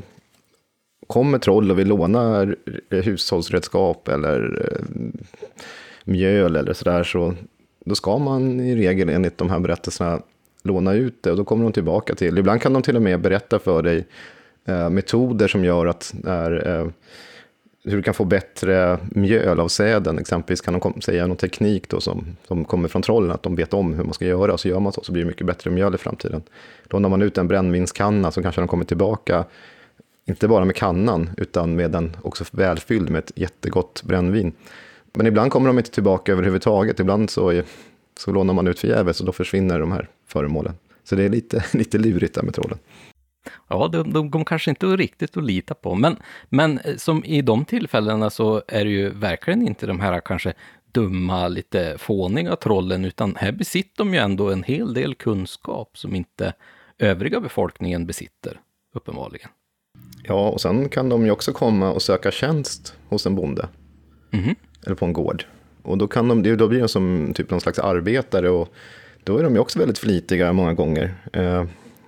kommer 1.08 1.40
troll 1.40 1.72
och 1.72 1.80
vill 1.80 1.88
låna 1.88 2.54
hushållsredskap 2.90 4.08
eller 4.08 4.68
eh, 4.72 4.86
mjöl 6.04 6.56
eller 6.56 6.74
sådär, 6.74 7.04
så 7.04 7.34
då 7.86 7.96
ska 7.96 8.18
man 8.18 8.60
i 8.60 8.76
regel 8.76 9.10
enligt 9.10 9.38
de 9.38 9.50
här 9.50 9.60
berättelserna 9.60 10.22
låna 10.66 10.94
ut 10.94 11.24
det 11.24 11.32
och 11.32 11.38
då 11.38 11.44
kommer 11.46 11.64
de 11.64 11.74
tillbaka 11.74 12.16
till. 12.16 12.38
Ibland 12.38 12.62
kan 12.62 12.74
de 12.74 12.82
till 12.82 12.96
och 12.96 13.02
med 13.02 13.22
berätta 13.22 13.60
för 13.60 13.82
dig 13.82 14.06
eh, 14.66 14.90
metoder 14.90 15.48
som 15.48 15.66
gör 15.66 15.86
att 15.86 16.14
när, 16.24 16.68
eh, 16.68 16.88
hur 17.84 17.98
du 17.98 18.04
kan 18.04 18.14
få 18.14 18.26
bättre 18.26 19.00
mjöl 19.10 19.60
av 19.60 19.68
säden. 19.68 20.20
Exempelvis 20.20 20.62
kan 20.62 20.80
de 20.80 21.02
säga 21.02 21.28
någon 21.28 21.38
teknik 21.38 21.90
då 21.90 22.02
som, 22.02 22.38
som 22.48 22.66
kommer 22.66 22.88
från 22.88 23.02
trollen, 23.02 23.32
att 23.32 23.44
de 23.44 23.56
vet 23.56 23.74
om 23.74 23.94
hur 23.94 24.04
man 24.04 24.14
ska 24.14 24.26
göra. 24.26 24.54
Och 24.54 24.60
så 24.60 24.68
gör 24.68 24.80
man 24.80 24.94
så, 24.94 25.04
så 25.04 25.12
blir 25.12 25.24
det 25.24 25.28
mycket 25.28 25.48
bättre 25.48 25.70
mjöl 25.70 25.96
i 25.96 25.98
framtiden. 25.98 26.44
Lånar 26.84 27.10
man 27.10 27.22
ut 27.22 27.38
en 27.38 27.48
brännvinskanna 27.48 28.32
så 28.32 28.42
kanske 28.42 28.62
de 28.62 28.68
kommer 28.68 28.86
tillbaka, 28.86 29.46
inte 30.26 30.48
bara 30.48 30.66
med 30.66 30.76
kannan, 30.76 31.30
utan 31.38 31.76
med 31.76 31.92
den 31.92 32.18
också 32.22 32.44
välfylld 32.52 33.10
med 33.10 33.20
ett 33.20 33.32
jättegott 33.36 34.04
brännvin. 34.04 34.54
Men 35.14 35.28
ibland 35.28 35.52
kommer 35.52 35.68
de 35.68 35.78
inte 35.78 35.92
tillbaka 35.92 36.32
överhuvudtaget. 36.32 37.00
Ibland 37.00 37.30
så, 37.30 37.50
är, 37.50 37.64
så 38.20 38.32
lånar 38.32 38.54
man 38.54 38.68
ut 38.68 38.80
förgäves 38.80 39.20
och 39.20 39.26
då 39.26 39.32
försvinner 39.32 39.80
de 39.80 39.92
här 39.92 40.10
föremålen. 40.28 40.74
Så 41.04 41.16
det 41.16 41.24
är 41.24 41.30
lite, 41.30 41.66
lite 41.74 41.98
lurigt 41.98 42.36
där 42.36 42.44
med 42.44 42.54
trollen. 42.54 42.78
Ja, 43.68 43.88
de, 43.88 44.14
de, 44.14 44.32
de 44.32 44.46
kanske 44.46 44.72
inte 44.72 44.86
riktigt 44.86 45.38
att 45.38 45.44
lita 45.44 45.74
på, 45.74 45.96
men, 45.96 46.18
men 46.50 46.80
eh, 46.80 46.96
som 46.96 47.26
i 47.26 47.42
de 47.42 47.66
tillfällena 47.66 48.30
så 48.30 48.62
är 48.68 48.86
det 48.86 48.92
ju 48.92 49.10
verkligen 49.10 49.68
inte 49.68 49.88
de 49.88 50.00
här 50.00 50.20
kanske 50.20 50.54
dumma, 50.92 51.48
lite 51.48 51.96
fåniga 51.98 52.56
trollen, 52.56 53.06
utan 53.06 53.36
här 53.36 53.52
besitter 53.52 54.04
de 54.04 54.14
ju 54.14 54.20
ändå 54.20 54.52
en 54.52 54.64
hel 54.64 54.94
del 54.94 55.16
kunskap 55.16 55.98
som 55.98 56.16
inte 56.16 56.54
övriga 56.98 57.40
befolkningen 57.40 58.06
besitter, 58.06 58.60
uppenbarligen. 58.94 59.50
Ja, 60.24 60.50
och 60.50 60.62
sen 60.62 60.90
kan 60.90 61.10
de 61.10 61.26
ju 61.26 61.32
också 61.32 61.54
komma 61.54 61.92
och 61.92 62.02
söka 62.02 62.32
tjänst 62.32 62.96
hos 63.10 63.26
en 63.26 63.36
bonde. 63.36 63.68
Mm. 64.32 64.56
Eller 64.86 64.96
på 64.96 65.06
en 65.06 65.14
gård. 65.14 65.46
Och 65.86 65.98
då, 65.98 66.08
kan 66.08 66.28
de, 66.28 66.58
då 66.58 66.68
blir 66.68 66.80
de 66.80 66.88
som 66.88 67.34
typ 67.36 67.50
någon 67.50 67.62
slags 67.62 67.80
arbetare 67.80 68.50
och 68.50 68.74
då 69.24 69.38
är 69.38 69.44
de 69.44 69.54
ju 69.54 69.60
också 69.60 69.80
väldigt 69.80 69.98
flitiga 69.98 70.54
många 70.54 70.74
gånger. 70.74 71.16
Eh, 71.34 71.66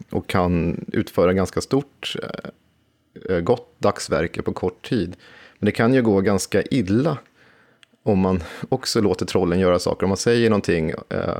och 0.09 0.27
kan 0.27 0.85
utföra 0.93 1.33
ganska 1.33 1.61
stort, 1.61 2.15
eh, 2.23 3.35
eh 3.35 3.39
gott 3.39 3.75
dagsverke 3.79 4.41
på 4.41 4.53
kort 4.53 4.89
tid. 4.89 5.15
Men 5.59 5.65
det 5.65 5.71
kan 5.71 5.93
ju 5.93 6.01
gå 6.01 6.21
ganska 6.21 6.61
illa 6.61 7.17
om 8.03 8.19
man 8.19 8.43
också 8.69 9.01
låter 9.01 9.25
trollen 9.25 9.59
göra 9.59 9.79
saker. 9.79 10.03
Om 10.03 10.09
man 10.09 10.17
säger 10.17 10.49
någonting. 10.49 10.89
Eh, 11.09 11.39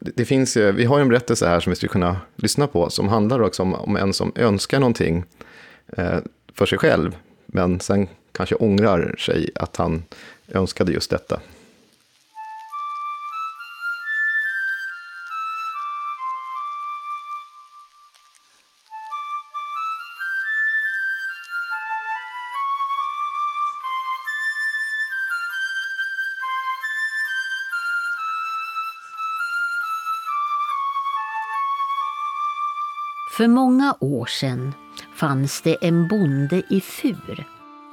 det 0.00 0.24
finns 0.24 0.56
vi 0.56 0.84
har 0.84 0.98
ju 0.98 1.02
en 1.02 1.08
berättelse 1.08 1.48
här 1.48 1.60
som 1.60 1.70
vi 1.70 1.76
skulle 1.76 1.90
kunna 1.90 2.16
lyssna 2.36 2.66
på, 2.66 2.90
som 2.90 3.08
handlar 3.08 3.40
också 3.40 3.62
om, 3.62 3.74
om 3.74 3.96
en 3.96 4.12
som 4.12 4.32
önskar 4.36 4.80
någonting 4.80 5.24
eh, 5.96 6.18
för 6.54 6.66
sig 6.66 6.78
själv, 6.78 7.16
men 7.46 7.80
sen 7.80 8.08
kanske 8.32 8.54
ångrar 8.54 9.16
sig 9.18 9.50
att 9.54 9.76
han 9.76 10.02
önskade 10.48 10.92
just 10.92 11.10
detta. 11.10 11.40
För 33.36 33.48
många 33.48 33.96
år 34.00 34.26
sedan 34.26 34.72
fanns 35.14 35.60
det 35.60 35.76
en 35.80 36.08
bonde 36.08 36.62
i 36.70 36.80
Fur 36.80 37.46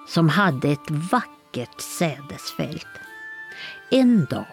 som 0.07 0.29
hade 0.29 0.69
ett 0.69 0.91
vackert 0.91 1.40
sädesfält. 1.81 2.87
En 3.89 4.25
dag 4.25 4.45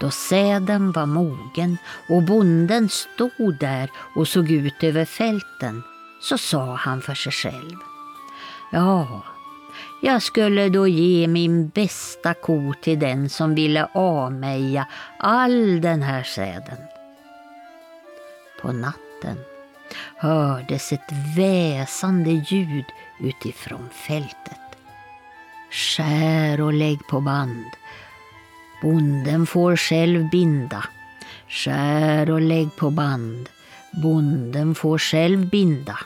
då 0.00 0.10
säden 0.10 0.92
var 0.92 1.06
mogen 1.06 1.78
och 2.08 2.22
bonden 2.22 2.88
stod 2.88 3.58
där 3.60 3.90
och 4.16 4.28
såg 4.28 4.50
ut 4.50 4.84
över 4.84 5.04
fälten 5.04 5.82
så 6.22 6.38
sa 6.38 6.74
han 6.74 7.02
för 7.02 7.14
sig 7.14 7.32
själv. 7.32 7.76
Ja, 8.72 9.22
jag 10.02 10.22
skulle 10.22 10.68
då 10.68 10.88
ge 10.88 11.26
min 11.26 11.68
bästa 11.68 12.34
ko 12.34 12.74
till 12.82 12.98
den 12.98 13.28
som 13.28 13.54
ville 13.54 13.88
avmeja 13.94 14.88
all 15.18 15.80
den 15.80 16.02
här 16.02 16.22
säden. 16.22 16.78
På 18.62 18.72
natten 18.72 19.38
hördes 20.16 20.92
ett 20.92 21.12
väsande 21.36 22.30
ljud 22.30 22.84
utifrån 23.20 23.88
fältet. 23.90 24.63
Skär 25.74 26.60
och 26.60 26.72
lägg 26.72 27.06
på 27.06 27.20
band. 27.20 27.70
Bonden 28.82 29.46
får 29.46 29.76
själv 29.76 30.30
binda. 30.30 30.84
Skär 31.48 32.30
och 32.30 32.40
lägg 32.40 32.76
på 32.76 32.90
band. 32.90 33.48
Bonden 34.02 34.74
får 34.74 34.98
själv 34.98 35.50
binda. 35.50 35.98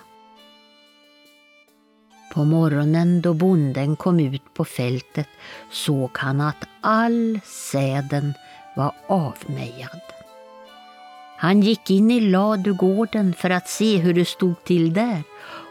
På 2.35 2.45
morgonen 2.45 3.21
då 3.21 3.35
bonden 3.35 3.97
kom 3.97 4.21
ut 4.21 4.55
på 4.55 4.65
fältet 4.65 5.29
såg 5.71 6.11
han 6.15 6.41
att 6.41 6.65
all 6.81 7.41
säden 7.45 8.35
var 8.77 8.93
avmejad. 9.07 10.01
Han 11.39 11.61
gick 11.61 11.91
in 11.91 12.11
i 12.11 12.21
ladugården 12.21 13.35
för 13.35 13.51
att 13.51 13.69
se 13.69 13.97
hur 13.97 14.15
det 14.15 14.29
stod 14.29 14.65
till 14.65 14.93
där 14.93 15.23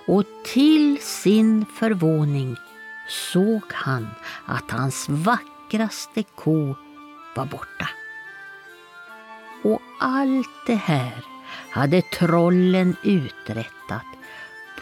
och 0.08 0.24
till 0.54 0.98
sin 1.02 1.66
förvåning 1.80 2.56
såg 3.08 3.62
han 3.74 4.08
att 4.46 4.72
hans 4.72 5.10
vackraste 5.10 6.24
ko 6.36 6.76
var 7.36 7.46
borta. 7.46 7.90
Och 9.64 9.82
allt 10.00 10.66
det 10.68 10.76
här 10.76 11.24
hade 11.72 12.02
trollen 12.02 12.96
uträttat 13.04 14.06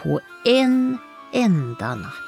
på 0.02 0.20
en 0.44 0.98
enda 1.32 1.94
natt. 1.94 2.26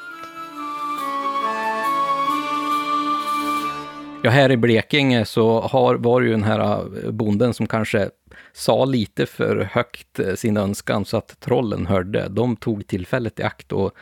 Ja, 4.22 4.30
här 4.30 4.52
i 4.52 4.56
Blekinge 4.56 5.24
så 5.24 5.60
har, 5.60 5.94
var 5.94 6.20
ju 6.20 6.30
den 6.30 6.42
här 6.42 6.60
äh, 6.60 7.10
bonden 7.10 7.54
som 7.54 7.66
kanske 7.66 8.10
sa 8.52 8.84
lite 8.84 9.26
för 9.26 9.68
högt 9.72 10.18
äh, 10.18 10.34
sin 10.34 10.56
önskan 10.56 11.04
så 11.04 11.16
att 11.16 11.40
trollen 11.40 11.86
hörde. 11.86 12.28
De 12.28 12.56
tog 12.56 12.86
tillfället 12.86 13.40
i 13.40 13.42
akt 13.42 13.72
och 13.72 13.92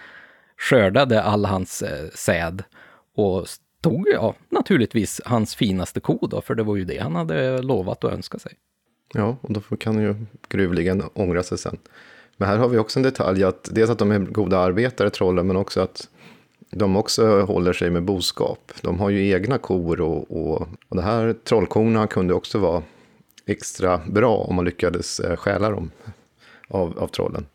skördade 0.58 1.22
all 1.22 1.44
hans 1.44 1.82
eh, 1.82 2.08
säd 2.14 2.64
och 3.14 3.46
tog, 3.80 4.08
ja, 4.12 4.34
naturligtvis 4.48 5.20
hans 5.24 5.54
finaste 5.54 6.00
ko 6.00 6.26
då, 6.26 6.40
för 6.40 6.54
det 6.54 6.62
var 6.62 6.76
ju 6.76 6.84
det 6.84 6.98
han 6.98 7.14
hade 7.14 7.62
lovat 7.62 8.04
och 8.04 8.12
önskat 8.12 8.42
sig. 8.42 8.52
Ja, 9.14 9.36
och 9.40 9.52
då 9.52 9.60
kan 9.60 9.94
han 9.94 10.04
ju 10.04 10.14
gruvligen 10.48 11.02
ångra 11.14 11.42
sig 11.42 11.58
sen. 11.58 11.78
Men 12.36 12.48
här 12.48 12.56
har 12.56 12.68
vi 12.68 12.78
också 12.78 12.98
en 12.98 13.02
detalj, 13.02 13.44
att 13.44 13.68
dels 13.72 13.90
att 13.90 13.98
de 13.98 14.12
är 14.12 14.18
goda 14.18 14.58
arbetare, 14.58 15.10
trollen, 15.10 15.46
men 15.46 15.56
också 15.56 15.80
att 15.80 16.08
de 16.70 16.96
också 16.96 17.40
håller 17.40 17.72
sig 17.72 17.90
med 17.90 18.02
boskap. 18.02 18.72
De 18.80 19.00
har 19.00 19.10
ju 19.10 19.30
egna 19.30 19.58
kor 19.58 20.00
och, 20.00 20.30
och, 20.30 20.68
och 20.88 20.96
det 20.96 21.02
här 21.02 21.34
trollkorna 21.44 22.06
kunde 22.06 22.34
också 22.34 22.58
vara 22.58 22.82
extra 23.46 24.00
bra 24.06 24.36
om 24.36 24.54
man 24.54 24.64
lyckades 24.64 25.20
eh, 25.20 25.36
stjäla 25.36 25.70
dem 25.70 25.90
av, 26.68 26.98
av 26.98 27.08
trollen. 27.08 27.46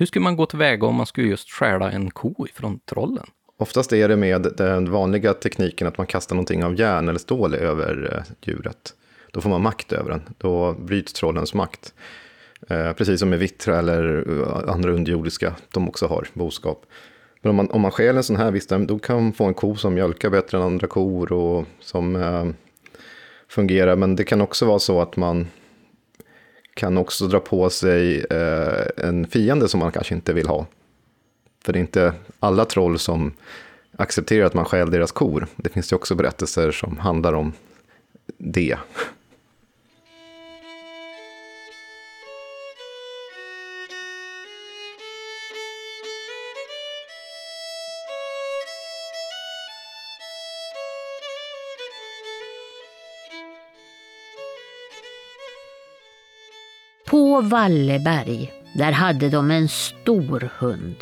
Hur 0.00 0.06
skulle 0.06 0.22
man 0.22 0.36
gå 0.36 0.46
tillväga 0.46 0.86
om 0.86 0.94
man 0.94 1.06
skulle 1.06 1.28
just 1.28 1.50
stjäla 1.50 1.90
en 1.90 2.10
ko 2.10 2.46
ifrån 2.46 2.80
trollen? 2.90 3.26
Oftast 3.58 3.92
är 3.92 4.08
det 4.08 4.16
med 4.16 4.54
den 4.56 4.90
vanliga 4.90 5.34
tekniken 5.34 5.86
att 5.86 5.98
man 5.98 6.06
kastar 6.06 6.36
någonting 6.36 6.64
av 6.64 6.78
järn 6.78 7.08
eller 7.08 7.18
stål 7.18 7.54
över 7.54 8.14
eh, 8.16 8.34
djuret. 8.42 8.94
Då 9.32 9.40
får 9.40 9.50
man 9.50 9.62
makt 9.62 9.92
över 9.92 10.10
den. 10.10 10.20
Då 10.38 10.72
bryts 10.72 11.12
trollens 11.12 11.54
makt. 11.54 11.94
Eh, 12.68 12.92
precis 12.92 13.20
som 13.20 13.30
med 13.30 13.38
vittra 13.38 13.78
eller 13.78 14.24
eh, 14.40 14.74
andra 14.74 14.90
underjordiska, 14.90 15.54
de 15.72 15.88
också 15.88 16.06
har 16.06 16.26
boskap. 16.32 16.86
Men 17.42 17.50
om 17.50 17.56
man, 17.56 17.70
om 17.70 17.80
man 17.80 17.90
stjäl 17.90 18.16
en 18.16 18.22
sån 18.22 18.36
här, 18.36 18.50
visst, 18.50 18.68
då 18.68 18.98
kan 18.98 19.22
man 19.22 19.32
få 19.32 19.44
en 19.44 19.54
ko 19.54 19.76
som 19.76 19.94
mjölkar 19.94 20.30
bättre 20.30 20.58
än 20.58 20.64
andra 20.64 20.86
kor 20.86 21.32
och 21.32 21.66
som 21.80 22.16
eh, 22.16 22.46
fungerar. 23.48 23.96
Men 23.96 24.16
det 24.16 24.24
kan 24.24 24.40
också 24.40 24.66
vara 24.66 24.78
så 24.78 25.00
att 25.00 25.16
man 25.16 25.46
kan 26.74 26.98
också 26.98 27.26
dra 27.26 27.40
på 27.40 27.70
sig 27.70 28.24
eh, 28.30 28.86
en 28.96 29.26
fiende 29.26 29.68
som 29.68 29.80
man 29.80 29.92
kanske 29.92 30.14
inte 30.14 30.32
vill 30.32 30.48
ha. 30.48 30.66
För 31.64 31.72
det 31.72 31.78
är 31.78 31.80
inte 31.80 32.12
alla 32.38 32.64
troll 32.64 32.98
som 32.98 33.32
accepterar 33.96 34.46
att 34.46 34.54
man 34.54 34.64
stjäl 34.64 34.90
deras 34.90 35.12
kor. 35.12 35.46
Det 35.56 35.68
finns 35.68 35.92
ju 35.92 35.96
också 35.96 36.14
berättelser 36.14 36.70
som 36.70 36.98
handlar 36.98 37.32
om 37.32 37.52
det. 38.38 38.76
På 57.10 57.40
Valleberg, 57.40 58.52
där 58.74 58.92
hade 58.92 59.28
de 59.28 59.50
en 59.50 59.68
stor 59.68 60.50
hund. 60.58 60.94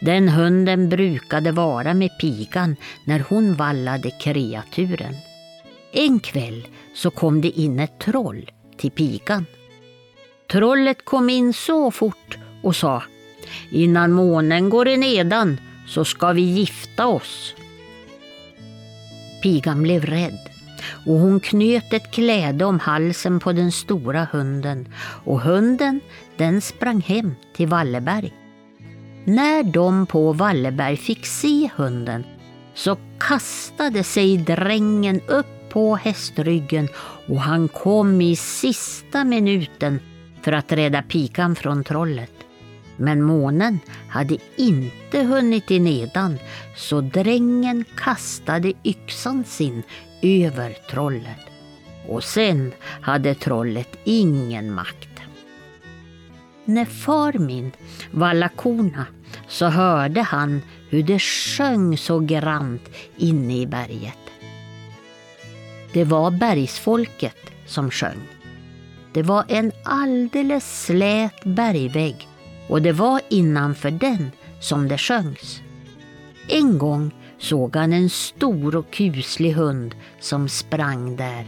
Den 0.00 0.28
hunden 0.28 0.88
brukade 0.88 1.52
vara 1.52 1.94
med 1.94 2.18
pigan 2.20 2.76
när 3.04 3.24
hon 3.28 3.54
vallade 3.54 4.10
kreaturen. 4.10 5.14
En 5.92 6.20
kväll 6.20 6.66
så 6.94 7.10
kom 7.10 7.40
det 7.40 7.48
in 7.48 7.80
ett 7.80 7.98
troll 7.98 8.50
till 8.76 8.90
pigan. 8.90 9.46
Trollet 10.50 11.04
kom 11.04 11.30
in 11.30 11.52
så 11.52 11.90
fort 11.90 12.38
och 12.62 12.76
sa 12.76 13.02
Innan 13.70 14.12
månen 14.12 14.70
går 14.70 14.88
i 14.88 14.96
nedan 14.96 15.60
så 15.86 16.04
ska 16.04 16.32
vi 16.32 16.42
gifta 16.42 17.06
oss. 17.06 17.54
Pigan 19.42 19.82
blev 19.82 20.04
rädd 20.04 20.49
och 21.06 21.14
hon 21.14 21.40
knöt 21.40 21.92
ett 21.92 22.10
kläde 22.10 22.64
om 22.64 22.78
halsen 22.78 23.40
på 23.40 23.52
den 23.52 23.72
stora 23.72 24.28
hunden 24.32 24.88
och 25.24 25.40
hunden 25.40 26.00
den 26.36 26.60
sprang 26.60 27.00
hem 27.00 27.34
till 27.56 27.68
Walleberg. 27.68 28.32
När 29.24 29.62
de 29.62 30.06
på 30.06 30.32
Walleberg 30.32 30.96
fick 30.96 31.26
se 31.26 31.70
hunden 31.76 32.24
så 32.74 32.96
kastade 33.18 34.04
sig 34.04 34.36
drängen 34.36 35.20
upp 35.26 35.46
på 35.70 35.96
hästryggen 35.96 36.88
och 37.28 37.40
han 37.40 37.68
kom 37.68 38.20
i 38.20 38.36
sista 38.36 39.24
minuten 39.24 40.00
för 40.42 40.52
att 40.52 40.72
rädda 40.72 41.02
pikan 41.02 41.56
från 41.56 41.84
trollet. 41.84 42.32
Men 42.96 43.22
månen 43.22 43.78
hade 44.08 44.36
inte 44.56 45.22
hunnit 45.22 45.70
i 45.70 45.78
nedan 45.78 46.38
så 46.76 47.00
drängen 47.00 47.84
kastade 47.96 48.72
yxan 48.84 49.44
sin 49.44 49.82
över 50.22 50.76
trollet. 50.90 51.38
Och 52.08 52.24
sen 52.24 52.72
hade 52.82 53.34
trollet 53.34 53.96
ingen 54.04 54.74
makt. 54.74 55.08
När 56.64 56.84
far 56.84 57.32
min 57.32 57.72
vallade 58.10 58.52
korna 58.56 59.06
så 59.48 59.66
hörde 59.66 60.22
han 60.22 60.62
hur 60.88 61.02
det 61.02 61.18
sjöng 61.18 61.98
så 61.98 62.18
grant 62.18 62.88
inne 63.16 63.60
i 63.60 63.66
berget. 63.66 64.18
Det 65.92 66.04
var 66.04 66.30
bergsfolket 66.30 67.50
som 67.66 67.90
sjöng. 67.90 68.28
Det 69.12 69.22
var 69.22 69.44
en 69.48 69.72
alldeles 69.84 70.84
slät 70.84 71.44
bergvägg 71.44 72.28
och 72.68 72.82
det 72.82 72.92
var 72.92 73.20
innanför 73.28 73.90
den 73.90 74.30
som 74.60 74.88
det 74.88 74.98
sjöngs. 74.98 75.62
En 76.48 76.78
gång 76.78 77.10
såg 77.40 77.76
han 77.76 77.92
en 77.92 78.10
stor 78.10 78.76
och 78.76 78.90
kuslig 78.90 79.52
hund 79.52 79.94
som 80.20 80.48
sprang 80.48 81.16
där. 81.16 81.44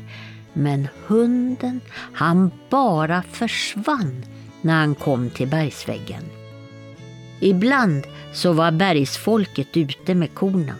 Men 0.52 0.88
hunden, 1.06 1.80
han 2.12 2.50
bara 2.70 3.22
försvann 3.22 4.24
när 4.60 4.74
han 4.74 4.94
kom 4.94 5.30
till 5.30 5.48
bergsväggen. 5.48 6.22
Ibland 7.40 8.06
så 8.32 8.52
var 8.52 8.70
bergsfolket 8.70 9.76
ute 9.76 10.14
med 10.14 10.34
korna. 10.34 10.74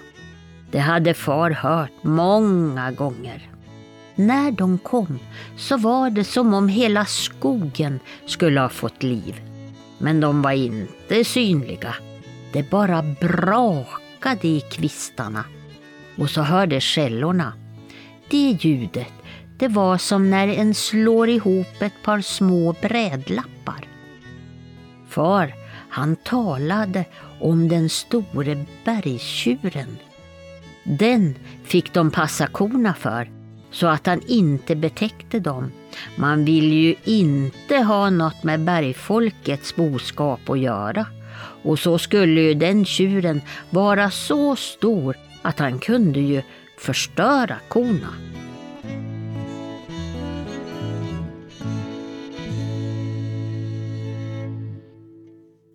Det 0.70 0.78
hade 0.78 1.14
far 1.14 1.51
hört 1.51 2.02
många 2.02 2.93
gånger. 2.93 3.48
När 4.14 4.51
de 4.51 4.78
kom 4.78 5.18
så 5.56 5.76
var 5.76 6.10
det 6.10 6.24
som 6.24 6.55
om 6.55 6.68
hela 6.68 7.05
skogen 7.05 8.01
skulle 8.26 8.60
ha 8.60 8.68
fått 8.68 9.02
liv. 9.02 9.40
Men 9.98 10.20
de 10.20 10.43
var 10.43 10.52
inte 10.52 11.24
synliga. 11.24 11.94
Det 12.52 12.70
bara 12.70 13.02
knakade 14.22 14.48
i 14.48 14.60
kvistarna. 14.60 15.44
Och 16.18 16.30
så 16.30 16.42
hördes 16.42 16.84
skällorna. 16.84 17.52
Det 18.30 18.50
ljudet, 18.60 19.12
det 19.58 19.68
var 19.68 19.98
som 19.98 20.30
när 20.30 20.48
en 20.48 20.74
slår 20.74 21.28
ihop 21.28 21.82
ett 21.82 22.02
par 22.02 22.20
små 22.20 22.74
brädlappar. 22.82 23.88
Far, 25.08 25.54
han 25.88 26.16
talade 26.16 27.04
om 27.40 27.68
den 27.68 27.88
store 27.88 28.64
bergstjuren. 28.84 29.98
Den 30.84 31.34
fick 31.64 31.92
de 31.92 32.10
passa 32.10 32.46
korna 32.46 32.94
för 32.94 33.30
så 33.70 33.86
att 33.86 34.06
han 34.06 34.20
inte 34.26 34.76
betäckte 34.76 35.40
dem. 35.40 35.72
Man 36.16 36.44
vill 36.44 36.72
ju 36.72 36.94
inte 37.04 37.76
ha 37.76 38.10
något 38.10 38.42
med 38.42 38.60
bergfolkets 38.60 39.76
boskap 39.76 40.50
att 40.50 40.58
göra. 40.58 41.06
Och 41.62 41.78
så 41.78 41.98
skulle 41.98 42.40
ju 42.40 42.55
den 42.55 42.84
tjuren 42.84 43.40
vara 43.70 44.10
så 44.10 44.56
stor 44.56 45.16
att 45.43 45.59
han 45.59 45.78
kunde 45.78 46.20
ju 46.20 46.43
förstöra 46.78 47.56
korna. 47.68 48.09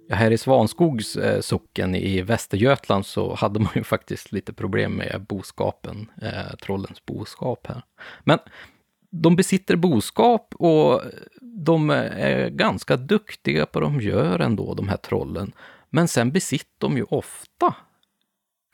Ja, 0.10 0.16
här 0.16 0.32
i 0.32 0.38
Svanskogs 0.38 1.16
eh, 1.16 1.42
socken 1.42 1.96
i 1.96 2.22
Västergötland 2.22 3.06
så 3.06 3.36
hade 3.36 3.60
man 3.60 3.72
ju 3.76 3.84
faktiskt 3.84 4.32
lite 4.32 4.54
problem 4.54 4.94
med 4.94 5.26
boskapen, 5.30 6.12
eh, 6.22 6.56
trollens 6.62 7.06
boskap 7.06 7.68
här. 7.68 7.82
Men 8.24 8.40
de 9.10 9.36
besitter 9.36 9.76
boskap 9.76 10.54
och 10.56 11.02
de 11.42 11.90
eh, 11.90 11.98
är 11.98 12.50
ganska 12.50 12.98
duktiga 12.98 13.66
på 13.66 13.80
vad 13.80 13.92
de 13.92 14.02
gör 14.02 14.40
ändå, 14.40 14.74
de 14.74 14.90
här 14.90 14.98
trollen. 14.98 15.52
Men 15.90 16.08
sen 16.08 16.32
besitter 16.32 16.78
de 16.78 16.98
ju 16.98 17.04
ofta 17.04 17.76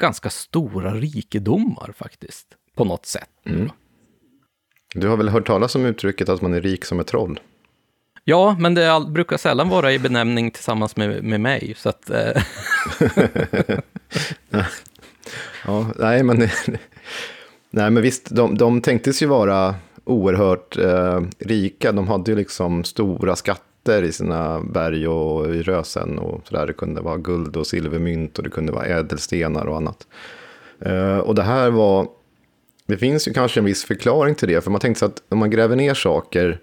ganska 0.01 0.29
stora 0.29 0.93
rikedomar 0.93 1.93
faktiskt, 1.97 2.47
på 2.75 2.85
något 2.85 3.05
sätt. 3.05 3.29
Mm. 3.45 3.69
Du 4.95 5.07
har 5.07 5.17
väl 5.17 5.29
hört 5.29 5.47
talas 5.47 5.75
om 5.75 5.85
uttrycket 5.85 6.29
att 6.29 6.41
man 6.41 6.53
är 6.53 6.61
rik 6.61 6.85
som 6.85 6.99
ett 6.99 7.07
troll? 7.07 7.39
Ja, 8.23 8.55
men 8.59 8.73
det 8.73 9.05
brukar 9.09 9.37
sällan 9.37 9.69
vara 9.69 9.91
i 9.91 9.99
benämning 9.99 10.51
tillsammans 10.51 10.95
med, 10.95 11.23
med 11.23 11.41
mig, 11.41 11.73
så 11.77 11.89
att... 11.89 12.09
Eh. 12.09 12.43
ja, 15.65 15.87
nej, 15.99 16.23
men, 16.23 16.37
nej, 17.69 17.91
men 17.91 18.03
visst, 18.03 18.29
de, 18.29 18.57
de 18.57 18.81
tänktes 18.81 19.21
ju 19.21 19.25
vara 19.25 19.75
oerhört 20.03 20.77
eh, 20.77 21.21
rika. 21.39 21.91
De 21.91 22.07
hade 22.07 22.31
ju 22.31 22.37
liksom 22.37 22.83
stora 22.83 23.35
skatter 23.35 23.72
i 23.89 24.11
sina 24.11 24.61
berg 24.61 25.07
och 25.07 25.55
i 25.55 25.61
rösen 25.61 26.19
och 26.19 26.41
så 26.47 26.55
där. 26.55 26.67
Det 26.67 26.73
kunde 26.73 27.01
vara 27.01 27.17
guld 27.17 27.57
och 27.57 27.67
silvermynt 27.67 28.37
och 28.37 28.43
det 28.43 28.49
kunde 28.49 28.71
vara 28.71 28.85
ädelstenar 28.85 29.65
och 29.65 29.77
annat. 29.77 30.07
Eh, 30.79 31.17
och 31.17 31.35
det 31.35 31.43
här 31.43 31.69
var... 31.69 32.07
Det 32.85 32.97
finns 32.97 33.27
ju 33.27 33.33
kanske 33.33 33.59
en 33.59 33.65
viss 33.65 33.85
förklaring 33.85 34.35
till 34.35 34.47
det, 34.47 34.61
för 34.61 34.71
man 34.71 34.81
tänkte 34.81 34.99
sig 34.99 35.05
att 35.05 35.23
om 35.29 35.37
man 35.37 35.49
gräver 35.49 35.75
ner 35.75 35.93
saker 35.93 36.59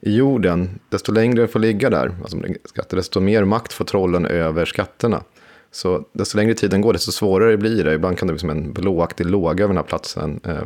i 0.00 0.16
jorden, 0.16 0.80
desto 0.88 1.12
längre 1.12 1.42
det 1.42 1.48
får 1.48 1.60
ligga 1.60 1.90
där, 1.90 2.14
alltså 2.22 2.38
skatter, 2.64 2.96
desto 2.96 3.20
mer 3.20 3.44
makt 3.44 3.72
får 3.72 3.84
trollen 3.84 4.26
över 4.26 4.64
skatterna. 4.64 5.22
Så 5.70 6.04
desto 6.12 6.36
längre 6.36 6.54
tiden 6.54 6.80
går, 6.80 6.92
desto 6.92 7.12
svårare 7.12 7.56
blir 7.56 7.84
det. 7.84 7.94
Ibland 7.94 8.18
kan 8.18 8.28
det 8.28 8.34
bli 8.34 8.40
som 8.40 8.50
en 8.50 8.72
blåaktig 8.72 9.26
låga 9.26 9.64
över 9.64 9.74
den 9.74 9.82
här 9.82 9.88
platsen. 9.88 10.40
Eh, 10.44 10.64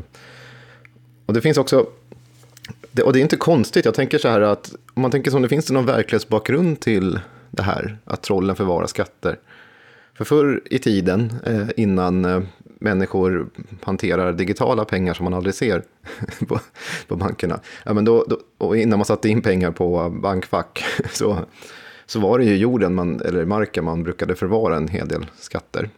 och 1.27 1.35
det 1.35 1.41
finns 1.41 1.59
också, 1.59 1.87
och 3.03 3.13
det 3.13 3.19
är 3.19 3.23
inte 3.23 3.37
konstigt, 3.37 3.85
jag 3.85 3.95
tänker 3.95 4.19
så 4.19 4.29
här 4.29 4.41
att 4.41 4.75
om 4.95 5.03
man 5.03 5.11
tänker 5.11 5.31
som 5.31 5.43
det 5.43 5.49
finns 5.49 5.67
det 5.67 5.75
någon 5.75 5.87
verklighetsbakgrund 5.87 6.81
till 6.81 7.21
det 7.51 7.63
här, 7.63 7.99
att 8.05 8.23
trollen 8.23 8.57
förvarar 8.57 8.87
skatter. 8.87 9.39
För 10.15 10.25
förr 10.25 10.61
i 10.65 10.79
tiden, 10.79 11.33
eh, 11.47 11.69
innan 11.77 12.25
eh, 12.25 12.41
människor 12.79 13.49
hanterar 13.83 14.33
digitala 14.33 14.85
pengar 14.85 15.15
som 15.15 15.25
man 15.25 15.35
aldrig 15.35 15.55
ser 15.55 15.83
på, 16.49 16.61
på 17.09 17.17
bankerna, 17.17 17.61
ja, 17.85 17.95
men 17.95 18.05
då, 18.05 18.25
då, 18.29 18.39
och 18.59 18.77
innan 18.77 18.99
man 18.99 19.07
satte 19.07 19.29
in 19.29 19.43
pengar 19.43 19.71
på 19.71 20.11
bankfack, 20.23 20.85
så, 21.13 21.39
så 22.07 22.21
var 22.21 22.39
det 22.39 22.45
ju 22.45 22.57
jorden, 22.57 22.95
man, 22.95 23.21
eller 23.21 23.45
marken, 23.45 23.85
man 23.85 24.03
brukade 24.03 24.35
förvara 24.35 24.77
en 24.77 24.89
hel 24.89 25.09
del 25.09 25.27
skatter. 25.39 25.91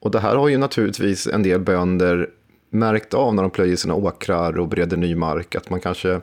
Och 0.00 0.10
det 0.10 0.20
här 0.20 0.36
har 0.36 0.48
ju 0.48 0.58
naturligtvis 0.58 1.26
en 1.26 1.42
del 1.42 1.60
bönder 1.60 2.30
märkt 2.76 3.14
av 3.14 3.34
när 3.34 3.42
de 3.42 3.50
plöjer 3.50 3.76
sina 3.76 3.94
åkrar 3.94 4.58
och 4.58 4.68
bereder 4.68 4.96
ny 4.96 5.14
mark, 5.14 5.54
att 5.54 5.70
man 5.70 5.80
kanske 5.80 6.20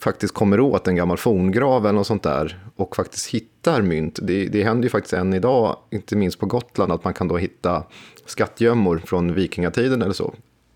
faktiskt 0.00 0.34
kommer 0.34 0.60
åt 0.60 0.88
en 0.88 0.96
gammal 0.96 1.16
forngrav 1.16 1.86
eller 1.86 1.92
något 1.92 2.06
sånt 2.06 2.22
där 2.22 2.58
och 2.76 2.96
faktiskt 2.96 3.26
hittar 3.26 3.82
mynt. 3.82 4.18
Det, 4.22 4.46
det 4.46 4.62
händer 4.62 4.82
ju 4.82 4.90
faktiskt 4.90 5.12
än 5.12 5.34
idag, 5.34 5.76
inte 5.90 6.16
minst 6.16 6.38
på 6.38 6.46
Gotland, 6.46 6.92
att 6.92 7.04
man 7.04 7.14
kan 7.14 7.28
då 7.28 7.36
hitta 7.36 7.82
skattgömmor 8.26 9.02
från 9.04 9.34
vikingatiden 9.34 10.02
eller 10.02 10.12
så. 10.12 10.34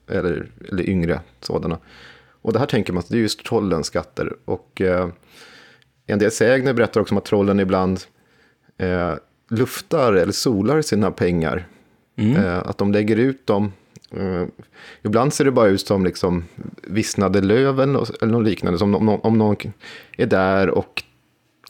Eller, 0.09 0.47
eller 0.69 0.89
yngre 0.89 1.21
sådana. 1.41 1.79
Och 2.43 2.53
det 2.53 2.59
här 2.59 2.67
tänker 2.67 2.93
man 2.93 3.01
att 3.01 3.09
det 3.09 3.17
är 3.17 3.21
just 3.21 3.45
trollens 3.45 3.87
skatter. 3.87 4.37
Och 4.45 4.81
eh, 4.81 5.09
en 6.07 6.19
del 6.19 6.31
sägner 6.31 6.73
berättar 6.73 7.01
också 7.01 7.15
om 7.15 7.19
att 7.19 7.25
trollen 7.25 7.61
ibland 7.61 8.01
eh, 8.79 9.15
luftar 9.51 10.13
eller 10.13 10.33
solar 10.33 10.83
sina 10.83 11.11
pengar. 11.11 11.67
Mm. 12.17 12.37
Eh, 12.37 12.59
att 12.59 12.79
de 12.79 12.93
lägger 12.93 13.17
ut 13.17 13.47
dem 13.47 13.73
Uh, 14.17 14.47
ibland 15.03 15.35
ser 15.35 15.45
det 15.45 15.51
bara 15.51 15.69
ut 15.69 15.87
som 15.87 16.05
liksom 16.05 16.45
vissnade 16.83 17.41
löv 17.41 17.81
eller, 17.81 18.23
eller 18.23 18.33
något 18.33 18.45
liknande. 18.45 18.79
Som 18.79 18.95
om, 18.95 19.09
om 19.09 19.39
någon 19.39 19.57
är 20.17 20.27
där 20.27 20.71
och 20.71 21.05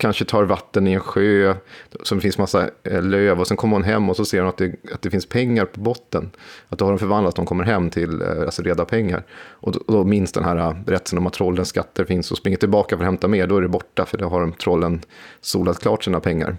kanske 0.00 0.24
tar 0.24 0.44
vatten 0.44 0.86
i 0.86 0.92
en 0.92 1.00
sjö 1.00 1.54
som 2.02 2.18
det 2.18 2.22
finns 2.22 2.38
massa 2.38 2.70
eh, 2.82 3.02
löv 3.02 3.40
och 3.40 3.46
sen 3.46 3.56
kommer 3.56 3.76
hon 3.76 3.84
hem 3.84 4.10
och 4.10 4.16
så 4.16 4.24
ser 4.24 4.40
hon 4.40 4.48
att 4.48 4.56
det, 4.56 4.74
att 4.94 5.02
det 5.02 5.10
finns 5.10 5.26
pengar 5.26 5.64
på 5.64 5.80
botten. 5.80 6.30
Att 6.68 6.78
då 6.78 6.84
har 6.84 6.92
de 6.92 6.98
förvandlat 6.98 7.36
de 7.36 7.46
kommer 7.46 7.64
hem 7.64 7.90
till 7.90 8.22
eh, 8.22 8.40
alltså 8.40 8.62
reda 8.62 8.84
pengar. 8.84 9.24
Och 9.32 9.72
då, 9.72 9.78
och 9.86 9.92
då 9.92 10.04
minns 10.04 10.32
den 10.32 10.44
här 10.44 10.82
berättelsen 10.86 11.18
om 11.18 11.26
att 11.26 11.32
trollens 11.32 11.68
skatter 11.68 12.04
finns 12.04 12.30
och 12.30 12.38
springer 12.38 12.58
tillbaka 12.58 12.96
för 12.96 13.04
att 13.04 13.08
hämta 13.08 13.28
mer. 13.28 13.46
Då 13.46 13.56
är 13.56 13.62
det 13.62 13.68
borta 13.68 14.06
för 14.06 14.18
då 14.18 14.28
har 14.28 14.40
de 14.40 14.52
trollen 14.52 15.00
solat 15.40 15.78
klart 15.78 16.04
sina 16.04 16.20
pengar. 16.20 16.56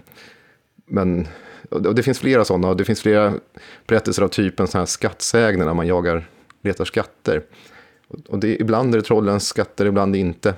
Men 0.86 1.28
och 1.70 1.94
det 1.94 2.02
finns 2.02 2.18
flera 2.18 2.44
sådana, 2.44 2.68
och 2.68 2.76
det 2.76 2.84
finns 2.84 3.00
flera 3.00 3.34
berättelser 3.86 4.22
av 4.22 4.28
typen 4.28 4.66
så 4.66 4.78
här 4.78 4.86
skattsägner 4.86 5.64
när 5.64 5.74
man 5.74 5.86
jagar, 5.86 6.28
letar 6.62 6.84
skatter. 6.84 7.42
Och 8.28 8.38
det, 8.38 8.60
ibland 8.60 8.94
är 8.94 8.98
det 8.98 9.04
trollens 9.04 9.48
skatter, 9.48 9.86
ibland 9.86 10.16
inte. 10.16 10.54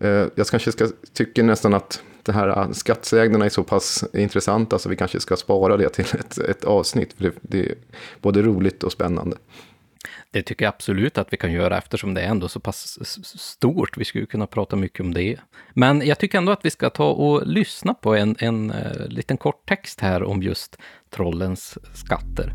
Eh, 0.00 0.26
jag 0.34 0.46
kanske 0.46 0.72
ska, 0.72 0.88
tycker 1.12 1.42
nästan 1.42 1.74
att 1.74 2.02
det 2.22 2.32
här 2.32 2.48
eh, 2.48 2.70
skattsägnerna 2.70 3.44
är 3.44 3.48
så 3.48 3.64
pass 3.64 4.04
intressanta 4.12 4.78
så 4.78 4.88
vi 4.88 4.96
kanske 4.96 5.20
ska 5.20 5.36
spara 5.36 5.76
det 5.76 5.88
till 5.88 6.04
ett, 6.04 6.38
ett 6.38 6.64
avsnitt. 6.64 7.12
För 7.12 7.24
det, 7.24 7.32
det 7.40 7.66
är 7.66 7.74
både 8.20 8.42
roligt 8.42 8.82
och 8.82 8.92
spännande. 8.92 9.36
Det 10.30 10.42
tycker 10.42 10.64
jag 10.64 10.74
absolut 10.74 11.18
att 11.18 11.32
vi 11.32 11.36
kan 11.36 11.52
göra 11.52 11.78
eftersom 11.78 12.14
det 12.14 12.20
är 12.20 12.28
ändå 12.28 12.48
så 12.48 12.60
pass 12.60 12.98
stort. 13.38 13.96
Vi 13.96 14.04
skulle 14.04 14.26
kunna 14.26 14.46
prata 14.46 14.76
mycket 14.76 15.00
om 15.00 15.14
det. 15.14 15.36
Men 15.74 16.06
jag 16.06 16.18
tycker 16.18 16.38
ändå 16.38 16.52
att 16.52 16.64
vi 16.64 16.70
ska 16.70 16.90
ta 16.90 17.10
och 17.10 17.46
lyssna 17.46 17.94
på 17.94 18.14
en, 18.14 18.36
en 18.38 18.70
uh, 18.70 19.08
liten 19.08 19.36
kort 19.36 19.68
text 19.68 20.00
här 20.00 20.22
om 20.22 20.42
just 20.42 20.78
trollens 21.10 21.78
skatter. 21.94 22.52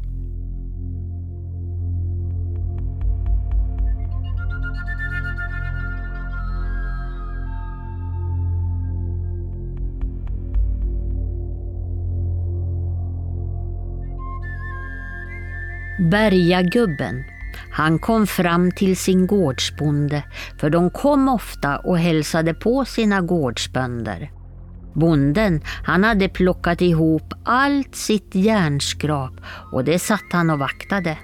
Bergagubben 16.11 17.30
han 17.71 17.99
kom 17.99 18.27
fram 18.27 18.71
till 18.71 18.97
sin 18.97 19.27
gårdsbonde, 19.27 20.23
för 20.59 20.69
de 20.69 20.89
kom 20.89 21.29
ofta 21.29 21.77
och 21.77 21.99
hälsade 21.99 22.53
på 22.53 22.85
sina 22.85 23.21
gårdsbönder. 23.21 24.31
Bonden, 24.93 25.61
han 25.83 26.03
hade 26.03 26.29
plockat 26.29 26.81
ihop 26.81 27.33
allt 27.45 27.95
sitt 27.95 28.35
järnskrap 28.35 29.33
och 29.71 29.83
det 29.83 29.99
satt 29.99 30.31
han 30.31 30.49
och 30.49 30.59
vaktade. 30.59 31.17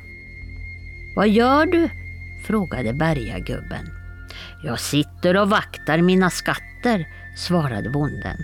Vad 1.15 1.29
gör 1.29 1.65
du? 1.65 1.89
frågade 2.47 2.93
bergagubben. 2.93 3.89
Jag 4.63 4.79
sitter 4.79 5.37
och 5.37 5.49
vaktar 5.49 6.01
mina 6.01 6.29
skatter, 6.29 7.07
svarade 7.37 7.89
bonden. 7.89 8.37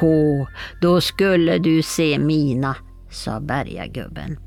Hå, 0.00 0.48
då 0.80 1.00
skulle 1.00 1.58
du 1.58 1.82
se 1.82 2.18
mina, 2.18 2.76
sa 3.10 3.40
bergagubben 3.40 4.38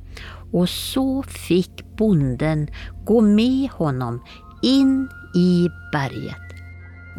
och 0.53 0.69
så 0.69 1.23
fick 1.23 1.97
bonden 1.97 2.67
gå 3.05 3.21
med 3.21 3.69
honom 3.69 4.23
in 4.61 5.09
i 5.35 5.69
berget. 5.91 6.47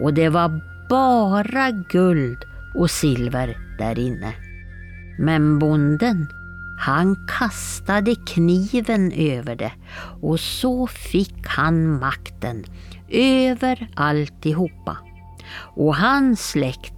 Och 0.03 0.15
det 0.15 0.29
var 0.29 0.61
bara 0.89 1.71
guld 1.71 2.39
och 2.75 2.91
silver 2.91 3.59
där 3.79 3.99
inne. 3.99 4.35
Men 5.19 5.59
bonden, 5.59 6.27
han 6.79 7.27
kastade 7.39 8.15
kniven 8.15 9.13
över 9.13 9.57
det 9.57 9.73
och 10.21 10.41
så 10.41 10.87
fick 10.87 11.47
han 11.47 11.99
makten 12.01 12.65
över 13.09 13.91
alltihopa. 13.97 14.97
Och 15.77 15.97
hans 15.97 16.51
släkt, 16.51 16.95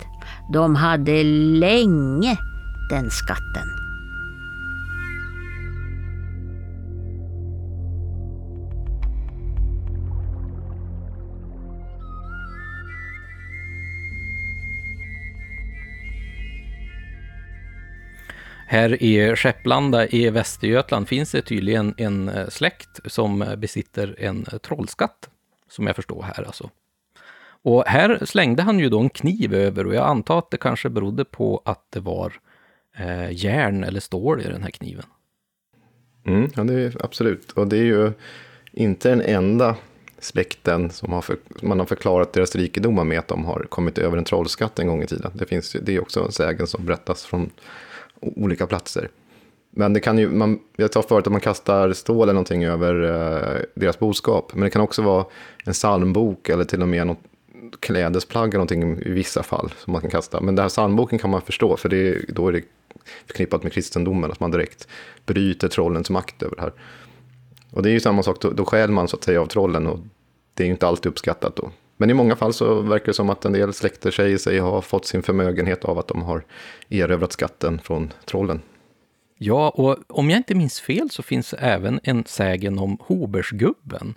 de 0.53 0.75
hade 0.77 1.23
länge 1.23 2.39
den 2.91 3.11
skatten. 3.11 3.80
Här 18.71 19.03
i 19.03 19.37
Skepplanda 19.37 20.07
i 20.07 20.31
Västergötland 20.31 21.09
finns 21.09 21.33
det 21.33 21.43
tydligen 21.43 21.95
en 21.97 22.29
eh, 22.29 22.49
släkt 22.49 23.01
som 23.07 23.55
besitter 23.59 24.17
en 24.19 24.47
trollskatt, 24.63 25.31
som 25.69 25.87
jag 25.87 25.97
förstår 25.97 26.23
här 26.23 26.45
alltså. 26.45 26.71
Och 27.63 27.85
här 27.87 28.25
slängde 28.25 28.63
han 28.63 28.79
ju 28.79 28.89
då 28.89 29.01
en 29.01 29.11
kniv 29.11 29.55
över 29.55 29.87
och 29.87 29.95
jag 29.95 30.07
antar 30.07 30.39
att 30.39 30.51
det 30.51 30.57
kanske 30.57 30.89
berodde 30.89 31.25
på 31.25 31.63
att 31.65 31.85
det 31.91 32.01
var 32.01 32.33
eh, 32.97 33.33
järn 33.33 33.85
eller 33.85 34.01
stål 34.01 34.41
i 34.41 34.45
den 34.45 34.63
här 34.63 34.71
kniven. 34.71 35.05
Mm, 36.27 36.51
ja, 36.57 36.65
det 36.65 36.75
är 36.75 37.05
absolut. 37.05 37.53
Och 37.53 37.69
det 37.69 37.77
är 37.77 37.85
ju 37.85 38.13
inte 38.73 39.09
den 39.09 39.21
enda 39.21 39.77
släkten 40.19 40.91
som 40.91 41.13
har 41.13 41.23
för, 41.23 41.37
man 41.63 41.79
har 41.79 41.87
förklarat 41.87 42.33
deras 42.33 42.57
rikedomar 42.57 43.05
med 43.05 43.19
att 43.19 43.29
de 43.29 43.45
har 43.45 43.67
kommit 43.69 43.99
över 43.99 44.17
en 44.17 44.25
trollskatt 44.25 44.79
en 44.79 44.87
gång 44.87 45.03
i 45.03 45.07
tiden. 45.07 45.31
Det, 45.35 45.47
finns, 45.47 45.77
det 45.83 45.97
är 45.97 46.01
också 46.01 46.25
en 46.25 46.33
sägen 46.33 46.67
som 46.67 46.87
berättas 46.87 47.25
från 47.25 47.51
olika 48.21 48.67
platser. 48.67 49.09
Men 49.71 49.93
det 49.93 50.01
kan 50.01 50.19
ju, 50.19 50.29
man, 50.29 50.59
jag 50.77 50.93
sa 50.93 51.03
förut 51.03 51.27
att 51.27 51.33
man 51.33 51.41
kastar 51.41 51.93
stål 51.93 52.23
eller 52.23 52.33
någonting 52.33 52.65
över 52.65 53.03
eh, 53.03 53.61
deras 53.75 53.99
boskap. 53.99 54.53
Men 54.55 54.65
det 54.65 54.71
kan 54.71 54.83
också 54.83 55.03
vara 55.03 55.25
en 55.65 55.73
psalmbok 55.73 56.49
eller 56.49 56.65
till 56.65 56.83
och 56.83 56.89
med 56.89 57.07
något 57.07 57.19
klädesplagg 57.81 58.49
eller 58.49 58.59
någonting 58.59 58.99
i 58.99 59.11
vissa 59.11 59.43
fall 59.43 59.73
som 59.79 59.93
man 59.93 60.03
kan 60.03 60.11
kasta. 60.11 60.41
Men 60.41 60.55
den 60.55 60.63
här 60.63 60.69
psalmboken 60.69 61.19
kan 61.19 61.31
man 61.31 61.43
förstå, 61.43 61.77
för 61.77 61.89
det, 61.89 62.25
då 62.29 62.49
är 62.49 62.53
det 62.53 62.63
förknippat 63.27 63.63
med 63.63 63.73
kristendomen, 63.73 64.33
att 64.33 64.41
man 64.41 64.51
direkt 64.51 64.89
bryter 65.27 65.69
trollens 65.69 66.11
makt 66.11 66.43
över 66.43 66.57
det 66.57 66.63
här. 66.63 66.73
Och 67.71 67.83
det 67.83 67.91
är 67.91 67.93
ju 67.93 68.01
samma 68.01 68.23
sak, 68.23 68.41
då, 68.41 68.51
då 68.51 68.65
stjäl 68.65 68.91
man 68.91 69.09
så 69.09 69.17
att 69.17 69.25
säga 69.25 69.41
av 69.41 69.47
trollen 69.47 69.87
och 69.87 69.99
det 70.55 70.63
är 70.63 70.67
ju 70.67 70.73
inte 70.73 70.87
alltid 70.87 71.13
uppskattat 71.13 71.57
då. 71.57 71.71
Men 72.01 72.11
i 72.11 72.15
många 72.15 72.37
fall 72.37 72.53
så 72.53 72.81
verkar 72.81 73.07
det 73.07 73.15
som 73.15 73.31
att 73.31 73.45
en 73.45 73.53
del 73.53 73.73
släkter 73.73 74.11
säger 74.11 74.39
sig 74.39 74.59
ha 74.59 74.83
fått 74.83 75.07
sin 75.07 75.23
förmögenhet 75.23 75.85
av 75.85 75.99
att 75.99 76.09
de 76.09 76.23
har 76.23 76.45
erövrat 76.89 77.33
skatten 77.33 77.79
från 77.79 78.13
trollen. 78.25 78.63
Ja, 79.39 79.71
och 79.71 79.97
om 80.09 80.31
jag 80.31 80.37
inte 80.37 80.55
minns 80.55 80.81
fel 80.81 81.11
så 81.11 81.23
finns 81.23 81.55
även 81.59 82.01
en 82.03 82.25
sägen 82.27 82.79
om 82.79 82.99
Hobersgubben 83.01 84.15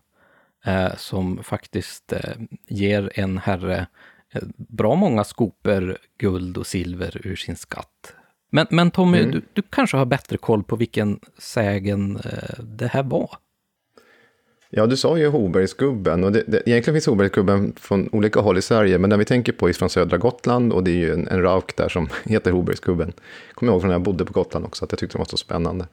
eh, 0.66 0.96
som 0.98 1.44
faktiskt 1.44 2.14
eh, 2.14 2.20
ger 2.68 3.12
en 3.16 3.38
herre 3.38 3.88
eh, 4.34 4.42
bra 4.56 4.96
många 4.96 5.24
skoper 5.24 5.98
guld 6.18 6.58
och 6.58 6.68
silver 6.68 7.22
ur 7.28 7.36
sin 7.36 7.56
skatt. 7.56 8.16
Men, 8.50 8.68
men 8.70 8.92
Tommy, 8.92 9.20
mm. 9.20 9.32
du, 9.32 9.42
du, 9.54 9.62
kanske 9.62 9.98
har 9.98 10.06
bättre 10.06 10.38
koll 10.38 10.64
på 10.64 10.76
vilken 10.76 11.20
sägen 11.38 12.18
eh, 12.18 12.64
det 12.64 12.88
här 12.88 13.04
var? 13.04 13.38
Ja, 14.76 14.86
du 14.88 14.98
sa 14.98 15.18
ju 15.18 15.28
Hobergsgubben. 15.28 16.24
Och 16.24 16.32
det, 16.32 16.44
det, 16.48 16.70
egentligen 16.70 16.96
finns 16.96 17.08
Hobergsgubben 17.08 17.74
från 17.76 18.10
olika 18.12 18.40
håll 18.40 18.58
i 18.58 18.62
Sverige, 18.62 18.98
men 18.98 19.10
den 19.10 19.20
vi 19.20 19.26
tänker 19.26 19.52
på 19.52 19.70
är 19.70 19.74
från 19.74 19.90
södra 19.90 20.18
Gotland 20.18 20.74
och 20.74 20.84
det 20.84 20.92
är 20.92 20.96
ju 20.96 21.14
en, 21.14 21.28
en 21.28 21.42
rauk 21.42 21.76
där 21.76 21.90
som 21.90 22.10
heter 22.24 22.52
Hobergsgubben. 22.52 23.14
Kommer 23.54 23.72
jag 23.72 23.74
ihåg 23.74 23.82
från 23.82 23.88
när 23.88 23.96
jag 23.96 24.02
bodde 24.02 24.26
på 24.26 24.34
Gotland 24.34 24.66
också, 24.66 24.86
att 24.86 24.92
jag 24.92 25.00
tyckte 25.00 25.18
det 25.18 25.20
var 25.20 25.26
så 25.26 25.38
spännande. 25.38 25.88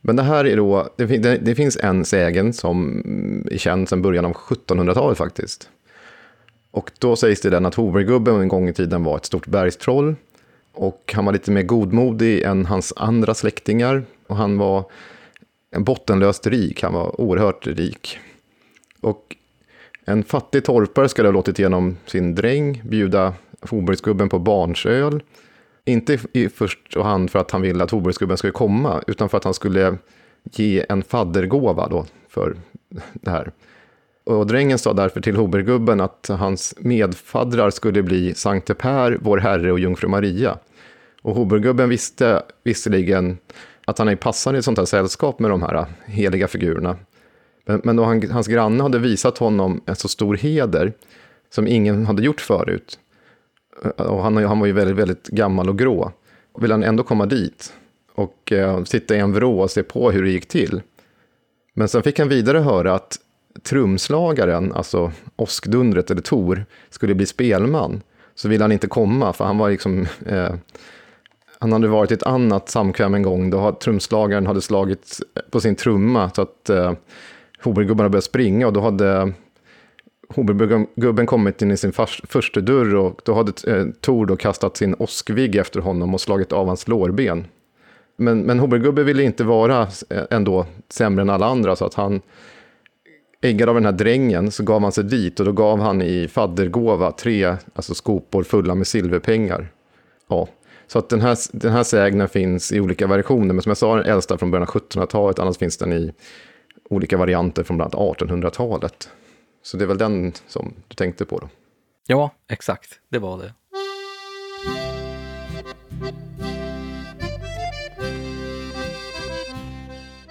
Men 0.00 0.16
det 0.16 0.22
här 0.22 0.44
är 0.44 0.56
då, 0.56 0.88
det, 0.96 1.06
det, 1.06 1.36
det 1.36 1.54
finns 1.54 1.76
en 1.76 2.04
sägen 2.04 2.52
som 2.52 3.02
är 3.50 3.58
känd 3.58 3.88
sedan 3.88 4.02
början 4.02 4.24
av 4.24 4.32
1700-talet 4.32 5.18
faktiskt. 5.18 5.68
Och 6.70 6.90
då 6.98 7.16
sägs 7.16 7.40
det 7.40 7.50
den 7.50 7.66
att 7.66 7.74
Hobergubben 7.74 8.40
en 8.40 8.48
gång 8.48 8.68
i 8.68 8.72
tiden 8.72 9.04
var 9.04 9.16
ett 9.16 9.24
stort 9.24 9.46
bergstroll. 9.46 10.14
Och 10.72 11.12
han 11.14 11.24
var 11.24 11.32
lite 11.32 11.50
mer 11.50 11.62
godmodig 11.62 12.42
än 12.42 12.66
hans 12.66 12.92
andra 12.96 13.34
släktingar. 13.34 14.04
Och 14.26 14.36
han 14.36 14.58
var 14.58 14.84
en 15.72 15.84
bottenlöst 15.84 16.46
rik, 16.46 16.82
han 16.82 16.92
var 16.92 17.20
oerhört 17.20 17.66
rik. 17.66 18.18
Och 19.00 19.36
en 20.04 20.24
fattig 20.24 20.64
torpare 20.64 21.08
skulle 21.08 21.28
ha 21.28 21.32
låtit 21.32 21.58
genom 21.58 21.96
sin 22.06 22.34
dräng 22.34 22.82
bjuda 22.84 23.34
Hoburgsgubben 23.60 24.28
på 24.28 24.38
barnsöl. 24.38 25.22
Inte 25.84 26.18
i 26.32 26.48
första 26.48 27.02
hand 27.02 27.30
för 27.30 27.38
att 27.38 27.50
han 27.50 27.62
ville 27.62 27.84
att 27.84 27.90
Hoburgsgubben 27.90 28.36
skulle 28.36 28.52
komma, 28.52 29.02
utan 29.06 29.28
för 29.28 29.38
att 29.38 29.44
han 29.44 29.54
skulle 29.54 29.96
ge 30.44 30.86
en 30.88 31.02
faddergåva 31.02 31.88
då 31.88 32.06
för 32.28 32.56
det 33.12 33.30
här. 33.30 33.52
Och 34.24 34.46
drängen 34.46 34.78
sa 34.78 34.92
därför 34.92 35.20
till 35.20 35.36
Hobergubben 35.36 36.00
att 36.00 36.30
hans 36.32 36.74
medfaddrar 36.78 37.70
skulle 37.70 38.02
bli 38.02 38.34
Sankte 38.34 38.74
Per, 38.74 39.18
vår 39.20 39.38
Herre 39.38 39.72
och 39.72 39.78
Jungfru 39.78 40.08
Maria. 40.08 40.58
Och 41.22 41.34
Hobergubben 41.34 41.88
visste 41.88 42.42
visserligen 42.64 43.38
att 43.84 43.98
han 43.98 44.08
är 44.08 44.16
passande 44.16 44.56
i 44.56 44.58
ett 44.58 44.64
sånt 44.64 44.78
här 44.78 44.84
sällskap 44.84 45.38
med 45.38 45.50
de 45.50 45.62
här 45.62 45.86
heliga 46.04 46.48
figurerna. 46.48 46.96
Men, 47.64 47.80
men 47.84 47.96
då 47.96 48.04
han, 48.04 48.30
hans 48.30 48.46
granne 48.46 48.82
hade 48.82 48.98
visat 48.98 49.38
honom 49.38 49.80
en 49.86 49.96
så 49.96 50.08
stor 50.08 50.36
heder 50.36 50.92
som 51.50 51.66
ingen 51.66 52.06
hade 52.06 52.22
gjort 52.22 52.40
förut. 52.40 52.98
Och 53.96 54.22
han, 54.22 54.36
han 54.36 54.60
var 54.60 54.66
ju 54.66 54.72
väldigt, 54.72 54.96
väldigt 54.96 55.28
gammal 55.28 55.68
och 55.68 55.78
grå. 55.78 56.12
Vill 56.58 56.70
han 56.70 56.82
ändå 56.82 57.02
komma 57.02 57.26
dit 57.26 57.72
och 58.14 58.52
eh, 58.52 58.84
sitta 58.84 59.16
i 59.16 59.18
en 59.18 59.32
vrå 59.32 59.60
och 59.60 59.70
se 59.70 59.82
på 59.82 60.10
hur 60.10 60.22
det 60.22 60.30
gick 60.30 60.48
till. 60.48 60.82
Men 61.74 61.88
sen 61.88 62.02
fick 62.02 62.18
han 62.18 62.28
vidare 62.28 62.58
höra 62.58 62.94
att 62.94 63.18
trumslagaren, 63.62 64.72
alltså 64.72 65.12
åskdundret 65.36 66.10
eller 66.10 66.22
Tor, 66.22 66.64
skulle 66.90 67.14
bli 67.14 67.26
spelman. 67.26 68.02
Så 68.34 68.48
ville 68.48 68.64
han 68.64 68.72
inte 68.72 68.86
komma, 68.86 69.32
för 69.32 69.44
han 69.44 69.58
var 69.58 69.70
liksom... 69.70 70.06
Eh, 70.26 70.54
han 71.62 71.72
hade 71.72 71.88
varit 71.88 72.10
i 72.10 72.14
ett 72.14 72.22
annat 72.22 72.68
samkväm 72.68 73.14
en 73.14 73.22
gång, 73.22 73.50
då 73.50 73.72
trumslagaren 73.72 74.46
hade 74.46 74.60
slagit 74.60 75.20
på 75.50 75.60
sin 75.60 75.76
trumma 75.76 76.30
så 76.30 76.42
att 76.42 76.70
eh, 76.70 76.92
Hobergubbarna 77.62 78.08
började 78.08 78.24
springa 78.24 78.66
och 78.66 78.72
då 78.72 78.80
hade 78.80 79.32
Hobergubben 80.28 81.26
kommit 81.26 81.62
in 81.62 81.70
i 81.70 81.76
sin 81.76 81.92
första 82.28 82.60
dörr 82.60 82.94
och 82.94 83.20
då 83.24 83.34
hade 83.34 83.52
eh, 83.66 83.86
Tor 84.00 84.26
då 84.26 84.36
kastat 84.36 84.76
sin 84.76 84.94
åskvigg 84.98 85.56
efter 85.56 85.80
honom 85.80 86.14
och 86.14 86.20
slagit 86.20 86.52
av 86.52 86.66
hans 86.66 86.88
lårben. 86.88 87.44
Men, 88.16 88.40
men 88.40 88.58
Hobergubbe 88.58 89.02
ville 89.02 89.22
inte 89.22 89.44
vara 89.44 89.82
eh, 90.10 90.22
ändå 90.30 90.66
sämre 90.88 91.22
än 91.22 91.30
alla 91.30 91.46
andra 91.46 91.76
så 91.76 91.84
att 91.84 91.94
han 91.94 92.20
äggad 93.40 93.68
av 93.68 93.74
den 93.74 93.84
här 93.84 93.92
drängen 93.92 94.50
så 94.50 94.62
gav 94.62 94.82
han 94.82 94.92
sig 94.92 95.04
dit 95.04 95.40
och 95.40 95.46
då 95.46 95.52
gav 95.52 95.80
han 95.80 96.02
i 96.02 96.28
faddergåva 96.28 97.12
tre 97.12 97.56
alltså 97.74 97.94
skopor 97.94 98.42
fulla 98.42 98.74
med 98.74 98.86
silverpengar. 98.86 99.68
Ja, 100.28 100.48
så 100.92 100.98
att 100.98 101.08
den 101.08 101.20
här, 101.20 101.38
den 101.52 101.72
här 101.72 101.82
sägnen 101.82 102.28
finns 102.28 102.72
i 102.72 102.80
olika 102.80 103.06
versioner, 103.06 103.54
men 103.54 103.62
som 103.62 103.70
jag 103.70 103.76
sa, 103.76 103.96
den 103.96 104.06
äldsta 104.06 104.38
från 104.38 104.50
början 104.50 104.68
av 104.68 104.74
1700-talet, 104.74 105.38
annars 105.38 105.58
finns 105.58 105.76
den 105.76 105.92
i 105.92 106.12
olika 106.90 107.16
varianter 107.16 107.62
från 107.62 107.76
bland 107.76 107.94
annat 107.94 108.18
1800-talet. 108.18 109.08
Så 109.62 109.76
det 109.76 109.84
är 109.84 109.86
väl 109.86 109.98
den 109.98 110.32
som 110.46 110.74
du 110.88 110.94
tänkte 110.94 111.24
på 111.24 111.38
då? 111.38 111.48
Ja, 112.06 112.30
exakt, 112.48 113.00
det 113.08 113.18
var 113.18 113.38
det. 113.38 113.52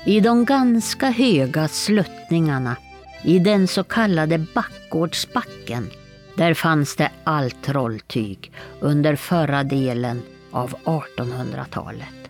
I 0.05 0.19
de 0.19 0.45
ganska 0.45 1.09
höga 1.09 1.67
sluttningarna 1.67 2.75
i 3.23 3.39
den 3.39 3.67
så 3.67 3.83
kallade 3.83 4.45
Backgårdsbacken, 4.55 5.89
där 6.35 6.53
fanns 6.53 6.95
det 6.95 7.11
allt 7.23 7.63
trolltyg 7.63 8.51
under 8.79 9.15
förra 9.15 9.63
delen 9.63 10.21
av 10.51 10.75
1800-talet. 10.83 12.29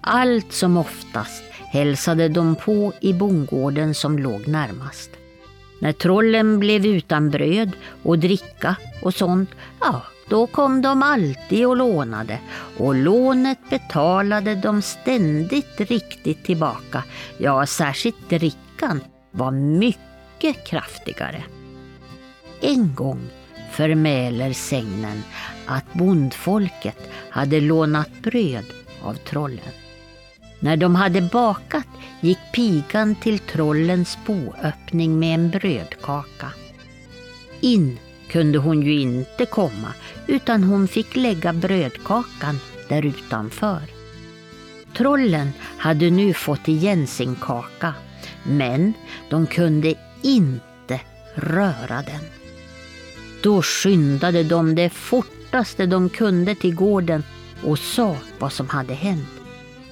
Allt 0.00 0.52
som 0.52 0.76
oftast 0.76 1.42
hälsade 1.52 2.28
de 2.28 2.54
på 2.54 2.92
i 3.00 3.12
bondgården 3.12 3.94
som 3.94 4.18
låg 4.18 4.48
närmast. 4.48 5.10
När 5.78 5.92
trollen 5.92 6.58
blev 6.58 6.86
utan 6.86 7.30
bröd 7.30 7.70
och 8.02 8.18
dricka 8.18 8.76
och 9.02 9.14
sånt, 9.14 9.50
ja, 9.80 10.02
då 10.28 10.46
kom 10.46 10.82
de 10.82 11.02
alltid 11.02 11.66
och 11.66 11.76
lånade 11.76 12.38
och 12.78 12.94
lånet 12.94 13.58
betalade 13.70 14.54
de 14.54 14.82
ständigt 14.82 15.80
riktigt 15.80 16.44
tillbaka. 16.44 17.04
Ja, 17.38 17.66
särskilt 17.66 18.30
drickan 18.30 19.00
var 19.30 19.50
mycket 19.50 20.66
kraftigare. 20.66 21.42
En 22.60 22.94
gång 22.94 23.20
förmäler 23.72 24.52
sägnen 24.52 25.22
att 25.66 25.92
bondfolket 25.92 27.10
hade 27.30 27.60
lånat 27.60 28.10
bröd 28.22 28.64
av 29.02 29.14
trollen. 29.14 29.72
När 30.60 30.76
de 30.76 30.94
hade 30.94 31.20
bakat 31.20 31.86
gick 32.20 32.38
pigan 32.52 33.14
till 33.14 33.38
trollens 33.38 34.18
boöppning 34.26 35.18
med 35.18 35.34
en 35.34 35.50
brödkaka. 35.50 36.50
In 37.60 37.98
kunde 38.30 38.58
hon 38.58 38.82
ju 38.82 39.00
inte 39.00 39.46
komma 39.46 39.94
utan 40.26 40.64
hon 40.64 40.88
fick 40.88 41.16
lägga 41.16 41.52
brödkakan 41.52 42.58
där 42.88 43.06
utanför. 43.06 43.82
Trollen 44.96 45.52
hade 45.78 46.10
nu 46.10 46.34
fått 46.34 46.68
igen 46.68 47.06
sin 47.06 47.36
kaka 47.36 47.94
men 48.44 48.92
de 49.30 49.46
kunde 49.46 49.94
inte 50.22 51.00
röra 51.34 52.02
den. 52.02 52.24
Då 53.42 53.62
skyndade 53.62 54.42
de 54.42 54.74
det 54.74 54.90
fort 54.90 55.43
fortaste 55.54 55.86
de 55.86 56.08
kunde 56.08 56.54
till 56.54 56.74
gården 56.74 57.22
och 57.62 57.78
sa 57.78 58.16
vad 58.38 58.52
som 58.52 58.68
hade 58.68 58.94
hänt. 58.94 59.28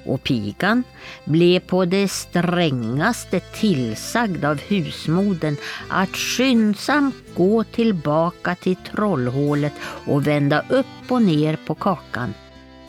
Och 0.04 0.22
pigan 0.22 0.84
blev 1.24 1.60
på 1.60 1.84
det 1.84 2.08
strängaste 2.08 3.40
tillsagd 3.40 4.44
av 4.44 4.60
husmoden 4.60 5.56
att 5.88 6.16
skyndsamt 6.16 7.14
gå 7.36 7.64
tillbaka 7.64 8.54
till 8.54 8.76
trollhålet 8.76 9.72
och 10.06 10.26
vända 10.26 10.64
upp 10.68 11.10
och 11.10 11.22
ner 11.22 11.56
på 11.66 11.74
kakan. 11.74 12.34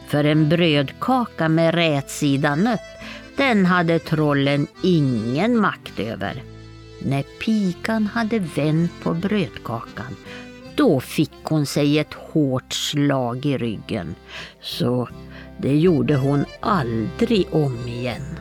För 0.07 0.23
en 0.23 0.49
brödkaka 0.49 1.49
med 1.49 1.75
rätsidan 1.75 2.67
upp, 2.67 2.79
den 3.37 3.65
hade 3.65 3.99
trollen 3.99 4.67
ingen 4.83 5.57
makt 5.57 5.99
över. 5.99 6.43
När 6.99 7.23
pigan 7.23 8.07
hade 8.07 8.39
vänt 8.39 8.91
på 9.03 9.13
brödkakan, 9.13 10.15
då 10.75 10.99
fick 10.99 11.31
hon 11.43 11.65
sig 11.65 11.99
ett 11.99 12.13
hårt 12.13 12.73
slag 12.73 13.45
i 13.45 13.57
ryggen. 13.57 14.15
Så 14.61 15.09
det 15.57 15.77
gjorde 15.77 16.15
hon 16.15 16.45
aldrig 16.59 17.47
om 17.51 17.87
igen. 17.87 18.39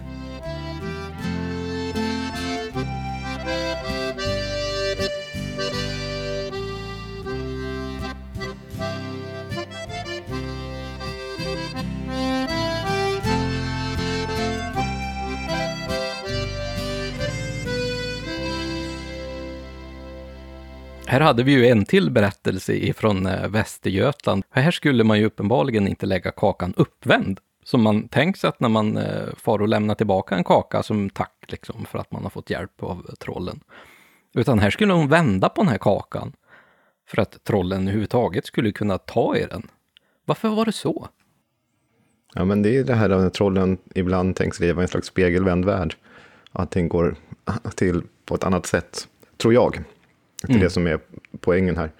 Här 21.13 21.21
hade 21.21 21.43
vi 21.43 21.53
ju 21.53 21.67
en 21.67 21.85
till 21.85 22.11
berättelse 22.11 22.75
ifrån 22.75 23.27
eh, 23.27 23.49
Västergötland. 23.49 24.45
Här 24.51 24.71
skulle 24.71 25.05
man 25.05 25.19
ju 25.19 25.25
uppenbarligen 25.25 25.89
inte 25.89 26.07
lägga 26.07 26.31
kakan 26.31 26.75
uppvänd. 26.77 27.41
Som 27.65 27.83
man 27.83 28.09
tänkt 28.09 28.41
sig 28.41 28.49
att 28.49 28.61
när 28.61 28.69
man 28.69 28.97
eh, 28.97 29.29
far 29.37 29.63
och 29.63 29.69
lämnar 29.69 29.95
tillbaka 29.95 30.35
en 30.35 30.45
kaka 30.45 30.83
som 30.83 31.11
tack 31.11 31.45
liksom, 31.49 31.85
för 31.85 31.99
att 31.99 32.13
man 32.13 32.23
har 32.23 32.31
fått 32.31 32.51
hjälp 32.51 32.83
av 32.83 33.15
trollen. 33.19 33.61
Utan 34.35 34.59
här 34.59 34.71
skulle 34.71 34.93
hon 34.93 35.09
vända 35.09 35.49
på 35.49 35.63
den 35.63 35.69
här 35.69 35.79
kakan 35.79 36.33
för 37.09 37.23
att 37.23 37.45
trollen 37.45 37.83
överhuvudtaget 37.83 38.47
skulle 38.47 38.73
kunna 38.73 38.99
ta 38.99 39.37
i 39.37 39.47
den. 39.47 39.69
Varför 40.25 40.49
var 40.49 40.65
det 40.65 40.73
så? 40.73 41.09
Ja, 42.35 42.45
men 42.45 42.63
det 42.63 42.77
är 42.77 42.85
det 42.85 42.95
här 42.95 43.11
att 43.11 43.35
trollen 43.35 43.79
ibland 43.95 44.37
tänks 44.37 44.61
leva 44.61 44.83
i 44.83 44.85
en 44.85 44.89
slags 44.89 45.07
spegelvänd 45.07 45.65
värld. 45.65 45.95
Allting 46.53 46.89
går 46.89 47.17
till 47.75 48.03
på 48.25 48.35
ett 48.35 48.45
annat 48.45 48.67
sätt, 48.67 49.09
tror 49.37 49.55
jag. 49.55 49.85
Det 50.43 50.53
är 50.53 50.55
mm. 50.55 50.65
det 50.65 50.71
som 50.71 50.87
är 50.87 51.01
poängen 51.41 51.77
här. 51.77 51.91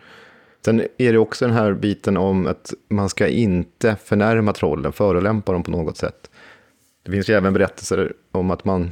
Sen 0.65 0.83
är 0.99 1.13
det 1.13 1.19
också 1.19 1.47
den 1.47 1.55
här 1.55 1.73
biten 1.73 2.17
om 2.17 2.47
att 2.47 2.75
man 2.89 3.09
ska 3.09 3.29
inte 3.29 3.97
förnärma 4.05 4.53
trollen, 4.53 4.93
förolämpa 4.93 5.53
dem 5.53 5.63
på 5.63 5.71
något 5.71 5.97
sätt. 5.97 6.31
Det 7.03 7.11
finns 7.11 7.31
ju 7.31 7.35
även 7.35 7.53
berättelser 7.53 8.13
om 8.33 8.51
att 8.51 8.65
man, 8.65 8.91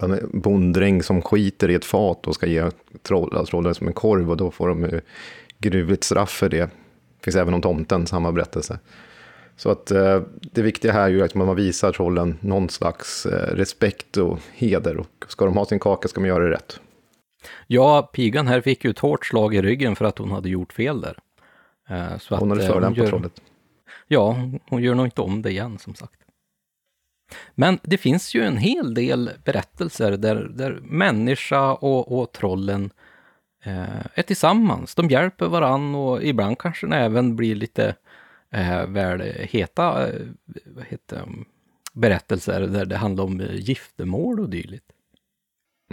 en 0.00 0.30
bonddräng 0.32 1.02
som 1.02 1.22
skiter 1.22 1.70
i 1.70 1.74
ett 1.74 1.84
fat 1.84 2.26
och 2.26 2.34
ska 2.34 2.46
ge 2.46 2.70
troll, 3.02 3.46
trollen 3.46 3.74
som 3.74 3.86
en 3.86 3.92
korv 3.92 4.30
och 4.30 4.36
då 4.36 4.50
får 4.50 4.68
de 4.68 5.00
gruvligt 5.58 6.04
straff 6.04 6.30
för 6.30 6.48
det. 6.48 6.58
Det 6.58 7.24
finns 7.24 7.36
även 7.36 7.54
om 7.54 7.62
tomten, 7.62 8.06
samma 8.06 8.32
berättelse. 8.32 8.78
Så 9.56 9.70
att 9.70 9.90
eh, 9.90 10.22
det 10.40 10.62
viktiga 10.62 10.92
här 10.92 11.04
är 11.04 11.08
ju 11.08 11.22
att 11.22 11.34
man 11.34 11.56
visar 11.56 11.92
trollen 11.92 12.38
någon 12.40 12.68
slags 12.68 13.26
eh, 13.26 13.54
respekt 13.56 14.16
och 14.16 14.38
heder. 14.52 14.96
Och 14.96 15.24
ska 15.28 15.44
de 15.44 15.56
ha 15.56 15.64
sin 15.64 15.78
kaka 15.78 16.08
ska 16.08 16.20
man 16.20 16.28
göra 16.28 16.44
det 16.44 16.50
rätt. 16.50 16.80
Ja, 17.66 18.02
pigan 18.12 18.46
här 18.46 18.60
fick 18.60 18.84
ju 18.84 18.90
ett 18.90 18.98
hårt 18.98 19.26
slag 19.26 19.54
i 19.54 19.62
ryggen 19.62 19.96
för 19.96 20.04
att 20.04 20.18
hon 20.18 20.30
hade 20.30 20.48
gjort 20.48 20.72
fel 20.72 21.00
där. 21.00 21.18
Eh, 21.88 22.18
Så 22.18 22.36
Hon 22.36 22.50
hade 22.50 22.62
eh, 22.64 22.68
förolämpat 22.68 22.98
gör- 22.98 23.06
trollet. 23.08 23.42
Ja, 24.08 24.36
hon 24.68 24.82
gör 24.82 24.94
nog 24.94 25.06
inte 25.06 25.20
om 25.20 25.42
det 25.42 25.50
igen 25.50 25.78
som 25.78 25.94
sagt. 25.94 26.20
Men 27.54 27.78
det 27.82 27.98
finns 27.98 28.34
ju 28.34 28.42
en 28.42 28.56
hel 28.56 28.94
del 28.94 29.30
berättelser 29.44 30.16
där, 30.16 30.36
där 30.36 30.72
människa 30.82 31.72
och, 31.74 32.18
och 32.20 32.32
trollen 32.32 32.90
eh, 33.64 34.06
är 34.14 34.22
tillsammans. 34.22 34.94
De 34.94 35.08
hjälper 35.08 35.46
varann 35.48 35.94
och 35.94 36.22
ibland 36.22 36.58
kanske 36.58 36.86
det 36.86 36.96
även 36.96 37.36
blir 37.36 37.54
lite 37.54 37.94
eh, 38.50 38.86
väl 38.86 39.20
heta 39.38 40.08
eh, 40.12 40.20
heter, 40.88 41.24
berättelser 41.92 42.60
där 42.60 42.84
det 42.84 42.96
handlar 42.96 43.24
om 43.24 43.40
eh, 43.40 43.54
giftermål 43.54 44.40
och 44.40 44.48
dylikt. 44.48 44.92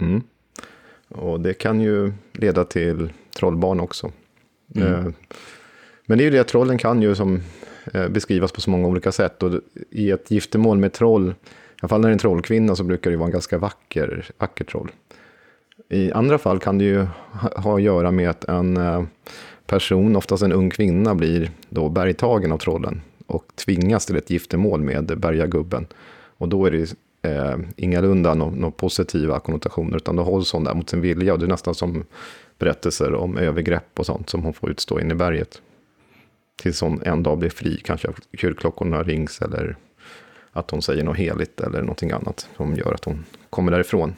Mm. 0.00 0.22
Och 1.10 1.40
det 1.40 1.54
kan 1.54 1.80
ju 1.80 2.12
leda 2.32 2.64
till 2.64 3.12
trollbarn 3.38 3.80
också. 3.80 4.12
Mm. 4.74 4.94
Eh, 4.94 5.12
Men 6.06 6.18
det 6.18 6.24
är 6.24 6.24
ju 6.24 6.30
det, 6.30 6.44
trollen 6.44 6.78
kan 6.78 7.02
ju 7.02 7.14
som 7.14 7.42
eh, 7.92 8.08
beskrivas 8.08 8.52
på 8.52 8.60
så 8.60 8.70
många 8.70 8.88
olika 8.88 9.12
sätt. 9.12 9.42
Och 9.42 9.60
i 9.90 10.10
ett 10.10 10.30
giftermål 10.30 10.78
med 10.78 10.92
troll, 10.92 11.28
i 11.28 11.34
alla 11.80 11.88
fall 11.88 12.00
när 12.00 12.08
det 12.08 12.10
är 12.10 12.12
en 12.12 12.18
trollkvinna, 12.18 12.76
så 12.76 12.84
brukar 12.84 13.10
det 13.10 13.16
vara 13.16 13.26
en 13.26 13.32
ganska 13.32 13.58
vacker, 13.58 14.30
vacker 14.38 14.64
troll. 14.64 14.90
I 15.88 16.12
andra 16.12 16.38
fall 16.38 16.58
kan 16.58 16.78
det 16.78 16.84
ju 16.84 17.06
ha, 17.32 17.60
ha 17.60 17.76
att 17.76 17.82
göra 17.82 18.10
med 18.10 18.30
att 18.30 18.44
en 18.44 18.76
eh, 18.76 19.04
person, 19.66 20.16
oftast 20.16 20.42
en 20.42 20.52
ung 20.52 20.70
kvinna, 20.70 21.14
blir 21.14 21.50
då 21.68 21.88
bergtagen 21.88 22.52
av 22.52 22.58
trollen 22.58 23.02
och 23.26 23.44
tvingas 23.54 24.06
till 24.06 24.16
ett 24.16 24.30
giftermål 24.30 24.80
med 24.80 25.18
bergagubben. 25.18 25.86
Och 26.38 26.48
då 26.48 26.66
är 26.66 26.70
det 26.70 26.94
eh, 27.22 27.56
ingalunda 27.76 28.34
några 28.34 28.56
no 28.56 28.70
positiva 28.70 29.40
konnotationer, 29.40 29.96
utan 29.96 30.16
då 30.16 30.22
hålls 30.22 30.52
hon 30.52 30.64
där 30.64 30.74
mot 30.74 30.90
sin 30.90 31.00
vilja. 31.00 31.32
Och 31.32 31.38
det 31.38 31.46
är 31.46 31.48
nästan 31.48 31.74
som 31.74 32.04
berättelser 32.58 33.14
om 33.14 33.38
övergrepp 33.38 33.98
och 33.98 34.06
sånt 34.06 34.30
som 34.30 34.42
hon 34.42 34.52
får 34.52 34.70
utstå 34.70 35.00
in 35.00 35.10
i 35.10 35.14
berget. 35.14 35.62
Tills 36.56 36.80
hon 36.80 37.02
en 37.02 37.22
dag 37.22 37.38
blir 37.38 37.50
fri, 37.50 37.80
kanske 37.84 38.08
kyrkklockorna 38.38 39.02
rings 39.02 39.42
eller 39.42 39.76
att 40.52 40.70
hon 40.70 40.82
säger 40.82 41.04
något 41.04 41.16
heligt 41.16 41.60
eller 41.60 41.80
någonting 41.80 42.10
annat 42.10 42.48
som 42.56 42.74
gör 42.74 42.94
att 42.94 43.04
hon 43.04 43.24
kommer 43.50 43.72
därifrån. 43.72 44.14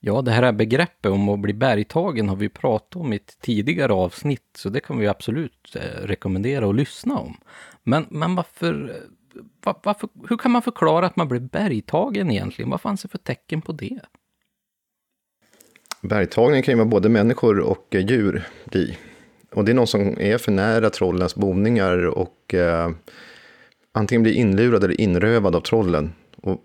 Ja, 0.00 0.22
det 0.22 0.30
här 0.30 0.52
begreppet 0.52 1.12
om 1.12 1.28
att 1.28 1.38
bli 1.38 1.52
bergtagen 1.52 2.28
har 2.28 2.36
vi 2.36 2.48
pratat 2.48 2.96
om 2.96 3.12
i 3.12 3.16
ett 3.16 3.36
tidigare 3.40 3.92
avsnitt, 3.92 4.42
så 4.56 4.68
det 4.68 4.80
kan 4.80 4.98
vi 4.98 5.06
absolut 5.06 5.76
eh, 5.76 6.06
rekommendera 6.06 6.68
att 6.68 6.74
lyssna 6.74 7.18
om. 7.18 7.36
Men, 7.82 8.06
men 8.10 8.34
varför, 8.34 8.96
va- 9.64 9.80
varför, 9.82 10.08
hur 10.28 10.36
kan 10.36 10.50
man 10.50 10.62
förklara 10.62 11.06
att 11.06 11.16
man 11.16 11.28
blir 11.28 11.40
bergtagen 11.40 12.30
egentligen? 12.30 12.70
Vad 12.70 12.80
fanns 12.80 13.02
det 13.02 13.08
för 13.08 13.18
tecken 13.18 13.62
på 13.62 13.72
det? 13.72 14.00
Bergtagning 16.00 16.62
kan 16.62 16.72
ju 16.72 16.78
vara 16.78 16.88
både 16.88 17.08
människor 17.08 17.60
och 17.60 17.94
eh, 17.94 18.06
djur 18.06 18.48
bli. 18.64 18.98
Och 19.54 19.64
det 19.64 19.72
är 19.72 19.74
någon 19.74 19.86
som 19.86 20.20
är 20.20 20.38
för 20.38 20.52
nära 20.52 20.90
trollens 20.90 21.34
boningar 21.34 22.06
och 22.06 22.54
eh, 22.54 22.90
antingen 23.92 24.22
blir 24.22 24.32
inlurad 24.32 24.84
eller 24.84 25.00
inrövad 25.00 25.56
av 25.56 25.60
trollen. 25.60 26.12
Och 26.36 26.60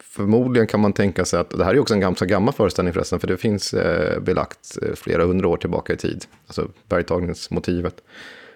förmodligen 0.00 0.66
kan 0.66 0.80
man 0.80 0.92
tänka 0.92 1.24
sig 1.24 1.40
att, 1.40 1.50
det 1.50 1.64
här 1.64 1.74
är 1.74 1.78
också 1.78 1.94
en 1.94 2.00
ganska 2.00 2.26
gammal 2.26 2.54
föreställning 2.54 2.94
förresten, 2.94 3.20
för 3.20 3.26
det 3.28 3.36
finns 3.36 3.74
eh, 3.74 4.20
belagt 4.20 4.78
eh, 4.82 4.94
flera 4.94 5.24
hundra 5.24 5.48
år 5.48 5.56
tillbaka 5.56 5.92
i 5.92 5.96
tid, 5.96 6.24
alltså 6.46 6.70
bergtagningsmotivet 6.88 7.94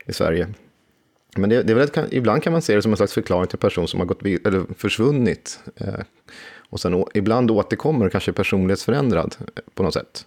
i 0.06 0.12
Sverige. 0.12 0.48
Men 1.38 1.50
det, 1.50 1.62
det 1.62 1.72
är 1.72 1.74
väl, 1.74 1.84
ett- 1.84 2.12
ibland 2.12 2.42
kan 2.42 2.52
man 2.52 2.62
se 2.62 2.74
det 2.74 2.82
som 2.82 2.90
en 2.92 2.96
slags 2.96 3.12
förklaring 3.12 3.46
till 3.46 3.56
en 3.56 3.60
person 3.60 3.88
som 3.88 4.00
har 4.00 4.06
gått, 4.06 4.22
eller 4.22 4.74
försvunnit. 4.78 5.60
Eh, 5.76 5.94
och 6.70 6.80
sen 6.80 6.94
å, 6.94 7.08
ibland 7.14 7.50
återkommer 7.50 8.06
och 8.06 8.12
kanske 8.12 8.30
är 8.30 8.32
personlighetsförändrad 8.32 9.36
eh, 9.40 9.62
på 9.74 9.82
något 9.82 9.94
sätt. 9.94 10.26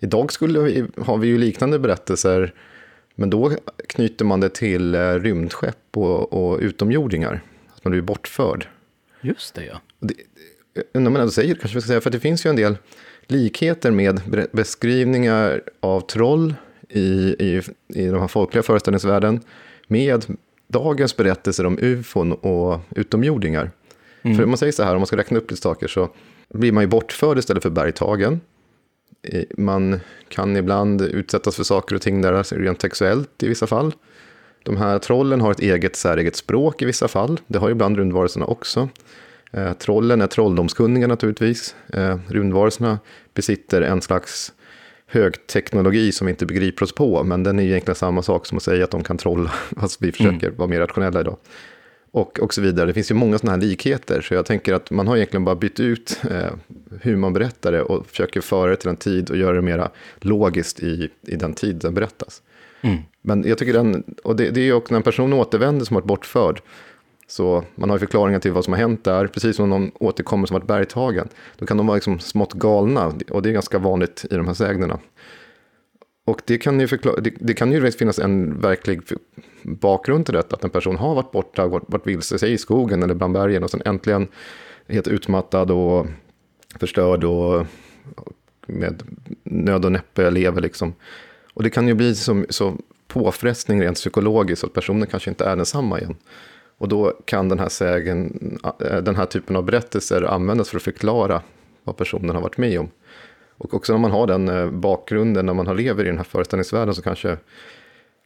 Idag 0.00 0.32
skulle 0.32 0.60
vi, 0.60 0.84
har 0.96 1.18
vi 1.18 1.28
ju 1.28 1.38
liknande 1.38 1.78
berättelser, 1.78 2.54
men 3.14 3.30
då 3.30 3.52
knyter 3.88 4.24
man 4.24 4.40
det 4.40 4.48
till 4.48 4.94
eh, 4.94 5.12
rymdskepp 5.14 5.96
och, 5.96 6.32
och 6.32 6.58
utomjordingar. 6.60 7.40
Att 7.74 7.84
man 7.84 7.90
blir 7.90 8.02
bortförd. 8.02 8.68
Just 9.20 9.54
det, 9.54 9.64
ja. 9.64 9.80
Det, 10.00 10.14
när 10.92 11.10
man 11.10 11.20
ändå 11.20 11.30
säger 11.30 11.54
kanske 11.54 11.76
vi 11.76 11.80
ska 11.80 11.88
säga, 11.88 12.00
för 12.00 12.10
det 12.10 12.20
finns 12.20 12.46
ju 12.46 12.50
en 12.50 12.56
del 12.56 12.76
likheter 13.26 13.90
med 13.90 14.20
beskrivningar 14.52 15.62
av 15.80 16.00
troll 16.00 16.54
i, 16.88 17.00
i, 17.38 17.62
i 17.88 18.06
de 18.06 18.20
här 18.20 18.28
folkliga 18.28 18.62
föreställningsvärlden 18.62 19.40
med 19.88 20.26
dagens 20.68 21.16
berättelser 21.16 21.66
om 21.66 21.78
ufon 21.80 22.32
och 22.32 22.80
utomjordingar. 22.96 23.70
För 24.36 24.42
om 24.42 24.50
man 24.50 24.58
säger 24.58 24.72
så 24.72 24.82
här, 24.82 24.94
om 24.94 25.00
man 25.00 25.06
ska 25.06 25.16
räkna 25.16 25.38
upp 25.38 25.50
lite 25.50 25.62
saker 25.62 25.88
så 25.88 26.08
blir 26.48 26.72
man 26.72 26.82
ju 26.82 26.88
bortförd 26.88 27.38
istället 27.38 27.62
för 27.62 27.70
bergtagen. 27.70 28.40
Eh, 29.22 29.42
Man 29.56 30.00
kan 30.28 30.56
ibland 30.56 31.02
utsättas 31.02 31.56
för 31.56 31.64
saker 31.64 31.94
och 31.96 32.02
ting 32.02 32.22
där, 32.22 32.58
rent 32.58 32.80
sexuellt 32.80 33.42
i 33.42 33.48
vissa 33.48 33.66
fall. 33.66 33.94
De 34.64 34.76
här 34.76 34.98
trollen 34.98 35.40
har 35.40 35.50
ett 35.50 35.60
eget 35.60 35.96
säreget 35.96 36.36
språk 36.36 36.82
i 36.82 36.84
vissa 36.84 37.08
fall. 37.08 37.40
Det 37.46 37.58
har 37.58 37.68
ju 37.68 37.72
ibland 37.72 37.96
rundvarelserna 37.96 38.46
också. 38.46 38.88
Eh, 39.52 39.72
trollen 39.72 40.20
är 40.20 40.26
trolldomskunniga 40.26 41.06
naturligtvis. 41.06 41.74
Eh, 41.92 42.18
rundvarelserna 42.28 42.98
besitter 43.34 43.82
en 43.82 44.02
slags 44.02 44.52
högteknologi 45.08 46.12
som 46.12 46.26
vi 46.26 46.30
inte 46.30 46.46
begriper 46.46 46.84
oss 46.84 46.92
på, 46.92 47.24
men 47.24 47.42
den 47.42 47.58
är 47.58 47.62
egentligen 47.62 47.94
samma 47.94 48.22
sak 48.22 48.46
som 48.46 48.56
att 48.56 48.62
säga 48.62 48.84
att 48.84 48.90
de 48.90 49.04
kan 49.04 49.18
trolla, 49.18 49.50
fast 49.76 50.02
vi 50.02 50.12
försöker 50.12 50.50
vara 50.50 50.68
mer 50.68 50.80
rationella 50.80 51.20
idag. 51.20 51.36
Och, 52.10 52.40
och 52.40 52.54
så 52.54 52.60
vidare. 52.60 52.86
Det 52.86 52.94
finns 52.94 53.10
ju 53.10 53.14
många 53.14 53.38
sådana 53.38 53.56
här 53.56 53.68
likheter, 53.68 54.20
så 54.20 54.34
jag 54.34 54.46
tänker 54.46 54.74
att 54.74 54.90
man 54.90 55.06
har 55.06 55.16
egentligen 55.16 55.44
bara 55.44 55.54
bytt 55.54 55.80
ut 55.80 56.20
eh, 56.30 56.52
hur 57.00 57.16
man 57.16 57.32
berättar 57.32 57.72
det 57.72 57.82
och 57.82 58.06
försöker 58.06 58.40
föra 58.40 58.70
det 58.70 58.76
till 58.76 58.88
en 58.88 58.96
tid 58.96 59.30
och 59.30 59.36
göra 59.36 59.56
det 59.56 59.62
mera 59.62 59.90
logiskt 60.20 60.80
i, 60.80 61.10
i 61.22 61.36
den 61.36 61.54
tid 61.54 61.76
den 61.76 61.94
berättas. 61.94 62.42
Men 63.22 63.48
jag 63.48 63.58
tycker 63.58 63.72
den, 63.72 64.04
och 64.24 64.36
det, 64.36 64.50
det 64.50 64.60
är 64.60 64.64
ju 64.64 64.72
också 64.72 64.94
när 64.94 64.96
en 64.96 65.02
person 65.02 65.32
återvänder 65.32 65.84
som 65.84 65.94
varit 65.94 66.04
bortförd, 66.04 66.60
så 67.28 67.64
man 67.74 67.90
har 67.90 67.96
ju 67.96 68.00
förklaringar 68.00 68.38
till 68.38 68.52
vad 68.52 68.64
som 68.64 68.72
har 68.72 68.80
hänt 68.80 69.04
där, 69.04 69.26
precis 69.26 69.56
som 69.56 69.70
någon 69.70 69.90
återkommer 69.94 70.46
som 70.46 70.54
varit 70.54 70.66
bergtagen. 70.66 71.28
Då 71.58 71.66
kan 71.66 71.76
de 71.76 71.86
vara 71.86 71.94
liksom 71.94 72.18
smått 72.18 72.52
galna, 72.52 73.12
och 73.30 73.42
det 73.42 73.48
är 73.48 73.52
ganska 73.52 73.78
vanligt 73.78 74.24
i 74.30 74.34
de 74.34 74.46
här 74.46 74.54
sägnerna. 74.54 74.98
Och 76.24 76.42
det 76.44 76.58
kan, 76.58 76.80
ju 76.80 76.86
förklara, 76.86 77.20
det, 77.20 77.32
det 77.38 77.54
kan 77.54 77.72
ju 77.72 77.90
finnas 77.90 78.18
en 78.18 78.60
verklig 78.60 79.00
bakgrund 79.62 80.26
till 80.26 80.34
detta, 80.34 80.56
att 80.56 80.64
en 80.64 80.70
person 80.70 80.96
har 80.96 81.14
varit 81.14 81.30
borta, 81.30 81.66
varit, 81.66 81.84
varit 81.86 82.06
vilse 82.06 82.38
sig 82.38 82.52
i 82.52 82.58
skogen 82.58 83.02
eller 83.02 83.14
bland 83.14 83.32
bergen 83.32 83.64
och 83.64 83.70
sen 83.70 83.82
äntligen 83.84 84.28
helt 84.88 85.08
utmattad 85.08 85.70
och 85.70 86.06
förstörd 86.80 87.24
och 87.24 87.66
med 88.66 89.02
nöd 89.42 89.84
och 89.84 89.92
näppe 89.92 90.30
lever 90.30 90.60
liksom. 90.60 90.94
Och 91.54 91.62
det 91.62 91.70
kan 91.70 91.88
ju 91.88 91.94
bli 91.94 92.14
som, 92.14 92.46
så 92.48 92.76
påfrestning 93.06 93.82
rent 93.82 93.96
psykologiskt, 93.96 94.64
att 94.64 94.72
personen 94.72 95.06
kanske 95.06 95.30
inte 95.30 95.44
är 95.44 95.56
densamma 95.56 95.98
igen. 95.98 96.16
Och 96.78 96.88
då 96.88 97.12
kan 97.24 97.48
den 97.48 97.58
här, 97.58 97.68
sägen, 97.68 98.58
eh, 98.80 98.96
den 98.96 99.16
här 99.16 99.26
typen 99.26 99.56
av 99.56 99.64
berättelser 99.64 100.22
användas 100.22 100.70
för 100.70 100.76
att 100.76 100.82
förklara 100.82 101.42
vad 101.84 101.96
personen 101.96 102.34
har 102.34 102.42
varit 102.42 102.58
med 102.58 102.80
om. 102.80 102.90
Och 103.58 103.74
också 103.74 103.92
när 103.92 104.00
man 104.00 104.10
har 104.10 104.26
den 104.26 104.48
eh, 104.48 104.70
bakgrunden, 104.70 105.46
när 105.46 105.54
man 105.54 105.66
har 105.66 105.74
lever 105.74 106.04
i 106.04 106.06
den 106.06 106.16
här 106.16 106.24
föreställningsvärlden, 106.24 106.94
så 106.94 107.02
kanske 107.02 107.38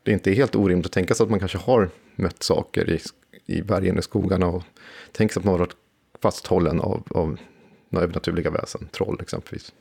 det 0.03 0.13
inte 0.13 0.31
är 0.31 0.35
helt 0.35 0.57
orimligt 0.57 0.87
att 0.87 0.93
tänka 0.93 1.15
sig 1.15 1.25
att 1.25 1.31
man 1.31 1.39
kanske 1.39 1.59
har 1.59 1.91
mött 2.17 2.43
saker 2.43 2.91
i, 2.91 3.01
i 3.47 3.63
bergen 3.63 3.99
i 3.99 4.03
skogarna 4.03 4.47
och 4.47 4.63
tänka 5.13 5.35
sig 5.35 5.41
att 5.41 5.45
man 5.45 5.53
har 5.53 5.59
varit 5.59 5.77
fasthållen 6.23 6.81
av, 6.81 7.03
av 7.11 7.39
några 7.89 8.05
övernaturliga 8.05 8.51
väsen, 8.51 8.89
troll 8.93 9.19
exempelvis. 9.23 9.73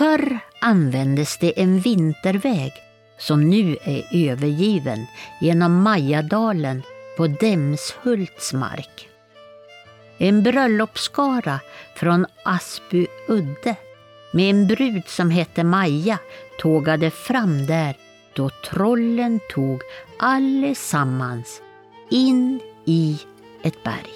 Förr 0.00 0.40
användes 0.60 1.38
det 1.38 1.60
en 1.60 1.80
vinterväg 1.80 2.72
som 3.18 3.50
nu 3.50 3.76
är 3.84 4.30
övergiven 4.30 5.06
genom 5.40 5.82
Majadalen 5.82 6.82
på 7.16 7.26
Demshults 7.26 8.52
mark. 8.52 9.08
En 10.18 10.42
bröllopsskara 10.42 11.60
från 11.96 12.26
Asby 12.44 13.06
udde 13.28 13.76
med 14.32 14.50
en 14.50 14.66
brud 14.66 15.02
som 15.06 15.30
hette 15.30 15.64
Maja 15.64 16.18
tågade 16.58 17.10
fram 17.10 17.66
där 17.66 17.96
då 18.34 18.50
trollen 18.70 19.40
tog 19.50 19.82
allesammans 20.18 21.62
in 22.10 22.60
i 22.84 23.18
ett 23.62 23.82
berg. 23.84 24.14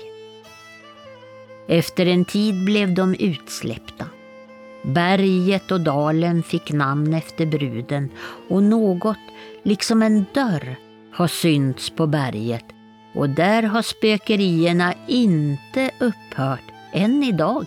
Efter 1.68 2.06
en 2.06 2.24
tid 2.24 2.64
blev 2.64 2.94
de 2.94 3.14
utsläppta. 3.14 4.06
Berget 4.84 5.70
och 5.72 5.80
dalen 5.80 6.42
fick 6.42 6.72
namn 6.72 7.14
efter 7.14 7.46
bruden 7.46 8.10
och 8.48 8.62
något, 8.62 9.18
liksom 9.62 10.02
en 10.02 10.26
dörr, 10.34 10.76
har 11.12 11.28
synts 11.28 11.90
på 11.90 12.06
berget 12.06 12.64
och 13.14 13.30
där 13.30 13.62
har 13.62 13.82
spökerierna 13.82 14.94
inte 15.06 15.90
upphört 16.00 16.72
än 16.92 17.22
idag. 17.22 17.66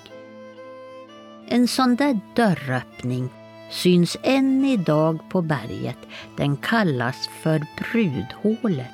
En 1.48 1.68
sån 1.68 1.96
där 1.96 2.20
dörröppning 2.36 3.30
syns 3.72 4.18
än 4.24 4.66
idag 4.66 5.20
på 5.30 5.42
berget. 5.42 5.98
Den 6.38 6.58
kallas 6.58 7.30
för 7.42 7.66
brudhålet 7.78 8.92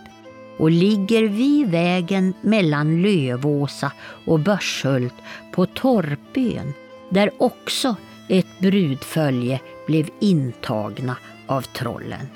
och 0.58 0.72
ligger 0.72 1.24
vid 1.24 1.70
vägen 1.70 2.34
mellan 2.42 3.02
Lövåsa 3.02 3.92
och 4.26 4.40
Börshult 4.40 5.16
på 5.52 5.66
Torpön 5.66 6.74
där 7.10 7.32
också 7.38 7.96
ett 8.30 8.60
brudfölje 8.60 9.60
blev 9.88 10.10
intagna 10.20 11.18
av 11.48 11.62
trollen. 11.62 12.28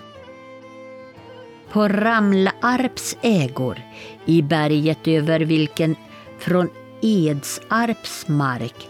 På 1.71 1.87
Ramlarps 1.87 3.17
ägor, 3.21 3.77
i 4.25 4.41
berget 4.41 5.07
över 5.07 5.39
vilken 5.39 5.95
från 6.39 6.69
Edsarps 7.01 8.27
mark, 8.27 8.87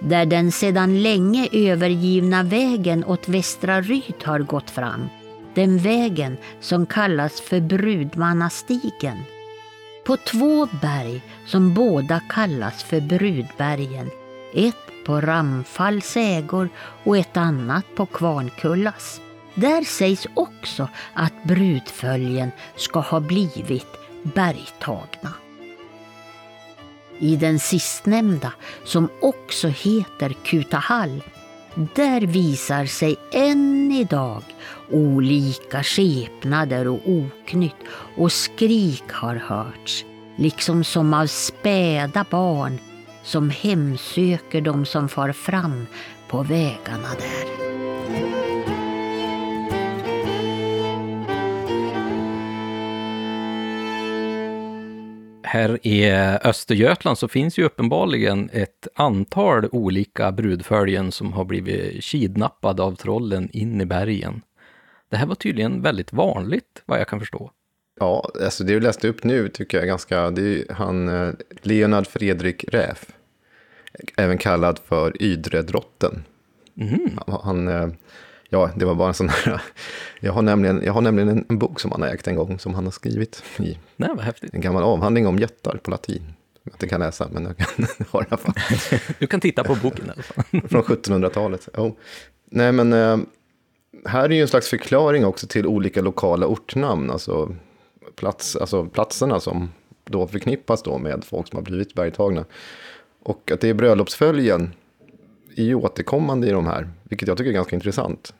där 0.00 0.26
den 0.26 0.52
sedan 0.52 1.02
länge 1.02 1.48
övergivna 1.52 2.42
vägen 2.42 3.04
åt 3.04 3.28
Västra 3.28 3.80
Ryd 3.80 4.24
har 4.24 4.38
gått 4.38 4.70
fram, 4.70 5.08
den 5.54 5.78
vägen 5.78 6.36
som 6.60 6.86
kallas 6.86 7.40
för 7.40 7.60
Brudmannastigen. 7.60 9.18
På 10.04 10.16
två 10.16 10.66
berg 10.82 11.22
som 11.46 11.74
båda 11.74 12.20
kallas 12.28 12.84
för 12.84 13.00
Brudbergen, 13.00 14.10
ett 14.54 14.83
på 15.04 15.20
Ramfalls 15.20 16.16
ägor 16.16 16.68
och 17.04 17.18
ett 17.18 17.36
annat 17.36 17.84
på 17.94 18.06
Kvarnkullas. 18.06 19.20
Där 19.54 19.84
sägs 19.84 20.26
också 20.34 20.88
att 21.14 21.44
brudföljen 21.44 22.50
ska 22.76 23.00
ha 23.00 23.20
blivit 23.20 23.86
bergtagna. 24.22 25.34
I 27.18 27.36
den 27.36 27.58
sistnämnda, 27.58 28.52
som 28.84 29.08
också 29.20 29.68
heter 29.68 30.32
Kutahall, 30.44 31.22
där 31.74 32.20
visar 32.20 32.86
sig 32.86 33.16
än 33.32 33.92
idag 33.92 34.42
olika 34.90 35.82
skepnader 35.82 36.88
och 36.88 37.00
oknytt 37.08 37.76
och 38.16 38.32
skrik 38.32 39.12
har 39.12 39.36
hörts, 39.36 40.04
liksom 40.36 40.84
som 40.84 41.14
av 41.14 41.26
späda 41.26 42.24
barn 42.30 42.78
som 43.24 43.50
hemsöker 43.50 44.60
dem 44.60 44.84
som 44.84 45.08
far 45.08 45.32
fram 45.32 45.86
på 46.28 46.42
vägarna 46.42 47.08
där. 47.18 47.64
Här 55.42 55.86
i 55.86 56.12
Östergötland 56.44 57.18
så 57.18 57.28
finns 57.28 57.58
ju 57.58 57.64
uppenbarligen 57.64 58.50
ett 58.52 58.88
antal 58.94 59.68
olika 59.72 60.32
brudföljen 60.32 61.12
som 61.12 61.32
har 61.32 61.44
blivit 61.44 62.04
kidnappade 62.04 62.82
av 62.82 62.94
trollen 62.94 63.48
in 63.52 63.80
i 63.80 63.86
bergen. 63.86 64.42
Det 65.10 65.16
här 65.16 65.26
var 65.26 65.34
tydligen 65.34 65.82
väldigt 65.82 66.12
vanligt, 66.12 66.82
vad 66.86 67.00
jag 67.00 67.08
kan 67.08 67.20
förstå. 67.20 67.50
Ja, 68.00 68.30
alltså 68.44 68.64
det 68.64 68.72
du 68.72 68.80
läste 68.80 69.08
upp 69.08 69.24
nu 69.24 69.48
tycker 69.48 69.78
jag 69.78 69.82
är 69.82 69.88
ganska, 69.88 70.30
det 70.30 70.42
är 70.42 70.74
han 70.74 71.08
eh, 71.08 71.34
Leonard 71.62 72.06
Fredrik 72.06 72.64
Räf, 72.68 73.06
även 74.16 74.38
kallad 74.38 74.80
för 74.84 75.22
Ydredrotten. 75.22 76.24
Mm. 76.80 77.18
Han, 77.26 77.40
han, 77.42 77.68
eh, 77.68 77.88
ja, 78.48 78.70
det 78.76 78.84
var 78.84 78.94
bara 78.94 79.08
en 79.08 79.14
sån 79.14 79.28
här, 79.28 79.62
jag 80.20 80.32
har 80.32 80.42
nämligen, 80.42 80.82
jag 80.84 80.92
har 80.92 81.00
nämligen 81.00 81.28
en, 81.28 81.44
en 81.48 81.58
bok 81.58 81.80
som 81.80 81.92
han 81.92 82.02
har 82.02 82.08
ägt 82.08 82.28
en 82.28 82.36
gång, 82.36 82.58
som 82.58 82.74
han 82.74 82.84
har 82.84 82.92
skrivit 82.92 83.42
i 83.58 83.78
Nej, 83.96 84.10
vad 84.14 84.24
häftigt. 84.24 84.54
en 84.54 84.60
gammal 84.60 84.82
avhandling 84.82 85.26
om 85.26 85.38
jättar 85.38 85.76
på 85.76 85.90
latin. 85.90 86.22
Jag 86.62 86.74
inte 86.74 86.88
kan 86.88 87.00
läsa, 87.00 87.28
men 87.32 87.44
jag 87.44 87.56
kan 87.56 87.86
ha 88.10 88.22
i 88.22 88.26
alla 88.28 88.36
fall. 88.36 88.54
Du 89.18 89.26
kan 89.26 89.40
titta 89.40 89.64
på 89.64 89.74
boken 89.74 90.06
i 90.06 90.10
alla 90.10 90.22
fall. 90.22 90.44
Från 90.68 90.82
1700-talet. 90.82 91.68
Oh. 91.76 91.92
Nej, 92.50 92.72
men 92.72 92.92
eh, 92.92 93.18
här 94.04 94.24
är 94.24 94.34
ju 94.34 94.42
en 94.42 94.48
slags 94.48 94.68
förklaring 94.68 95.24
också 95.24 95.46
till 95.46 95.66
olika 95.66 96.02
lokala 96.02 96.46
ortnamn, 96.46 97.10
alltså, 97.10 97.56
plats, 98.16 98.56
alltså 98.56 98.84
platserna 98.84 99.40
som 99.40 99.72
då 100.04 100.26
förknippas 100.26 100.82
då 100.82 100.98
med 100.98 101.24
folk 101.24 101.48
som 101.48 101.56
har 101.56 101.62
blivit 101.62 101.94
bergtagna. 101.94 102.44
Och 103.24 103.50
att 103.50 103.60
det 103.60 103.68
är 103.68 103.74
bröllopsföljen 103.74 104.74
är 105.56 105.64
ju 105.64 105.74
återkommande 105.74 106.46
i 106.46 106.50
de 106.50 106.66
här, 106.66 106.88
vilket 107.02 107.28
jag 107.28 107.36
tycker 107.36 107.50
är 107.50 107.54
ganska 107.54 107.76
intressant. 107.76 108.34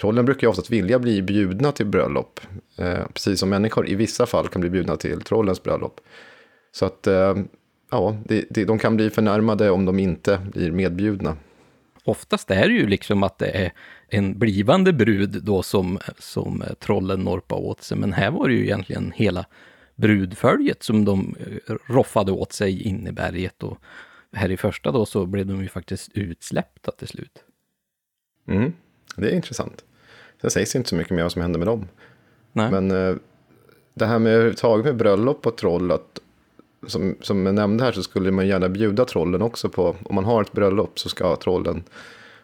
Trollen 0.00 0.24
brukar 0.24 0.46
ju 0.46 0.50
oftast 0.50 0.70
vilja 0.70 0.98
bli 0.98 1.22
bjudna 1.22 1.72
till 1.72 1.86
bröllop, 1.86 2.40
eh, 2.78 3.06
precis 3.14 3.40
som 3.40 3.48
människor 3.48 3.88
i 3.88 3.94
vissa 3.94 4.26
fall 4.26 4.48
kan 4.48 4.60
bli 4.60 4.70
bjudna 4.70 4.96
till 4.96 5.20
trollens 5.20 5.62
bröllop. 5.62 6.00
Så 6.72 6.86
att, 6.86 7.06
eh, 7.06 7.36
ja, 7.90 8.16
det, 8.24 8.44
det, 8.50 8.64
de 8.64 8.78
kan 8.78 8.96
bli 8.96 9.10
förnärmade 9.10 9.70
om 9.70 9.84
de 9.84 9.98
inte 9.98 10.40
blir 10.52 10.70
medbjudna. 10.70 11.36
Oftast 12.04 12.50
är 12.50 12.68
det 12.68 12.74
ju 12.74 12.86
liksom 12.86 13.22
att 13.22 13.38
det 13.38 13.48
är 13.48 13.72
en 14.08 14.38
blivande 14.38 14.92
brud 14.92 15.42
då 15.42 15.62
som, 15.62 15.98
som 16.18 16.64
trollen 16.78 17.20
norpar 17.20 17.56
åt 17.56 17.82
sig, 17.82 17.98
men 17.98 18.12
här 18.12 18.30
var 18.30 18.48
det 18.48 18.54
ju 18.54 18.62
egentligen 18.62 19.12
hela 19.16 19.46
brudföljet 19.94 20.82
som 20.82 21.04
de 21.04 21.34
eh, 21.40 21.74
roffade 21.86 22.32
åt 22.32 22.52
sig 22.52 22.82
in 22.82 23.06
i 23.06 23.12
berget 23.12 23.62
och 23.62 23.78
här 24.36 24.50
i 24.50 24.56
första 24.56 24.92
då 24.92 25.06
så 25.06 25.26
blev 25.26 25.46
de 25.46 25.62
ju 25.62 25.68
faktiskt 25.68 26.10
utsläppta 26.14 26.90
till 26.90 27.08
slut. 27.08 27.44
Mm, 28.48 28.72
det 29.16 29.30
är 29.30 29.34
intressant. 29.34 29.84
Sen 30.40 30.50
sägs 30.50 30.76
inte 30.76 30.88
så 30.88 30.96
mycket 30.96 31.12
mer 31.12 31.22
vad 31.22 31.32
som 31.32 31.42
händer 31.42 31.58
med 31.58 31.68
dem. 31.68 31.88
Nej. 32.52 32.70
Men 32.70 32.90
eh, 32.90 33.16
det 33.94 34.06
här 34.06 34.18
med 34.18 34.32
överhuvudtaget 34.32 34.84
med 34.86 34.96
bröllop 34.96 35.46
och 35.46 35.56
troll, 35.56 35.90
att, 35.90 36.20
som, 36.86 37.16
som 37.20 37.46
jag 37.46 37.54
nämnde 37.54 37.84
här 37.84 37.92
så 37.92 38.02
skulle 38.02 38.30
man 38.30 38.46
gärna 38.46 38.68
bjuda 38.68 39.04
trollen 39.04 39.42
också 39.42 39.68
på, 39.68 39.96
om 40.02 40.14
man 40.14 40.24
har 40.24 40.42
ett 40.42 40.52
bröllop 40.52 40.98
så 40.98 41.08
ska 41.08 41.36
trollen 41.36 41.84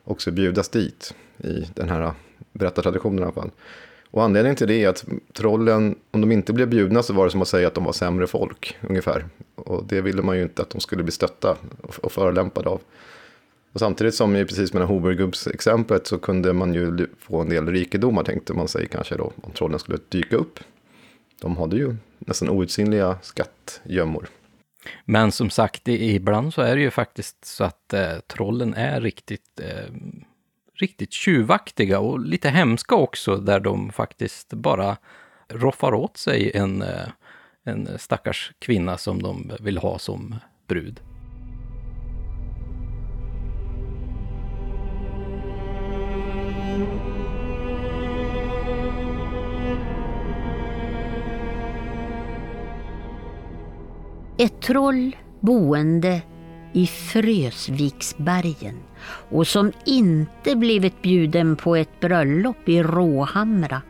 också 0.04 0.30
bjudas 0.30 0.68
dit 0.68 1.14
i 1.38 1.66
den 1.74 1.88
här 1.88 2.12
berättartraditionen 2.52 3.18
i 3.18 3.22
alla 3.22 3.32
fall. 3.32 3.50
Och 4.12 4.24
anledningen 4.24 4.56
till 4.56 4.68
det 4.68 4.84
är 4.84 4.88
att 4.88 5.04
trollen, 5.32 5.94
om 6.10 6.20
de 6.20 6.32
inte 6.32 6.52
blev 6.52 6.68
bjudna 6.68 7.02
så 7.02 7.12
var 7.12 7.24
det 7.24 7.30
som 7.30 7.42
att 7.42 7.48
säga 7.48 7.68
att 7.68 7.74
de 7.74 7.84
var 7.84 7.92
sämre 7.92 8.26
folk 8.26 8.76
ungefär. 8.80 9.24
Och 9.54 9.84
det 9.84 10.00
ville 10.00 10.22
man 10.22 10.36
ju 10.36 10.42
inte 10.42 10.62
att 10.62 10.70
de 10.70 10.80
skulle 10.80 11.02
bli 11.02 11.12
stötta 11.12 11.50
och, 11.50 11.94
förelämpade 11.94 12.10
förolämpade 12.12 12.68
av. 12.68 12.80
Och 13.72 13.80
samtidigt 13.80 14.14
som 14.14 14.36
i 14.36 14.44
precis 14.44 14.72
med 14.72 14.86
Hobergubbs-exemplet 14.86 16.06
så 16.06 16.18
kunde 16.18 16.52
man 16.52 16.74
ju 16.74 17.06
få 17.18 17.40
en 17.40 17.48
del 17.48 17.66
rikedomar 17.66 18.24
tänkte 18.24 18.54
man 18.54 18.68
sig 18.68 18.88
kanske 18.88 19.16
då 19.16 19.32
om 19.42 19.52
trollen 19.52 19.78
skulle 19.78 19.98
dyka 20.08 20.36
upp. 20.36 20.60
De 21.40 21.56
hade 21.56 21.76
ju 21.76 21.96
nästan 22.18 22.48
outsinliga 22.48 23.18
skattgömmor. 23.22 24.28
Men 25.04 25.32
som 25.32 25.50
sagt, 25.50 25.88
ibland 25.88 26.54
så 26.54 26.62
är 26.62 26.76
det 26.76 26.82
ju 26.82 26.90
faktiskt 26.90 27.44
så 27.44 27.64
att 27.64 27.92
eh, 27.92 28.18
trollen 28.26 28.74
är 28.74 29.00
riktigt, 29.00 29.60
eh, 29.60 29.94
riktigt 30.82 31.12
tjuvaktiga 31.12 32.00
och 32.00 32.20
lite 32.20 32.48
hemska 32.48 32.94
också, 32.94 33.36
där 33.36 33.60
de 33.60 33.92
faktiskt 33.92 34.52
bara 34.52 34.96
roffar 35.48 35.94
åt 35.94 36.16
sig 36.16 36.50
en, 36.54 36.82
eh, 36.82 37.08
en 37.64 37.98
stackars 37.98 38.52
kvinna 38.58 38.98
som 38.98 39.22
de 39.22 39.52
vill 39.60 39.78
ha 39.78 39.98
som 39.98 40.34
brud. 40.68 41.00
Ett 54.38 54.62
troll 54.62 55.16
boende 55.40 56.22
i 56.72 56.86
Frösviksbergen 56.86 58.80
och 59.30 59.46
som 59.46 59.72
inte 59.86 60.56
blivit 60.56 61.02
bjuden 61.02 61.56
på 61.56 61.76
ett 61.76 62.00
bröllop 62.00 62.68
i 62.68 62.82
Råhamra 62.82 63.82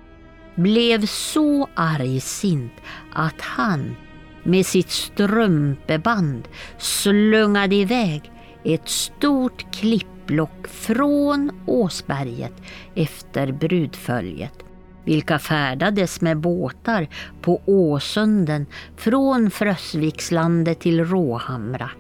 blev 0.55 1.07
så 1.07 1.69
argsint 1.75 2.73
att 3.13 3.41
han 3.41 3.97
med 4.43 4.67
sitt 4.67 4.91
strumpeband 4.91 6.49
slungade 6.79 7.75
iväg 7.75 8.33
ett 8.65 8.89
stort 8.89 9.75
klippblock 9.75 10.69
från 10.69 11.51
Åsberget 11.67 12.55
efter 12.95 13.53
brudföljet 13.53 14.63
vilka 15.05 15.39
färdades 15.39 16.21
med 16.21 16.39
båtar 16.39 17.09
på 17.41 17.63
Åsunden 17.65 18.67
från 18.97 19.51
Frösvikslandet 19.51 20.81
till 20.81 21.05
Råhamra. 21.05 21.91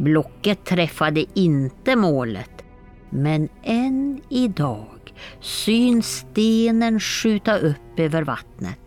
Blocket 0.00 0.64
träffade 0.64 1.24
inte 1.34 1.96
målet, 1.96 2.64
men 3.10 3.48
än 3.62 4.20
idag 4.28 5.14
syns 5.40 6.06
stenen 6.06 7.00
skjuta 7.00 7.58
upp 7.58 7.98
över 7.98 8.22
vattnet. 8.22 8.78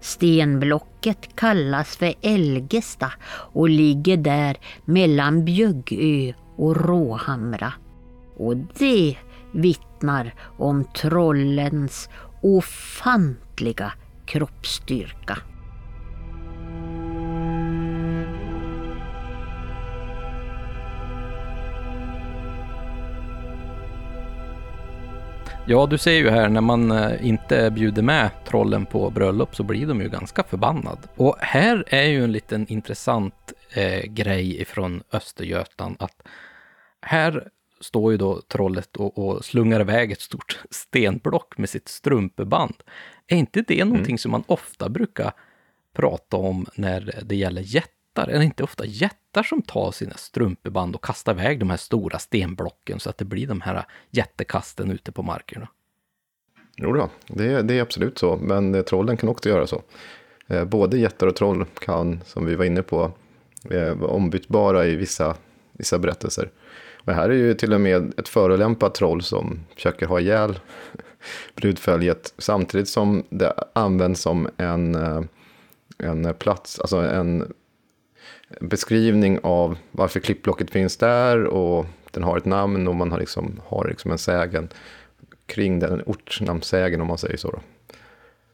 Stenblocket 0.00 1.36
kallas 1.36 1.96
för 1.96 2.14
Elgesta 2.22 3.12
och 3.28 3.68
ligger 3.68 4.16
där 4.16 4.56
mellan 4.84 5.44
Bjöggö 5.44 6.32
och 6.56 6.76
Råhamra. 6.76 7.72
Och 8.36 8.56
det 8.56 9.16
vittnar 9.52 10.34
om 10.58 10.84
trollens 10.84 12.08
ofantliga 12.40 13.92
kroppsstyrka. 14.26 15.38
Ja, 25.66 25.86
du 25.86 25.98
ser 25.98 26.12
ju 26.12 26.30
här 26.30 26.48
när 26.48 26.60
man 26.60 26.90
eh, 26.90 27.26
inte 27.26 27.70
bjuder 27.70 28.02
med 28.02 28.30
trollen 28.44 28.86
på 28.86 29.10
bröllop 29.10 29.56
så 29.56 29.62
blir 29.62 29.86
de 29.86 30.00
ju 30.00 30.08
ganska 30.08 30.42
förbannad. 30.42 30.98
Och 31.16 31.36
här 31.40 31.84
är 31.86 32.02
ju 32.02 32.24
en 32.24 32.32
liten 32.32 32.66
intressant 32.68 33.52
eh, 33.72 34.02
grej 34.02 34.60
ifrån 34.60 35.02
Östergötland 35.12 35.96
att 35.98 36.22
här 37.00 37.48
står 37.80 38.12
ju 38.12 38.18
då 38.18 38.40
trollet 38.48 38.96
och, 38.96 39.18
och 39.18 39.44
slungar 39.44 39.80
iväg 39.80 40.12
ett 40.12 40.20
stort 40.20 40.60
stenblock 40.70 41.58
med 41.58 41.70
sitt 41.70 41.88
strumpeband. 41.88 42.74
Är 43.26 43.36
inte 43.36 43.64
det 43.68 43.84
någonting 43.84 44.12
mm. 44.12 44.18
som 44.18 44.30
man 44.30 44.44
ofta 44.46 44.88
brukar 44.88 45.32
prata 45.94 46.36
om 46.36 46.66
när 46.74 47.20
det 47.22 47.36
gäller 47.36 47.62
jättar? 48.12 48.32
Är 48.32 48.38
det 48.38 48.44
inte 48.44 48.62
ofta 48.62 48.84
jättar 48.86 49.42
som 49.42 49.62
tar 49.62 49.92
sina 49.92 50.14
strumpeband 50.16 50.94
och 50.94 51.04
kastar 51.04 51.32
iväg 51.32 51.58
de 51.58 51.70
här 51.70 51.76
stora 51.76 52.18
stenblocken 52.18 53.00
så 53.00 53.10
att 53.10 53.18
det 53.18 53.24
blir 53.24 53.46
de 53.46 53.60
här 53.60 53.84
jättekasten 54.10 54.90
ute 54.90 55.12
på 55.12 55.22
markerna? 55.22 55.68
Jo 56.76 56.92
då, 56.92 57.10
det, 57.26 57.62
det 57.62 57.78
är 57.78 57.82
absolut 57.82 58.18
så, 58.18 58.36
men 58.36 58.84
trollen 58.84 59.16
kan 59.16 59.28
också 59.28 59.48
göra 59.48 59.66
så. 59.66 59.82
Eh, 60.48 60.64
både 60.64 60.98
jättar 60.98 61.26
och 61.26 61.36
troll 61.36 61.64
kan, 61.80 62.20
som 62.24 62.46
vi 62.46 62.54
var 62.54 62.64
inne 62.64 62.82
på, 62.82 63.12
vara 63.94 64.10
ombytbara 64.10 64.86
i 64.86 64.96
vissa, 64.96 65.36
vissa 65.72 65.98
berättelser. 65.98 66.50
Och 67.04 67.12
här 67.12 67.30
är 67.30 67.34
ju 67.34 67.54
till 67.54 67.72
och 67.72 67.80
med 67.80 68.18
ett 68.18 68.28
förolämpat 68.28 68.94
troll 68.94 69.22
som 69.22 69.60
försöker 69.74 70.06
ha 70.06 70.20
ihjäl 70.20 70.58
brudföljet 71.54 72.34
samtidigt 72.38 72.88
som 72.88 73.22
det 73.30 73.54
används 73.74 74.20
som 74.20 74.48
en, 74.56 74.94
eh, 74.94 75.22
en 75.98 76.34
plats, 76.34 76.80
alltså 76.80 76.96
en 76.96 77.52
beskrivning 78.60 79.38
av 79.42 79.78
varför 79.90 80.20
klippblocket 80.20 80.70
finns 80.70 80.96
där 80.96 81.44
och 81.44 81.86
den 82.10 82.22
har 82.22 82.36
ett 82.36 82.44
namn 82.44 82.88
och 82.88 82.94
man 82.96 83.12
har 83.12 83.18
liksom, 83.18 83.60
har 83.66 83.88
liksom 83.88 84.10
en 84.10 84.18
sägen 84.18 84.68
kring 85.46 85.78
den, 85.78 85.92
en 85.92 86.02
ortnamnssägen 86.06 87.00
om 87.00 87.06
man 87.06 87.18
säger 87.18 87.36
så. 87.36 87.50
Då. 87.50 87.60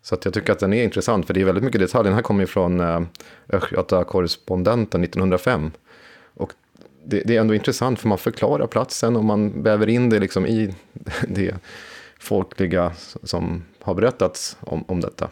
Så 0.02 0.14
att 0.14 0.24
jag 0.24 0.34
tycker 0.34 0.52
att 0.52 0.58
den 0.58 0.72
är 0.72 0.84
intressant, 0.84 1.26
för 1.26 1.34
det 1.34 1.40
är 1.40 1.44
väldigt 1.44 1.64
mycket 1.64 1.80
detaljer. 1.80 2.04
Den 2.04 2.14
här 2.14 2.22
kommer 2.22 2.40
ju 2.40 2.46
från 2.46 2.80
eh, 2.80 3.00
Östgöta-korrespondenten 3.48 5.04
1905. 5.04 5.70
Och 6.34 6.52
det, 7.04 7.22
det, 7.24 7.36
är 7.36 7.40
ändå 7.40 7.54
intressant, 7.54 8.00
för 8.00 8.08
man 8.08 8.18
förklarar 8.18 8.66
platsen 8.66 9.16
och 9.16 9.24
man 9.24 9.62
väver 9.62 9.88
in 9.88 10.10
det 10.10 10.18
liksom 10.18 10.46
i 10.46 10.74
det 11.28 11.54
folkliga 12.18 12.92
som 13.22 13.64
har 13.80 13.94
berättats 13.94 14.56
om, 14.60 14.84
om 14.88 15.00
detta. 15.00 15.28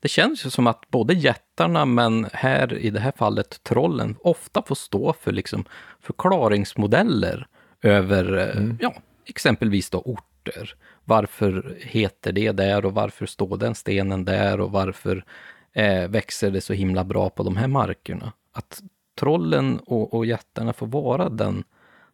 Det 0.00 0.08
känns 0.08 0.46
ju 0.46 0.50
som 0.50 0.66
att 0.66 0.90
både 0.90 1.14
jättarna, 1.14 1.84
men 1.84 2.26
här 2.32 2.78
i 2.78 2.90
det 2.90 3.00
här 3.00 3.12
fallet 3.16 3.62
trollen, 3.62 4.16
ofta 4.20 4.62
får 4.62 4.74
stå 4.74 5.12
för 5.12 5.32
liksom 5.32 5.64
förklaringsmodeller 6.00 7.46
över, 7.82 8.36
eh, 8.36 8.56
mm. 8.56 8.78
ja, 8.80 8.94
exempelvis 9.26 9.90
då 9.90 9.98
orter. 9.98 10.74
Varför 11.04 11.76
heter 11.80 12.32
det 12.32 12.52
där 12.52 12.84
och 12.84 12.94
varför 12.94 13.26
står 13.26 13.56
den 13.56 13.74
stenen 13.74 14.24
där 14.24 14.60
och 14.60 14.72
varför 14.72 15.24
eh, 15.72 16.08
växer 16.08 16.50
det 16.50 16.60
så 16.60 16.72
himla 16.72 17.04
bra 17.04 17.30
på 17.30 17.42
de 17.42 17.56
här 17.56 17.68
markerna? 17.68 18.32
Att 18.52 18.82
trollen 19.18 19.78
och, 19.78 20.14
och 20.14 20.26
jättarna 20.26 20.72
får 20.72 20.86
vara 20.86 21.28
den, 21.28 21.64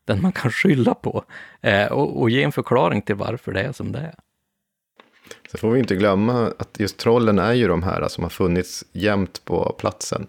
den 0.04 0.22
man 0.22 0.32
kan 0.32 0.50
skylla 0.50 0.94
på 0.94 1.24
eh, 1.60 1.86
och, 1.86 2.20
och 2.20 2.30
ge 2.30 2.42
en 2.42 2.52
förklaring 2.52 3.02
till 3.02 3.14
varför 3.14 3.52
det 3.52 3.60
är 3.60 3.72
som 3.72 3.92
det 3.92 3.98
är. 3.98 4.14
Så 5.50 5.58
får 5.58 5.70
vi 5.70 5.78
inte 5.78 5.96
glömma 5.96 6.52
att 6.58 6.76
just 6.78 6.98
trollen 6.98 7.38
är 7.38 7.52
ju 7.52 7.68
de 7.68 7.82
här 7.82 8.08
som 8.08 8.24
har 8.24 8.30
funnits 8.30 8.84
jämt 8.92 9.44
på 9.44 9.74
platsen. 9.78 10.26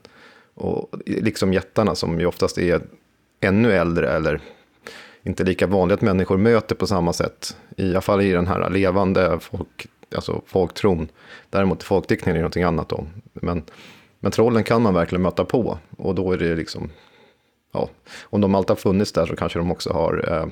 Och 0.53 0.89
liksom 1.05 1.53
jättarna 1.53 1.95
som 1.95 2.19
ju 2.19 2.25
oftast 2.25 2.57
är 2.57 2.81
ännu 3.39 3.73
äldre 3.73 4.09
eller 4.09 4.41
inte 5.23 5.43
lika 5.43 5.67
vanligt 5.67 5.93
att 5.95 6.01
människor 6.01 6.37
möter 6.37 6.75
på 6.75 6.87
samma 6.87 7.13
sätt. 7.13 7.57
I 7.77 7.89
alla 7.89 8.01
fall 8.01 8.21
i 8.21 8.31
den 8.31 8.47
här 8.47 8.69
levande 8.69 9.39
folk, 9.39 9.87
alltså 10.15 10.41
folktron. 10.45 11.07
Däremot 11.49 11.83
folkdiktningen 11.83 12.35
är 12.35 12.41
någonting 12.41 12.63
annat 12.63 12.89
då. 12.89 13.05
Men, 13.33 13.63
men 14.19 14.31
trollen 14.31 14.63
kan 14.63 14.81
man 14.81 14.93
verkligen 14.93 15.21
möta 15.21 15.45
på. 15.45 15.77
Och 15.97 16.15
då 16.15 16.31
är 16.31 16.37
det 16.37 16.55
liksom, 16.55 16.89
ja, 17.71 17.89
om 18.23 18.41
de 18.41 18.55
alltid 18.55 18.69
har 18.69 18.75
funnits 18.75 19.11
där 19.11 19.25
så 19.25 19.35
kanske 19.35 19.59
de 19.59 19.71
också 19.71 19.93
har 19.93 20.25
eh, 20.31 20.47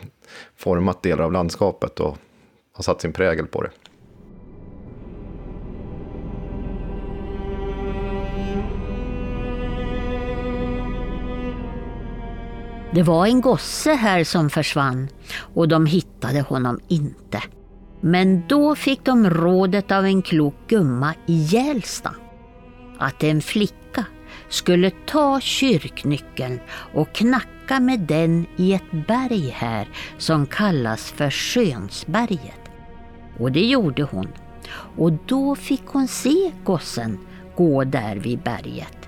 format 0.55 1.03
delar 1.03 1.23
av 1.23 1.31
landskapet 1.31 1.99
och 1.99 2.17
har 2.73 2.84
satt 2.84 3.01
sin 3.01 3.13
prägel 3.13 3.47
på 3.47 3.61
det. 3.61 3.69
Det 12.94 13.03
var 13.03 13.26
en 13.26 13.41
gosse 13.41 13.94
här 13.94 14.24
som 14.24 14.49
försvann 14.49 15.07
och 15.53 15.68
de 15.68 15.86
hittade 15.86 16.41
honom 16.41 16.80
inte. 16.88 17.44
Men 18.02 18.48
då 18.48 18.76
fick 18.76 19.06
de 19.06 19.30
rådet 19.30 19.91
av 19.91 20.06
en 20.06 20.22
klok 20.22 20.56
gumma 20.68 21.14
i 21.26 21.34
Gällsta 21.34 22.16
att 22.98 23.24
en 23.24 23.41
flicka 23.41 24.06
skulle 24.49 24.91
ta 25.06 25.40
kyrknyckeln 25.40 26.60
och 26.94 27.14
knacka 27.14 27.80
med 27.80 27.99
den 27.99 28.45
i 28.57 28.74
ett 28.74 29.07
berg 29.07 29.49
här 29.49 29.88
som 30.18 30.45
kallas 30.45 31.11
för 31.11 31.30
Skönsberget. 31.30 32.61
Och 33.40 33.52
det 33.52 33.66
gjorde 33.66 34.03
hon. 34.03 34.28
Och 34.98 35.14
då 35.26 35.56
fick 35.56 35.86
hon 35.86 36.07
se 36.07 36.52
gossen 36.64 37.20
gå 37.56 37.84
där 37.84 38.16
vid 38.16 38.40
berget. 38.40 38.98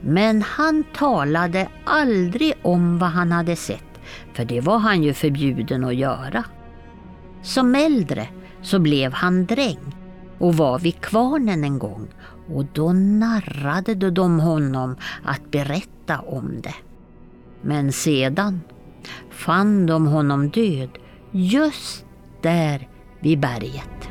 Men 0.00 0.42
han 0.42 0.84
talade 0.94 1.68
aldrig 1.84 2.54
om 2.62 2.98
vad 2.98 3.10
han 3.10 3.32
hade 3.32 3.56
sett, 3.56 4.00
för 4.34 4.44
det 4.44 4.60
var 4.60 4.78
han 4.78 5.02
ju 5.02 5.14
förbjuden 5.14 5.84
att 5.84 5.94
göra. 5.94 6.44
Som 7.42 7.74
äldre 7.74 8.28
så 8.62 8.78
blev 8.78 9.12
han 9.12 9.46
dräng 9.46 9.96
och 10.38 10.54
var 10.54 10.78
vid 10.78 11.00
kvarnen 11.00 11.64
en 11.64 11.78
gång 11.78 12.08
och 12.54 12.64
då 12.72 12.92
narrade 12.92 14.10
de 14.10 14.40
honom 14.40 14.96
att 15.24 15.50
berätta 15.50 16.20
om 16.20 16.60
det. 16.62 16.74
Men 17.62 17.92
sedan 17.92 18.60
fann 19.30 19.86
de 19.86 20.06
honom 20.06 20.50
död 20.50 20.90
just 21.30 22.04
där 22.42 22.88
vid 23.20 23.40
berget. 23.40 24.09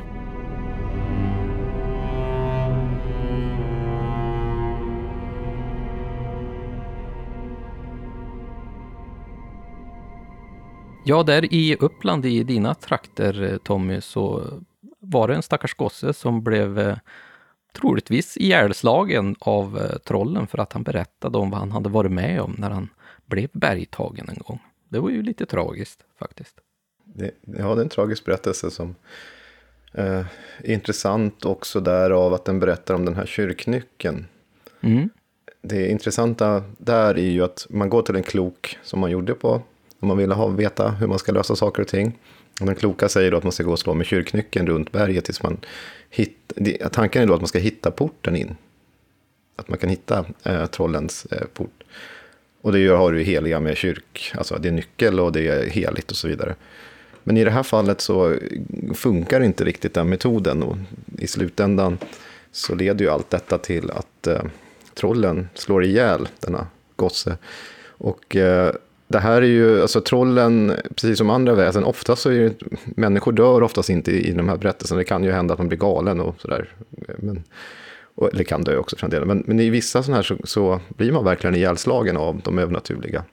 Ja, 11.04 11.22
där 11.22 11.54
i 11.54 11.76
Uppland, 11.80 12.26
i 12.26 12.42
dina 12.42 12.74
trakter 12.74 13.42
eh, 13.42 13.56
Tommy, 13.56 14.00
så 14.00 14.44
var 14.98 15.28
det 15.28 15.34
en 15.34 15.42
stackars 15.42 15.74
gosse 15.74 16.12
som 16.12 16.42
blev 16.42 16.78
eh, 16.78 16.96
troligtvis 17.72 18.36
ihjälslagen 18.36 19.36
av 19.38 19.78
eh, 19.78 19.98
trollen 19.98 20.46
för 20.46 20.58
att 20.58 20.72
han 20.72 20.82
berättade 20.82 21.38
om 21.38 21.50
vad 21.50 21.60
han 21.60 21.72
hade 21.72 21.88
varit 21.88 22.12
med 22.12 22.40
om 22.40 22.54
när 22.58 22.70
han 22.70 22.88
blev 23.26 23.48
bergtagen 23.52 24.28
en 24.28 24.38
gång. 24.38 24.58
Det 24.88 24.98
var 24.98 25.10
ju 25.10 25.22
lite 25.22 25.46
tragiskt 25.46 26.04
faktiskt. 26.18 26.60
Det, 27.04 27.30
ja, 27.40 27.74
det 27.74 27.80
är 27.80 27.84
en 27.84 27.88
tragisk 27.88 28.24
berättelse 28.24 28.70
som 28.70 28.94
eh, 29.92 30.24
är 30.58 30.72
intressant 30.72 31.44
också 31.44 31.80
därav 31.80 32.34
att 32.34 32.44
den 32.44 32.60
berättar 32.60 32.94
om 32.94 33.04
den 33.04 33.14
här 33.16 33.26
kyrknyckeln. 33.26 34.26
Mm. 34.80 35.10
Det 35.62 35.88
intressanta 35.90 36.64
där 36.78 37.18
är 37.18 37.30
ju 37.30 37.44
att 37.44 37.66
man 37.70 37.90
går 37.90 38.02
till 38.02 38.16
en 38.16 38.22
klok 38.22 38.78
som 38.82 39.00
man 39.00 39.10
gjorde 39.10 39.34
på 39.34 39.62
om 40.00 40.08
man 40.08 40.16
vill 40.16 40.32
ha, 40.32 40.48
veta 40.48 40.90
hur 40.90 41.06
man 41.06 41.18
ska 41.18 41.32
lösa 41.32 41.56
saker 41.56 41.82
och 41.82 41.88
ting. 41.88 42.18
Och 42.60 42.66
den 42.66 42.74
kloka 42.74 43.08
säger 43.08 43.30
då 43.30 43.36
att 43.36 43.42
man 43.42 43.52
ska 43.52 43.62
gå 43.62 43.72
och 43.72 43.78
slå 43.78 43.94
med 43.94 44.06
kyrknyckeln 44.06 44.66
runt 44.66 44.92
berget 44.92 45.24
tills 45.24 45.42
man 45.42 45.56
hittar... 46.10 46.88
Tanken 46.88 47.22
är 47.22 47.26
då 47.26 47.34
att 47.34 47.40
man 47.40 47.48
ska 47.48 47.58
hitta 47.58 47.90
porten 47.90 48.36
in. 48.36 48.56
Att 49.56 49.68
man 49.68 49.78
kan 49.78 49.90
hitta 49.90 50.24
eh, 50.42 50.66
trollens 50.66 51.26
eh, 51.26 51.46
port. 51.54 51.82
Och 52.60 52.72
det 52.72 52.78
gör, 52.78 52.96
har 52.96 53.12
du 53.12 53.22
heliga 53.22 53.60
med 53.60 53.76
kyrk, 53.76 54.32
alltså 54.36 54.58
det 54.58 54.68
är 54.68 54.72
nyckel 54.72 55.20
och 55.20 55.32
det 55.32 55.48
är 55.48 55.66
heligt 55.70 56.10
och 56.10 56.16
så 56.16 56.28
vidare. 56.28 56.54
Men 57.22 57.36
i 57.36 57.44
det 57.44 57.50
här 57.50 57.62
fallet 57.62 58.00
så 58.00 58.36
funkar 58.94 59.40
inte 59.40 59.64
riktigt 59.64 59.94
den 59.94 60.08
metoden 60.08 60.62
och 60.62 60.76
i 61.18 61.26
slutändan 61.26 61.98
så 62.52 62.74
leder 62.74 63.04
ju 63.04 63.10
allt 63.10 63.30
detta 63.30 63.58
till 63.58 63.90
att 63.90 64.26
eh, 64.26 64.42
trollen 64.94 65.48
slår 65.54 65.84
ihjäl 65.84 66.28
denna 66.40 66.66
gosse. 66.96 67.36
Och 67.88 68.36
eh, 68.36 68.74
det 69.10 69.18
här 69.18 69.42
är 69.42 69.46
ju, 69.46 69.82
alltså 69.82 70.00
trollen, 70.00 70.72
precis 70.88 71.18
som 71.18 71.30
andra 71.30 71.54
väsen, 71.54 71.84
oftast 71.84 72.22
så 72.22 72.30
är 72.30 72.38
det, 72.38 72.54
människor 72.84 73.32
dör 73.32 73.62
oftast 73.62 73.90
inte 73.90 74.10
i, 74.10 74.28
i 74.28 74.32
de 74.32 74.48
här 74.48 74.56
berättelserna. 74.56 74.98
Det 74.98 75.04
kan 75.04 75.24
ju 75.24 75.32
hända 75.32 75.54
att 75.54 75.58
man 75.58 75.68
blir 75.68 75.78
galen 75.78 76.20
och 76.20 76.40
sådär. 76.40 76.68
Men, 77.18 77.44
och, 78.14 78.34
eller 78.34 78.44
kan 78.44 78.62
dö 78.62 78.76
också 78.76 78.96
för 78.96 79.06
en 79.06 79.10
del. 79.10 79.24
Men, 79.24 79.44
men 79.46 79.60
i 79.60 79.70
vissa 79.70 80.02
sådana 80.02 80.16
här 80.16 80.22
så, 80.22 80.36
så, 80.44 80.80
blir 80.88 81.12
man 81.12 81.24
verkligen 81.24 81.54
ihjälslagen 81.54 82.16
av 82.16 82.40
de 82.44 82.58
övernaturliga. 82.58 83.24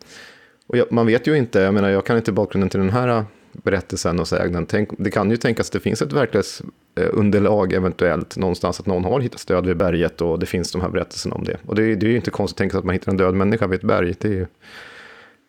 Och 0.68 0.78
jag, 0.78 0.92
man 0.92 1.06
vet 1.06 1.28
ju 1.28 1.38
inte, 1.38 1.60
jag 1.60 1.74
menar 1.74 1.90
jag 1.90 2.06
kan 2.06 2.18
inte 2.18 2.32
bakgrunden 2.32 2.70
till 2.70 2.80
den 2.80 2.90
här 2.90 3.26
berättelsen 3.52 4.20
och 4.20 4.28
sägnen. 4.28 4.66
Tänk, 4.66 4.90
det 4.98 5.12
kan 5.12 5.32
ju 5.32 5.38
tänkas 5.38 5.68
att 5.68 5.74
det 5.74 5.80
finns 5.80 6.02
ett 6.02 6.14
verklighetsunderlag 6.14 7.74
eh, 7.74 7.78
eventuellt 7.78 8.38
någonstans, 8.38 8.80
att 8.80 8.86
någon 8.86 9.04
har 9.04 9.20
hittat 9.20 9.40
stöd 9.40 9.66
vid 9.66 9.78
berget 9.78 10.22
och 10.22 10.40
det 10.40 10.46
finns 10.46 10.72
de 10.72 10.82
här 10.82 10.90
berättelserna 10.90 11.36
om 11.36 11.44
det. 11.44 11.58
Och 11.66 11.76
det, 11.76 11.96
det 11.96 12.06
är 12.06 12.10
ju 12.10 12.16
inte 12.16 12.32
konstigt 12.32 12.56
att 12.56 12.58
tänka 12.58 12.72
sig 12.72 12.80
att 12.80 12.86
man 12.86 12.94
hittar 12.94 13.12
en 13.12 13.18
död 13.18 13.34
människa 13.34 13.68
vid 13.68 13.80
ett 13.80 13.88
berg. 13.88 14.16
Det 14.20 14.28
är 14.28 14.32
ju, 14.32 14.46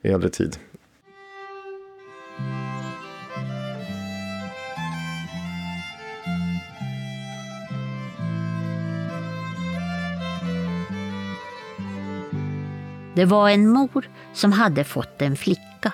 i 0.03 0.09
äldre 0.09 0.29
tid. 0.29 0.59
Det 13.15 13.25
var 13.25 13.51
en 13.51 13.69
mor 13.69 14.09
som 14.33 14.53
hade 14.53 14.85
fått 14.85 15.23
en 15.23 15.37
flicka. 15.37 15.93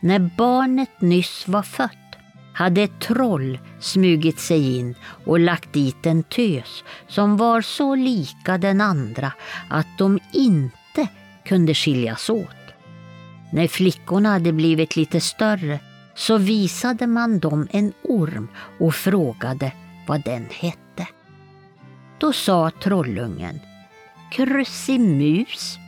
När 0.00 0.18
barnet 0.18 1.00
nyss 1.00 1.48
var 1.48 1.62
fött 1.62 1.90
hade 2.54 2.82
ett 2.82 3.00
troll 3.00 3.58
smugit 3.80 4.40
sig 4.40 4.78
in 4.78 4.94
och 5.24 5.40
lagt 5.40 5.72
dit 5.72 6.06
en 6.06 6.22
tös 6.22 6.84
som 7.08 7.36
var 7.36 7.60
så 7.60 7.94
lika 7.94 8.58
den 8.58 8.80
andra 8.80 9.32
att 9.68 9.98
de 9.98 10.18
inte 10.32 11.08
kunde 11.44 11.74
skiljas 11.74 12.30
åt. 12.30 12.55
När 13.56 13.68
flickorna 13.68 14.28
hade 14.28 14.52
blivit 14.52 14.96
lite 14.96 15.20
större 15.20 15.80
så 16.14 16.38
visade 16.38 17.06
man 17.06 17.38
dem 17.38 17.68
en 17.70 17.92
orm 18.02 18.48
och 18.78 18.94
frågade 18.94 19.72
vad 20.06 20.24
den 20.24 20.46
hette. 20.50 21.08
Då 22.18 22.32
sa 22.32 22.70
trollungen 22.82 23.60
Krusimus. 24.32 25.78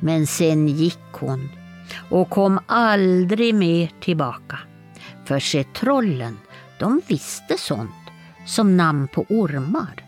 Men 0.00 0.26
sen 0.26 0.68
gick 0.68 1.12
hon 1.12 1.48
och 2.10 2.30
kom 2.30 2.60
aldrig 2.66 3.54
mer 3.54 3.90
tillbaka. 4.00 4.58
För 5.24 5.40
se 5.40 5.64
trollen, 5.64 6.38
de 6.78 7.00
visste 7.06 7.58
sånt 7.58 8.10
som 8.46 8.76
namn 8.76 9.08
på 9.08 9.26
ormar. 9.28 10.03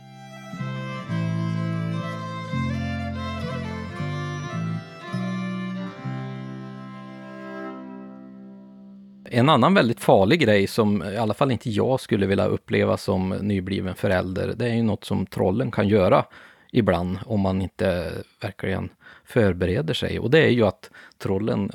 En 9.37 9.49
annan 9.49 9.75
väldigt 9.75 10.01
farlig 10.01 10.41
grej 10.41 10.67
som 10.67 11.03
i 11.03 11.17
alla 11.17 11.35
fall 11.35 11.51
inte 11.51 11.71
jag 11.71 12.01
skulle 12.01 12.27
vilja 12.27 12.47
uppleva 12.47 12.97
som 12.97 13.29
nybliven 13.29 13.95
förälder, 13.95 14.55
det 14.57 14.67
är 14.67 14.75
ju 14.75 14.83
något 14.83 15.05
som 15.05 15.27
trollen 15.27 15.71
kan 15.71 15.89
göra 15.89 16.25
ibland 16.73 17.19
om 17.27 17.41
man 17.41 17.63
inte 17.63 18.13
verkligen 18.41 18.89
förbereder 19.25 19.95
sig. 19.95 20.19
Och 20.19 20.31
det 20.31 20.39
är 20.39 20.51
ju 20.51 20.67
att 20.67 20.91
trollen 21.19 21.71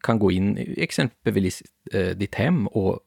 kan 0.00 0.18
gå 0.18 0.30
in 0.30 0.74
exempelvis 0.76 1.62
eh, 1.92 2.06
ditt 2.06 2.34
hem 2.34 2.66
och 2.66 3.00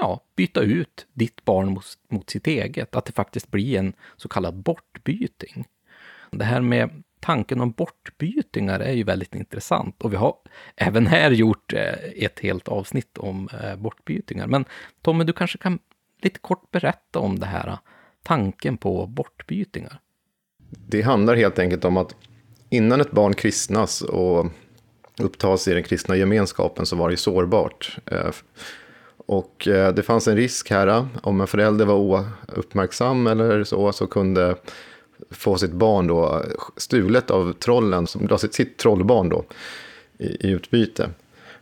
ja, 0.00 0.20
byta 0.36 0.60
ut 0.60 1.06
ditt 1.12 1.44
barn 1.44 1.68
mot, 1.68 1.84
mot 2.10 2.30
sitt 2.30 2.46
eget. 2.46 2.96
Att 2.96 3.04
det 3.04 3.12
faktiskt 3.12 3.50
blir 3.50 3.78
en 3.78 3.92
så 4.16 4.28
kallad 4.28 4.54
bortbyting. 4.54 5.64
Det 6.30 6.44
här 6.44 6.60
med 6.60 7.02
tanken 7.20 7.60
om 7.60 7.70
bortbytingar 7.70 8.80
är 8.80 8.92
ju 8.92 9.04
väldigt 9.04 9.34
intressant 9.34 10.02
och 10.02 10.12
vi 10.12 10.16
har 10.16 10.34
även 10.76 11.06
här 11.06 11.30
gjort 11.30 11.72
eh, 11.72 11.94
ett 12.16 12.40
helt 12.40 12.68
avsnitt 12.68 13.18
om 13.18 13.48
eh, 13.62 13.76
bortbytingar. 13.76 14.46
Men 14.46 14.64
Tommy, 15.02 15.24
du 15.24 15.32
kanske 15.32 15.58
kan 15.58 15.78
lite 16.22 16.38
kort 16.38 16.70
berätta 16.70 17.18
om 17.18 17.38
det 17.38 17.46
här 17.46 17.68
eh, 17.68 17.78
tanken 18.22 18.76
på 18.76 19.06
bortbytingar? 19.06 20.00
Det 20.88 21.02
handlar 21.02 21.36
helt 21.36 21.58
enkelt 21.58 21.84
om 21.84 21.96
att 21.96 22.16
innan 22.70 23.00
ett 23.00 23.10
barn 23.10 23.34
kristnas 23.34 24.02
och 24.02 24.46
upptas 25.18 25.68
i 25.68 25.74
den 25.74 25.82
kristna 25.82 26.16
gemenskapen 26.16 26.86
så 26.86 26.96
var 26.96 27.10
det 27.10 27.16
sårbart. 27.16 27.98
Och 29.26 29.68
det 29.94 30.06
fanns 30.06 30.28
en 30.28 30.36
risk 30.36 30.70
här, 30.70 31.06
om 31.22 31.40
en 31.40 31.46
förälder 31.46 31.84
var 31.84 32.24
ouppmärksam 32.56 33.26
eller 33.26 33.64
så, 33.64 33.92
så 33.92 34.06
kunde 34.06 34.56
få 35.30 35.58
sitt 35.58 35.72
barn 35.72 36.06
då 36.06 36.42
stulet 36.76 37.30
av 37.30 37.52
trollen, 37.52 38.06
som 38.06 38.26
drar 38.26 38.36
sitt, 38.36 38.54
sitt 38.54 38.76
trollbarn 38.76 39.28
då 39.28 39.44
i, 40.18 40.48
i 40.48 40.50
utbyte. 40.50 41.10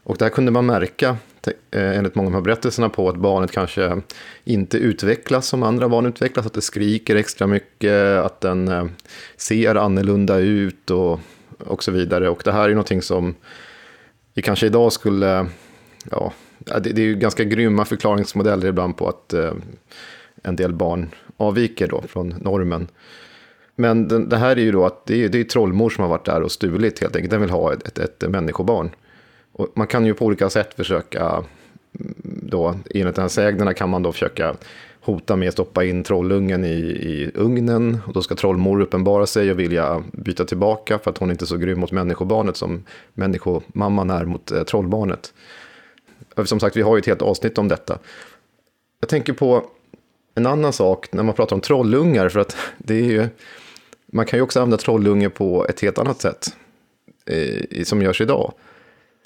Och 0.02 0.16
där 0.16 0.28
kunde 0.28 0.50
man 0.50 0.66
märka, 0.66 1.16
eh, 1.70 1.98
enligt 1.98 2.14
många 2.14 2.26
av 2.26 2.32
de 2.32 2.36
här 2.36 2.44
berättelserna, 2.44 2.88
på 2.88 3.08
att 3.08 3.16
barnet 3.16 3.52
kanske 3.52 4.00
inte 4.44 4.78
utvecklas 4.78 5.46
som 5.46 5.62
andra 5.62 5.88
barn 5.88 6.06
utvecklas, 6.06 6.46
att 6.46 6.52
det 6.52 6.60
skriker 6.60 7.16
extra 7.16 7.46
mycket, 7.46 8.18
att 8.18 8.40
den 8.40 8.68
eh, 8.68 8.86
ser 9.36 9.74
annorlunda 9.74 10.38
ut 10.38 10.90
och, 10.90 11.20
och 11.58 11.84
så 11.84 11.90
vidare. 11.90 12.28
Och 12.28 12.42
det 12.44 12.52
här 12.52 12.64
är 12.64 12.72
någonting 12.72 13.02
som 13.02 13.34
vi 14.34 14.42
kanske 14.42 14.66
idag 14.66 14.92
skulle, 14.92 15.46
ja, 16.10 16.32
det, 16.58 16.80
det 16.80 17.02
är 17.02 17.06
ju 17.06 17.14
ganska 17.16 17.44
grymma 17.44 17.84
förklaringsmodeller 17.84 18.68
ibland 18.68 18.96
på 18.96 19.08
att 19.08 19.32
eh, 19.32 19.52
en 20.42 20.56
del 20.56 20.72
barn 20.72 21.10
avviker 21.36 21.88
då 21.88 22.02
från 22.08 22.28
normen. 22.28 22.88
Men 23.80 24.08
den, 24.08 24.28
det 24.28 24.36
här 24.36 24.56
är 24.56 24.60
ju 24.60 24.72
då 24.72 24.86
att 24.86 25.06
det 25.06 25.24
är, 25.24 25.28
det 25.28 25.40
är 25.40 25.44
trollmor 25.44 25.90
som 25.90 26.02
har 26.02 26.08
varit 26.08 26.24
där 26.24 26.42
och 26.42 26.52
stulit 26.52 26.98
helt 26.98 27.16
enkelt. 27.16 27.30
Den 27.30 27.40
vill 27.40 27.50
ha 27.50 27.72
ett, 27.72 27.98
ett, 27.98 27.98
ett 27.98 28.30
människobarn. 28.30 28.90
Och 29.52 29.68
man 29.74 29.86
kan 29.86 30.06
ju 30.06 30.14
på 30.14 30.24
olika 30.24 30.50
sätt 30.50 30.74
försöka, 30.74 31.24
mm, 31.24 31.44
då, 32.42 32.74
enligt 32.94 33.14
den 33.14 33.22
här 33.22 33.28
sägnerna 33.28 33.74
kan 33.74 33.88
man 33.88 34.02
då 34.02 34.12
försöka 34.12 34.54
hota 35.00 35.36
med 35.36 35.48
att 35.48 35.54
stoppa 35.54 35.84
in 35.84 36.02
trollungen 36.02 36.64
i, 36.64 36.78
i 36.78 37.30
ugnen. 37.34 37.98
Och 38.06 38.12
då 38.12 38.22
ska 38.22 38.34
trollmor 38.34 38.80
uppenbara 38.80 39.26
sig 39.26 39.50
och 39.50 39.58
vilja 39.58 40.02
byta 40.12 40.44
tillbaka 40.44 40.98
för 40.98 41.10
att 41.10 41.18
hon 41.18 41.30
inte 41.30 41.44
är 41.44 41.46
så 41.46 41.56
grym 41.56 41.80
mot 41.80 41.92
människobarnet 41.92 42.56
som 42.56 42.84
människomamman 43.14 44.10
är 44.10 44.24
mot 44.24 44.50
eh, 44.50 44.62
trollbarnet. 44.62 45.32
Som 46.44 46.60
sagt, 46.60 46.76
vi 46.76 46.82
har 46.82 46.96
ju 46.96 47.00
ett 47.00 47.06
helt 47.06 47.22
avsnitt 47.22 47.58
om 47.58 47.68
detta. 47.68 47.98
Jag 49.00 49.08
tänker 49.08 49.32
på 49.32 49.64
en 50.34 50.46
annan 50.46 50.72
sak 50.72 51.12
när 51.12 51.22
man 51.22 51.34
pratar 51.34 51.56
om 51.56 51.60
trollungar, 51.60 52.28
för 52.28 52.40
att 52.40 52.56
det 52.78 52.94
är 52.94 53.04
ju 53.04 53.28
man 54.12 54.26
kan 54.26 54.38
ju 54.38 54.42
också 54.42 54.60
använda 54.60 54.76
trollunge 54.76 55.30
på 55.30 55.66
ett 55.68 55.80
helt 55.80 55.98
annat 55.98 56.20
sätt 56.20 56.56
eh, 57.26 57.84
som 57.84 58.02
görs 58.02 58.20
idag. 58.20 58.52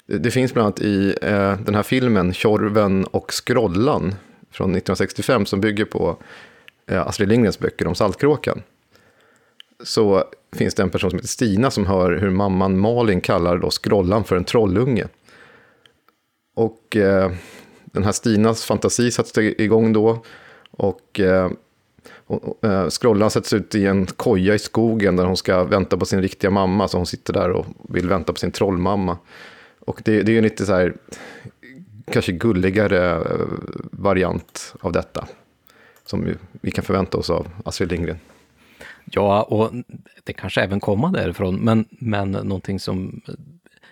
Det 0.05 0.31
finns 0.31 0.53
bland 0.53 0.65
annat 0.65 0.81
i 0.81 1.15
eh, 1.21 1.59
den 1.59 1.75
här 1.75 1.83
filmen 1.83 2.33
Tjorven 2.33 3.05
och 3.05 3.33
Skrollan 3.33 4.15
från 4.51 4.69
1965 4.69 5.45
som 5.45 5.61
bygger 5.61 5.85
på 5.85 6.17
eh, 6.87 7.07
Astrid 7.07 7.29
Lindgrens 7.29 7.59
böcker 7.59 7.87
om 7.87 7.95
Saltkråkan. 7.95 8.63
Så 9.83 10.23
finns 10.55 10.75
det 10.75 10.83
en 10.83 10.89
person 10.89 11.09
som 11.09 11.19
heter 11.19 11.27
Stina 11.27 11.71
som 11.71 11.85
hör 11.85 12.11
hur 12.11 12.29
mamman 12.29 12.79
Malin 12.79 13.21
kallar 13.21 13.57
då 13.57 13.69
Skrollan 13.69 14.23
för 14.23 14.35
en 14.35 14.43
trollunge. 14.43 15.07
Och 16.55 16.95
eh, 16.95 17.31
den 17.85 18.03
här 18.03 18.11
Stinas 18.11 18.65
fantasi 18.65 19.11
sattes 19.11 19.37
igång 19.37 19.93
då. 19.93 20.23
Och 20.71 21.03
och, 21.13 21.19
eh, 21.19 21.51
Eh, 22.61 22.89
Scrollan 22.89 23.31
sätts 23.31 23.53
ut 23.53 23.75
i 23.75 23.85
en 23.85 24.05
koja 24.05 24.55
i 24.55 24.59
skogen 24.59 25.15
där 25.15 25.25
hon 25.25 25.37
ska 25.37 25.63
vänta 25.63 25.97
på 25.97 26.05
sin 26.05 26.21
riktiga 26.21 26.51
mamma. 26.51 26.87
Så 26.87 26.97
hon 26.97 27.05
sitter 27.05 27.33
där 27.33 27.49
och 27.49 27.65
vill 27.89 28.09
vänta 28.09 28.33
på 28.33 28.39
sin 28.39 28.51
trollmamma. 28.51 29.17
Och 29.79 30.01
det, 30.05 30.21
det 30.21 30.31
är 30.31 30.33
ju 30.33 30.37
en 30.37 30.43
lite 30.43 30.65
så 30.65 30.73
här, 30.73 30.93
kanske 32.11 32.31
gulligare 32.31 33.15
eh, 33.15 33.47
variant 33.91 34.75
av 34.79 34.91
detta. 34.91 35.27
Som 36.05 36.35
vi 36.61 36.71
kan 36.71 36.83
förvänta 36.83 37.17
oss 37.17 37.29
av 37.29 37.47
Astrid 37.65 37.91
Lindgren. 37.91 38.19
Ja, 39.05 39.43
och 39.43 39.71
det 40.23 40.33
kanske 40.33 40.61
även 40.61 40.79
kommer 40.79 41.09
därifrån, 41.09 41.55
men, 41.55 41.85
men 41.89 42.31
någonting 42.31 42.79
som 42.79 43.21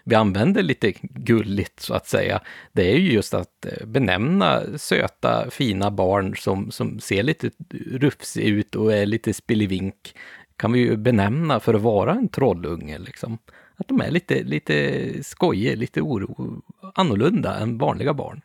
vi 0.04 0.16
använder 0.16 0.64
lite 0.64 0.94
gulligt 1.02 1.80
så 1.80 1.94
att 1.94 2.08
säga, 2.08 2.42
det 2.72 2.92
är 2.92 2.98
ju 2.98 3.12
just 3.12 3.34
att 3.34 3.66
eh, 3.66 3.88
benämna 3.88 4.62
söta, 4.78 5.50
fina 5.50 5.92
barn 5.92 6.36
som, 6.36 6.72
som 6.72 7.00
ser 7.00 7.24
lite 7.24 7.52
rufsiga 7.92 8.48
ut 8.48 8.76
och 8.76 8.94
är 8.94 9.06
lite 9.06 9.34
spillevink, 9.34 10.16
kan 10.56 10.72
vi 10.72 10.80
ju 10.80 10.98
benämna 10.98 11.60
för 11.60 11.74
att 11.74 11.82
vara 11.82 12.12
en 12.12 12.30
trollunge 12.30 12.98
liksom. 12.98 13.38
Att 13.76 13.88
de 13.88 14.02
är 14.02 14.12
lite, 14.12 14.44
lite 14.44 15.08
skojiga, 15.24 15.76
lite 15.76 16.02
oro, 16.02 16.62
annorlunda 16.96 17.60
än 17.60 17.78
vanliga 17.78 18.14
barn. 18.14 18.42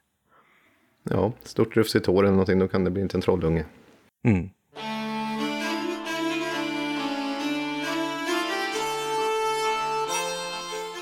Ja, 1.11 1.33
stort 1.43 1.77
rufsigt 1.77 2.07
hår 2.07 2.23
eller 2.23 2.31
någonting, 2.33 2.59
då 2.59 2.69
kan 2.69 2.85
det 2.85 2.91
bli 2.91 3.03
inte 3.03 3.17
en 3.17 3.23
trollunge. 3.23 3.65
Mm. 4.25 4.51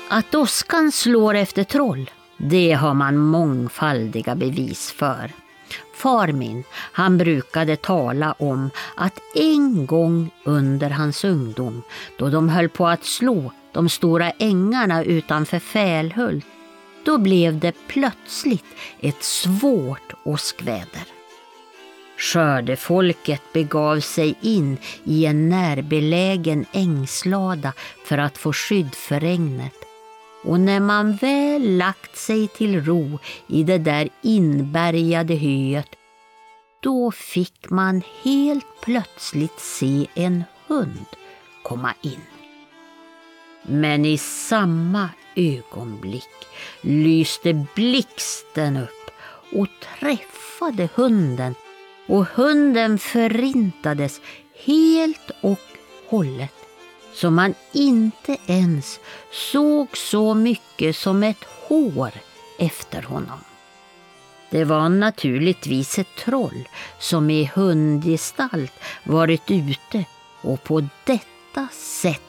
Att 0.07 0.35
åskan 0.35 0.91
slår 0.91 1.35
efter 1.35 1.63
troll, 1.63 2.11
det 2.37 2.71
har 2.73 2.93
man 2.93 3.17
mångfaldiga 3.17 4.35
bevis 4.35 4.91
för. 4.91 5.31
Far 5.95 6.27
min, 6.27 6.63
han 6.71 7.17
brukade 7.17 7.75
tala 7.75 8.31
om 8.31 8.69
att 8.95 9.19
en 9.35 9.85
gång 9.85 10.31
under 10.43 10.89
hans 10.89 11.23
ungdom, 11.23 11.81
då 12.17 12.29
de 12.29 12.49
höll 12.49 12.69
på 12.69 12.87
att 12.87 13.05
slå 13.05 13.51
de 13.71 13.89
stora 13.89 14.31
ängarna 14.31 15.03
utanför 15.03 15.59
Fälhult, 15.59 16.45
då 17.05 17.17
blev 17.17 17.59
det 17.59 17.75
plötsligt 17.87 18.65
ett 18.99 19.23
svårt 19.23 20.13
åskväder. 20.23 21.03
Skördefolket 22.17 23.41
begav 23.53 23.99
sig 23.99 24.35
in 24.41 24.77
i 25.03 25.25
en 25.25 25.49
närbelägen 25.49 26.65
ängslada 26.71 27.73
för 28.05 28.17
att 28.17 28.37
få 28.37 28.53
skydd 28.53 28.95
för 28.95 29.19
regnet 29.19 29.84
och 30.45 30.59
när 30.59 30.79
man 30.79 31.15
väl 31.15 31.77
lagt 31.77 32.17
sig 32.17 32.47
till 32.47 32.85
ro 32.85 33.19
i 33.47 33.63
det 33.63 33.77
där 33.77 34.09
inbärgade 34.21 35.35
höet, 35.35 35.89
då 36.79 37.11
fick 37.11 37.69
man 37.69 38.01
helt 38.23 38.81
plötsligt 38.81 39.59
se 39.59 40.07
en 40.13 40.43
hund 40.67 41.05
komma 41.63 41.93
in. 42.01 42.21
Men 43.63 44.05
i 44.05 44.17
samma 44.17 45.09
ögonblick 45.35 46.47
lyste 46.81 47.65
blixten 47.75 48.77
upp 48.77 49.11
och 49.53 49.67
träffade 49.99 50.89
hunden 50.95 51.55
och 52.07 52.25
hunden 52.25 52.99
förintades 52.99 54.21
helt 54.65 55.31
och 55.41 55.59
hållet 56.09 56.64
så 57.15 57.29
man 57.31 57.53
inte 57.71 58.37
ens 58.47 58.99
såg 59.31 59.97
så 59.97 60.33
mycket 60.33 60.95
som 60.95 61.23
ett 61.23 61.43
hår 61.67 62.11
efter 62.59 63.01
honom. 63.01 63.39
Det 64.49 64.63
var 64.63 64.89
naturligtvis 64.89 65.99
ett 65.99 66.15
troll 66.25 66.67
som 66.99 67.29
i 67.29 67.51
hundgestalt 67.55 68.73
varit 69.03 69.51
ute 69.51 70.05
och 70.41 70.63
på 70.63 70.87
detta 71.05 71.67
sätt 71.71 72.21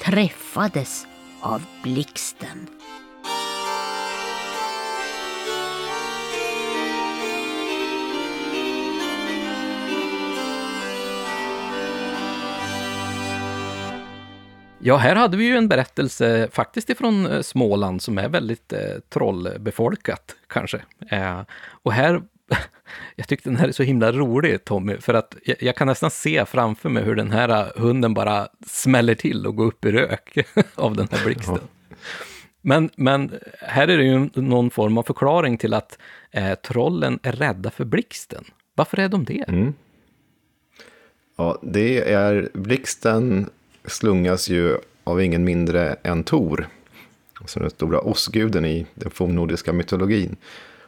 träffades 0.00 1.06
av 1.40 1.62
blixten. 1.82 2.77
Ja, 14.88 14.96
här 14.96 15.16
hade 15.16 15.36
vi 15.36 15.44
ju 15.44 15.56
en 15.56 15.68
berättelse 15.68 16.48
faktiskt 16.52 16.90
ifrån 16.90 17.26
eh, 17.26 17.40
Småland 17.40 18.02
som 18.02 18.18
är 18.18 18.28
väldigt 18.28 18.72
eh, 18.72 18.80
trollbefolkat, 19.08 20.36
kanske. 20.46 20.80
Eh, 21.10 21.40
och 21.70 21.92
här, 21.92 22.22
jag 23.16 23.28
tyckte 23.28 23.50
den 23.50 23.56
här 23.56 23.68
är 23.68 23.72
så 23.72 23.82
himla 23.82 24.12
rolig, 24.12 24.64
Tommy, 24.64 24.96
för 24.96 25.14
att 25.14 25.36
jag, 25.44 25.56
jag, 25.60 25.76
kan 25.76 25.86
nästan 25.86 26.10
se 26.10 26.44
framför 26.44 26.88
mig 26.88 27.02
hur 27.04 27.14
den 27.14 27.30
här 27.30 27.48
eh, 27.48 27.82
hunden 27.82 28.14
bara 28.14 28.48
smäller 28.66 29.14
till 29.14 29.46
och 29.46 29.56
går 29.56 29.66
upp 29.66 29.84
i 29.84 29.92
rök 29.92 30.38
av 30.74 30.96
den 30.96 31.08
här 31.10 31.24
blixten. 31.24 31.58
Ja. 31.60 31.96
Men, 32.60 32.90
men 32.96 33.38
här 33.60 33.88
är 33.88 33.98
det 33.98 34.04
ju 34.04 34.28
någon 34.34 34.70
form 34.70 34.98
av 34.98 35.02
förklaring 35.02 35.58
till 35.58 35.74
att 35.74 35.98
eh, 36.30 36.54
trollen 36.54 37.18
är 37.22 37.32
rädda 37.32 37.70
för 37.70 37.84
blixten. 37.84 38.44
Varför 38.74 38.98
är 38.98 39.08
de 39.08 39.24
det? 39.24 39.44
Mm. 39.48 39.74
Ja, 41.36 41.58
det 41.62 42.12
är 42.12 42.48
blixten 42.54 43.50
slungas 43.88 44.48
ju 44.48 44.76
av 45.04 45.22
ingen 45.22 45.44
mindre 45.44 45.96
än 46.02 46.24
Tor, 46.24 46.68
som 47.46 47.62
den 47.62 47.70
stora 47.70 48.00
osguden 48.00 48.64
i 48.64 48.86
den 48.94 49.10
fornnordiska 49.10 49.72
mytologin. 49.72 50.36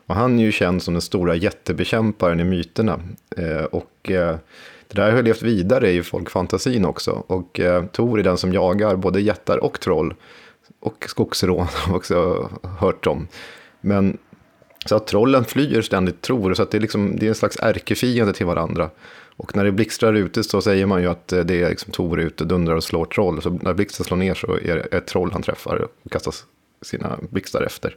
Och 0.06 0.14
han 0.16 0.38
är 0.38 0.42
ju 0.42 0.52
känd 0.52 0.82
som 0.82 0.94
den 0.94 1.00
stora 1.00 1.34
jättebekämparen 1.34 2.40
i 2.40 2.44
myterna. 2.44 3.00
Eh, 3.36 3.64
och 3.64 4.10
eh, 4.10 4.36
det 4.88 4.94
där 4.94 5.12
har 5.12 5.22
levt 5.22 5.42
vidare 5.42 5.90
i 5.90 6.02
folkfantasin 6.02 6.84
också. 6.84 7.10
Och 7.26 7.60
eh, 7.60 7.84
Tor 7.84 8.18
är 8.18 8.22
den 8.22 8.38
som 8.38 8.52
jagar 8.52 8.96
både 8.96 9.20
jättar 9.20 9.58
och 9.64 9.80
troll. 9.80 10.14
Och 10.80 11.04
skogsrån 11.08 11.66
har 11.72 11.96
också 11.96 12.50
hört 12.78 13.06
om. 13.06 13.28
Men 13.80 14.18
så 14.86 14.96
att 14.96 15.06
trollen 15.06 15.44
flyr 15.44 15.82
ständigt 15.82 16.20
Tor, 16.20 16.54
så 16.54 16.62
att 16.62 16.70
det 16.70 16.78
är, 16.78 16.80
liksom, 16.80 17.16
det 17.16 17.26
är 17.26 17.28
en 17.28 17.34
slags 17.34 17.58
ärkefiende 17.60 18.32
till 18.32 18.46
varandra. 18.46 18.90
Och 19.40 19.56
när 19.56 19.64
det 19.64 19.72
blixtrar 19.72 20.14
ute 20.14 20.44
så 20.44 20.62
säger 20.62 20.86
man 20.86 21.02
ju 21.02 21.08
att 21.08 21.32
eh, 21.32 21.40
det 21.40 21.62
är 21.62 21.68
liksom 21.68 21.92
Tor 21.92 22.20
ute, 22.20 22.44
dundrar 22.44 22.74
och 22.74 22.84
slår 22.84 23.04
troll. 23.04 23.42
Så 23.42 23.50
när 23.50 23.74
blixten 23.74 24.04
slår 24.04 24.16
ner 24.16 24.34
så 24.34 24.58
är 24.62 24.76
det 24.76 24.96
ett 24.96 25.06
troll 25.06 25.32
han 25.32 25.42
träffar 25.42 25.76
och 25.76 26.10
kastar 26.10 26.34
sina 26.82 27.18
blixtar 27.30 27.62
efter. 27.62 27.96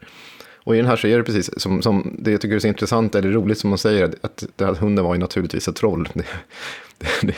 Och 0.56 0.76
i 0.76 0.78
den 0.78 0.86
här 0.86 0.95
så 0.95 1.07
är 1.07 1.18
det 1.18 1.24
precis 1.24 1.61
som, 1.61 1.82
som 1.82 2.15
det 2.20 2.32
jag 2.32 2.41
tycker 2.41 2.56
är 2.56 2.60
så 2.60 2.68
intressant, 2.68 3.15
eller 3.15 3.32
roligt 3.32 3.57
som 3.57 3.70
man 3.70 3.80
säger, 3.80 4.14
att, 4.22 4.61
att 4.61 4.78
hunden 4.78 5.06
var 5.06 5.14
ju 5.14 5.20
naturligtvis 5.20 5.68
ett 5.68 5.76
troll. 5.76 6.10
Det, 6.14 6.26
det, 6.98 7.07
det, 7.22 7.36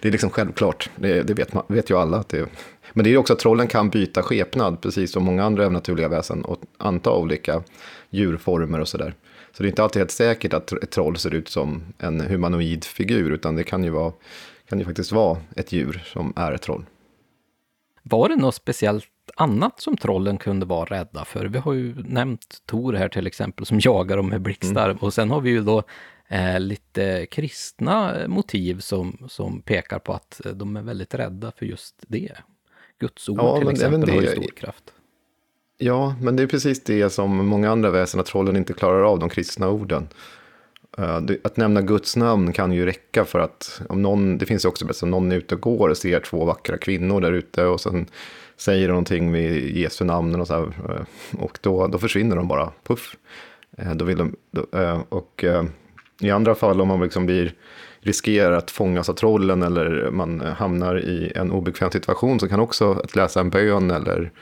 det 0.00 0.08
är 0.08 0.12
liksom 0.12 0.30
självklart, 0.30 0.90
det, 0.96 1.22
det 1.22 1.34
vet, 1.34 1.52
man, 1.52 1.64
vet 1.68 1.90
ju 1.90 1.98
alla. 1.98 2.16
Att 2.16 2.28
det, 2.28 2.46
men 2.92 3.04
det 3.04 3.12
är 3.12 3.16
också 3.16 3.32
att 3.32 3.38
trollen 3.38 3.66
kan 3.66 3.90
byta 3.90 4.22
skepnad, 4.22 4.80
precis 4.80 5.12
som 5.12 5.24
många 5.24 5.44
andra 5.44 5.62
övernaturliga 5.62 6.08
väsen, 6.08 6.44
och 6.44 6.60
anta 6.78 7.10
olika 7.10 7.62
djurformer 8.10 8.80
och 8.80 8.88
sådär. 8.88 9.14
Så 9.56 9.62
det 9.62 9.66
är 9.66 9.70
inte 9.70 9.82
alltid 9.82 10.00
helt 10.00 10.10
säkert 10.10 10.52
att 10.52 10.72
ett 10.72 10.90
troll 10.90 11.16
ser 11.16 11.34
ut 11.34 11.48
som 11.48 11.82
en 11.98 12.20
humanoid 12.20 12.84
figur, 12.84 13.30
utan 13.30 13.56
det 13.56 13.64
kan 13.64 13.84
ju, 13.84 13.90
vara, 13.90 14.12
kan 14.68 14.78
ju 14.78 14.84
faktiskt 14.84 15.12
vara 15.12 15.38
ett 15.56 15.72
djur 15.72 16.02
som 16.06 16.32
är 16.36 16.52
ett 16.52 16.62
troll. 16.62 16.84
Var 18.02 18.28
det 18.28 18.36
något 18.36 18.54
speciellt 18.54 19.10
annat 19.36 19.80
som 19.80 19.96
trollen 19.96 20.36
kunde 20.36 20.66
vara 20.66 20.84
rädda 20.84 21.24
för? 21.24 21.44
Vi 21.46 21.58
har 21.58 21.72
ju 21.72 21.94
nämnt 21.94 22.62
Tor 22.66 22.92
här 22.92 23.08
till 23.08 23.26
exempel, 23.26 23.66
som 23.66 23.78
jagar 23.80 24.16
dem 24.16 24.28
med 24.28 24.42
blixtar. 24.42 24.90
Mm. 24.90 24.96
Och 24.96 25.14
sen 25.14 25.30
har 25.30 25.40
vi 25.40 25.50
ju 25.50 25.60
då 25.60 25.82
eh, 26.28 26.60
lite 26.60 27.26
kristna 27.26 28.14
motiv 28.26 28.80
som, 28.80 29.26
som 29.28 29.62
pekar 29.62 29.98
på 29.98 30.12
att 30.12 30.40
de 30.54 30.76
är 30.76 30.82
väldigt 30.82 31.14
rädda 31.14 31.52
för 31.56 31.66
just 31.66 31.94
det. 32.08 32.32
Guds 33.00 33.28
ord 33.28 33.38
ja, 33.38 33.58
till 33.58 33.68
exempel 33.68 34.10
har 34.10 34.22
ju 34.22 34.26
stor 34.26 34.56
kraft. 34.56 34.92
Ja, 35.78 36.14
men 36.20 36.36
det 36.36 36.42
är 36.42 36.46
precis 36.46 36.84
det 36.84 37.10
som 37.10 37.46
många 37.46 37.70
andra 37.70 37.90
väsen, 37.90 38.20
att 38.20 38.26
trollen 38.26 38.56
inte 38.56 38.72
klarar 38.72 39.02
av 39.02 39.18
de 39.18 39.28
kristna 39.28 39.68
orden. 39.68 40.08
Eh, 40.98 41.20
att 41.44 41.56
nämna 41.56 41.82
Guds 41.82 42.16
namn 42.16 42.52
kan 42.52 42.72
ju 42.72 42.86
räcka 42.86 43.24
för 43.24 43.38
att 43.38 43.80
om 43.88 44.02
någon, 44.02 44.38
det 44.38 44.46
finns 44.46 44.64
ju 44.64 44.68
också 44.68 44.84
berättelser 44.84 45.06
om 45.06 45.10
någon 45.10 45.32
är 45.32 45.36
ute 45.36 45.54
och 45.54 45.60
går 45.60 45.88
och 45.88 45.96
ser 45.96 46.20
två 46.20 46.44
vackra 46.44 46.78
kvinnor 46.78 47.20
där 47.20 47.32
ute 47.32 47.64
och 47.64 47.80
sen 47.80 48.06
säger 48.56 48.88
någonting 48.88 49.30
med 49.30 49.76
Jesu 49.76 50.04
namn 50.04 50.40
och 50.40 50.46
så 50.46 50.54
här, 50.54 50.62
eh, 50.62 51.42
och 51.42 51.58
då, 51.60 51.86
då 51.86 51.98
försvinner 51.98 52.36
de 52.36 52.48
bara, 52.48 52.72
puff. 52.82 53.16
Eh, 53.78 53.94
då 53.94 54.04
vill 54.04 54.18
de, 54.18 54.36
då, 54.50 54.66
och 55.08 55.44
i 56.20 56.30
andra 56.30 56.54
fall 56.54 56.80
om 56.80 56.88
man 56.88 57.00
liksom 57.00 57.26
blir, 57.26 57.54
riskerar 58.00 58.52
att 58.52 58.70
fångas 58.70 59.08
av 59.08 59.14
trollen 59.14 59.62
eller 59.62 60.10
man 60.10 60.40
hamnar 60.40 61.00
i 61.00 61.32
en 61.34 61.50
obekväm 61.50 61.90
situation 61.90 62.40
så 62.40 62.48
kan 62.48 62.60
också 62.60 62.92
att 62.92 63.16
läsa 63.16 63.40
en 63.40 63.50
bön 63.50 63.90
eller 63.90 64.32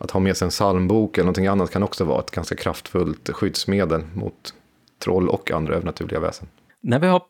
att 0.00 0.10
ha 0.10 0.20
med 0.20 0.36
sig 0.36 0.46
en 0.46 0.50
psalmbok 0.50 1.18
eller 1.18 1.24
någonting 1.24 1.46
annat 1.46 1.70
kan 1.70 1.82
också 1.82 2.04
vara 2.04 2.20
ett 2.20 2.30
ganska 2.30 2.56
kraftfullt 2.56 3.30
skyddsmedel 3.32 4.02
mot 4.14 4.54
troll 4.98 5.28
och 5.28 5.50
andra 5.50 5.74
övernaturliga 5.74 6.20
väsen. 6.20 6.48
När 6.80 6.98
vi 6.98 7.06
har 7.06 7.22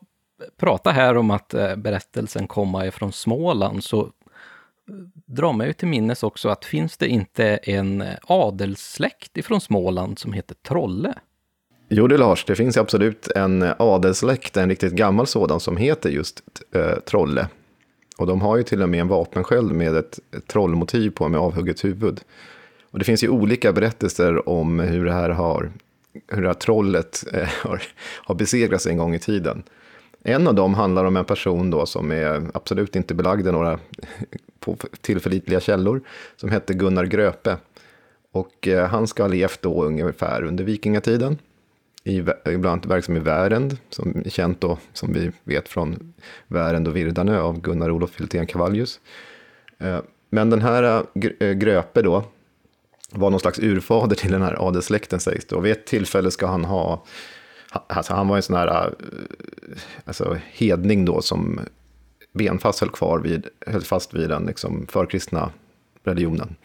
pratat 0.57 0.95
här 0.95 1.17
om 1.17 1.31
att 1.31 1.53
eh, 1.53 1.75
berättelsen 1.75 2.47
kommer 2.47 2.85
ifrån 2.85 3.11
Småland 3.11 3.83
så 3.83 4.01
eh, 4.01 4.09
drar 5.25 5.53
man 5.53 5.67
ju 5.67 5.73
till 5.73 5.87
minnes 5.87 6.23
också 6.23 6.49
att 6.49 6.65
finns 6.65 6.97
det 6.97 7.07
inte 7.07 7.45
en 7.55 8.03
adelssläkt 8.21 9.37
ifrån 9.37 9.61
Småland 9.61 10.19
som 10.19 10.33
heter 10.33 10.55
Trolle? 10.55 11.13
Jo 11.89 12.07
det 12.07 12.17
Lars, 12.17 12.45
det 12.45 12.55
finns 12.55 12.77
absolut 12.77 13.27
en 13.27 13.65
adelssläkt, 13.79 14.57
en 14.57 14.69
riktigt 14.69 14.93
gammal 14.93 15.27
sådan 15.27 15.59
som 15.59 15.77
heter 15.77 16.09
just 16.09 16.41
eh, 16.75 16.99
Trolle. 16.99 17.47
Och 18.17 18.27
de 18.27 18.41
har 18.41 18.57
ju 18.57 18.63
till 18.63 18.81
och 18.81 18.89
med 18.89 18.99
en 18.99 19.07
vapensköld 19.07 19.71
med 19.71 19.95
ett, 19.95 20.19
ett 20.37 20.47
trollmotiv 20.47 21.09
på 21.09 21.29
med 21.29 21.39
avhugget 21.39 21.83
huvud. 21.83 22.21
Och 22.91 22.99
det 22.99 23.05
finns 23.05 23.23
ju 23.23 23.29
olika 23.29 23.73
berättelser 23.73 24.49
om 24.49 24.79
hur 24.79 25.05
det 25.05 25.13
här 25.13 25.29
har, 25.29 25.71
hur 26.27 26.41
det 26.41 26.47
här 26.47 26.53
trollet 26.53 27.23
eh, 27.33 27.49
har, 27.63 27.81
har 28.23 28.35
besegrats 28.35 28.87
en 28.87 28.97
gång 28.97 29.15
i 29.15 29.19
tiden. 29.19 29.63
En 30.23 30.47
av 30.47 30.55
dem 30.55 30.73
handlar 30.73 31.05
om 31.05 31.17
en 31.17 31.25
person 31.25 31.69
då 31.69 31.85
som 31.85 32.11
är 32.11 32.51
absolut 32.53 32.95
inte 32.95 33.13
belagd 33.13 33.47
i 33.47 33.51
några 33.51 33.79
på 34.59 34.77
tillförlitliga 35.01 35.59
källor, 35.59 36.01
som 36.35 36.49
hette 36.49 36.73
Gunnar 36.73 37.05
Gröpe. 37.05 37.57
Och 38.31 38.67
eh, 38.67 38.87
han 38.87 39.07
ska 39.07 39.23
ha 39.23 39.27
levt 39.27 39.61
då 39.61 39.83
ungefär 39.83 40.43
under 40.43 40.63
vikingatiden, 40.63 41.37
i, 42.03 42.23
ibland 42.45 42.85
verksam 42.85 43.17
i 43.17 43.19
Värend, 43.19 43.77
som 43.89 44.21
är 44.25 44.29
känt 44.29 44.61
då, 44.61 44.77
som 44.93 45.13
vi 45.13 45.31
vet 45.43 45.69
från 45.69 46.13
Värend 46.47 46.87
och 46.87 46.95
Virdanö 46.95 47.39
av 47.39 47.61
Gunnar 47.61 47.91
Olof 47.91 48.19
Hultén 48.19 48.47
Cavallius. 48.47 48.99
Eh, 49.77 49.99
men 50.29 50.49
den 50.49 50.61
här 50.61 50.83
eh, 51.13 51.47
eh, 51.47 51.53
Gröpe 51.53 52.01
då, 52.01 52.23
var 53.11 53.29
någon 53.29 53.39
slags 53.39 53.59
urfader 53.59 54.15
till 54.15 54.31
den 54.31 54.41
här 54.41 54.67
adelssläkten 54.67 55.19
sägs 55.19 55.45
det. 55.45 55.55
Och 55.55 55.65
vid 55.65 55.71
ett 55.71 55.85
tillfälle 55.85 56.31
ska 56.31 56.47
han 56.47 56.65
ha, 56.65 57.03
alltså 57.87 58.13
han 58.13 58.27
var 58.27 58.35
en 58.35 58.43
sån 58.43 58.55
här 58.55 58.67
eh, 58.67 58.91
alltså, 60.05 60.37
hedning 60.51 61.05
då 61.05 61.21
som 61.21 61.59
benfast 62.33 62.79
höll, 62.79 62.89
kvar 62.89 63.19
vid, 63.19 63.47
höll 63.67 63.81
fast 63.81 64.13
vid 64.13 64.29
den 64.29 64.45
liksom, 64.45 64.87
förkristna 64.89 65.51
religionen. 66.03 66.55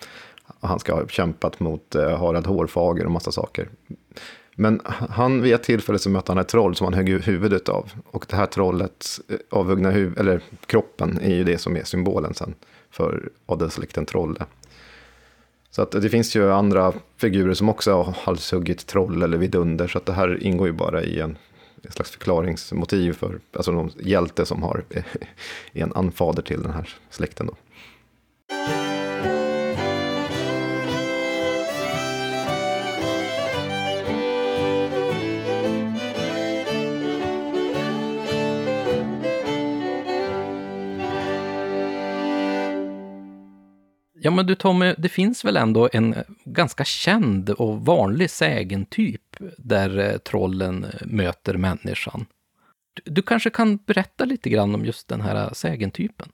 Och 0.60 0.68
han 0.68 0.78
ska 0.78 0.94
ha 0.94 1.08
kämpat 1.08 1.60
mot 1.60 1.94
eh, 1.94 2.18
Harald 2.18 2.46
Hårfager 2.46 3.04
och 3.04 3.12
massa 3.12 3.32
saker. 3.32 3.68
Men 4.58 4.80
han, 5.10 5.42
vid 5.42 5.54
ett 5.54 5.62
tillfälle 5.62 5.98
så 5.98 6.10
mötte 6.10 6.32
han 6.32 6.38
ett 6.38 6.48
troll 6.48 6.76
som 6.76 6.84
han 6.84 6.94
högg 6.94 7.08
huvudet 7.08 7.68
av. 7.68 7.90
Och 8.10 8.26
det 8.28 8.36
här 8.36 8.46
trollet, 8.46 9.06
eh, 9.28 9.36
avhuggna 9.50 9.90
huvud, 9.90 10.18
eller 10.18 10.40
kroppen, 10.66 11.18
är 11.22 11.34
ju 11.34 11.44
det 11.44 11.58
som 11.58 11.76
är 11.76 11.84
symbolen 11.84 12.34
sen 12.34 12.54
för 12.90 13.30
adelssläkten 13.46 14.06
Trolle. 14.06 14.44
Så 15.76 15.82
att 15.82 15.90
det 15.90 16.08
finns 16.08 16.36
ju 16.36 16.52
andra 16.52 16.92
figurer 17.16 17.54
som 17.54 17.68
också 17.68 17.92
har 17.92 18.14
halshuggit 18.24 18.86
troll 18.86 19.22
eller 19.22 19.38
vidunder. 19.38 19.88
Så 19.88 19.98
att 19.98 20.06
det 20.06 20.12
här 20.12 20.42
ingår 20.42 20.66
ju 20.66 20.72
bara 20.72 21.02
i 21.02 21.20
en, 21.20 21.38
en 21.82 21.92
slags 21.92 22.10
förklaringsmotiv 22.10 23.12
för 23.12 23.38
alltså 23.52 23.72
någon 23.72 23.90
hjälte 24.00 24.46
som 24.46 24.62
har 24.62 24.84
en 25.72 25.92
anfader 25.92 26.42
till 26.42 26.62
den 26.62 26.72
här 26.72 26.88
släkten. 27.10 27.46
Då. 27.46 27.56
Ja, 44.26 44.30
men 44.30 44.46
du 44.46 44.54
Tommy, 44.54 44.94
det 44.98 45.08
finns 45.08 45.44
väl 45.44 45.56
ändå 45.56 45.88
en 45.92 46.14
eh, 46.14 46.22
ganska 46.44 46.84
känd 46.84 47.50
och 47.50 47.80
vanlig 47.80 48.30
sägentyp 48.30 49.36
där 49.58 49.98
eh, 49.98 50.16
trollen 50.16 50.84
eh, 50.84 51.06
möter 51.06 51.56
människan. 51.56 52.26
Du, 52.92 53.02
du 53.10 53.22
kanske 53.22 53.50
kan 53.50 53.76
berätta 53.86 54.24
lite 54.24 54.50
grann 54.50 54.74
om 54.74 54.84
just 54.84 55.08
den 55.08 55.20
här 55.20 55.54
sägentypen? 55.54 56.28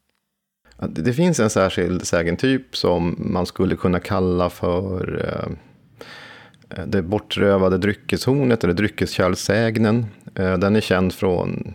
Det, 0.89 1.13
finns 1.13 1.41
en 1.41 1.51
särskild 1.51 2.07
sägentyp 2.07 2.77
som 2.77 3.17
man 3.19 3.47
skulle 3.47 3.77
kunna 3.77 4.01
kalla 4.01 4.51
för 4.51 5.27
det 6.87 7.03
bortrövade 7.03 7.79
dryckeshornet 7.79 8.65
eller 8.65 8.75
dryckeskärlsägnen. 8.75 10.07
Den 10.35 10.77
är 10.77 10.81
känd 10.81 11.13
från 11.13 11.75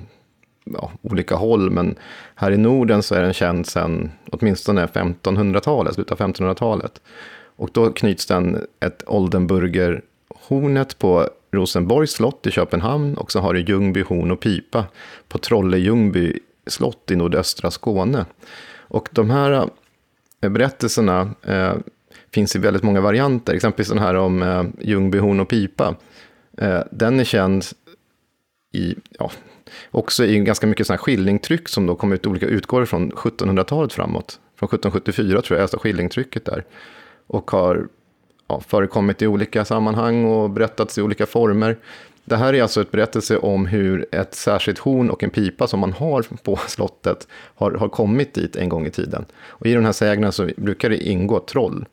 ja, 0.74 0.92
olika 1.02 1.36
håll, 1.36 1.70
men 1.70 1.96
här 2.36 2.52
i 2.52 2.58
Norden 2.58 3.04
så 3.04 3.16
är 3.16 3.22
den 3.22 3.34
känd 3.34 3.68
sedan 3.68 4.12
åtminstone 4.32 4.86
1500-talet, 4.86 5.94
slutet 5.94 6.22
av 6.22 6.28
1500-talet. 6.28 7.02
Och 7.56 7.70
då 7.74 7.92
knyts 7.92 8.26
den 8.26 8.66
ett 8.80 9.04
Oldenburger-hornet 9.08 10.98
på 11.00 11.30
Rosenborgs 11.52 12.12
slott 12.12 12.48
i 12.48 12.52
Köpenhamn 12.52 13.18
och 13.18 13.32
så 13.32 13.40
har 13.40 13.54
du 13.54 13.60
Ljungby 13.62 14.02
horn 14.02 14.32
och 14.32 14.40
pipa 14.40 14.86
på 15.28 15.38
Trolle-Ljungby 15.38 16.40
slott 16.68 17.12
i 17.12 17.16
nordöstra 17.16 17.72
Skåne. 17.72 18.26
Och 18.78 19.10
de 19.12 19.30
här 19.30 19.70
eh, 20.42 20.50
berättelserna 20.50 21.32
eh, 21.44 21.74
finns 22.34 22.56
i 22.56 22.60
väldigt 22.60 22.84
många 22.84 23.02
varianter, 23.02 23.54
exempelvis 23.54 23.90
den 23.90 24.00
här 24.00 24.16
om 24.16 24.42
eh, 24.42 24.64
Ljungby 24.80 25.18
horn 25.18 25.40
och 25.40 25.48
pipa. 25.48 25.96
Eh, 26.58 26.82
den 26.92 27.20
är 27.20 27.24
känd 27.24 27.66
i, 28.74 28.96
ja, 29.20 29.32
också 29.92 30.26
i 30.26 30.40
ganska 30.40 30.68
mycket 30.68 30.88
sådana 30.88 30.98
här 30.98 31.04
skillingtryck 31.04 31.70
som 31.70 31.86
då 31.86 31.96
kom 31.96 32.12
ut 32.14 32.28
olika 32.28 32.46
utgår 32.46 32.86
från 32.86 33.12
1700-talet 33.12 33.94
framåt. 33.94 34.40
Från 34.56 34.68
1774 34.68 35.42
tror 35.42 35.58
jag, 35.58 35.62
alltså 35.62 35.78
skillingtrycket 35.78 36.46
där. 36.46 36.66
Och 37.28 37.52
har 37.52 37.88
ja, 38.48 38.62
förekommit 38.68 39.22
i 39.22 39.28
olika 39.28 39.66
sammanhang 39.66 40.26
och 40.26 40.50
berättats 40.50 40.98
i 40.98 41.02
olika 41.02 41.26
former. 41.26 41.78
Det 42.26 42.36
här 42.36 42.54
är 42.54 42.62
alltså 42.62 42.82
ett 42.82 42.92
berättelse 42.92 43.38
om 43.38 43.66
hur 43.66 44.06
ett 44.12 44.36
särskilt 44.36 44.80
horn 44.80 45.10
och 45.10 45.24
en 45.24 45.30
pipa 45.30 45.68
som 45.68 45.80
man 45.80 45.94
har 45.94 46.26
på 46.44 46.60
slottet 46.68 47.28
har, 47.56 47.72
har 47.72 47.90
kommit 47.90 48.34
dit 48.34 48.56
en 48.56 48.70
gång 48.70 48.86
i 48.86 48.90
tiden. 48.90 49.26
Och 49.48 49.66
i 49.66 49.74
de 49.74 49.86
här 49.86 49.92
sägnerna 49.92 50.32
så 50.32 50.50
brukar 50.58 50.90
det 50.90 50.98
ingå 50.98 51.40
troll. 51.40 51.86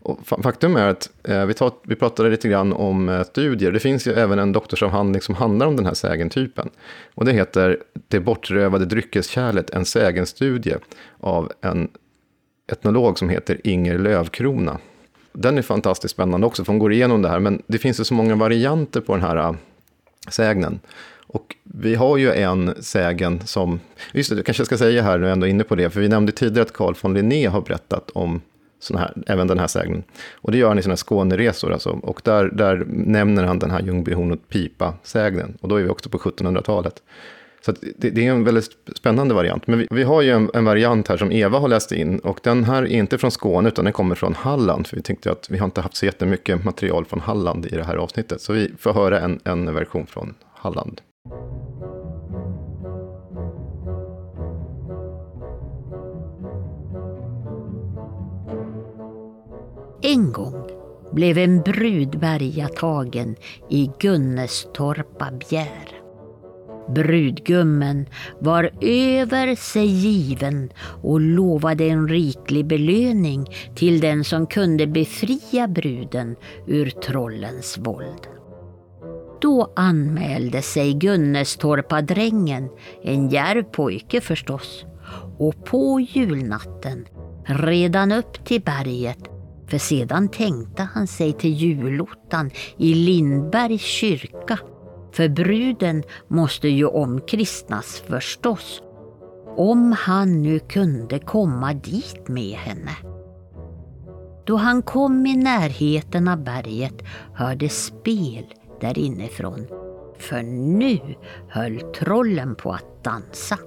Och 0.00 0.26
faktum 0.26 0.76
är 0.76 0.88
att 0.88 1.10
eh, 1.24 1.46
vi, 1.46 1.54
tar, 1.54 1.72
vi 1.82 1.96
pratade 1.96 2.30
lite 2.30 2.48
grann 2.48 2.72
om 2.72 3.08
eh, 3.08 3.24
studier. 3.24 3.72
Det 3.72 3.80
finns 3.80 4.06
ju 4.06 4.12
även 4.12 4.38
en 4.38 4.52
doktorsavhandling 4.52 5.22
som 5.22 5.34
handlar 5.34 5.66
om 5.66 5.76
den 5.76 5.86
här 5.86 5.94
sägentypen. 5.94 6.70
Och 7.14 7.24
det 7.24 7.32
heter 7.32 7.78
Det 8.08 8.20
bortrövade 8.20 8.86
dryckeskärlet, 8.86 9.70
en 9.70 9.84
sägenstudie 9.84 10.76
av 11.20 11.52
en 11.60 11.88
etnolog 12.72 13.18
som 13.18 13.28
heter 13.28 13.60
Inger 13.64 13.98
Lövkrona. 13.98 14.78
Den 15.32 15.58
är 15.58 15.62
fantastiskt 15.62 16.14
spännande 16.14 16.46
också, 16.46 16.64
för 16.64 16.72
hon 16.72 16.78
går 16.78 16.92
igenom 16.92 17.22
det 17.22 17.28
här. 17.28 17.40
Men 17.40 17.62
det 17.66 17.78
finns 17.78 18.00
ju 18.00 18.04
så 18.04 18.14
många 18.14 18.34
varianter 18.34 19.00
på 19.00 19.12
den 19.14 19.22
här 19.22 19.36
äh, 19.36 19.54
sägnen. 20.28 20.80
Och 21.26 21.56
vi 21.62 21.94
har 21.94 22.16
ju 22.16 22.32
en 22.32 22.74
sägen 22.80 23.46
som, 23.46 23.80
just 24.12 24.30
det, 24.30 24.36
jag 24.36 24.46
kanske 24.46 24.64
ska 24.64 24.78
säga 24.78 25.02
här, 25.02 25.18
nu 25.18 25.24
är 25.24 25.28
jag 25.28 25.32
ändå 25.32 25.46
inne 25.46 25.64
på 25.64 25.74
det, 25.74 25.90
för 25.90 26.00
vi 26.00 26.08
nämnde 26.08 26.32
tidigare 26.32 26.62
att 26.62 26.72
Carl 26.72 26.94
von 27.00 27.14
Linné 27.14 27.46
har 27.46 27.60
berättat 27.60 28.10
om 28.10 28.40
såna 28.80 29.00
här, 29.00 29.14
även 29.26 29.46
den 29.46 29.58
här 29.58 29.66
sägnen. 29.66 30.02
Och 30.34 30.52
det 30.52 30.58
gör 30.58 30.68
han 30.68 30.78
i 30.78 30.82
sina 30.82 30.96
Skåneresor, 30.96 31.72
alltså. 31.72 31.90
och 31.90 32.20
där, 32.24 32.44
där 32.44 32.84
nämner 32.88 33.44
han 33.44 33.58
den 33.58 33.70
här 33.70 33.82
Ljungbyhorn 33.82 34.32
och 34.32 34.48
pipa-sägnen. 34.48 35.58
Och 35.60 35.68
då 35.68 35.76
är 35.76 35.82
vi 35.82 35.88
också 35.88 36.10
på 36.10 36.18
1700-talet. 36.18 37.02
Så 37.60 37.72
det, 37.96 38.10
det, 38.10 38.26
är 38.26 38.30
en 38.30 38.44
väldigt 38.44 38.70
spännande 38.94 39.34
variant. 39.34 39.66
Men 39.66 39.78
vi, 39.78 39.88
vi 39.90 40.02
har 40.02 40.22
ju 40.22 40.30
en, 40.30 40.50
en, 40.54 40.64
variant 40.64 41.08
här 41.08 41.16
som 41.16 41.32
Eva 41.32 41.58
har 41.58 41.68
läst 41.68 41.92
in. 41.92 42.18
Och 42.18 42.40
den 42.42 42.64
här 42.64 42.82
är 42.82 42.86
inte 42.86 43.18
från 43.18 43.30
Skåne, 43.30 43.68
utan 43.68 43.84
den 43.84 43.92
kommer 43.92 44.14
från 44.14 44.34
Halland. 44.34 44.86
För 44.86 44.96
vi 44.96 45.02
tänkte 45.02 45.32
att 45.32 45.50
vi 45.50 45.58
har 45.58 45.64
inte 45.64 45.80
haft 45.80 45.96
så 45.96 46.06
jättemycket 46.06 46.64
material 46.64 47.04
från 47.04 47.20
Halland 47.20 47.66
i 47.66 47.76
det 47.76 47.84
här 47.84 47.96
avsnittet. 47.96 48.40
Så 48.40 48.52
vi 48.52 48.72
får 48.78 48.92
höra 48.92 49.20
en, 49.20 49.40
en 49.44 49.74
version 49.74 50.06
från 50.06 50.34
Halland. 50.52 51.00
En 60.02 60.32
gång 60.32 60.68
blev 61.12 61.38
en 61.38 61.62
brud 61.62 62.18
bergatagen 62.18 63.36
i 63.70 63.90
Gunnestorpa 64.00 65.30
bjär. 65.30 65.88
Brudgummen 66.94 68.06
var 68.38 68.70
över 68.80 69.54
sig 69.54 69.86
given 69.86 70.70
och 71.02 71.20
lovade 71.20 71.84
en 71.84 72.08
riklig 72.08 72.66
belöning 72.66 73.46
till 73.74 74.00
den 74.00 74.24
som 74.24 74.46
kunde 74.46 74.86
befria 74.86 75.68
bruden 75.68 76.36
ur 76.66 76.90
trollens 76.90 77.78
våld. 77.78 78.28
Då 79.40 79.72
anmälde 79.76 80.62
sig 80.62 80.94
Gunnestorpadrängen, 80.94 82.68
en 83.02 83.28
djärv 83.28 83.62
pojke 83.62 84.20
förstås, 84.20 84.84
och 85.38 85.64
på 85.64 86.00
julnatten 86.00 87.06
redan 87.44 88.12
upp 88.12 88.44
till 88.44 88.62
berget 88.62 89.37
för 89.68 89.78
sedan 89.78 90.28
tänkte 90.28 90.82
han 90.82 91.06
sig 91.06 91.32
till 91.32 91.52
julottan 91.52 92.50
i 92.76 92.94
Lindbergs 92.94 93.82
kyrka 93.82 94.58
för 95.12 95.28
bruden 95.28 96.02
måste 96.28 96.68
ju 96.68 96.86
omkristnas 96.86 98.02
förstås. 98.06 98.82
Om 99.56 99.92
han 99.92 100.42
nu 100.42 100.58
kunde 100.58 101.18
komma 101.18 101.72
dit 101.74 102.28
med 102.28 102.54
henne. 102.54 102.96
Då 104.46 104.56
han 104.56 104.82
kom 104.82 105.26
i 105.26 105.36
närheten 105.36 106.28
av 106.28 106.44
berget 106.44 107.02
hörde 107.34 107.68
spel 107.68 108.44
där 108.80 108.98
inifrån. 108.98 109.66
För 110.18 110.42
nu 110.42 110.98
höll 111.48 111.80
trollen 111.80 112.54
på 112.54 112.72
att 112.72 113.04
dansa. 113.04 113.58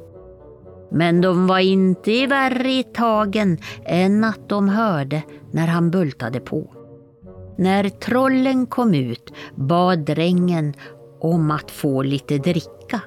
Men 0.92 1.22
de 1.22 1.48
var 1.48 1.60
inte 1.60 2.12
i 2.12 2.28
värre 2.28 2.72
i 2.72 2.84
tagen 2.84 3.58
än 3.86 4.24
att 4.24 4.50
de 4.50 4.70
hörde 4.70 5.24
när 5.52 5.68
han 5.68 5.92
bultade 5.92 6.40
på. 6.40 6.74
När 7.58 7.90
trollen 7.90 8.66
kom 8.66 8.94
ut 8.94 9.34
bad 9.56 10.00
drängen 10.00 10.74
om 11.20 11.52
att 11.52 11.72
få 11.72 12.04
lite 12.04 12.38
dricka. 12.38 13.02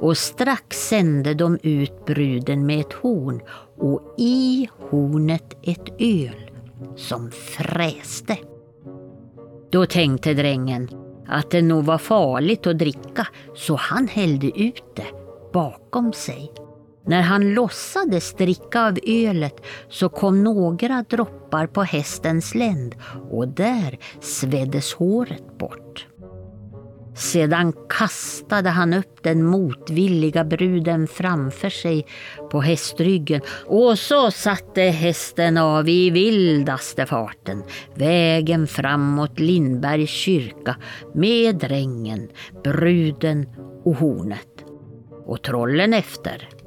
Och 0.00 0.16
strax 0.16 0.88
sände 0.88 1.34
de 1.34 1.58
ut 1.62 2.04
bruden 2.06 2.66
med 2.66 2.80
ett 2.80 2.92
horn 2.92 3.40
och 3.78 4.14
i 4.18 4.68
hornet 4.90 5.56
ett 5.62 5.88
öl 5.98 6.50
som 6.96 7.30
fräste. 7.30 8.36
Då 9.70 9.86
tänkte 9.86 10.34
drängen 10.34 10.88
att 11.26 11.50
det 11.50 11.62
nog 11.62 11.84
var 11.84 11.98
farligt 11.98 12.66
att 12.66 12.78
dricka 12.78 13.26
så 13.54 13.74
han 13.76 14.08
hällde 14.08 14.60
ut 14.60 14.84
det 14.96 15.06
bakom 15.52 16.12
sig. 16.12 16.52
När 17.06 17.22
han 17.22 17.54
låtsades 17.54 18.34
dricka 18.34 18.86
av 18.86 18.98
ölet 19.06 19.60
så 19.88 20.08
kom 20.08 20.44
några 20.44 21.04
droppar 21.08 21.66
på 21.66 21.82
hästens 21.82 22.54
länd 22.54 22.94
och 23.30 23.48
där 23.48 23.98
sveddes 24.20 24.94
håret 24.94 25.58
bort. 25.58 26.06
Sedan 27.14 27.72
kastade 27.88 28.68
han 28.68 28.94
upp 28.94 29.22
den 29.22 29.44
motvilliga 29.44 30.44
bruden 30.44 31.06
framför 31.06 31.70
sig 31.70 32.06
på 32.50 32.60
hästryggen 32.60 33.40
och 33.66 33.98
så 33.98 34.30
satte 34.30 34.82
hästen 34.82 35.56
av 35.56 35.88
i 35.88 36.10
vildaste 36.10 37.06
farten 37.06 37.62
vägen 37.94 38.66
framåt 38.66 39.38
Lindbergs 39.38 40.10
kyrka 40.10 40.76
med 41.14 41.56
drängen, 41.56 42.28
bruden 42.64 43.48
och 43.84 43.94
hornet. 43.94 44.64
Och 45.26 45.42
trollen 45.42 45.94
efter. 45.94 46.59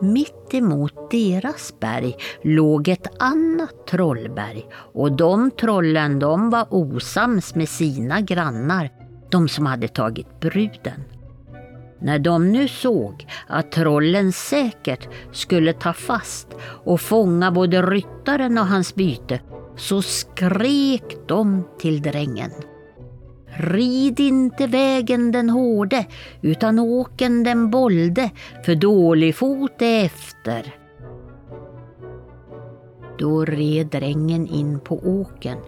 Mitt 0.00 0.54
emot 0.54 1.10
deras 1.10 1.80
berg 1.80 2.16
låg 2.42 2.88
ett 2.88 3.22
annat 3.22 3.86
trollberg 3.86 4.66
och 4.94 5.12
de 5.12 5.50
trollen 5.50 6.18
de 6.18 6.50
var 6.50 6.66
osams 6.70 7.54
med 7.54 7.68
sina 7.68 8.20
grannar 8.20 8.90
de 9.30 9.48
som 9.48 9.66
hade 9.66 9.88
tagit 9.88 10.40
bruden. 10.40 11.04
När 11.98 12.18
de 12.18 12.52
nu 12.52 12.68
såg 12.68 13.26
att 13.46 13.72
trollen 13.72 14.32
säkert 14.32 15.08
skulle 15.32 15.72
ta 15.72 15.92
fast 15.92 16.48
och 16.84 17.00
fånga 17.00 17.50
både 17.50 17.82
ryttaren 17.82 18.58
och 18.58 18.66
hans 18.66 18.94
byte 18.94 19.40
så 19.76 20.02
skrek 20.02 21.16
de 21.26 21.64
till 21.78 22.02
drängen. 22.02 22.50
Rid 23.58 24.20
inte 24.20 24.66
vägen 24.66 25.32
den 25.32 25.50
hårde 25.50 26.06
utan 26.40 26.78
åken 26.78 27.44
den 27.44 27.70
bolde 27.70 28.30
för 28.64 28.74
dålig 28.74 29.34
fot 29.34 29.82
är 29.82 30.04
efter. 30.04 30.74
Då 33.18 33.44
red 33.44 33.86
drängen 33.86 34.46
in 34.46 34.80
på 34.80 34.96
åken 34.96 35.58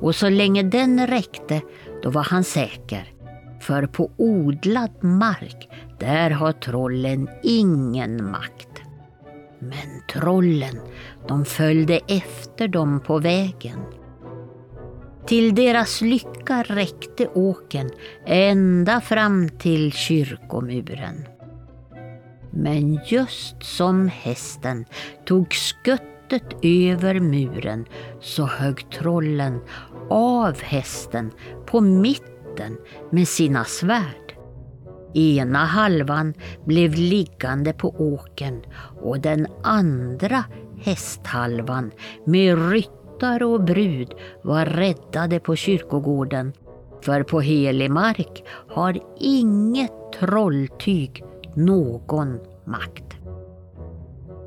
och 0.00 0.14
så 0.14 0.28
länge 0.28 0.62
den 0.62 1.06
räckte 1.06 1.60
då 2.02 2.10
var 2.10 2.22
han 2.22 2.44
säker. 2.44 3.12
För 3.60 3.86
på 3.86 4.10
odlad 4.16 5.04
mark, 5.04 5.68
där 5.98 6.30
har 6.30 6.52
trollen 6.52 7.28
ingen 7.42 8.30
makt. 8.30 8.82
Men 9.58 10.02
trollen, 10.12 10.80
de 11.28 11.44
följde 11.44 12.00
efter 12.08 12.68
dem 12.68 13.00
på 13.00 13.18
vägen. 13.18 13.78
Till 15.26 15.54
deras 15.54 16.00
lycka 16.00 16.62
räckte 16.62 17.28
åken 17.28 17.90
ända 18.26 19.00
fram 19.00 19.48
till 19.48 19.92
kyrkomuren. 19.92 21.26
Men 22.50 23.00
just 23.06 23.62
som 23.62 24.08
hästen 24.08 24.84
tog 25.26 25.54
skuttet 25.54 26.44
över 26.62 27.20
muren 27.20 27.84
så 28.20 28.46
högg 28.46 28.90
trollen 28.90 29.60
av 30.10 30.62
hästen 30.62 31.30
på 31.66 31.80
mitten 31.80 32.76
med 33.10 33.28
sina 33.28 33.64
svärd. 33.64 34.34
Ena 35.14 35.64
halvan 35.64 36.34
blev 36.64 36.94
liggande 36.94 37.72
på 37.72 37.88
åken 37.88 38.62
och 39.02 39.20
den 39.20 39.46
andra 39.62 40.44
hästhalvan 40.80 41.90
med 42.26 42.58
ryttare 43.20 43.44
och 43.44 43.64
brud 43.64 44.14
var 44.42 44.64
räddade 44.66 45.40
på 45.40 45.56
kyrkogården. 45.56 46.52
För 47.02 47.22
på 47.22 47.40
helig 47.40 47.90
mark 47.90 48.44
har 48.68 48.98
inget 49.18 49.92
trolltyg 50.20 51.24
någon 51.54 52.38
makt. 52.64 53.04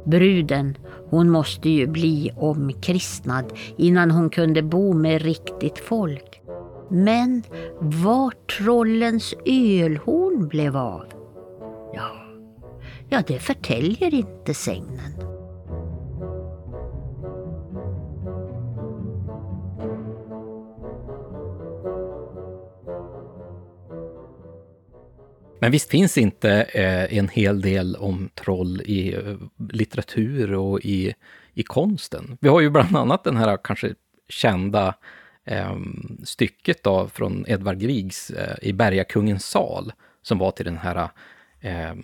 Bruden, 0.06 0.78
hon 1.10 1.30
måste 1.30 1.70
ju 1.70 1.88
bli 1.88 2.32
omkristnad 2.38 3.45
innan 3.78 4.12
hon 4.12 4.30
kunde 4.30 4.62
bo 4.62 4.94
med 4.94 5.22
riktigt 5.22 5.78
folk. 5.78 6.41
Men 6.90 7.44
var 7.80 8.34
trollens 8.58 9.34
ölhorn 9.45 10.48
blev 10.48 10.78
av? 10.78 11.06
Ja, 11.94 12.12
ja 13.10 13.22
det 13.28 13.40
förtäljer 13.40 14.14
inte 14.14 14.54
sägnen. 14.54 15.32
Men 25.64 25.72
visst 25.72 25.90
finns 25.90 26.18
inte 26.18 26.52
eh, 26.61 27.18
en 27.18 27.30
hel 27.30 27.61
del 27.61 27.95
om 27.95 28.30
troll 28.35 28.81
i 28.81 29.14
eh, 29.14 29.35
litteratur 29.69 30.53
och 30.53 30.80
i, 30.80 31.14
i 31.53 31.64
konsten? 31.64 32.38
Vi 32.41 32.49
har 32.49 32.61
ju 32.61 32.69
bland 32.69 32.95
annat 32.95 33.23
den 33.23 33.38
här 33.38 33.57
kanske 33.64 33.94
kända 34.30 34.95
eh, 35.45 35.76
stycket 36.23 36.84
då, 36.84 37.07
från 37.07 37.45
Edvard 37.48 37.80
Griegs 37.80 38.30
eh, 38.30 38.56
i 38.61 38.73
Bergakungens 38.73 39.45
sal, 39.45 39.94
som 40.22 40.38
var 40.38 40.52
till 40.52 40.65
den 40.65 40.77
här 40.77 41.10
eh, 41.61 41.95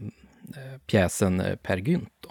pjäsen 0.88 1.44
Per 1.64 1.77
Gynt. 1.77 2.14
Då. 2.19 2.30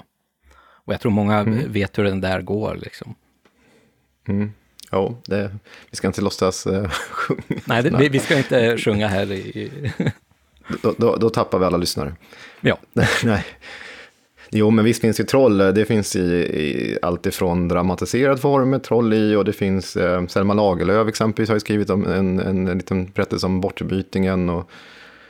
Och 0.58 0.92
jag 0.92 1.00
tror 1.00 1.12
många 1.12 1.38
mm. 1.38 1.72
vet 1.72 1.98
hur 1.98 2.04
den 2.04 2.20
där 2.20 2.40
går. 2.40 2.78
Liksom. 2.82 3.14
Mm. 4.28 4.52
Ja, 4.90 5.14
det, 5.26 5.56
vi 5.90 5.96
ska 5.96 6.06
inte 6.06 6.22
låtsas 6.22 6.66
uh, 6.66 6.88
sjunga. 7.10 7.60
Nej, 7.64 7.82
det, 7.82 7.90
vi, 7.98 8.08
vi, 8.08 8.18
ska 8.18 8.38
inte 8.38 8.78
sjunga 8.78 9.08
här 9.08 9.32
i... 9.32 9.92
då, 10.82 10.94
då, 10.96 11.16
då, 11.16 11.30
tappar 11.30 11.58
vi 11.58 11.64
alla 11.64 11.76
lyssnare. 11.76 12.14
Ja. 12.60 12.78
Nej. 13.24 13.44
Jo, 14.50 14.70
men 14.70 14.84
visst 14.84 15.00
finns 15.00 15.20
ju 15.20 15.24
troll. 15.24 15.58
Det 15.58 15.84
finns 15.84 16.16
i, 16.16 16.20
i 16.20 16.98
allt 17.02 17.26
ifrån 17.26 17.68
dramatiserad 17.68 18.40
form 18.40 18.70
med 18.70 18.82
troll 18.82 19.12
i 19.12 19.34
och 19.34 19.44
det 19.44 19.52
finns 19.52 19.96
eh, 19.96 20.26
Selma 20.26 20.54
Lagerlöf 20.54 21.08
exempelvis 21.08 21.48
har 21.48 21.56
ju 21.56 21.60
skrivit 21.60 21.90
om 21.90 22.06
en, 22.06 22.40
en, 22.40 22.68
en 22.68 22.78
liten 22.78 23.10
berättelse 23.14 23.46
om 23.46 23.60
bortbytingen. 23.60 24.48
Och, 24.48 24.70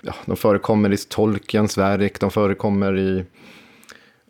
ja, 0.01 0.15
de 0.27 0.37
förekommer 0.37 0.93
i 0.93 0.97
Tolkiens 0.97 1.79
verk, 1.79 2.21
de 2.21 2.31
förekommer 2.31 2.99
i 2.99 3.25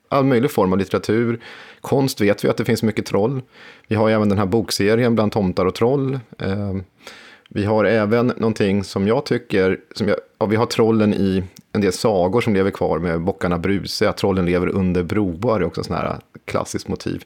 all 0.08 0.24
möjlig 0.24 0.50
form 0.50 0.72
av 0.72 0.78
litteratur. 0.78 1.40
Konst 1.80 2.20
vet 2.20 2.44
vi 2.44 2.48
att 2.48 2.56
det 2.56 2.64
finns 2.64 2.82
mycket 2.82 3.06
troll. 3.06 3.42
Vi 3.88 3.96
har 3.96 4.10
även 4.10 4.28
den 4.28 4.38
här 4.38 4.46
bokserien 4.46 5.14
Bland 5.14 5.32
tomtar 5.32 5.66
och 5.66 5.74
troll. 5.74 6.20
Eh, 6.38 6.76
vi 7.48 7.64
har 7.64 7.84
även 7.84 8.26
någonting 8.26 8.84
som 8.84 9.06
jag 9.08 9.26
tycker, 9.26 9.80
som 9.94 10.08
jag, 10.08 10.16
ja, 10.38 10.46
vi 10.46 10.56
har 10.56 10.66
trollen 10.66 11.14
i 11.14 11.44
en 11.72 11.80
del 11.80 11.92
sagor 11.92 12.40
som 12.40 12.54
lever 12.54 12.70
kvar 12.70 12.98
med 12.98 13.20
bockarna 13.20 13.58
Bruse, 13.58 14.08
att 14.08 14.16
trollen 14.16 14.46
lever 14.46 14.68
under 14.68 15.02
broar 15.02 15.60
är 15.60 15.64
också 15.64 15.84
sån 15.84 15.96
här 15.96 16.18
klassiskt 16.44 16.88
motiv. 16.88 17.24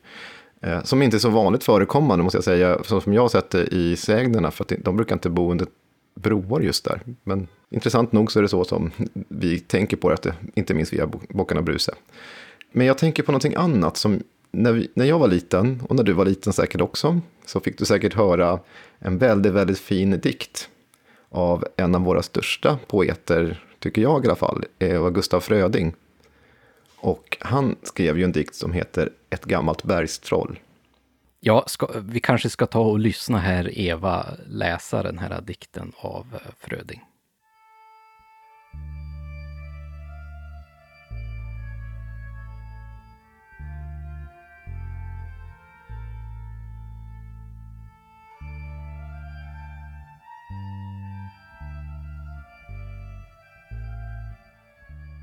Eh, 0.61 0.82
som 0.82 1.03
inte 1.03 1.16
är 1.16 1.19
så 1.19 1.28
vanligt 1.28 1.65
förekommande 1.65 2.24
måste 2.24 2.36
jag 2.36 2.44
säga, 2.44 2.82
som 2.85 3.12
jag 3.12 3.23
har 3.23 3.28
sett 3.28 3.51
det 3.51 3.66
i 3.66 3.97
sägnerna, 3.97 4.51
för 4.51 4.65
att 4.65 4.73
de 4.85 4.97
brukar 4.97 5.16
inte 5.16 5.31
bo 5.31 5.51
under 5.51 5.66
broar 6.15 6.61
just 6.61 6.85
där. 6.85 7.01
Men 7.24 7.49
intressant 7.70 8.12
nog 8.12 8.32
så 8.32 8.39
är 8.39 8.43
det 8.43 8.49
så 8.49 8.65
som 8.65 8.90
vi 9.28 9.59
tänker 9.59 9.97
på 9.97 10.11
det, 10.11 10.35
inte 10.55 10.74
minst 10.74 10.93
via 10.93 11.07
bockarna 11.28 11.62
Bruse. 11.62 11.94
Men 12.73 12.86
jag 12.86 12.99
tänker 12.99 13.23
på 13.23 13.32
någonting 13.32 13.55
annat 13.57 13.97
som 13.97 14.23
när, 14.53 14.73
vi, 14.73 14.89
när 14.95 15.05
jag 15.05 15.19
var 15.19 15.29
liten, 15.29 15.83
och 15.89 15.97
när 15.97 16.03
du 16.03 16.12
var 16.12 16.24
liten 16.24 16.53
säkert 16.53 16.81
också, 16.81 17.20
så 17.47 17.61
fick 17.61 17.79
du 17.79 17.85
säkert 17.85 18.15
höra 18.15 18.61
en 18.99 19.19
väldigt, 19.19 19.53
väldigt 19.53 19.79
fin 19.79 20.20
dikt 20.20 20.69
av 21.29 21.65
en 21.77 21.95
av 21.95 22.01
våra 22.01 22.23
största 22.23 22.79
poeter, 22.87 23.65
tycker 23.79 24.03
jag 24.03 24.24
i 24.24 24.29
alla 24.29 24.37
fall, 24.37 24.65
var 24.79 25.11
Gustaf 25.11 25.45
Fröding. 25.45 25.95
Och 26.97 27.37
han 27.41 27.77
skrev 27.83 28.19
ju 28.19 28.24
en 28.24 28.33
dikt 28.33 28.55
som 28.55 28.73
heter 28.73 29.11
Ett 29.31 29.45
gammalt 29.45 29.83
bergstroll. 29.83 30.59
Ja, 31.41 31.65
ska, 31.66 31.89
vi 31.99 32.20
kanske 32.20 32.51
ska 32.51 32.66
ta 32.66 32.81
och 32.81 32.99
lyssna 32.99 33.39
här, 33.39 33.79
Eva, 33.79 34.27
läsa 34.47 35.03
den 35.03 35.19
här 35.19 35.41
dikten 35.41 35.93
av 35.97 36.27
eh, 36.33 36.51
Fröding. 36.59 37.01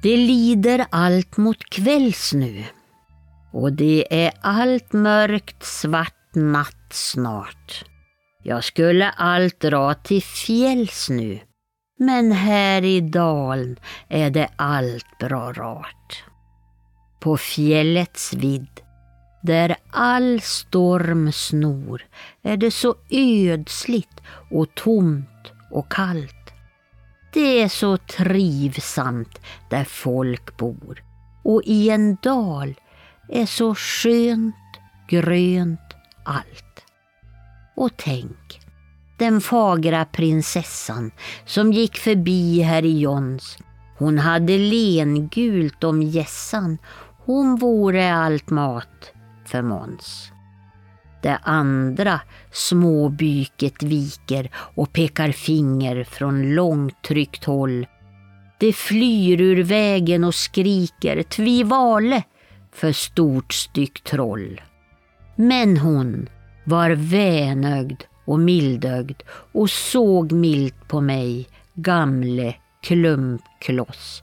Det 0.02 0.18
lider 0.18 0.86
allt 0.90 1.38
mot 1.38 1.70
kvälls 1.70 2.34
nu 2.34 2.64
och 3.52 3.74
det 3.74 4.26
är 4.26 4.32
allt 4.42 4.94
mörkt 4.94 5.64
svart 5.64 6.36
natt 6.36 6.88
snart. 6.90 7.86
Jag 8.44 8.64
skulle 8.64 9.10
allt 9.10 9.60
dra 9.60 9.94
till 9.94 10.24
fjälls 10.24 11.10
nu, 11.10 11.40
men 12.00 12.32
här 12.32 12.86
i 12.86 13.02
dalen 13.02 13.80
är 14.08 14.30
det 14.30 14.50
allt 14.56 15.18
bra 15.20 15.54
rart. 15.54 16.24
På 17.20 17.38
fjällets 17.38 18.34
vidd, 18.34 18.82
där 19.44 19.76
all 19.92 20.42
storm 20.42 21.32
snor, 21.32 22.02
är 22.44 22.58
det 22.58 22.72
så 22.72 22.96
ödsligt 23.12 24.22
och 24.52 24.76
tomt 24.76 25.52
och 25.72 25.92
kallt. 25.92 26.39
Det 27.34 27.62
är 27.62 27.68
så 27.68 27.98
trivsamt 27.98 29.40
där 29.70 29.84
folk 29.84 30.58
bor 30.58 31.04
och 31.44 31.62
i 31.66 31.90
en 31.90 32.18
dal 32.22 32.76
är 33.30 33.46
så 33.46 33.76
skönt 33.76 34.56
grönt 35.08 35.96
allt. 36.24 36.86
Och 37.76 37.92
tänk, 37.98 38.60
den 39.18 39.42
fagra 39.42 40.06
prinsessan 40.06 41.12
som 41.46 41.74
gick 41.74 41.98
förbi 41.98 42.62
här 42.62 42.86
i 42.86 43.00
Jons, 43.00 43.58
hon 43.98 44.18
hade 44.18 44.58
lengult 44.58 45.84
om 45.84 46.04
gässan, 46.04 46.78
hon 47.26 47.56
vore 47.56 48.14
allt 48.14 48.50
mat 48.50 49.14
för 49.46 49.62
Måns. 49.62 50.32
Det 51.22 51.40
andra 51.44 52.22
småbyket 52.52 53.84
viker 53.84 54.50
och 54.56 54.94
pekar 54.94 55.32
finger 55.32 56.04
från 56.04 56.56
långtryckt 56.56 57.44
håll. 57.44 57.88
Det 58.60 58.74
flyr 58.74 59.42
ur 59.42 59.64
vägen 59.64 60.24
och 60.24 60.36
skriker 60.36 61.24
tvivale 61.24 62.24
för 62.72 62.92
stort 62.92 63.54
styck 63.54 64.04
troll. 64.04 64.62
Men 65.36 65.78
hon 65.78 66.30
var 66.64 66.92
vänögd 66.92 68.04
och 68.26 68.40
mildögd 68.40 69.22
och 69.52 69.70
såg 69.70 70.32
milt 70.32 70.88
på 70.88 71.02
mig, 71.02 71.48
gamle 71.74 72.56
klumpkloss. 72.82 74.22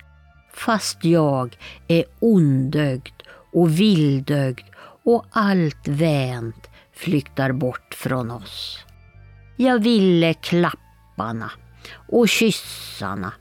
Fast 0.55 1.05
jag 1.05 1.57
är 1.89 2.05
ondögd 2.21 3.23
och 3.53 3.81
vildögd 3.81 4.65
och 5.05 5.25
allt 5.31 5.89
vänt 5.89 6.69
flyktar 6.97 7.53
bort 7.53 7.95
från 7.95 8.31
oss. 8.31 8.79
Jag 9.57 9.83
ville 9.83 10.35
klapparna 10.35 11.51
och 12.09 12.29
kyssarna 12.29 13.33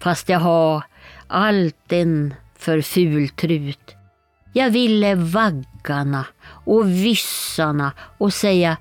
fast 0.00 0.28
jag 0.28 0.40
har 0.40 0.84
allt 1.26 1.92
en 1.92 2.34
för 2.58 2.80
fultrut. 2.80 3.94
Jag 4.52 4.70
ville 4.70 5.14
vaggarna 5.14 6.26
och 6.64 6.88
vyssarna 6.88 7.92
och 8.18 8.34
säga 8.34 8.76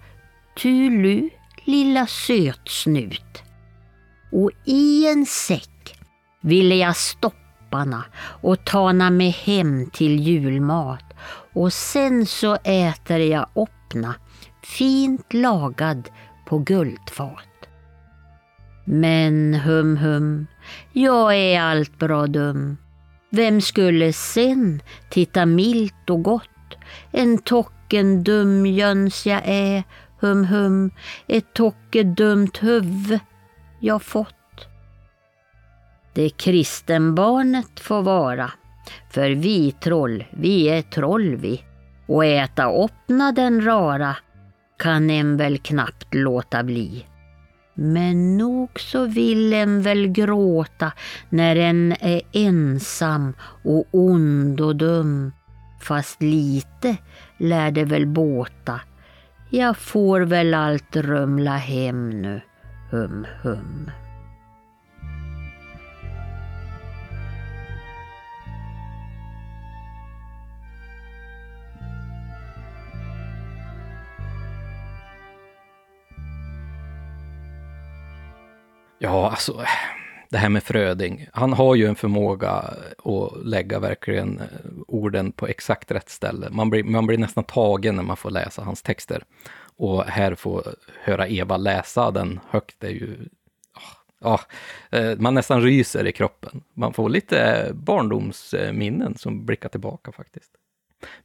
Tulu 0.62 1.30
lilla 1.66 2.08
sötsnut. 2.08 3.44
Och 4.32 4.52
i 4.66 5.08
en 5.08 5.26
säck 5.26 6.00
ville 6.42 6.76
jag 6.76 6.96
stopparna 6.96 8.06
och 8.42 8.66
tana 8.66 9.10
mig 9.10 9.30
hem 9.30 9.90
till 9.90 10.20
julmat 10.20 11.04
och 11.54 11.74
sen 11.74 12.26
så 12.26 12.56
äter 12.64 13.18
jag 13.20 13.50
upp 13.56 13.70
öppna, 13.88 14.16
fint 14.64 15.34
lagad 15.34 16.10
på 16.46 16.60
guldfat. 16.60 17.70
Men 18.86 19.54
hum 19.54 19.98
hum, 19.98 20.48
jag 20.94 21.36
är 21.36 21.62
allt 21.62 22.00
bra 22.00 22.28
dum. 22.28 22.78
Vem 23.30 23.62
skulle 23.62 24.14
sen 24.14 24.82
titta 25.10 25.46
milt 25.46 26.10
och 26.10 26.24
gott? 26.24 26.78
En 27.12 27.38
tocken 27.38 28.24
dum 28.24 28.66
jöns 28.66 29.26
jag 29.26 29.42
är, 29.46 29.84
hum 30.20 30.46
hum, 30.46 30.92
ett 31.28 31.54
tocke 31.54 32.04
dumt 32.04 32.52
huv 32.60 33.20
jag 33.80 34.02
fått. 34.02 34.34
Det 36.14 36.30
kristenbarnet 36.30 37.80
får 37.80 38.02
vara, 38.02 38.52
för 39.10 39.30
vi 39.30 39.72
troll, 39.72 40.26
vi 40.32 40.70
är 40.70 40.82
troll 40.82 41.36
vi, 41.36 41.64
och 42.08 42.26
äta 42.26 42.66
öppna 42.68 43.32
den 43.32 43.66
rara 43.66 44.16
kan 44.78 45.10
en 45.10 45.38
väl 45.38 45.58
knappt 45.58 46.14
låta 46.14 46.64
bli. 46.64 47.06
Men 47.74 48.38
nog 48.38 48.80
så 48.80 49.06
vill 49.06 49.54
en 49.54 49.82
väl 49.82 50.08
gråta 50.08 50.92
när 51.30 51.56
en 51.56 51.92
är 52.00 52.22
ensam 52.32 53.34
och 53.64 53.86
ond 53.92 54.62
och 54.62 54.76
dum. 54.76 55.32
Fast 55.82 56.22
lite 56.22 56.98
lär 57.38 57.72
det 57.72 57.86
väl 57.86 58.08
båta. 58.08 58.82
Jag 59.50 59.78
får 59.78 60.22
väl 60.22 60.54
allt 60.54 60.96
rumla 60.96 61.58
hem 61.58 62.10
nu, 62.22 62.42
hum 62.92 63.26
hum. 63.42 63.92
Ja, 79.00 79.30
alltså 79.30 79.66
det 80.30 80.38
här 80.38 80.50
med 80.50 80.64
Fröding. 80.64 81.28
Han 81.34 81.54
har 81.54 81.76
ju 81.76 81.86
en 81.86 81.96
förmåga 81.96 82.50
att 83.04 83.46
lägga 83.46 83.80
verkligen 83.80 84.40
eh, 84.40 84.46
orden 84.88 85.32
på 85.32 85.48
exakt 85.48 85.92
rätt 85.92 86.10
ställe. 86.10 86.50
Man 86.52 86.70
blir, 86.70 86.84
man 86.84 87.08
blir 87.08 87.18
nästan 87.18 87.44
tagen 87.44 87.96
när 87.96 88.04
man 88.04 88.18
får 88.18 88.32
läsa 88.32 88.62
hans 88.62 88.82
texter. 88.82 89.24
Och 89.78 90.04
här 90.04 90.36
få 90.36 90.64
höra 91.04 91.28
Eva 91.28 91.58
läsa 91.58 92.12
den 92.12 92.40
högt, 92.50 92.76
det 92.80 92.88
är 92.88 92.92
ju... 92.92 93.18
Ja, 94.20 94.40
man 95.18 95.34
nästan 95.34 95.62
ryser 95.62 96.08
i 96.08 96.12
kroppen. 96.12 96.64
Man 96.74 96.94
får 96.94 97.10
lite 97.10 97.70
barndomsminnen 97.74 99.16
som 99.18 99.46
blickar 99.46 99.70
tillbaka 99.70 100.12
faktiskt. 100.12 100.52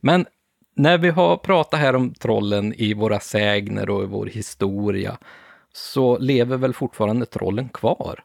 Men 0.01 0.27
när 0.75 0.99
vi 0.99 1.09
har 1.09 1.37
pratat 1.37 1.81
här 1.81 1.97
om 1.97 2.15
trollen 2.15 2.75
i 2.75 2.95
våra 2.95 3.21
sägner 3.21 3.91
och 3.91 4.03
i 4.03 4.07
vår 4.07 4.27
historia, 4.27 5.19
så 5.73 6.19
lever 6.19 6.57
väl 6.57 6.75
fortfarande 6.75 7.27
trollen 7.27 7.69
kvar. 7.69 8.25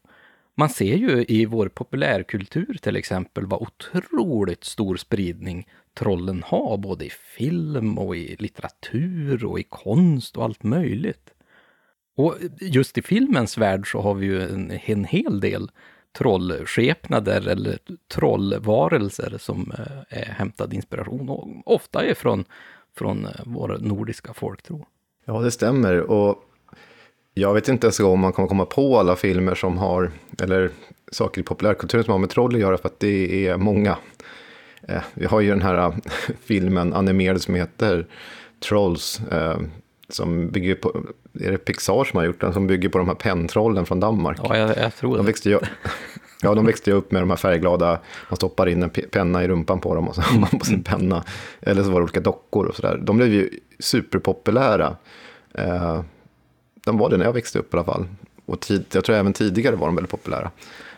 Man 0.55 0.69
ser 0.69 0.95
ju 0.95 1.25
i 1.27 1.45
vår 1.45 1.67
populärkultur 1.67 2.77
till 2.81 2.95
exempel 2.95 3.45
vad 3.45 3.61
otroligt 3.61 4.63
stor 4.63 4.95
spridning 4.95 5.67
trollen 5.93 6.43
har, 6.45 6.77
både 6.77 7.05
i 7.05 7.09
film 7.09 7.97
och 7.97 8.15
i 8.15 8.35
litteratur 8.39 9.45
och 9.45 9.59
i 9.59 9.63
konst 9.63 10.37
och 10.37 10.43
allt 10.43 10.63
möjligt. 10.63 11.33
Och 12.15 12.35
just 12.61 12.97
i 12.97 13.01
filmens 13.01 13.57
värld 13.57 13.91
så 13.91 14.01
har 14.01 14.13
vi 14.13 14.25
ju 14.25 14.41
en, 14.41 14.71
en 14.71 15.05
hel 15.05 15.39
del 15.39 15.71
trollskepnader 16.17 17.47
eller 17.47 17.79
trollvarelser 18.13 19.37
som 19.37 19.71
eh, 19.77 20.19
är 20.19 20.25
hämtad 20.25 20.73
inspiration 20.73 21.29
och 21.29 21.47
ofta 21.75 22.05
är 22.05 22.13
från, 22.13 22.45
från 22.95 23.27
vår 23.45 23.77
nordiska 23.81 24.33
folktro. 24.33 24.85
Ja, 25.25 25.39
det 25.39 25.51
stämmer. 25.51 25.99
Och 25.99 26.46
jag 27.37 27.53
vet 27.53 27.69
inte 27.69 27.87
ens 27.87 27.99
om 27.99 28.19
man 28.19 28.33
kommer 28.33 28.47
komma 28.47 28.65
på 28.65 28.99
alla 28.99 29.15
filmer 29.15 29.55
som 29.55 29.77
har, 29.77 30.11
eller 30.41 30.69
saker 31.11 31.41
i 31.41 31.43
populärkulturen 31.43 32.03
som 32.03 32.11
har 32.11 32.19
med 32.19 32.29
troll 32.29 32.55
att 32.55 32.61
göra, 32.61 32.77
för 32.77 32.87
att 32.87 32.99
det 32.99 33.47
är 33.47 33.57
många. 33.57 33.97
Eh, 34.87 35.01
vi 35.13 35.25
har 35.25 35.41
ju 35.41 35.49
den 35.49 35.61
här 35.61 35.77
eh, 35.77 35.93
filmen 36.43 36.93
animerad 36.93 37.41
som 37.41 37.55
heter 37.55 38.07
Trolls, 38.67 39.21
eh, 39.31 39.57
som 40.09 40.49
bygger 40.49 40.75
på, 40.75 41.03
är 41.39 41.51
det 41.51 41.57
Pixar 41.57 42.03
som 42.03 42.17
har 42.17 42.25
gjort 42.25 42.41
den, 42.41 42.53
som 42.53 42.67
bygger 42.67 42.89
på 42.89 42.97
de 42.97 43.07
här 43.07 43.15
penntrollen 43.15 43.85
från 43.85 43.99
Danmark. 43.99 44.37
Ja, 44.43 44.57
jag, 44.57 44.77
jag 44.77 44.95
tror 44.95 45.11
det. 45.11 45.17
De 45.17 45.25
växte 45.25 45.49
ju, 45.49 45.59
ja, 46.41 46.55
de 46.55 46.65
växte 46.65 46.89
ju 46.89 46.95
upp 46.95 47.11
med 47.11 47.21
de 47.21 47.29
här 47.29 47.37
färgglada, 47.37 47.99
man 48.29 48.37
stoppar 48.37 48.67
in 48.67 48.83
en 48.83 48.89
penna 48.89 49.43
i 49.43 49.47
rumpan 49.47 49.79
på 49.79 49.95
dem 49.95 50.07
och 50.07 50.15
så 50.15 50.21
har 50.21 50.39
man 50.39 50.49
på 50.49 50.65
sin 50.65 50.83
penna. 50.83 51.23
Eller 51.61 51.83
så 51.83 51.89
var 51.89 51.99
det 51.99 52.03
olika 52.03 52.19
dockor 52.19 52.65
och 52.65 52.75
sådär. 52.75 52.97
De 53.03 53.17
blev 53.17 53.29
ju 53.33 53.49
superpopulära 53.79 54.95
de 56.87 56.97
var 56.97 57.09
det 57.09 57.17
när 57.17 57.25
jag 57.25 57.33
växte 57.33 57.59
upp 57.59 57.73
i 57.73 57.77
alla 57.77 57.85
fall. 57.85 58.05
Och 58.45 58.59
tid, 58.59 58.85
jag 58.91 59.03
tror 59.03 59.15
även 59.15 59.33
tidigare 59.33 59.75
var 59.75 59.87
de 59.87 59.95
väldigt 59.95 60.11
populära. 60.11 60.51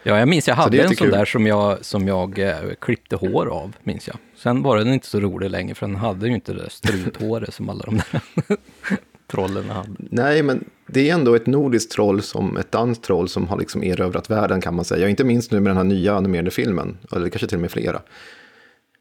Ja, 0.03 0.19
jag 0.19 0.27
minns 0.27 0.47
jag 0.47 0.55
hade 0.55 0.81
en 0.81 0.95
sån 0.95 1.09
där 1.09 1.25
som 1.25 1.47
jag, 1.47 1.85
som 1.85 2.07
jag 2.07 2.39
eh, 2.39 2.55
klippte 2.79 3.15
hår 3.15 3.45
av, 3.45 3.75
minns 3.83 4.07
jag. 4.07 4.17
Sen 4.35 4.63
var 4.63 4.77
den 4.77 4.93
inte 4.93 5.07
så 5.07 5.19
rolig 5.19 5.49
längre, 5.49 5.75
för 5.75 5.87
den 5.87 5.95
hade 5.95 6.27
ju 6.27 6.33
inte 6.33 6.53
det 6.53 6.69
struthåret 6.69 7.53
som 7.53 7.69
alla 7.69 7.85
de 7.85 7.97
där 7.97 8.21
trollen 9.31 9.69
hade. 9.69 9.89
Nej, 9.97 10.43
men 10.43 10.63
det 10.87 11.09
är 11.09 11.13
ändå 11.13 11.35
ett 11.35 11.47
nordiskt 11.47 11.91
troll, 11.91 12.21
som 12.21 12.57
ett 12.57 12.71
danskt 12.71 13.03
troll 13.03 13.29
som 13.29 13.47
har 13.47 13.57
liksom 13.57 13.83
erövrat 13.83 14.29
världen 14.29 14.61
kan 14.61 14.75
man 14.75 14.85
säga. 14.85 15.09
Inte 15.09 15.23
minst 15.23 15.51
nu 15.51 15.59
med 15.59 15.69
den 15.69 15.77
här 15.77 15.83
nya 15.83 16.15
animerade 16.15 16.51
filmen, 16.51 16.97
eller 17.11 17.29
kanske 17.29 17.47
till 17.47 17.57
och 17.57 17.61
med 17.61 17.71
flera. 17.71 18.01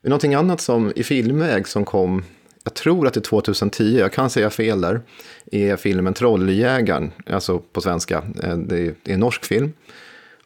Någonting 0.03 0.35
annat 0.35 0.61
som 0.61 0.93
i 0.97 1.03
filmväg 1.03 1.69
som 1.69 1.85
kom 1.85 2.25
jag 2.69 2.75
tror 2.75 3.07
att 3.07 3.15
det 3.15 3.21
är 3.21 3.23
2010, 3.23 3.99
jag 3.99 4.13
kan 4.13 4.31
säga 4.31 4.51
fel 4.51 4.81
där, 4.81 5.01
är 5.53 5.77
filmen 5.77 6.15
Trolljägaren, 6.15 7.13
alltså 7.31 7.59
på 7.59 7.81
svenska. 7.81 8.23
Eh, 8.43 8.57
det 8.57 8.79
är 8.79 8.95
en 9.05 9.21
norsk 9.21 9.45
film. 9.45 9.73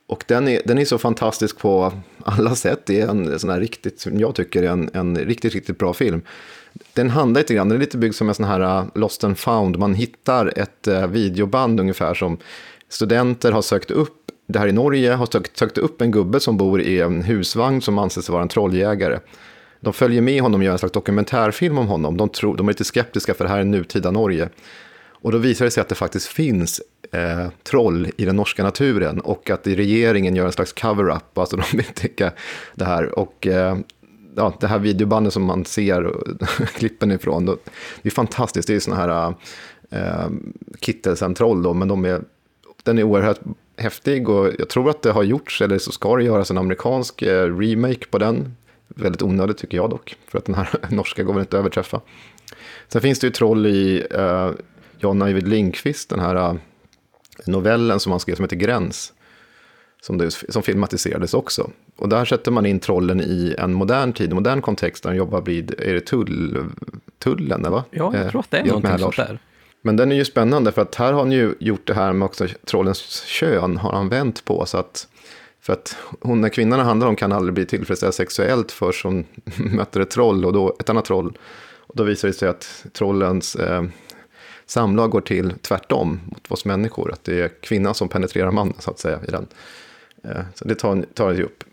Och 0.06 0.24
den 0.28 0.48
är, 0.48 0.60
den 0.64 0.78
är 0.78 0.84
så 0.84 0.98
fantastisk 0.98 1.58
på 1.58 1.92
alla 2.24 2.54
sätt. 2.54 2.80
Det 2.86 3.00
är 3.00 3.08
en 3.08 3.38
sån 3.38 3.50
här 3.50 3.60
riktigt, 3.60 4.06
jag 4.12 4.34
tycker, 4.34 4.62
en, 4.62 4.90
en 4.92 5.16
riktigt, 5.16 5.54
riktigt 5.54 5.78
bra 5.78 5.94
film. 5.94 6.22
Den 6.92 7.10
handlar 7.10 7.40
lite 7.40 7.54
grann, 7.54 7.68
den 7.68 7.76
är 7.76 7.80
lite 7.80 7.98
byggd 7.98 8.14
som 8.14 8.28
en 8.28 8.34
sån 8.34 8.46
här 8.46 8.60
eh, 8.60 8.84
Lost 8.94 9.24
and 9.24 9.38
found. 9.38 9.78
Man 9.78 9.94
hittar 9.94 10.52
ett 10.58 10.88
eh, 10.88 11.06
videoband 11.06 11.80
ungefär 11.80 12.14
som 12.14 12.38
studenter 12.88 13.52
har 13.52 13.62
sökt 13.62 13.90
upp, 13.90 14.30
det 14.46 14.58
här 14.58 14.68
i 14.68 14.72
Norge, 14.72 15.12
har 15.12 15.26
sökt, 15.26 15.56
sökt 15.56 15.78
upp 15.78 16.00
en 16.00 16.10
gubbe 16.10 16.40
som 16.40 16.56
bor 16.56 16.80
i 16.80 17.00
en 17.00 17.22
husvagn 17.22 17.82
som 17.82 17.98
anses 17.98 18.28
vara 18.28 18.42
en 18.42 18.48
trolljägare 18.48 19.18
de 19.82 19.92
följer 19.92 20.22
med 20.22 20.42
honom 20.42 20.60
och 20.60 20.64
gör 20.64 20.72
en 20.72 20.78
slags 20.78 20.92
dokumentärfilm 20.92 21.78
om 21.78 21.86
honom. 21.86 22.16
De, 22.16 22.28
tror, 22.28 22.56
de 22.56 22.68
är 22.68 22.72
lite 22.72 22.84
skeptiska 22.84 23.34
för 23.34 23.44
det 23.44 23.50
här 23.50 23.58
är 23.58 23.64
nutida 23.64 24.10
Norge. 24.10 24.48
Och 25.08 25.32
då 25.32 25.38
visar 25.38 25.64
det 25.64 25.70
sig 25.70 25.80
att 25.80 25.88
det 25.88 25.94
faktiskt 25.94 26.26
finns 26.26 26.80
eh, 27.12 27.48
troll 27.62 28.08
i 28.16 28.24
den 28.24 28.36
norska 28.36 28.62
naturen 28.62 29.20
och 29.20 29.50
att 29.50 29.66
regeringen 29.66 30.36
gör 30.36 30.46
en 30.46 30.52
slags 30.52 30.72
cover-up, 30.72 31.38
alltså 31.38 31.56
de 31.70 31.76
vill 31.76 31.84
täcka 31.84 32.32
det 32.74 32.84
här. 32.84 33.18
Och 33.18 33.46
eh, 33.46 33.78
ja, 34.36 34.56
det 34.60 34.66
här 34.66 34.78
videobandet 34.78 35.32
som 35.32 35.44
man 35.44 35.64
ser 35.64 36.12
klippen 36.76 37.12
ifrån, 37.12 37.46
då, 37.46 37.56
det 38.02 38.08
är 38.08 38.10
fantastiskt. 38.10 38.68
Det 38.68 38.74
är 38.74 38.80
sådana 38.80 39.02
här 39.02 39.34
eh, 39.90 40.30
kittelsen-troll 40.80 41.62
då, 41.62 41.74
men 41.74 41.88
de 41.88 42.04
är, 42.04 42.22
den 42.82 42.98
är 42.98 43.02
oerhört 43.02 43.40
häftig 43.76 44.28
och 44.28 44.50
jag 44.58 44.68
tror 44.68 44.90
att 44.90 45.02
det 45.02 45.12
har 45.12 45.22
gjorts, 45.22 45.62
eller 45.62 45.78
så 45.78 45.92
ska 45.92 46.16
det 46.16 46.24
göras 46.24 46.50
en 46.50 46.58
amerikansk 46.58 47.22
eh, 47.22 47.58
remake 47.58 48.06
på 48.10 48.18
den. 48.18 48.56
Väldigt 48.96 49.22
onödigt 49.22 49.58
tycker 49.58 49.76
jag 49.76 49.90
dock, 49.90 50.16
för 50.28 50.38
att 50.38 50.44
den 50.44 50.54
här 50.54 50.68
norska 50.90 51.22
går 51.22 51.32
väl 51.32 51.40
inte 51.40 51.56
att 51.56 51.60
överträffa. 51.60 52.00
Sen 52.88 53.02
finns 53.02 53.18
det 53.18 53.26
ju 53.26 53.30
troll 53.30 53.66
i 53.66 54.06
uh, 54.18 54.50
Jan 54.98 55.22
Ajvide 55.22 55.48
Lindqvist, 55.48 56.08
den 56.08 56.20
här 56.20 56.50
uh, 56.50 56.58
novellen 57.46 58.00
som 58.00 58.12
han 58.12 58.20
skrev 58.20 58.34
som 58.34 58.44
heter 58.44 58.56
Gräns. 58.56 59.12
Som, 60.02 60.18
det, 60.18 60.30
som 60.30 60.62
filmatiserades 60.62 61.34
också. 61.34 61.70
Och 61.96 62.08
där 62.08 62.24
sätter 62.24 62.50
man 62.50 62.66
in 62.66 62.80
trollen 62.80 63.20
i 63.20 63.54
en 63.58 63.74
modern 63.74 64.12
tid, 64.12 64.30
en 64.30 64.34
modern 64.34 64.62
kontext, 64.62 65.02
där 65.02 65.10
han 65.10 65.16
jobbar 65.16 65.40
vid, 65.40 65.74
är 65.78 65.94
det 65.94 66.00
tull, 66.00 66.64
tullen? 67.18 67.64
Eller? 67.64 67.82
Ja, 67.90 68.16
jag 68.16 68.30
tror 68.30 68.40
att 68.40 68.50
det 68.50 68.56
är 68.56 68.60
eh, 68.60 68.66
någonting 68.66 68.98
sånt 68.98 69.16
där. 69.16 69.38
Men 69.82 69.96
den 69.96 70.12
är 70.12 70.16
ju 70.16 70.24
spännande, 70.24 70.72
för 70.72 70.82
att 70.82 70.94
här 70.94 71.12
har 71.12 71.20
han 71.20 71.32
ju 71.32 71.54
gjort 71.60 71.86
det 71.86 71.94
här 71.94 72.12
med 72.12 72.26
också 72.26 72.46
trollens 72.64 73.24
kön, 73.26 73.76
har 73.76 73.92
han 73.92 74.08
vänt 74.08 74.44
på. 74.44 74.66
Så 74.66 74.78
att 74.78 75.08
för 75.62 75.72
att 75.72 75.96
hon, 76.20 76.40
när 76.40 76.48
kvinnan 76.48 76.78
det 76.78 76.84
handlar 76.84 77.06
om 77.06 77.16
kan 77.16 77.32
aldrig 77.32 77.54
bli 77.54 77.66
tillfredsställd 77.66 78.14
sexuellt 78.14 78.72
för 78.72 78.96
hon 79.04 79.24
möter 79.76 80.00
ett 80.00 80.10
troll 80.10 80.44
och 80.44 80.52
då 80.52 80.76
ett 80.80 80.90
annat 80.90 81.04
troll. 81.04 81.38
Och 81.76 81.96
då 81.96 82.04
visar 82.04 82.28
det 82.28 82.34
sig 82.34 82.48
att 82.48 82.84
trollens 82.92 83.56
eh, 83.56 83.84
samlag 84.66 85.10
går 85.10 85.20
till 85.20 85.52
tvärtom 85.62 86.20
mot 86.24 86.52
oss 86.52 86.64
människor. 86.64 87.12
Att 87.12 87.24
det 87.24 87.40
är 87.40 87.48
kvinnan 87.48 87.94
som 87.94 88.08
penetrerar 88.08 88.50
mannen 88.50 88.74
så 88.78 88.90
att 88.90 88.98
säga 88.98 89.20
i 89.28 89.30
den. 89.30 89.46
Eh, 90.24 90.42
så 90.54 90.68
det 90.68 90.74
tar, 90.74 91.04
tar 91.14 91.32
det 91.32 91.42
upp. 91.42 91.64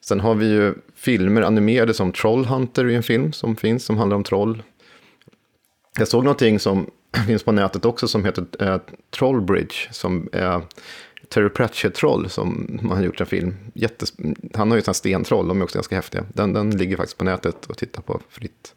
Sen 0.00 0.20
har 0.20 0.34
vi 0.34 0.46
ju 0.46 0.74
filmer 0.94 1.42
animerade 1.42 1.94
som 1.94 2.12
Trollhunter 2.12 2.90
i 2.90 2.94
en 2.94 3.02
film 3.02 3.32
som 3.32 3.56
finns 3.56 3.84
som 3.84 3.98
handlar 3.98 4.16
om 4.16 4.24
troll. 4.24 4.62
Jag 5.98 6.08
såg 6.08 6.24
någonting 6.24 6.58
som 6.58 6.90
finns 7.26 7.42
på 7.42 7.52
nätet 7.52 7.84
också 7.84 8.08
som 8.08 8.24
heter 8.24 8.46
eh, 8.60 8.80
Trollbridge 9.10 9.74
som 9.90 10.28
eh, 10.32 10.60
Terry 11.28 11.48
Pratchett-troll 11.48 12.30
som 12.30 12.78
man 12.82 12.96
har 12.96 13.04
gjort 13.04 13.20
en 13.20 13.26
film. 13.26 13.54
Jättes, 13.74 14.12
han 14.54 14.70
har 14.70 14.76
ju 14.76 14.82
sådana 14.82 14.94
stentroll, 14.94 15.48
de 15.48 15.60
är 15.60 15.64
också 15.64 15.78
ganska 15.78 15.96
häftiga. 15.96 16.24
Den, 16.34 16.52
den 16.52 16.70
ligger 16.70 16.96
faktiskt 16.96 17.18
på 17.18 17.24
nätet 17.24 17.66
och 17.66 17.78
tittar 17.78 18.02
på 18.02 18.20
fritt. 18.28 18.74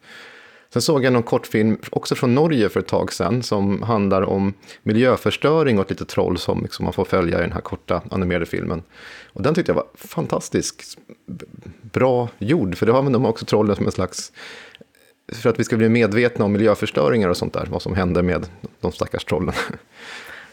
Sen 0.73 0.81
såg 0.81 1.05
jag 1.05 1.13
någon 1.13 1.23
kortfilm, 1.23 1.77
också 1.91 2.15
från 2.15 2.35
Norge 2.35 2.69
för 2.69 2.79
ett 2.79 2.87
tag 2.87 3.13
sedan, 3.13 3.43
som 3.43 3.81
handlar 3.81 4.21
om 4.21 4.53
miljöförstöring 4.83 5.77
och 5.77 5.83
ett 5.85 5.89
litet 5.89 6.07
troll 6.07 6.37
som 6.37 6.61
liksom 6.61 6.83
man 6.83 6.93
får 6.93 7.05
följa 7.05 7.39
i 7.39 7.41
den 7.41 7.51
här 7.51 7.61
korta 7.61 8.01
animerade 8.11 8.45
filmen. 8.45 8.83
Och 9.33 9.41
den 9.41 9.55
tyckte 9.55 9.69
jag 9.69 9.75
var 9.75 9.87
fantastiskt 9.95 10.97
bra 11.81 12.29
gjord, 12.37 12.77
för 12.77 12.85
då 12.85 12.95
använder 12.95 13.19
de 13.19 13.25
också 13.25 13.45
trollen 13.45 13.75
som 13.75 13.85
en 13.85 13.91
slags 13.91 14.31
för 15.33 15.49
att 15.49 15.59
vi 15.59 15.63
ska 15.63 15.77
bli 15.77 15.89
medvetna 15.89 16.45
om 16.45 16.51
miljöförstöringar 16.51 17.29
och 17.29 17.37
sånt 17.37 17.53
där, 17.53 17.67
vad 17.69 17.81
som 17.81 17.95
händer 17.95 18.21
med 18.21 18.45
de 18.81 18.91
stackars 18.91 19.25
trollen. 19.25 19.53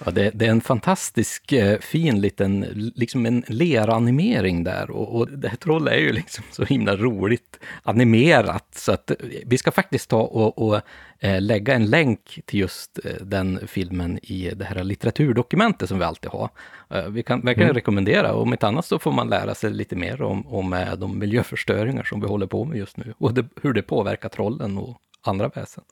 Ja, 0.05 0.11
det, 0.11 0.31
det, 0.31 0.47
är 0.47 0.51
en 0.51 0.61
fantastisk 0.61 1.53
eh, 1.53 1.79
fin 1.79 2.21
liten, 2.21 2.61
liksom 2.95 3.27
en 3.27 3.45
leranimering 3.49 4.65
där. 4.65 4.91
Och, 4.91 5.17
och 5.17 5.29
det 5.29 5.49
här 5.49 5.57
trollet 5.57 5.95
är 5.95 5.99
ju 5.99 6.13
liksom 6.13 6.45
så 6.51 6.65
himla 6.65 6.97
roligt 6.97 7.59
animerat. 7.83 8.69
Så 8.75 8.93
att 8.93 9.11
vi 9.47 9.59
ska 9.59 9.71
faktiskt 9.71 10.11
ta 10.11 10.21
och, 10.21 10.59
och 10.59 10.81
eh, 11.19 11.41
lägga 11.41 11.75
en 11.75 11.87
länk 11.87 12.41
till 12.45 12.61
just 12.61 12.99
eh, 13.05 13.13
den 13.21 13.61
filmen 13.67 14.19
i 14.23 14.51
det 14.57 14.65
här 14.65 14.85
litteraturdokumentet 14.85 15.89
som 15.89 15.99
vi 15.99 16.05
alltid 16.05 16.31
har. 16.31 16.49
Eh, 16.91 17.09
vi 17.09 17.23
kan 17.23 17.41
verkligen 17.41 17.69
mm. 17.69 17.75
rekommendera, 17.75 18.35
om 18.35 18.53
inte 18.53 18.67
annat 18.67 18.87
så 18.87 18.99
får 18.99 19.13
man 19.13 19.29
lära 19.29 19.55
sig 19.55 19.71
lite 19.71 19.97
mer 19.97 20.23
om, 20.23 20.47
om 20.47 20.73
eh, 20.73 20.95
de 20.95 21.19
miljöförstöringar 21.19 22.03
som 22.03 22.21
vi 22.21 22.27
håller 22.27 22.47
på 22.47 22.65
med 22.65 22.79
just 22.79 22.97
nu. 22.97 23.15
Och 23.19 23.35
det, 23.35 23.47
hur 23.63 23.73
det 23.73 23.83
påverkar 23.83 24.29
trollen 24.29 24.79
och 24.79 24.97
andra 25.23 25.49
väsen. 25.49 25.85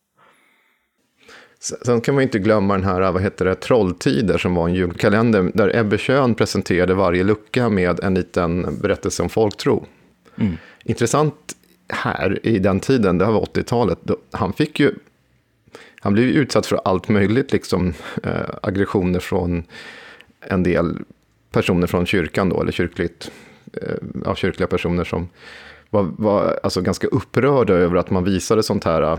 Sen 1.62 2.00
kan 2.00 2.14
man 2.14 2.22
inte 2.22 2.38
glömma 2.38 2.74
den 2.74 2.84
här, 2.84 3.12
vad 3.12 3.22
heter 3.22 3.44
det, 3.44 3.54
Trolltider 3.54 4.38
som 4.38 4.54
var 4.54 4.68
en 4.68 4.74
julkalender 4.74 5.50
där 5.54 5.76
Ebbe 5.76 5.98
Schön 5.98 6.34
presenterade 6.34 6.94
varje 6.94 7.24
lucka 7.24 7.68
med 7.68 8.00
en 8.00 8.14
liten 8.14 8.78
berättelse 8.80 9.22
om 9.22 9.28
folktro. 9.28 9.86
Mm. 10.36 10.56
Intressant 10.84 11.56
här 11.88 12.46
i 12.46 12.58
den 12.58 12.80
tiden, 12.80 13.18
det 13.18 13.24
här 13.24 13.32
var 13.32 13.40
80-talet, 13.40 13.98
han 14.30 14.52
fick 14.52 14.80
ju, 14.80 14.94
han 16.00 16.12
blev 16.12 16.24
utsatt 16.24 16.66
för 16.66 16.80
allt 16.84 17.08
möjligt, 17.08 17.52
liksom 17.52 17.94
äh, 18.22 18.32
aggressioner 18.62 19.20
från 19.20 19.64
en 20.40 20.62
del 20.62 20.98
personer 21.50 21.86
från 21.86 22.06
kyrkan 22.06 22.48
då, 22.48 22.60
eller 22.60 22.72
kyrkligt, 22.72 23.30
äh, 23.72 23.94
ja, 24.24 24.34
kyrkliga 24.34 24.66
personer 24.66 25.04
som 25.04 25.28
var, 25.90 26.02
var 26.02 26.60
alltså 26.62 26.80
ganska 26.80 27.06
upprörda 27.06 27.74
över 27.74 27.96
att 27.96 28.10
man 28.10 28.24
visade 28.24 28.62
sånt 28.62 28.84
här 28.84 29.18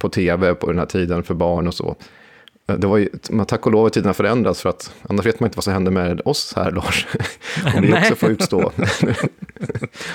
på 0.00 0.08
tv 0.08 0.54
på 0.54 0.66
den 0.66 0.78
här 0.78 0.86
tiden 0.86 1.22
för 1.22 1.34
barn 1.34 1.66
och 1.66 1.74
så. 1.74 1.96
Det 2.66 2.86
var 2.86 2.98
ju, 2.98 3.08
tack 3.46 3.66
och 3.66 3.72
lov 3.72 3.82
har 3.82 3.90
tiderna 3.90 4.14
förändrats, 4.14 4.62
för 4.62 4.68
att 4.68 4.94
annars 5.02 5.26
vet 5.26 5.40
man 5.40 5.46
inte 5.46 5.56
vad 5.56 5.64
som 5.64 5.72
händer 5.72 5.92
med 5.92 6.20
oss 6.24 6.52
här, 6.56 6.70
Lars. 6.70 7.06
Om 7.76 7.82
vi 7.82 7.92
också 7.92 8.14
får 8.14 8.30
utstå 8.30 8.60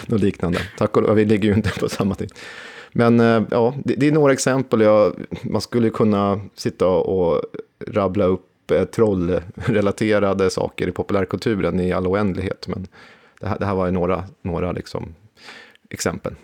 något 0.08 0.22
liknande. 0.22 0.60
Tack 0.78 0.98
och 0.98 1.04
lov, 1.04 1.16
vi 1.16 1.26
ligger 1.26 1.50
ju 1.50 1.56
inte 1.56 1.70
på 1.80 1.90
samma 1.90 2.16
tid. 2.16 2.32
Men 2.92 3.20
eh, 3.20 3.44
ja, 3.52 3.74
det, 3.84 3.96
det 3.96 4.08
är 4.08 4.12
några 4.12 4.34
exempel. 4.34 4.82
Jag, 4.82 5.14
man 5.42 5.62
skulle 5.62 5.90
kunna 5.90 6.42
sitta 6.56 6.88
och 6.88 7.42
rabbla 7.88 8.26
upp 8.26 8.72
eh, 8.72 8.84
trollrelaterade 8.84 10.50
saker 10.50 10.88
i 10.88 10.92
populärkulturen 10.92 11.80
i 11.80 11.92
all 11.92 12.08
oändlighet. 12.08 12.68
Men 12.68 12.88
det 13.40 13.48
här, 13.48 13.60
det 13.60 13.66
här 13.66 13.76
var 13.76 13.92
några, 13.92 14.24
några 14.42 14.72
liksom, 14.72 15.16
exempel. 15.90 16.36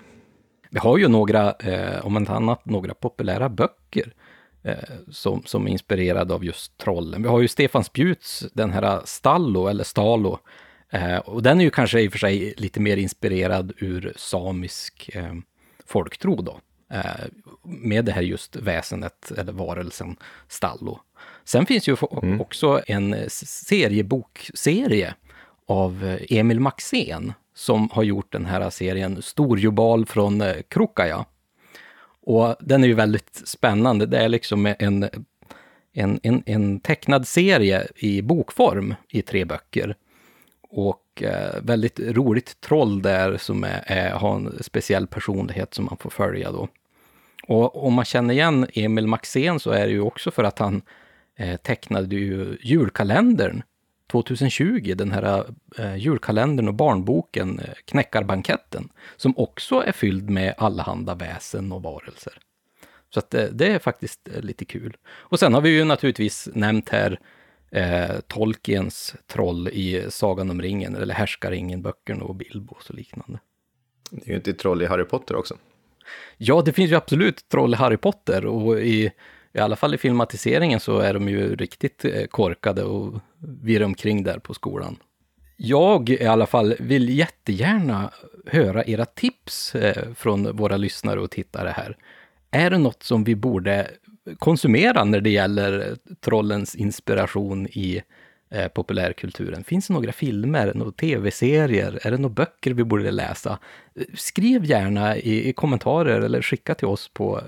Vi 0.74 0.80
har 0.80 0.98
ju 0.98 1.08
några, 1.08 1.52
eh, 1.52 2.06
om 2.06 2.18
inte 2.18 2.32
annat, 2.32 2.66
några 2.66 2.94
populära 2.94 3.50
böcker 3.50 4.14
eh, 4.64 4.76
som, 5.12 5.44
som 5.46 5.68
är 5.68 5.72
inspirerade 5.72 6.34
av 6.34 6.46
just 6.46 6.78
trollen. 6.78 7.22
Vi 7.22 7.28
har 7.30 7.42
ju 7.42 7.48
Stefan 7.48 7.84
Spjuts, 7.84 8.46
den 8.54 8.72
här 8.72 9.02
Stallo, 9.06 9.68
eller 9.68 9.84
Stalo. 9.84 10.40
Eh, 10.90 11.18
och 11.18 11.44
den 11.44 11.60
är 11.60 11.64
ju 11.64 11.70
kanske 11.70 12.02
i 12.02 12.08
och 12.08 12.12
för 12.12 12.20
sig 12.20 12.54
lite 12.58 12.80
mer 12.80 12.98
inspirerad 12.98 13.74
ur 13.78 14.14
samisk 14.16 15.10
eh, 15.14 15.34
folktro 15.86 16.36
då. 16.36 16.60
Eh, 16.92 17.26
med 17.64 18.06
det 18.06 18.12
här 18.12 18.22
just 18.22 18.56
väsenet, 18.56 19.32
eller 19.38 19.52
varelsen 19.52 20.16
Stallo. 20.48 21.00
Sen 21.44 21.66
finns 21.66 21.88
ju 21.88 21.98
mm. 22.22 22.42
också 22.42 22.82
en 22.88 23.16
seriebokserie 23.30 25.14
av 25.68 26.06
eh, 26.06 26.38
Emil 26.38 26.60
Maxén 26.60 27.34
som 27.62 27.90
har 27.92 28.04
gjort 28.04 28.32
den 28.32 28.46
här 28.46 28.70
serien 28.70 29.22
Storjubal 29.22 30.06
från 30.06 30.42
eh, 30.42 30.56
Krokaja. 30.68 31.26
Och 32.22 32.56
den 32.60 32.84
är 32.84 32.88
ju 32.88 32.94
väldigt 32.94 33.42
spännande. 33.46 34.06
Det 34.06 34.18
är 34.18 34.30
liksom 34.30 34.66
en, 34.80 35.10
en, 35.94 36.20
en, 36.24 36.44
en 36.46 36.80
tecknad 36.80 37.28
serie 37.28 37.88
i 37.96 38.22
bokform 38.22 38.96
i 39.10 39.22
tre 39.22 39.46
böcker. 39.46 39.96
Och 40.62 41.24
eh, 41.24 41.62
väldigt 41.62 42.00
roligt 42.00 42.62
troll 42.62 43.02
där 43.02 43.38
som 43.38 43.64
är, 43.64 43.84
är, 43.86 44.12
har 44.12 44.36
en 44.36 44.64
speciell 44.64 45.08
personlighet 45.08 45.74
som 45.74 45.86
man 45.86 45.98
får 45.98 46.10
följa 46.10 46.52
då. 46.52 46.68
Och 47.48 47.86
om 47.86 47.94
man 47.94 48.06
känner 48.06 48.34
igen 48.34 48.68
Emil 48.74 49.08
Maxén 49.08 49.60
så 49.60 49.72
är 49.72 49.86
det 49.86 49.94
ju 49.94 50.02
också 50.02 50.32
för 50.32 50.44
att 50.44 50.60
han 50.60 50.82
eh, 51.38 51.58
tecknade 51.58 52.16
ju 52.16 52.58
julkalendern 52.62 53.64
2020, 54.12 54.94
den 54.96 55.12
här 55.12 55.46
eh, 55.78 55.96
julkalendern 55.96 56.68
och 56.68 56.74
barnboken 56.74 57.60
eh, 57.60 57.74
Knäckarbanketten, 57.86 58.90
som 59.18 59.38
också 59.38 59.84
är 59.86 59.92
fylld 59.92 60.30
med 60.30 60.54
allehanda 60.58 61.16
väsen 61.16 61.72
och 61.72 61.84
varelser. 61.84 62.34
Så 63.14 63.20
att 63.20 63.30
det, 63.30 63.44
eh, 63.44 63.50
det 63.54 63.68
är 63.68 63.80
faktiskt 63.80 64.28
eh, 64.28 64.42
lite 64.42 64.66
kul. 64.66 64.98
Och 65.08 65.40
sen 65.40 65.54
har 65.54 65.62
vi 65.62 65.70
ju 65.70 65.84
naturligtvis 65.84 66.50
nämnt 66.54 66.90
här 66.90 67.20
eh, 67.72 68.20
Tolkiens 68.28 69.16
troll 69.28 69.68
i 69.68 70.06
Sagan 70.10 70.50
om 70.50 70.62
ringen, 70.62 70.96
eller 70.96 71.14
Härskaringen-böckerna 71.14 72.24
och 72.24 72.36
Bilbo 72.36 72.74
och 72.74 72.84
så 72.84 72.94
liknande. 72.94 73.40
Det 74.12 74.26
är 74.26 74.30
ju 74.30 74.36
inte 74.36 74.54
troll 74.54 74.82
i 74.82 74.86
Harry 74.86 75.06
Potter 75.06 75.36
också. 75.36 75.58
Ja, 76.38 76.62
det 76.62 76.74
finns 76.74 76.92
ju 76.92 76.96
absolut 76.96 77.50
troll 77.50 77.74
i 77.74 77.78
Harry 77.78 77.98
Potter 77.98 78.46
och 78.46 78.80
i 78.80 79.12
i 79.54 79.60
alla 79.60 79.76
fall 79.76 79.94
i 79.94 79.98
filmatiseringen 79.98 80.80
så 80.80 81.00
är 81.00 81.14
de 81.14 81.30
ju 81.30 81.56
riktigt 81.56 82.06
eh, 82.06 82.26
korkade 82.26 82.84
och 82.84 83.14
virrar 83.64 83.86
omkring 83.86 84.24
där 84.24 84.40
på 84.40 84.54
skolan. 84.54 84.98
Jag 85.58 86.10
i 86.10 86.26
alla 86.26 86.46
fall 86.46 86.76
vill 86.80 87.10
jättegärna 87.10 88.12
höra 88.46 88.84
era 88.86 89.06
tips 89.06 89.76
eh, 89.76 90.14
från 90.16 90.56
våra 90.56 90.78
lyssnare 90.78 91.20
och 91.20 91.32
tittare 91.32 91.70
här. 91.70 91.98
Är 92.52 92.70
det 92.70 92.78
något 92.78 93.04
som 93.04 93.24
vi 93.24 93.36
borde 93.36 93.88
konsumera 94.40 95.04
när 95.04 95.22
det 95.22 95.30
gäller 95.30 95.80
eh, 95.80 96.14
trollens 96.22 96.76
inspiration 96.76 97.68
i 97.68 98.02
eh, 98.52 98.68
populärkulturen? 98.68 99.64
Finns 99.64 99.88
det 99.88 99.94
några 99.94 100.12
filmer, 100.12 100.72
några 100.76 100.92
tv-serier, 100.92 102.00
är 102.02 102.12
det 102.12 102.18
några 102.18 102.34
böcker 102.34 102.74
vi 102.74 102.84
borde 102.84 103.12
läsa? 103.12 103.60
Skriv 104.14 104.66
gärna 104.66 105.18
i, 105.18 105.50
i 105.50 105.54
kommentarer 105.54 106.22
eller 106.22 106.42
skicka 106.42 106.76
till 106.76 106.88
oss 106.88 107.12
på 107.14 107.42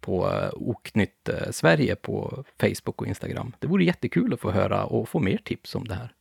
på 0.00 0.30
eh, 0.30 0.48
Oknytt 0.52 1.28
eh, 1.28 1.50
Sverige 1.50 1.96
på 1.96 2.44
Facebook 2.60 3.02
och 3.02 3.06
Instagram. 3.06 3.52
Det 3.58 3.66
vore 3.66 3.84
jättekul 3.84 4.34
att 4.34 4.40
få 4.40 4.50
höra 4.50 4.84
och 4.84 5.08
få 5.08 5.18
mer 5.18 5.38
tips 5.44 5.74
om 5.74 5.88
det 5.88 5.94
här. 5.94 6.12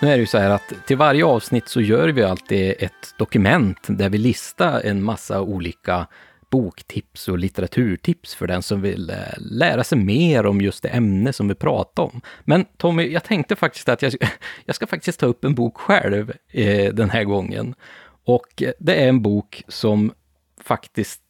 Nu 0.00 0.08
är 0.08 0.12
det 0.12 0.20
ju 0.20 0.26
så 0.26 0.38
här 0.38 0.50
att 0.50 0.72
till 0.86 0.96
varje 0.96 1.24
avsnitt 1.24 1.68
så 1.68 1.80
gör 1.80 2.08
vi 2.08 2.22
alltid 2.22 2.74
ett 2.78 3.14
dokument 3.16 3.78
där 3.88 4.08
vi 4.08 4.18
listar 4.18 4.80
en 4.84 5.02
massa 5.02 5.40
olika 5.40 6.06
boktips 6.50 7.28
och 7.28 7.38
litteraturtips 7.38 8.34
för 8.34 8.46
den 8.46 8.62
som 8.62 8.80
vill 8.80 9.10
eh, 9.10 9.16
lära 9.38 9.84
sig 9.84 9.98
mer 9.98 10.46
om 10.46 10.60
just 10.60 10.82
det 10.82 10.88
ämne 10.88 11.32
som 11.32 11.48
vi 11.48 11.54
pratar 11.54 12.02
om. 12.02 12.20
Men 12.44 12.64
Tommy, 12.76 13.08
jag 13.08 13.24
tänkte 13.24 13.56
faktiskt 13.56 13.88
att 13.88 14.02
jag, 14.02 14.12
jag 14.64 14.76
ska 14.76 14.86
faktiskt 14.86 15.20
ta 15.20 15.26
upp 15.26 15.44
en 15.44 15.54
bok 15.54 15.76
själv 15.76 16.32
eh, 16.48 16.94
den 16.94 17.10
här 17.10 17.24
gången. 17.24 17.74
Och 18.24 18.62
eh, 18.62 18.72
det 18.78 18.94
är 18.94 19.08
en 19.08 19.22
bok 19.22 19.62
som 19.68 20.12
faktiskt 20.60 21.22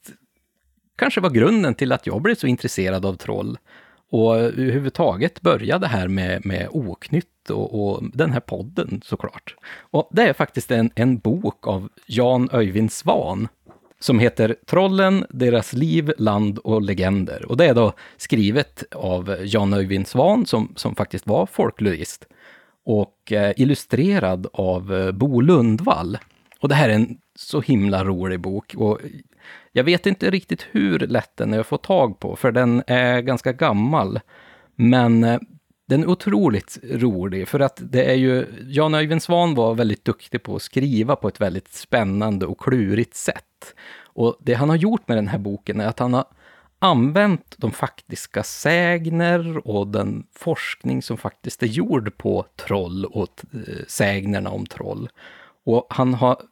kanske 0.96 1.20
var 1.20 1.30
grunden 1.30 1.74
till 1.74 1.92
att 1.92 2.06
jag 2.06 2.22
blev 2.22 2.34
så 2.34 2.46
intresserad 2.46 3.06
av 3.06 3.14
troll. 3.14 3.58
Och 4.10 4.36
eh, 4.36 4.44
överhuvudtaget 4.44 5.40
började 5.40 5.86
här 5.86 6.08
med, 6.08 6.46
med 6.46 6.68
Oknytt 6.70 7.50
och, 7.50 7.88
och, 7.88 8.02
den 8.12 8.32
här 8.32 8.40
podden 8.40 9.00
såklart. 9.04 9.56
Och 9.78 10.08
det 10.12 10.22
är 10.22 10.32
faktiskt 10.32 10.70
en, 10.70 10.90
en 10.94 11.18
bok 11.18 11.66
av 11.66 11.88
Jan 12.06 12.48
Öyvind 12.52 12.92
Svan 12.92 13.48
som 14.00 14.18
heter 14.18 14.56
Trollen, 14.66 15.26
deras 15.30 15.72
liv, 15.72 16.12
land 16.18 16.58
och 16.58 16.82
legender. 16.82 17.46
Och 17.48 17.56
det 17.56 17.66
är 17.66 17.74
då 17.74 17.92
skrivet 18.16 18.84
av 18.92 19.36
Jan 19.44 19.72
Öyvind 19.72 20.06
Svan, 20.06 20.46
som, 20.46 20.72
som 20.76 20.94
faktiskt 20.94 21.26
var 21.26 21.46
folklorist, 21.46 22.26
och 22.84 23.32
eh, 23.32 23.52
illustrerad 23.56 24.46
av 24.52 24.94
eh, 24.94 25.12
Bo 25.12 25.40
Lundvall. 25.40 26.18
Och 26.60 26.68
det 26.68 26.74
här 26.74 26.88
är 26.88 26.94
en 26.94 27.18
så 27.34 27.60
himla 27.60 28.04
rolig 28.04 28.40
bok. 28.40 28.74
Och 28.76 29.00
jag 29.72 29.84
vet 29.84 30.06
inte 30.06 30.30
riktigt 30.30 30.66
hur 30.70 30.98
lätt 30.98 31.36
den 31.36 31.54
är 31.54 31.58
att 31.58 31.66
få 31.66 31.76
tag 31.76 32.18
på, 32.18 32.36
för 32.36 32.52
den 32.52 32.82
är 32.86 33.20
ganska 33.20 33.52
gammal. 33.52 34.20
Men 34.76 35.24
eh, 35.24 35.38
den 35.86 36.02
är 36.02 36.06
otroligt 36.06 36.78
rolig, 36.82 37.48
för 37.48 37.60
att 37.60 37.80
det 37.82 38.04
är 38.04 38.14
ju... 38.14 38.46
Jan 38.68 38.94
Öyvind 38.94 39.22
Svan 39.22 39.54
var 39.54 39.74
väldigt 39.74 40.04
duktig 40.04 40.42
på 40.42 40.56
att 40.56 40.62
skriva 40.62 41.16
på 41.16 41.28
ett 41.28 41.40
väldigt 41.40 41.72
spännande 41.72 42.46
och 42.46 42.60
klurigt 42.60 43.14
sätt. 43.14 43.74
Och 44.02 44.36
det 44.40 44.54
han 44.54 44.68
har 44.68 44.76
gjort 44.76 45.08
med 45.08 45.18
den 45.18 45.28
här 45.28 45.38
boken 45.38 45.80
är 45.80 45.86
att 45.86 45.98
han 45.98 46.14
har 46.14 46.24
använt 46.78 47.54
de 47.58 47.72
faktiska 47.72 48.42
sägner 48.42 49.68
och 49.68 49.86
den 49.86 50.26
forskning 50.32 51.02
som 51.02 51.16
faktiskt 51.16 51.62
är 51.62 51.66
gjord 51.66 52.18
på 52.18 52.46
troll 52.56 53.04
och 53.04 53.44
eh, 53.52 53.84
sägnerna 53.88 54.50
om 54.50 54.66
troll. 54.66 55.08
Och 55.64 55.86
han 55.90 56.14
har 56.14 56.42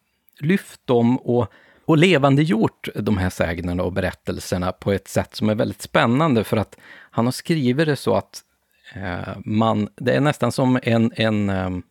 lyft 0.40 0.86
dem 0.86 1.18
och, 1.18 1.52
och 1.84 1.98
levandegjort 1.98 2.88
de 2.94 3.18
här 3.18 3.30
sägnerna 3.30 3.82
och 3.82 3.92
berättelserna 3.92 4.72
på 4.72 4.92
ett 4.92 5.08
sätt 5.08 5.34
som 5.34 5.48
är 5.48 5.54
väldigt 5.54 5.82
spännande 5.82 6.44
för 6.44 6.56
att 6.56 6.76
han 7.10 7.24
har 7.24 7.32
skrivit 7.32 7.86
det 7.86 7.96
så 7.96 8.14
att 8.14 8.42
Eh, 8.94 9.36
man, 9.44 9.88
det 9.96 10.12
är 10.12 10.20
nästan 10.20 10.52
som 10.52 10.78
en, 10.82 11.12
en 11.16 11.50
ehm, 11.50 11.82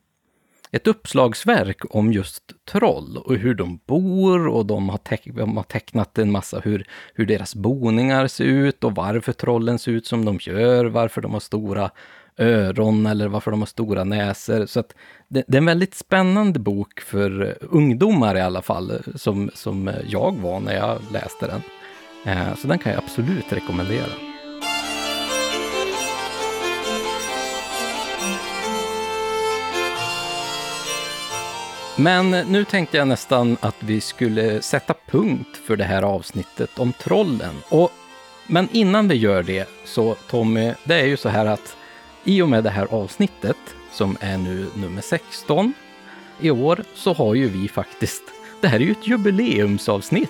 ett 0.71 0.87
uppslagsverk 0.87 1.95
om 1.95 2.13
just 2.13 2.43
troll 2.71 3.17
och 3.17 3.35
hur 3.35 3.53
de 3.53 3.79
bor 3.85 4.47
och 4.47 4.65
de 4.65 4.89
har, 4.89 4.97
teck 4.97 5.25
de 5.25 5.57
har 5.57 5.63
tecknat 5.63 6.17
en 6.17 6.31
massa 6.31 6.59
hur, 6.59 6.87
hur 7.13 7.25
deras 7.25 7.55
boningar 7.55 8.27
ser 8.27 8.43
ut 8.43 8.83
och 8.83 8.95
varför 8.95 9.33
trollen 9.33 9.79
ser 9.79 9.91
ut 9.91 10.07
som 10.07 10.25
de 10.25 10.39
gör, 10.41 10.85
varför 10.85 11.21
de 11.21 11.33
har 11.33 11.39
stora 11.39 11.91
öron 12.37 13.05
eller 13.05 13.27
varför 13.27 13.51
de 13.51 13.61
har 13.61 13.67
stora 13.67 14.03
näsor. 14.03 14.65
Så 14.65 14.79
att 14.79 14.95
det, 15.27 15.43
det, 15.47 15.57
är 15.57 15.61
en 15.61 15.65
väldigt 15.65 15.95
spännande 15.95 16.59
bok 16.59 16.99
för 16.99 17.45
eh, 17.45 17.67
ungdomar 17.69 18.37
i 18.37 18.41
alla 18.41 18.61
fall, 18.61 18.91
eh, 18.91 18.97
som, 19.15 19.51
som 19.53 19.91
jag 20.07 20.37
var 20.37 20.59
när 20.59 20.75
jag 20.75 20.99
läste 21.11 21.47
den. 21.47 21.61
Så 22.57 22.67
den 22.67 22.79
kan 22.79 22.91
jag 22.91 23.03
absolut 23.03 23.53
rekommendera. 23.53 24.32
Men 31.95 32.31
nu 32.31 32.65
tänkte 32.65 32.97
jag 32.97 33.07
nästan 33.07 33.57
att 33.61 33.75
vi 33.79 34.01
skulle 34.01 34.61
sätta 34.61 34.93
punkt 35.05 35.57
för 35.67 35.75
det 35.75 35.83
här 35.83 36.01
avsnittet 36.01 36.79
om 36.79 36.93
trollen. 36.93 37.55
Och, 37.69 37.91
men 38.47 38.67
innan 38.71 39.07
vi 39.07 39.15
gör 39.15 39.43
det 39.43 39.69
så 39.85 40.15
Tommy, 40.29 40.73
det 40.83 40.95
är 40.95 41.05
ju 41.05 41.17
så 41.17 41.29
här 41.29 41.45
att 41.45 41.77
i 42.23 42.41
och 42.41 42.49
med 42.49 42.63
det 42.63 42.69
här 42.69 42.87
avsnittet, 42.89 43.57
som 43.91 44.17
är 44.19 44.37
nu 44.37 44.67
nummer 44.75 45.01
16 45.01 45.73
i 46.39 46.51
år, 46.51 46.83
så 46.95 47.13
har 47.13 47.35
ju 47.35 47.49
vi 47.49 47.67
faktiskt, 47.67 48.23
det 48.61 48.67
här 48.67 48.79
är 48.79 48.83
ju 48.83 48.91
ett 48.91 49.07
jubileumsavsnitt. 49.07 50.29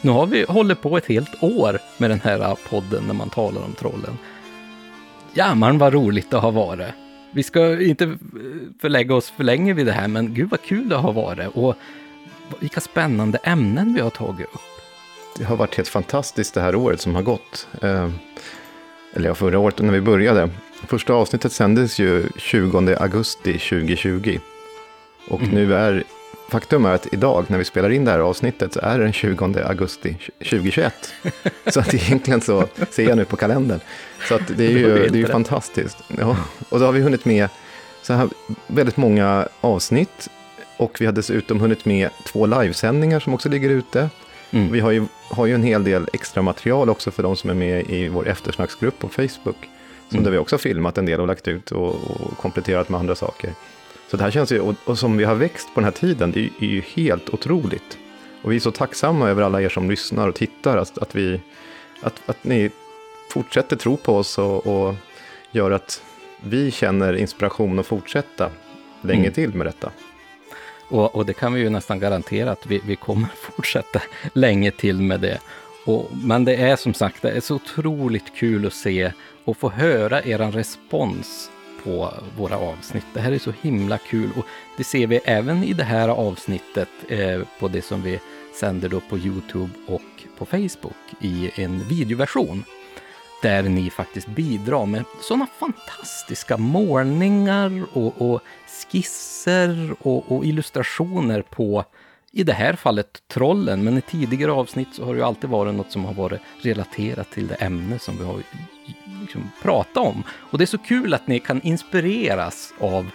Nu 0.00 0.10
har 0.10 0.26
vi 0.26 0.44
hållit 0.48 0.82
på 0.82 0.96
ett 0.96 1.06
helt 1.06 1.42
år 1.42 1.78
med 1.98 2.10
den 2.10 2.20
här 2.20 2.56
podden 2.68 3.04
när 3.06 3.14
man 3.14 3.30
talar 3.30 3.64
om 3.64 3.72
trollen. 3.72 4.18
Jämmaren 5.34 5.78
vad 5.78 5.92
roligt 5.92 6.30
det 6.30 6.38
har 6.38 6.52
varit. 6.52 6.94
Vi 7.34 7.42
ska 7.42 7.82
inte 7.82 8.18
förlägga 8.80 9.14
oss 9.14 9.30
för 9.30 9.44
länge 9.44 9.74
vid 9.74 9.86
det 9.86 9.92
här, 9.92 10.08
men 10.08 10.34
gud 10.34 10.50
vad 10.50 10.62
kul 10.62 10.88
det 10.88 10.96
har 10.96 11.12
varit 11.12 11.48
och 11.54 11.74
vilka 12.60 12.80
spännande 12.80 13.38
ämnen 13.38 13.94
vi 13.94 14.00
har 14.00 14.10
tagit 14.10 14.46
upp. 14.46 14.60
Det 15.38 15.44
har 15.44 15.56
varit 15.56 15.76
helt 15.76 15.88
fantastiskt 15.88 16.54
det 16.54 16.60
här 16.60 16.74
året 16.74 17.00
som 17.00 17.14
har 17.14 17.22
gått. 17.22 17.68
Eh, 17.82 18.10
eller 19.14 19.28
ja, 19.28 19.34
förra 19.34 19.58
året 19.58 19.78
när 19.78 19.92
vi 19.92 20.00
började. 20.00 20.50
Första 20.86 21.12
avsnittet 21.12 21.52
sändes 21.52 21.98
ju 21.98 22.28
20 22.36 22.96
augusti 23.00 23.52
2020. 23.52 24.38
Och 25.28 25.40
mm. 25.40 25.54
nu 25.54 25.74
är 25.74 26.04
Faktum 26.52 26.84
är 26.84 26.94
att 26.94 27.06
idag 27.12 27.44
när 27.48 27.58
vi 27.58 27.64
spelar 27.64 27.90
in 27.90 28.04
det 28.04 28.10
här 28.10 28.18
avsnittet 28.18 28.72
så 28.72 28.80
är 28.80 28.98
det 28.98 29.04
den 29.04 29.12
20 29.12 29.62
augusti 29.64 30.16
2021. 30.38 30.94
så 31.66 31.80
att 31.80 31.94
egentligen 31.94 32.40
så 32.40 32.66
ser 32.90 33.08
jag 33.08 33.16
nu 33.16 33.24
på 33.24 33.36
kalendern. 33.36 33.80
Så 34.28 34.34
att 34.34 34.56
det 34.56 34.66
är 34.66 34.70
ju, 34.70 35.08
det 35.08 35.18
är 35.18 35.20
ju 35.20 35.26
fantastiskt. 35.26 35.96
Ja, 36.18 36.36
och 36.68 36.78
då 36.78 36.84
har 36.84 36.92
vi 36.92 37.00
hunnit 37.00 37.24
med 37.24 37.48
så 38.02 38.12
här 38.12 38.28
väldigt 38.66 38.96
många 38.96 39.48
avsnitt. 39.60 40.28
Och 40.76 41.00
vi 41.00 41.06
har 41.06 41.12
dessutom 41.12 41.60
hunnit 41.60 41.84
med 41.84 42.10
två 42.24 42.46
livesändningar 42.46 43.20
som 43.20 43.34
också 43.34 43.48
ligger 43.48 43.70
ute. 43.70 44.10
Mm. 44.50 44.72
Vi 44.72 44.80
har 44.80 44.90
ju, 44.90 45.06
har 45.30 45.46
ju 45.46 45.54
en 45.54 45.62
hel 45.62 45.84
del 45.84 46.08
extra 46.12 46.42
material 46.42 46.90
också 46.90 47.10
för 47.10 47.22
de 47.22 47.36
som 47.36 47.50
är 47.50 47.54
med 47.54 47.90
i 47.90 48.08
vår 48.08 48.28
eftersnacksgrupp 48.28 48.98
på 48.98 49.08
Facebook. 49.08 49.68
Som 50.08 50.18
mm. 50.18 50.24
Där 50.24 50.30
vi 50.30 50.38
också 50.38 50.54
har 50.54 50.60
filmat 50.60 50.98
en 50.98 51.06
del 51.06 51.20
och 51.20 51.26
lagt 51.26 51.48
ut 51.48 51.70
och, 51.70 51.88
och 51.88 52.38
kompletterat 52.38 52.88
med 52.88 53.00
andra 53.00 53.14
saker. 53.14 53.50
Så 54.12 54.18
det 54.18 54.24
här 54.24 54.30
känns 54.30 54.52
ju, 54.52 54.60
och, 54.60 54.74
och 54.84 54.98
som 54.98 55.16
vi 55.16 55.24
har 55.24 55.34
växt 55.34 55.74
på 55.74 55.80
den 55.80 55.84
här 55.84 55.90
tiden, 55.90 56.32
det 56.32 56.40
är, 56.40 56.50
är, 56.60 56.66
ju 56.66 56.80
helt 56.80 57.30
otroligt. 57.30 57.98
Och 58.42 58.52
vi 58.52 58.56
är 58.56 58.60
så 58.60 58.70
tacksamma 58.70 59.28
över 59.28 59.42
alla 59.42 59.62
er 59.62 59.68
som 59.68 59.90
lyssnar 59.90 60.28
och 60.28 60.34
tittar, 60.34 60.76
att, 60.76 60.98
att, 60.98 61.14
vi, 61.14 61.40
att, 62.02 62.22
att 62.26 62.44
ni 62.44 62.70
fortsätter 63.30 63.76
tro 63.76 63.96
på 63.96 64.16
oss 64.16 64.38
och, 64.38 64.66
och 64.66 64.94
gör 65.50 65.70
att 65.70 66.02
vi 66.44 66.70
känner 66.70 67.16
inspiration 67.16 67.78
att 67.78 67.86
fortsätta 67.86 68.50
länge 69.02 69.20
mm. 69.20 69.32
till 69.32 69.54
med 69.54 69.66
detta. 69.66 69.90
Och, 70.88 71.14
och, 71.14 71.26
det 71.26 71.34
kan 71.34 71.52
vi 71.52 71.60
ju 71.60 71.70
nästan 71.70 72.00
garantera 72.00 72.50
att 72.50 72.66
vi, 72.66 72.80
vi 72.86 72.96
kommer 72.96 73.28
fortsätta 73.36 74.02
länge 74.32 74.70
till 74.70 75.00
med 75.00 75.20
det. 75.20 75.38
Och, 75.86 76.10
men 76.24 76.44
det 76.44 76.56
är 76.56 76.76
som 76.76 76.94
sagt, 76.94 77.22
det 77.22 77.30
är 77.30 77.40
så 77.40 77.54
otroligt 77.54 78.36
kul 78.36 78.66
att 78.66 78.74
se 78.74 79.12
och 79.44 79.56
få 79.56 79.70
höra 79.70 80.24
er 80.24 80.38
respons 80.38 81.50
på 81.84 82.14
våra 82.36 82.56
avsnitt. 82.56 83.06
Det 83.14 83.20
här 83.20 83.32
är 83.32 83.38
så 83.38 83.52
himla 83.62 83.98
kul 83.98 84.30
och 84.36 84.44
det 84.76 84.84
ser 84.84 85.06
vi 85.06 85.16
även 85.16 85.64
i 85.64 85.72
det 85.72 85.84
här 85.84 86.08
avsnittet 86.08 86.88
eh, 87.08 87.40
på 87.60 87.68
det 87.68 87.82
som 87.82 88.02
vi 88.02 88.20
sänder 88.54 88.88
då 88.88 89.00
på 89.00 89.18
Youtube 89.18 89.70
och 89.86 90.02
på 90.38 90.46
Facebook 90.46 90.96
i 91.20 91.50
en 91.54 91.88
videoversion. 91.88 92.64
Där 93.42 93.62
ni 93.62 93.90
faktiskt 93.90 94.28
bidrar 94.28 94.86
med 94.86 95.04
sådana 95.20 95.46
fantastiska 95.46 96.56
målningar 96.56 97.84
och, 97.92 98.22
och 98.22 98.40
skisser 98.66 99.94
och, 100.00 100.32
och 100.32 100.44
illustrationer 100.44 101.42
på 101.42 101.84
i 102.32 102.44
det 102.44 102.52
här 102.52 102.72
fallet 102.72 103.22
trollen, 103.28 103.84
men 103.84 103.98
i 103.98 104.00
tidigare 104.00 104.52
avsnitt 104.52 104.88
så 104.92 105.04
har 105.04 105.14
det 105.14 105.18
ju 105.18 105.24
alltid 105.24 105.50
varit 105.50 105.74
något 105.74 105.92
som 105.92 106.04
har 106.04 106.14
varit 106.14 106.40
relaterat 106.62 107.30
till 107.30 107.46
det 107.46 107.54
ämne 107.54 107.98
som 107.98 108.18
vi 108.18 108.24
har 108.24 108.42
liksom 109.20 109.50
pratat 109.62 109.96
om. 109.96 110.22
Och 110.30 110.58
det 110.58 110.64
är 110.64 110.66
så 110.66 110.78
kul 110.78 111.14
att 111.14 111.26
ni 111.26 111.38
kan 111.38 111.62
inspireras 111.62 112.74
av 112.78 113.10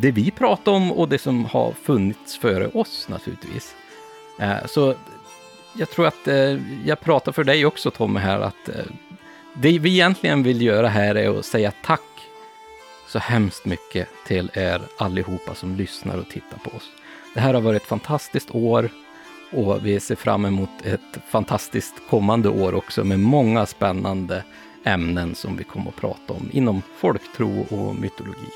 det 0.00 0.10
vi 0.10 0.30
pratar 0.30 0.72
om 0.72 0.92
och 0.92 1.08
det 1.08 1.18
som 1.18 1.44
har 1.44 1.72
funnits 1.72 2.38
före 2.38 2.68
oss 2.68 3.08
naturligtvis. 3.08 3.74
Eh, 4.40 4.66
så 4.66 4.94
jag 5.76 5.90
tror 5.90 6.06
att 6.06 6.28
eh, 6.28 6.58
jag 6.84 7.00
pratar 7.00 7.32
för 7.32 7.44
dig 7.44 7.66
också 7.66 7.90
Tommy 7.90 8.20
här, 8.20 8.40
att 8.40 8.68
eh, 8.68 8.84
det 9.54 9.78
vi 9.78 9.90
egentligen 9.90 10.42
vill 10.42 10.62
göra 10.62 10.88
här 10.88 11.14
är 11.14 11.38
att 11.38 11.44
säga 11.44 11.72
tack 11.84 12.00
så 13.08 13.18
hemskt 13.18 13.64
mycket 13.64 14.08
till 14.26 14.50
er 14.54 14.82
allihopa 14.98 15.54
som 15.54 15.76
lyssnar 15.76 16.18
och 16.18 16.30
tittar 16.30 16.58
på 16.58 16.76
oss. 16.76 16.90
Det 17.34 17.40
här 17.40 17.54
har 17.54 17.60
varit 17.60 17.82
ett 17.82 17.88
fantastiskt 17.88 18.54
år 18.54 18.90
och 19.52 19.86
vi 19.86 20.00
ser 20.00 20.16
fram 20.16 20.44
emot 20.44 20.70
ett 20.82 21.00
fantastiskt 21.28 21.94
kommande 22.10 22.48
år 22.48 22.74
också 22.74 23.04
med 23.04 23.20
många 23.20 23.66
spännande 23.66 24.44
ämnen 24.84 25.34
som 25.34 25.56
vi 25.56 25.64
kommer 25.64 25.88
att 25.88 25.96
prata 25.96 26.32
om 26.32 26.50
inom 26.52 26.82
folktro 26.98 27.66
och 27.70 27.94
mytologi. 27.94 28.50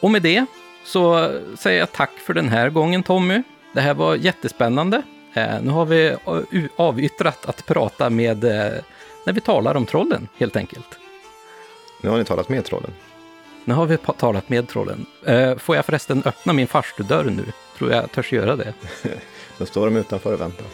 Och 0.00 0.10
med 0.10 0.22
det 0.22 0.46
så 0.84 1.32
säger 1.58 1.78
jag 1.78 1.92
tack 1.92 2.10
för 2.10 2.34
den 2.34 2.48
här 2.48 2.70
gången 2.70 3.02
Tommy. 3.02 3.42
Det 3.74 3.80
här 3.80 3.94
var 3.94 4.14
jättespännande. 4.14 5.02
Eh, 5.34 5.62
nu 5.62 5.70
har 5.70 5.86
vi 5.86 6.06
eh, 6.06 6.62
avyttrat 6.76 7.46
att 7.46 7.66
prata 7.66 8.10
med 8.10 8.44
eh, 8.44 8.80
när 9.26 9.32
vi 9.32 9.40
talar 9.40 9.74
om 9.74 9.86
trollen 9.86 10.28
helt 10.38 10.56
enkelt. 10.56 10.98
Nu 12.00 12.10
har 12.10 12.18
ni 12.18 12.24
talat 12.24 12.48
med 12.48 12.64
trollen. 12.64 12.92
Nu 13.64 13.74
har 13.74 13.86
vi 13.86 13.96
talat 13.96 14.48
med 14.48 14.68
trollen. 14.68 15.06
Får 15.58 15.76
jag 15.76 15.84
förresten 15.84 16.22
öppna 16.24 16.52
min 16.52 16.66
farstudörr 16.66 17.24
nu? 17.24 17.44
Tror 17.80 17.92
jag 17.92 18.12
törs 18.12 18.32
göra 18.32 18.56
det. 18.56 18.74
Då 19.58 19.66
står 19.66 19.84
de 19.84 19.96
utanför 19.96 20.32
och 20.32 20.40
väntar. 20.40 20.66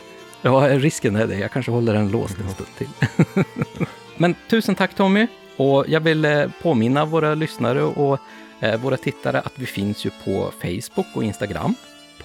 Ja, 0.42 0.78
risken 0.78 1.16
är 1.16 1.26
det. 1.26 1.38
Jag 1.38 1.50
kanske 1.52 1.72
håller 1.72 1.94
den 1.94 2.10
låst 2.10 2.36
en 2.40 2.50
stund 2.50 2.68
till. 2.78 2.88
Men 4.16 4.34
tusen 4.48 4.74
tack 4.74 4.94
Tommy! 4.94 5.26
Och 5.56 5.84
jag 5.88 6.00
vill 6.00 6.24
eh, 6.24 6.46
påminna 6.62 7.04
våra 7.04 7.34
lyssnare 7.34 7.82
och 7.82 8.18
eh, 8.60 8.80
våra 8.80 8.96
tittare 8.96 9.40
att 9.40 9.52
vi 9.54 9.66
finns 9.66 10.06
ju 10.06 10.10
på 10.24 10.52
Facebook 10.62 11.06
och 11.14 11.24
Instagram 11.24 11.74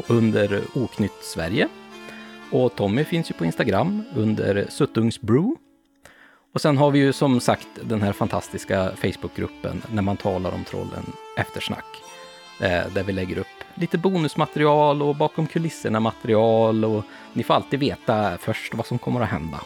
under 0.07 0.61
Oknytt 0.73 1.23
Sverige. 1.23 1.67
Och 2.51 2.75
Tommy 2.75 3.03
finns 3.03 3.29
ju 3.29 3.33
på 3.33 3.45
Instagram 3.45 4.03
under 4.15 4.65
Suttungsbrew. 4.69 5.55
Och 6.53 6.61
sen 6.61 6.77
har 6.77 6.91
vi 6.91 6.99
ju 6.99 7.13
som 7.13 7.39
sagt 7.39 7.67
den 7.81 8.01
här 8.01 8.13
fantastiska 8.13 8.91
Facebookgruppen 8.95 9.81
när 9.91 10.01
man 10.01 10.17
talar 10.17 10.51
om 10.51 10.63
trollen 10.63 11.05
Eftersnack. 11.37 12.10
Eh, 12.61 12.87
där 12.93 13.03
vi 13.03 13.13
lägger 13.13 13.37
upp 13.37 13.47
lite 13.75 13.97
bonusmaterial 13.97 15.01
och 15.01 15.15
bakom 15.15 15.47
kulisserna 15.47 15.99
material 15.99 16.85
och 16.85 17.03
ni 17.33 17.43
får 17.43 17.53
alltid 17.53 17.79
veta 17.79 18.37
först 18.37 18.73
vad 18.73 18.85
som 18.85 18.99
kommer 18.99 19.21
att 19.21 19.29
hända. 19.29 19.61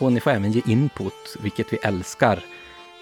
Och 0.00 0.12
ni 0.12 0.20
får 0.20 0.30
även 0.30 0.52
ge 0.52 0.62
input, 0.66 1.36
vilket 1.40 1.72
vi 1.72 1.76
älskar 1.76 2.44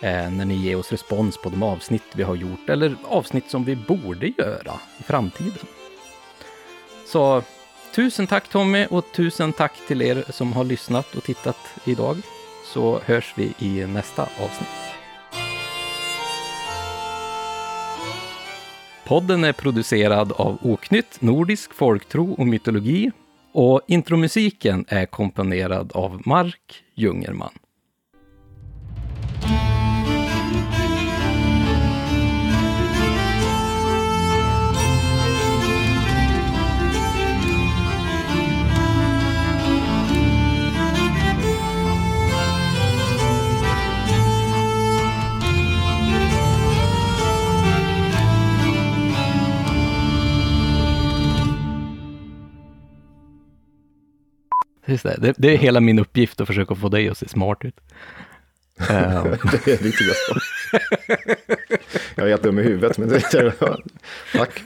eh, 0.01 0.31
när 0.31 0.45
ni 0.45 0.55
ger 0.55 0.79
oss 0.79 0.93
respons 0.93 1.37
på 1.37 1.49
de 1.49 1.63
avsnitt 1.63 2.03
vi 2.15 2.23
har 2.23 2.35
gjort 2.35 2.69
eller 2.69 2.97
avsnitt 3.05 3.51
som 3.51 3.65
vi 3.65 3.77
borde 3.77 4.27
göra 4.27 4.75
i 4.99 5.03
framtiden. 5.03 5.67
Så 7.07 7.43
tusen 7.95 8.27
tack 8.27 8.49
Tommy 8.49 8.87
och 8.91 9.05
tusen 9.13 9.53
tack 9.53 9.73
till 9.89 10.03
er 10.03 10.25
som 10.31 10.53
har 10.53 10.65
lyssnat 10.65 11.15
och 11.15 11.25
tittat 11.25 11.59
idag. 11.85 12.17
Så 12.65 13.01
hörs 13.05 13.35
vi 13.37 13.55
i 13.59 13.87
nästa 13.87 14.23
avsnitt. 14.23 14.94
Podden 19.07 19.45
är 19.45 19.53
producerad 19.53 20.33
av 20.33 20.59
Oknytt, 20.63 21.21
Nordisk 21.21 21.75
folktro 21.75 22.33
och 22.33 22.47
mytologi 22.47 23.11
Och 23.53 23.81
intromusiken 23.89 24.85
är 24.89 25.07
komponerad 25.07 25.93
av 25.93 26.23
Mark 26.25 26.83
Jungerman. 26.95 27.53
Just 54.87 55.05
det. 55.05 55.17
Det, 55.19 55.35
det 55.37 55.53
är 55.53 55.57
hela 55.57 55.81
min 55.81 55.99
uppgift 55.99 56.41
att 56.41 56.47
försöka 56.47 56.75
få 56.75 56.89
dig 56.89 57.09
att 57.09 57.19
se 57.19 57.29
smart 57.29 57.59
ut. 57.61 57.81
Ehm, 58.91 59.25
det 59.55 59.69
är 59.69 59.83
bra. 60.07 60.41
Jag 62.15 62.27
är 62.27 62.31
helt 62.31 62.43
dum 62.43 62.59
i 62.59 62.63
huvudet, 62.63 62.99
men 62.99 63.09
det 63.09 63.35
är 63.35 63.55
Tack. 64.33 64.63